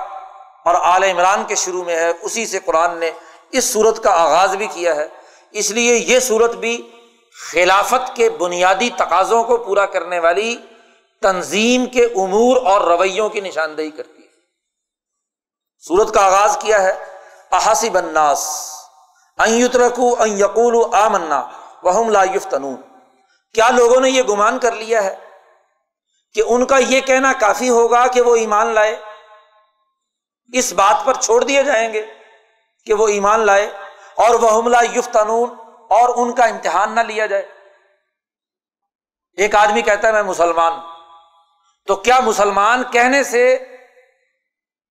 اور 0.65 0.75
عال 0.75 1.05
عمران 1.05 1.45
کے 1.45 1.55
شروع 1.55 1.85
میں 1.85 1.97
ہے، 1.97 2.13
اسی 2.23 2.47
سے 2.47 2.59
قرآن 2.59 2.99
نے 2.99 3.11
اس 3.53 3.73
صورت 3.73 4.03
کا 4.03 4.11
آغاز 4.11 4.57
بھی 4.57 4.67
کیا 4.67 4.97
ہے۔ 4.97 5.09
اس 5.51 5.71
لیے 5.71 5.95
یہ 5.95 6.21
صورت 6.21 6.55
بھی 6.55 6.91
خلافت 7.53 8.17
کے 8.17 8.31
بنیادی 8.31 8.91
تقاضوں 8.97 9.45
کو 9.45 9.57
پورا 9.57 9.87
کرنے 9.87 10.19
والی 10.19 10.57
تنظیم 11.23 11.87
کے 11.87 12.05
امور 12.05 12.57
اور 12.57 12.81
رویوں 12.81 13.29
کی 13.29 13.41
نشاندہی 13.41 13.91
کرتی 13.91 14.23
ہے۔ 14.23 14.29
سورت 15.79 16.15
کا 16.15 16.27
آغاز 16.27 16.59
کیا 16.61 16.83
ہے 16.83 16.93
احاسی 17.51 17.91
بناس 17.91 18.71
رکھو 19.75 20.17
یقول 20.27 20.95
آ 20.95 21.09
منا 21.09 21.49
لا 22.11 22.23
یفتنون۔ 22.23 22.98
کیا 23.55 23.71
لوگوں 23.71 24.01
نے 24.01 24.11
یہ 24.11 24.23
گمان 24.23 24.59
کر 24.59 24.73
لیا 24.73 25.05
ہے 25.05 25.17
کہ 26.35 26.43
ان 26.47 26.67
کا 26.67 26.79
یہ 26.79 27.01
کہنا 27.01 27.33
کافی 27.33 27.71
ہوگا 27.71 28.07
کہ 28.07 28.21
وہ 28.21 28.37
ایمان 28.37 28.67
لائے؟ 28.67 28.97
اس 30.53 30.73
بات 30.73 31.05
پر 31.05 31.15
چھوڑ 31.15 31.45
دیے 31.45 31.63
جائیں 31.63 31.93
گے 31.93 32.07
کہ 32.85 32.95
وہ 32.95 33.09
ایمان 33.09 33.41
لائے 33.41 33.67
اور 34.15 34.35
وہ 34.35 34.59
حملہ 34.59 34.77
یفتنون 34.97 35.51
اور 35.91 36.27
ان 36.27 36.33
کا 36.33 36.45
امتحان 36.45 36.95
نہ 36.95 37.01
لیا 37.01 37.27
جائے۔ 37.27 37.49
ایک 39.37 39.55
آدمی 39.55 39.83
کہتا 39.83 40.09
ہے، 40.09 40.13
میں 40.13 40.23
مسلمان 40.23 40.73
تو 41.87 41.97
کیا 41.97 42.21
مسلمان 42.21 42.83
کہنے 42.93 43.25
سے 43.25 43.77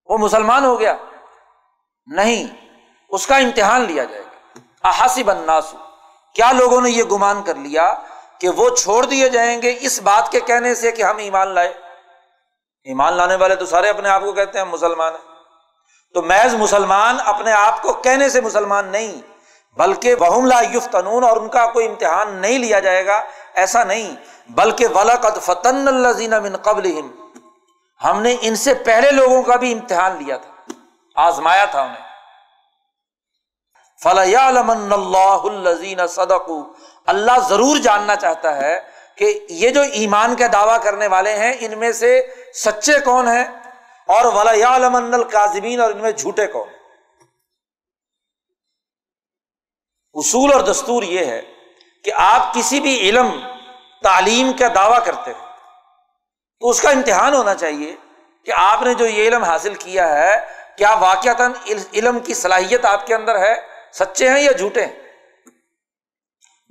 وہ 0.06 0.18
مسلمان 0.18 0.66
ہو 0.66 0.80
گیا؟ 0.80 0.96
نہیں، 2.06 2.68
اس 3.10 3.28
کا 3.28 3.38
امتحان 3.38 3.82
لیا 3.82 4.04
جائے 4.04 4.24
گا۔ 4.24 4.60
احاسب 4.90 5.32
الناس۔ 5.32 5.76
کیا 6.34 6.52
لوگوں 6.52 6.82
نے 6.82 6.90
یہ 6.90 7.04
گمان 7.04 7.44
کر 7.44 7.56
لیا 7.56 7.94
کہ 8.42 8.50
وہ 8.50 8.70
چھوڑ 8.70 9.06
دیے 9.06 9.30
جائیں 9.30 9.62
گے 9.62 9.78
اس 9.80 10.02
بات 10.02 10.32
کے 10.32 10.40
کہنے 10.40 10.76
سے 10.76 10.92
کہ 10.92 11.04
ہم 11.04 11.18
ایمان 11.18 11.48
لائے۔ 11.48 11.74
ایمان 12.84 13.14
لانے 13.14 13.36
والے 13.36 13.56
تو 13.56 13.66
سارے 13.66 13.90
اپنے 13.90 14.10
آپ 14.10 14.22
کو 14.22 14.32
کہتے 14.32 14.58
ہیں 14.58 14.66
مسلمان 14.66 15.14
ہیں۔ 15.14 15.36
تو 16.14 16.22
محض 16.22 16.54
مسلمان 16.54 17.18
اپنے 17.26 17.52
آپ 17.52 17.82
کو 17.82 17.94
کہنے 17.94 18.30
سے 18.30 18.42
مسلمان 18.42 18.88
نہیں، 18.88 19.22
بلکہ 19.78 20.16
بہم 20.16 20.46
لا 20.46 20.62
یفتنون 20.62 21.24
اور 21.24 21.38
ان 21.38 21.48
کا 21.48 21.68
کوئی 21.68 21.88
امتحان 21.88 22.34
نہیں 22.34 22.60
لیا 22.60 22.80
جائے 22.80 23.06
گا، 23.06 23.24
ایسا 23.54 23.84
نہیں۔ 23.84 24.16
بلکہ 24.50 24.88
ولاقت 24.88 25.42
فتن 25.42 25.88
اللہ 25.88 26.40
من 26.40 26.58
قبل 26.58 27.02
ہم 28.04 28.22
نے 28.22 28.36
ان 28.42 28.56
سے 28.56 28.74
پہلے 28.74 29.12
لوگوں 29.12 29.44
کا 29.44 29.56
بھی 29.56 29.74
امتحان 29.74 30.24
لیا 30.24 30.38
تھا، 30.38 30.74
آزمایا 31.16 31.66
تھا 31.66 31.82
انہیں۔ 31.82 32.08
فلاں 34.04 36.08
صدق 36.08 36.52
اللہ 37.08 37.40
ضرور 37.50 37.78
جاننا 37.84 38.16
چاہتا 38.16 38.56
ہے 38.58 38.80
کہ 39.18 39.28
یہ 39.50 39.70
جو 39.70 39.82
ایمان 40.00 40.36
کا 40.36 40.48
دعویٰ 40.54 40.82
کرنے 40.84 41.08
والے 41.08 41.34
ہیں، 41.38 41.54
ان 41.60 41.78
میں 41.80 41.92
سے 41.92 42.10
سچے 42.56 43.00
کون 43.06 43.28
ہیں؟ 43.28 43.44
اور 44.10 44.26
ولا 44.34 44.52
القاظمین 45.14 45.80
اور 45.82 45.92
ان 45.92 46.02
میں 46.02 46.12
جھوٹے 46.12 46.48
کون 46.48 46.68
اصول 50.16 50.54
اور 50.54 50.62
دستور 50.64 51.04
یہ 51.04 51.26
ہے 51.26 51.42
کہ 52.06 52.12
آپ 52.18 52.54
کسی 52.54 52.80
بھی 52.80 52.98
علم، 53.10 53.32
تعلیم 54.04 54.52
کا 54.60 54.68
دعویٰ 54.76 55.04
کرتے 55.06 55.32
ہیں، 55.32 55.46
تو 56.62 56.70
اس 56.70 56.82
کا 56.82 56.90
امتحان 56.90 57.34
ہونا 57.34 57.56
چاہیے 57.56 57.96
کہ 58.46 58.52
آپ 58.58 58.84
نے 58.84 58.94
جو 58.94 59.06
یہ 59.06 59.28
علم 59.28 59.44
حاصل 59.44 59.74
کیا 59.76 60.08
ہے، 60.10 60.36
کیا 60.78 60.94
واقعات 61.00 61.42
علم 61.72 62.20
کی 62.20 62.34
صلاحیت 62.34 62.86
آپ 62.86 63.06
کے 63.08 63.16
اندر 63.16 63.40
ہے؟ 63.40 63.54
سچے 63.94 64.30
ہیں 64.30 64.42
یا 64.42 64.52
جھوٹے 64.52 64.86
ہیں؟ 64.86 65.07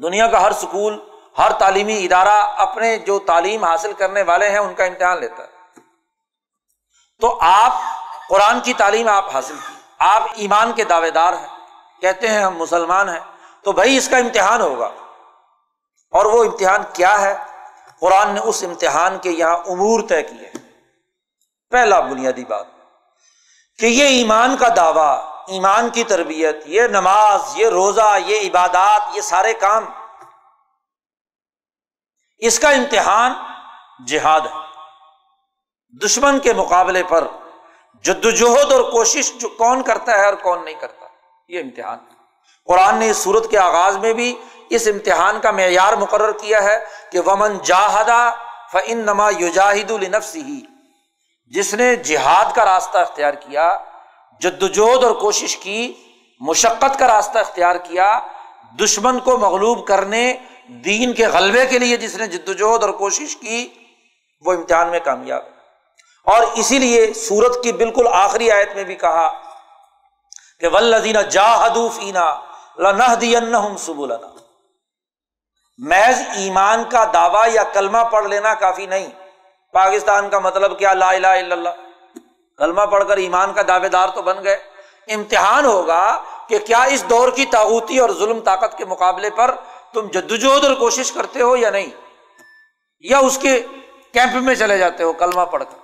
دنیا 0.02 0.26
کا 0.26 0.42
ہر 0.42 0.52
سکول، 0.52 1.08
ہر 1.38 1.52
تعلیمی 1.52 2.04
ادارہ 2.04 2.42
اپنے 2.56 2.98
جو 2.98 3.18
تعلیم 3.18 3.64
حاصل 3.64 3.92
کرنے 3.92 4.22
والے 4.22 4.48
ہیں، 4.48 4.58
ان 4.58 4.74
کا 4.74 4.84
امتحان 4.84 5.20
لیتا 5.20 5.42
ہے۔ 5.42 5.80
تو 7.20 7.38
آپ 7.40 7.72
قرآن 8.28 8.60
کی 8.60 8.74
تعلیم 8.74 9.08
آپ 9.08 9.34
حاصل 9.34 9.54
کی۔ 9.68 9.74
آپ 9.98 10.22
ایمان 10.34 10.72
کے 10.72 10.84
دعوے 10.84 11.10
دار 11.10 11.32
ہیں۔ 11.32 11.46
کہتے 12.00 12.28
ہیں 12.28 12.40
ہم 12.40 12.56
مسلمان 12.56 13.08
ہیں۔ 13.08 13.20
تو 13.62 13.72
بھائی 13.72 13.96
اس 13.96 14.08
کا 14.08 14.16
امتحان 14.16 14.60
ہوگا۔ 14.60 14.90
اور 16.10 16.24
وہ 16.24 16.44
امتحان 16.44 16.82
کیا 16.92 17.20
ہے؟ 17.20 17.36
قرآن 18.00 18.30
نے 18.30 18.40
اس 18.40 18.64
امتحان 18.64 19.18
کے 19.18 19.30
یہاں 19.30 19.56
امور 19.56 20.00
طے 20.08 20.22
کیے۔ 20.22 20.50
پہلا 21.70 22.00
بنیادی 22.00 22.44
بات 22.44 22.66
کہ 23.78 23.86
یہ 23.86 24.04
ایمان 24.04 24.56
کا 24.56 24.68
دعویٰ 24.76 25.35
ایمان 25.46 25.90
کی 25.90 26.04
تربیت، 26.04 26.56
یہ 26.66 26.82
نماز، 26.82 27.42
یہ 27.54 27.68
روزہ، 27.68 28.18
یہ 28.26 28.40
عبادات، 28.40 29.16
یہ 29.16 29.20
سارے 29.20 29.54
کام۔ 29.54 29.84
اس 32.38 32.58
کا 32.58 32.70
امتحان 32.70 33.32
جہاد 34.06 34.40
ہے۔ 34.40 34.58
دشمن 36.04 36.38
کے 36.38 36.52
مقابلے 36.52 37.02
پر 37.04 37.26
جدوجہد 38.04 38.72
اور 38.72 38.80
کوشش 38.90 39.32
جو 39.32 39.48
کون 39.48 39.82
کرتا 39.82 40.12
ہے 40.12 40.26
اور 40.26 40.34
کون 40.34 40.64
نہیں 40.64 40.74
کرتا، 40.74 41.06
یہ 41.48 41.60
امتحان 41.60 41.98
ہے۔ 42.10 42.16
قرآن 42.66 42.96
نے 42.96 43.10
اس 43.10 43.16
صورت 43.16 43.50
کے 43.50 43.58
آغاز 43.58 43.96
میں 43.96 44.12
بھی 44.12 44.38
اس 44.70 44.88
امتحان 44.92 45.40
کا 45.40 45.50
معیار 45.50 45.92
مقرر 45.92 46.32
کیا 46.32 46.62
ہے 46.62 46.84
کہ 47.12 47.20
ومن 47.20 47.58
جاہدا 47.58 48.30
فن 48.72 48.98
نما 48.98 49.30
یوجاہد 49.38 49.90
النفس 49.90 50.36
ہی 50.36 50.60
جس 51.46 51.74
نے 51.74 51.96
جہاد 51.96 52.54
کا 52.54 52.64
راستہ 52.64 52.98
اختیار 52.98 53.32
کیا 53.32 53.78
جد 54.40 54.62
وجہد 54.62 55.04
اور 55.04 55.14
کوشش 55.14 55.56
کی، 55.56 55.94
مشقت 56.40 56.98
کا 56.98 57.06
راستہ 57.06 57.38
اختیار 57.38 57.76
کیا، 57.76 58.20
دشمن 58.80 59.18
کو 59.18 59.38
مغلوب 59.38 59.86
کرنے، 59.86 60.36
دین 60.68 61.12
کے 61.12 61.26
غلبے 61.26 61.66
کے 61.66 61.78
لیے 61.78 61.96
جس 61.96 62.14
نے 62.14 62.26
جد 62.26 62.48
وجہد 62.48 62.82
اور 62.82 62.90
کوشش 62.90 63.36
کی، 63.36 63.68
وہ 64.40 64.52
امتحان 64.52 64.88
میں 64.88 65.00
کامیاب۔ 65.00 65.42
اور 66.24 66.42
اسی 66.54 66.78
لیے 66.78 67.12
سورت 67.14 67.62
کی 67.62 67.72
بالکل 67.72 68.06
آخری 68.12 68.50
آیت 68.50 68.74
میں 68.74 68.84
بھی 68.84 68.94
کہا 68.94 69.32
کہ 70.60 70.68
ولدینہ 70.68 71.18
جاہدو 71.18 71.88
فینا 71.88 72.40
محض 75.78 76.22
ایمان 76.36 76.84
کا 76.84 77.04
دعویٰ 77.12 77.54
یا 77.54 77.62
کلمہ 77.62 77.98
پڑھ 78.12 78.26
لینا 78.26 78.54
کافی 78.54 78.86
نہیں۔ 78.86 79.06
پاکستان 79.72 80.30
کا 80.30 80.38
مطلب 80.38 80.78
کیا؟ 80.78 80.92
لا 80.92 81.08
الہ 81.08 81.26
الا 81.26 81.54
اللہ۔ 81.54 81.85
کلمہ 82.56 82.82
پڑھ 82.82 83.04
کر 83.08 83.16
ایمان 83.16 83.52
کا 83.52 83.62
دعوے 83.68 83.88
دار 83.88 84.08
تو 84.08 84.22
بن 84.22 84.44
گئے۔ 84.44 84.56
امتحان 85.08 85.64
ہوگا 85.64 86.22
کہ 86.48 86.58
کیا 86.58 86.82
اس 86.82 87.10
دور 87.10 87.28
کی 87.28 87.46
تاغوتی 87.46 87.98
اور 87.98 88.10
ظلم 88.10 88.40
طاقت 88.40 88.78
کے 88.78 88.84
مقابلے 88.84 89.30
پر 89.30 89.54
تم 89.92 90.06
جدوجہد 90.06 90.64
اور 90.64 90.74
کوشش 90.74 91.12
کرتے 91.12 91.42
ہو 91.42 91.56
یا 91.56 91.70
نہیں؟ 91.70 91.86
یا 93.00 93.18
اس 93.18 93.38
کے 93.38 93.66
کیمپ 94.12 94.34
میں 94.34 94.54
چلے 94.54 94.78
جاتے 94.78 95.04
ہو 95.04 95.12
کلمہ 95.12 95.44
پڑھ 95.44 95.64
کر؟ 95.64 95.78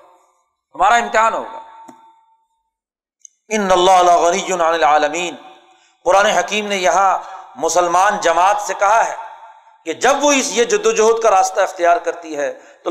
ہمارا 0.75 0.95
امتحان 0.95 1.35
ہوگا۔ 1.35 1.59
ان 3.49 3.73
اللہ 3.73 4.13
غنی 4.13 4.53
العالمین۔ 4.53 5.37
قرآن 6.05 6.27
حکیم 6.27 6.67
نے 6.67 6.77
یہاں 6.77 7.19
مسلمان 7.57 8.13
جماعت 8.21 8.57
سے 8.61 8.75
کہا 8.79 9.07
ہے 9.07 9.15
کہ 9.85 9.93
جب 9.93 10.13
وہ 10.21 10.33
اس 10.33 10.53
یہ 10.53 10.65
جد 10.65 10.87
وجہد 10.87 11.23
کا 11.23 11.31
راستہ 11.31 11.61
اختیار 11.61 11.97
کرتی 11.97 12.37
ہے، 12.37 12.59
تو 12.85 12.91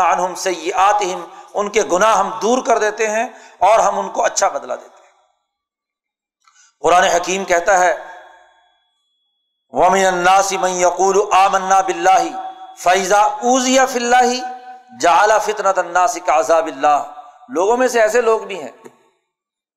عنہم 0.00 0.34
سیئاتہم 0.34 1.24
ان 1.54 1.70
کے 1.70 1.82
گناہ 1.92 2.18
ہم 2.18 2.38
دور 2.42 2.64
کر 2.64 2.78
دیتے 2.78 3.10
ہیں 3.10 3.28
اور 3.58 3.78
ہم 3.78 3.98
ان 3.98 4.08
کو 4.08 4.24
اچھا 4.24 4.48
بدلا 4.48 4.74
دیتے 4.74 5.02
ہیں۔ 5.02 5.12
قرآن 6.80 7.04
حکیم 7.04 7.44
کہتا 7.44 7.78
ہے، 7.78 7.96
وَمِنَ 9.68 10.06
النَّاسِ 10.06 10.56
مَن 10.56 10.70
يَقُولُ 10.70 11.34
آمَنَّا 11.34 11.80
بِاللَّهِ 11.80 12.28
فَإِذَا 12.78 13.22
أُوذِيَ 13.22 13.86
فِي 13.86 13.98
اللَّهِ 13.98 14.40
جَعَلَ 15.00 15.32
فِتْنَةَ 15.42 15.72
النَّاسِ 15.76 16.20
كَعَذَابِ 16.26 16.72
اللَّهِ۔ 16.72 17.06
لوگوں 17.48 17.76
میں 17.76 17.88
سے 17.88 18.00
ایسے 18.00 18.20
لوگ 18.20 18.40
بھی 18.40 18.62
ہیں 18.62 18.70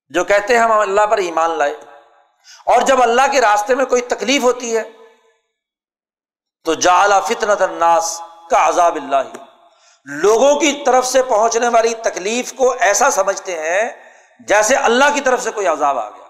جو 0.08 0.24
کہتے 0.24 0.54
ہیں 0.54 0.60
ہم 0.60 0.72
اللہ 0.72 1.06
پر 1.06 1.18
ایمان 1.18 1.50
لائے۔ 1.50 1.76
اور 2.66 2.80
جب 2.80 3.02
اللہ 3.02 3.22
کے 3.32 3.40
راستے 3.40 3.74
میں 3.74 3.84
کوئی 3.84 4.02
تکلیف 4.02 4.42
ہوتی 4.42 4.76
ہے 4.76 4.82
تو 6.64 6.74
جالا 6.74 7.20
فتنت 7.20 7.62
الناس 7.62 8.20
کا 8.50 8.68
عذاب 8.68 8.94
اللہ 8.94 9.43
لوگوں 10.04 10.60
کی 10.60 10.82
طرف 10.86 11.06
سے 11.06 11.22
پہنچنے 11.22 11.68
والی 11.68 11.94
تکلیف 11.94 12.52
کو 12.52 12.74
ایسا 12.80 13.10
سمجھتے 13.10 13.58
ہیں 13.58 14.12
جیسے 14.40 14.76
اللہ 14.76 15.04
کی 15.14 15.20
طرف 15.20 15.42
سے 15.42 15.50
کوئی 15.50 15.66
عذاب 15.66 15.98
آ 15.98 16.10
گیا۔ 16.10 16.24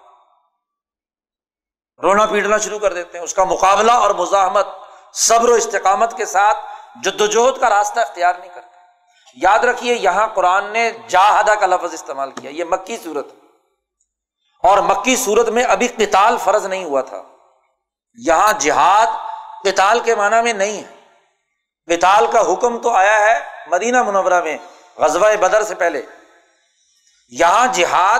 رونا 2.03 2.25
پیٹنا 2.25 2.57
شروع 2.57 2.79
کر 2.79 2.93
دیتے 2.93 3.17
ہیں، 3.17 3.25
اس 3.25 3.33
کا 3.33 3.43
مقابلہ 3.43 3.91
اور 3.91 4.09
مزاحمت، 4.09 4.67
صبر 5.13 5.49
و 5.49 5.53
استقامت 5.53 6.17
کے 6.17 6.25
ساتھ 6.25 6.57
جدوجہد 7.03 7.59
کا 7.59 7.69
راستہ 7.69 7.99
اختیار 7.99 8.33
نہیں 8.39 8.49
کرتے۔ 8.55 8.77
یاد 9.35 9.59
رکھیے، 9.59 9.95
یہاں 9.95 10.27
قرآن 10.27 10.73
نے 10.73 10.91
جاہدہ 11.07 11.51
کا 11.51 11.65
لفظ 11.65 11.93
استعمال 11.93 12.31
کیا، 12.31 12.51
یہ 12.51 12.63
مکی 12.63 12.97
صورت 13.03 13.27
اور 14.63 14.77
مکی 14.77 15.15
صورت 15.15 15.49
میں 15.49 15.63
ابھی 15.63 15.87
قتال 15.87 16.37
فرض 16.43 16.65
نہیں 16.65 16.85
ہوا 16.85 17.01
تھا۔ 17.01 17.23
یہاں 18.13 18.53
جہاد 18.59 19.07
قتال 19.63 19.99
کے 19.99 20.15
معنی 20.15 20.41
میں 20.41 20.53
نہیں 20.53 20.83
ہے۔ 20.83 20.95
قتال 21.95 22.27
کا 22.31 22.53
حکم 22.53 22.77
تو 22.77 22.89
آیا 22.89 23.19
ہے 23.19 23.54
مدینہ 23.67 24.03
منورہ 24.03 24.43
میں، 24.43 24.57
غزوہ 24.97 25.35
بدر 25.35 25.63
سے 25.63 25.75
پہلے۔ 25.75 26.01
یہاں 27.29 27.67
جہاد، 27.73 28.19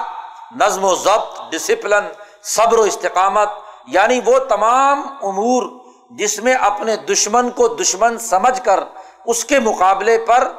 نظم 0.62 0.84
و 0.84 0.96
ضبط 0.96 1.52
ڈسپلن 1.52 2.08
صبر 2.44 2.80
و 2.80 2.82
استقامت 2.82 3.50
یعنی 3.88 4.22
وہ 4.26 4.40
تمام 4.40 5.02
امور 5.24 5.64
جس 6.10 6.40
میں 6.40 6.54
اپنے 6.54 6.96
دشمن 6.96 7.50
کو 7.50 7.68
دشمن 7.68 8.18
سمجھ 8.18 8.62
کر 8.62 8.80
اس 9.26 9.46
کے 9.46 9.60
مقابلے 9.60 10.18
پر 10.18 10.52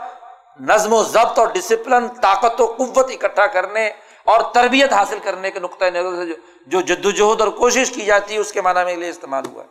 نظم 0.61 0.93
و 0.93 1.03
ضبط 1.03 1.39
اور 1.39 1.47
ڈسپلن 1.47 2.09
طاقت 2.09 2.61
و 2.61 2.67
قوت 2.67 3.11
اکٹھا 3.11 3.47
کرنے 3.47 3.91
اور 4.25 4.41
تربیت 4.55 4.93
حاصل 4.93 5.19
کرنے 5.19 5.51
کے 5.51 5.61
نقطۂ 5.61 5.85
نظر 5.85 6.25
سے 6.25 6.33
جو 6.67 6.81
جد 6.81 7.07
وجہد 7.07 7.41
اور 7.41 7.49
کوشش 7.49 7.91
کی 7.91 8.05
جاتی 8.05 8.35
ہے، 8.35 8.39
اس 8.39 8.53
کے 8.53 8.61
معنی 8.61 8.85
میں 8.85 8.97
لیے 8.97 9.09
استعمال 9.09 9.47
ہوا 9.47 9.63
ہے 9.63 9.69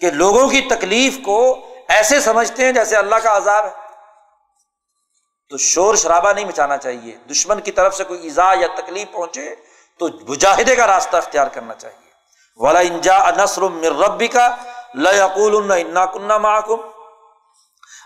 کہ 0.00 0.10
لوگوں 0.10 0.48
کی 0.48 0.60
تکلیف 0.60 1.18
کو 1.24 1.66
ایسے 1.88 2.20
سمجھتے 2.20 2.64
ہیں 2.64 2.72
جیسے 2.72 2.96
اللہ 2.96 3.14
کا 3.14 3.36
عذاب 3.36 3.64
ہے۔ 3.64 3.83
تو 5.48 5.58
شور 5.58 5.94
شرابہ 5.94 6.32
نہیں 6.32 6.44
مچانا 6.44 6.76
چاہیے۔ 6.76 7.16
دشمن 7.30 7.60
کی 7.60 7.72
طرف 7.72 7.96
سے 7.96 8.04
کوئی 8.04 8.20
ایزا 8.20 8.54
یا 8.60 8.66
تکلیف 8.76 9.12
پہنچے 9.12 9.54
تو 9.98 10.08
مجاہدے 10.28 10.76
کا 10.76 10.86
راستہ 10.86 11.16
اختیار 11.16 11.46
کرنا 11.46 11.74
چاہیے۔ 11.74 12.10
والا 12.56 12.78
انجا 12.78 13.30
نسر 13.30 13.62
ربی 13.84 14.28
کا 14.28 14.56
لقول 14.94 15.72
انا 15.72 16.06
کنہ 16.06 16.38
محکم 16.38 16.76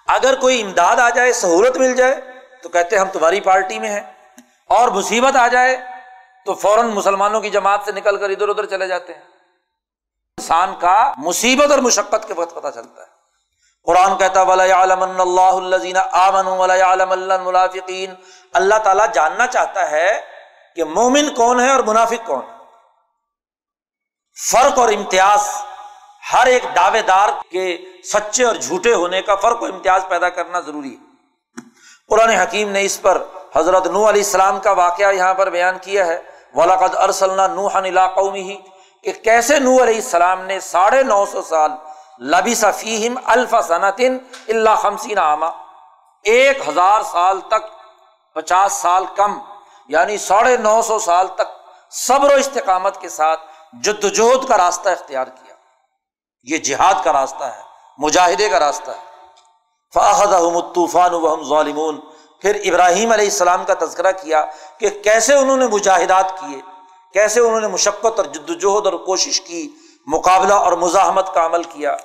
اگر 0.07 0.41
کوئی 0.41 0.63
امداد 0.63 0.97
آ 0.97 1.11
جائے، 1.11 1.33
سہولت 1.33 1.77
مل 1.77 1.95
جائے، 1.95 2.15
تو 2.63 2.69
کہتے 2.69 2.97
ہم 2.97 3.09
تمہاری 3.13 3.41
پارٹی 3.41 3.79
میں 3.79 3.91
ہیں۔ 3.91 4.01
اور 4.67 4.89
مصیبت 4.89 5.37
آ 5.37 5.49
جائے، 5.49 5.77
تو 6.45 6.55
فوراً 6.55 6.87
مسلمانوں 6.87 7.41
کی 7.41 7.51
جماعت 7.51 7.81
سے 7.85 7.93
نکل 7.93 8.17
کر 8.17 8.31
ادھر 8.31 8.49
ادھر 8.49 8.67
چلے 8.67 8.87
جاتے 8.87 9.15
ہیں۔ 9.15 9.23
انسان 10.39 10.75
کا 10.81 11.13
مصیبت 11.17 11.71
اور 11.71 11.79
مشقت 11.79 12.29
کے 12.29 12.35
وقت 12.35 12.55
پتہ 12.55 12.69
چلتا 12.75 13.03
ہے۔ 13.03 13.08
قرآن 13.85 14.19
کہتا 14.19 14.43
اللہ 18.53 18.75
تعالیٰ 18.85 19.07
جاننا 19.15 19.47
چاہتا 19.47 19.91
ہے 19.91 20.21
کہ 20.77 20.85
مومن 20.85 21.35
کون 21.35 21.61
ہے 21.61 21.71
اور 21.71 21.81
منافق 21.81 22.27
کون 22.27 22.43
ہے۔ 22.49 22.59
فرق 24.53 24.79
اور 24.79 24.89
امتیاز، 24.89 25.49
ہر 26.33 26.47
ایک 26.47 26.63
دعوے 26.77 27.03
دار 27.03 27.29
کے 27.51 27.79
سچے 28.13 28.45
اور 28.45 28.55
جھوٹے 28.55 28.95
ہونے 28.95 29.23
کا 29.23 29.35
فرق 29.35 29.63
اور 29.63 29.69
امتیاز 29.69 30.03
پیدا 30.09 30.29
کرنا 30.29 30.61
ضروری 30.61 30.95
ہے۔ 30.95 31.09
قرآن 32.09 32.31
حکیم 32.31 32.71
نے 32.71 32.83
اس 32.83 33.03
پر 33.03 33.23
حضرت 33.57 33.87
نو 33.87 34.09
علیہ 34.09 34.23
السلام 34.23 34.61
کا 34.61 34.73
واقعہ 34.73 35.13
یہاں 35.13 35.35
پر 35.35 35.51
بیان 35.51 35.79
کیا 35.79 36.07
ہے۔ 36.07 36.23
ولاقد 36.55 36.95
ارسلنا 36.95 37.47
نوحن 37.47 37.85
علاقوں 37.85 38.37
ہی 38.37 38.57
کہ 39.03 39.13
کیسے 39.13 39.59
نو 39.59 39.83
علیہ 39.83 39.95
السلام 39.95 40.45
نے 40.45 40.61
ساڑھے 40.61 41.03
نو 41.03 41.27
سو 41.27 41.43
سال 41.43 41.71
لبی 42.21 42.55
صفیم 42.55 43.19
الفا 43.25 43.61
صنعتن 43.61 44.19
اللہ 44.49 44.71
خمسین 44.71 45.19
عامہ 45.19 45.47
ایک 46.25 46.69
ہزار 46.69 47.03
سال 47.03 47.41
تک، 47.41 47.63
پچاس 48.35 48.73
سال 48.73 49.05
کم 49.17 49.39
یعنی 49.89 50.19
ساڑھے 50.19 50.57
نو 50.57 50.83
سو 50.83 50.99
سال 50.99 51.27
تک 51.27 51.49
صبر 51.91 52.31
و 52.31 52.35
استقامت 52.35 53.01
کے 53.01 53.09
ساتھ 53.09 53.41
جد 53.73 54.05
وجہد 54.05 54.49
کا 54.49 54.59
راستہ 54.59 54.89
اختیار 54.89 55.27
کیا۔ 55.27 55.55
یہ 56.43 56.59
جہاد 56.59 56.95
کا 57.05 57.13
راستہ 57.13 57.45
ہے، 57.45 57.61
مجاہدے 57.99 58.49
کا 58.49 58.59
راستہ 58.59 58.91
ہے۔ 58.91 59.07
فاحد 59.95 60.33
احمد 60.33 60.75
طوفان 60.75 61.15
وحم 61.15 61.43
ظالمون۔ 61.43 62.01
پھر 62.43 62.61
ابراہیم 62.65 63.13
علیہ 63.13 63.25
السلام 63.25 63.65
کا 63.65 63.75
تذکرہ 63.81 64.13
کیا 64.13 64.45
کہ 64.79 64.91
کیسے 64.91 65.35
انہوں 65.35 65.57
نے 65.57 65.67
مجاہدات 65.67 66.41
کیے، 66.41 66.61
کیسے 67.13 67.41
انہوں 67.41 67.61
نے 67.61 67.67
مشقت 67.67 68.19
اور 68.19 68.25
جد 68.25 68.51
وجہد 68.51 68.87
اور 68.87 68.93
کوشش 68.93 69.41
کی، 69.41 69.71
مقابلہ 70.07 70.55
اور 70.55 70.73
مزاحمت 70.73 71.35
کا 71.35 71.47
عمل 71.47 71.63
کیا۔ 71.63 71.97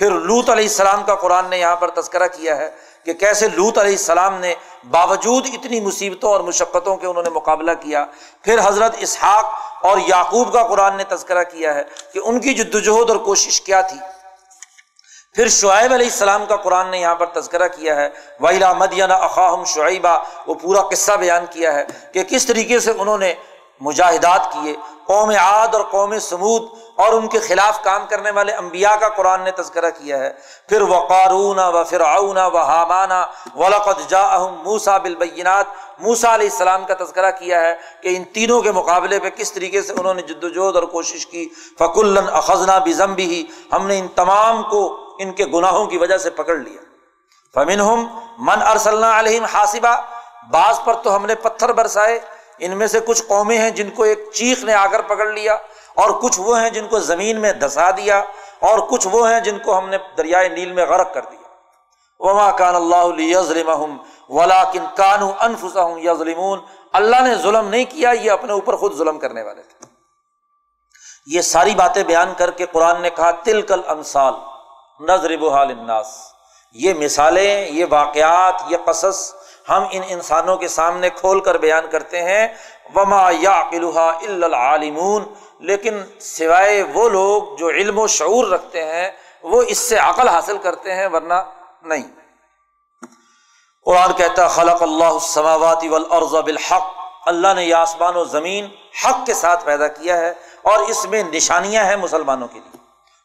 پھر 0.00 0.10
لوت 0.10 0.50
علیہ 0.50 0.64
السلام 0.64 1.02
کا 1.04 1.14
قرآن 1.14 1.50
نے 1.50 1.58
یہاں 1.58 1.76
پر 1.76 1.90
تذکرہ 1.90 2.26
کیا 2.26 2.56
ہے 2.56 2.68
کہ 3.04 3.12
کیسے 3.12 3.48
لوت 3.48 3.78
علیہ 3.78 3.92
السلام 3.92 4.38
نے 4.40 4.54
باوجود 4.90 5.46
اتنی 5.52 5.80
مصیبتوں 5.80 6.30
اور 6.32 6.40
مشقتوں 6.40 6.96
کے 6.96 7.06
انہوں 7.06 7.22
نے 7.22 7.30
مقابلہ 7.30 7.70
کیا، 7.80 8.04
پھر 8.42 8.60
حضرت 8.64 8.94
اسحاق 8.98 9.52
اور 9.82 9.98
یعقوب 10.06 10.52
کا 10.52 10.62
قرآن 10.62 10.96
نے 10.96 11.04
تذکرہ 11.08 11.42
کیا 11.44 11.74
ہے 11.74 11.82
کہ 12.12 12.20
ان 12.24 12.40
کی 12.40 12.54
جد 12.54 12.74
وجہد 12.74 13.10
اور 13.10 13.16
کوشش 13.16 13.60
کیا 13.60 13.80
تھی۔ 13.80 13.98
پھر 15.34 15.48
شعیب 15.48 15.92
علیہ 15.92 16.06
السلام 16.06 16.46
کا 16.46 16.56
قرآن 16.56 16.90
نے 16.90 16.98
یہاں 16.98 17.14
پر 17.14 17.26
تذکرہ 17.26 17.68
کیا 17.68 17.96
ہے 17.96 18.08
وحیلا 18.40 18.72
مدینہ 18.72 19.12
اقاہم 19.12 19.64
شعیبہ 19.64 20.18
وہ 20.46 20.54
پورا 20.54 20.80
قصہ 20.88 21.12
بیان 21.12 21.46
کیا 21.50 21.74
ہے 21.74 21.84
کہ 22.12 22.24
کس 22.24 22.46
طریقے 22.46 22.78
سے 22.78 22.92
انہوں 22.98 23.18
نے 23.18 23.34
مجاہدات 23.80 24.52
کیے 24.52 24.74
قوم 25.10 25.30
عاد 25.30 25.68
اور 25.72 25.80
قوم 25.80 26.18
سمود 26.18 26.62
اور 26.96 27.12
ان 27.12 27.28
کے 27.28 27.38
خلاف 27.38 27.82
کام 27.82 28.06
کرنے 28.08 28.30
والے 28.30 28.52
امبیا 28.52 28.96
کا 29.00 29.08
قرآن 29.08 29.40
نے 29.40 29.50
تذکرہ 29.50 29.90
کیا 29.90 30.18
ہے۔ 30.18 30.30
پھر 30.68 30.82
وہ 30.82 31.08
قارون 31.08 31.58
و 31.58 31.84
فرعون 31.84 32.36
و 32.36 32.56
حامانہ 32.56 33.26
ولقت 33.56 34.10
جا 34.10 34.38
موسا 34.38 34.98
بالبینات۔ 34.98 35.66
موسا 35.98 36.34
علیہ 36.34 36.50
السلام 36.50 36.84
کا 36.84 36.94
تذکرہ 37.04 37.30
کیا 37.30 37.60
ہے 37.60 37.74
کہ 38.02 38.16
ان 38.16 38.24
تینوں 38.24 38.62
کے 38.62 38.72
مقابلے 38.72 39.18
پہ 39.18 39.30
کس 39.30 39.52
طریقے 39.52 39.82
سے 39.82 39.92
انہوں 39.92 40.14
نے 40.14 40.22
جد 40.22 40.44
وجہد 40.44 40.74
اور 40.74 40.82
کوشش 40.82 41.26
کی۔ 41.26 41.48
فق 41.78 41.98
ان 52.60 52.76
میں 52.78 52.86
سے 52.86 53.00
کچھ 53.00 53.22
قومیں 53.28 53.58
ہیں 53.58 53.70
جن 53.70 53.90
کو 53.90 54.02
ایک 54.02 54.28
چیخ 54.32 54.64
نے 54.64 54.74
آ 54.74 54.86
کر 54.86 55.02
پکڑ 55.02 55.26
لیا، 55.26 55.56
اور 55.94 56.10
کچھ 56.22 56.40
وہ 56.40 56.58
ہیں 56.60 56.70
جن 56.70 56.86
کو 56.88 56.98
زمین 57.00 57.40
میں 57.40 57.52
دھسا 57.52 57.90
دیا، 57.96 58.22
اور 58.60 58.78
کچھ 58.90 59.06
وہ 59.12 59.28
ہیں 59.30 59.40
جن 59.40 59.58
کو 59.58 59.78
ہم 59.78 59.88
نے 59.88 59.98
دریائے 60.18 60.48
نیل 60.48 60.72
میں 60.72 60.86
غرق 60.86 61.12
کر 61.14 61.22
دیا۔ 61.22 61.48
وما 62.20 62.50
کان 62.50 62.74
اللہ 62.74 63.20
یزلم 63.22 63.96
ولا 64.30 64.62
کن 64.72 64.84
کانو 64.96 65.30
انفسا 65.40 65.86
یزلمون 66.04 66.58
اللہ 66.92 67.20
نے 67.24 67.34
ظلم 67.42 67.68
نہیں 67.68 67.84
کیا، 67.90 68.10
یہ 68.10 68.30
اپنے 68.30 68.52
اوپر 68.52 68.76
خود 68.76 68.96
ظلم 68.98 69.18
کرنے 69.18 69.42
والے 69.42 69.62
تھے۔ 69.62 69.88
یہ 71.26 71.40
ساری 71.42 71.74
باتیں 71.74 72.02
بیان 72.04 72.32
کر 72.38 72.50
کے 72.50 72.66
قرآن 72.66 73.00
نے 73.02 73.10
کہا 73.10 73.30
تل 73.44 73.62
کل 73.62 73.80
انسال 73.88 74.34
نظر 75.08 75.36
بحال 75.36 75.70
الناس 75.70 76.06
یہ 76.76 76.94
مثالیں، 76.94 77.68
یہ 77.68 77.84
واقعات، 77.90 78.62
یہ 78.68 78.76
قصص 78.84 79.32
ہم 79.68 79.84
ان 79.90 80.02
انسانوں 80.08 80.56
کے 80.56 80.68
سامنے 80.68 81.10
کھول 81.10 81.40
کر 81.40 81.56
بیان 81.56 81.86
کرتے 81.90 82.22
ہیں، 82.22 82.46
وما 82.94 83.30
یا 83.32 83.62
العالمون، 83.72 85.24
لیکن 85.60 86.00
سوائے 86.20 86.82
وہ 86.94 87.08
لوگ 87.08 87.56
جو 87.56 87.68
علم 87.68 87.98
و 87.98 88.06
شعور 88.06 88.46
رکھتے 88.46 88.84
ہیں، 88.84 89.10
وہ 89.42 89.62
اس 89.62 89.78
سے 89.78 89.96
عقل 89.96 90.28
حاصل 90.28 90.58
کرتے 90.58 90.94
ہیں، 90.94 91.06
ورنہ 91.06 91.34
نہیں۔ 91.82 92.08
قرآن 93.86 94.12
کہتا 94.12 94.48
خلق 94.48 94.82
اللہ 94.82 95.12
السماوات 95.14 95.84
والارض 95.90 96.34
بالحق۔ 96.34 96.88
اللہ 97.26 97.54
نے 97.54 97.64
یہ 97.64 97.74
آسمان 97.74 98.16
و 98.16 98.24
زمین 98.24 98.68
حق 99.04 99.26
کے 99.26 99.34
ساتھ 99.34 99.64
پیدا 99.64 99.88
کیا 99.88 100.18
ہے، 100.18 100.32
اور 100.62 100.78
اس 100.78 101.04
میں 101.06 101.22
نشانیاں 101.22 101.84
ہیں 101.84 101.96
مسلمانوں 101.96 102.48
کے 102.48 102.58
لیے۔ 102.58 102.78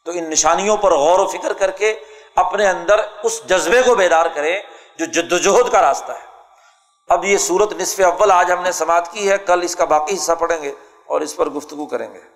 تو 0.06 0.12
ان 0.12 0.30
نشانیوں 0.30 0.76
پر 0.76 0.94
غور 0.94 1.18
و 1.18 1.26
فکر 1.26 1.52
کر 1.52 1.70
کے 1.70 1.98
اپنے 2.36 2.66
اندر 2.68 3.00
اس 3.22 3.40
جذبے 3.48 3.82
کو 3.82 3.94
بیدار 3.94 4.26
کرے 4.34 4.60
جو 4.98 5.04
جد 5.06 5.32
وجہد 5.32 5.72
کا 5.72 5.80
راستہ 5.80 6.12
ہے۔ 6.12 6.25
اب 7.08 7.24
یہ 7.24 7.38
صورت 7.38 7.72
نصف 7.80 8.00
اول 8.00 8.30
آج 8.30 8.52
ہم 8.52 8.62
نے 8.62 8.72
سماعت 8.72 9.12
کی 9.12 9.30
ہے، 9.30 9.36
کل 9.46 9.62
اس 9.62 9.76
کا 9.76 9.84
باقی 9.84 10.14
حصہ 10.14 10.32
پڑھیں 10.32 10.62
گے 10.62 10.72
اور 11.06 11.20
اس 11.20 11.36
پر 11.36 11.48
گفتگو 11.48 11.86
کریں 11.86 12.14
گے۔ 12.14 12.35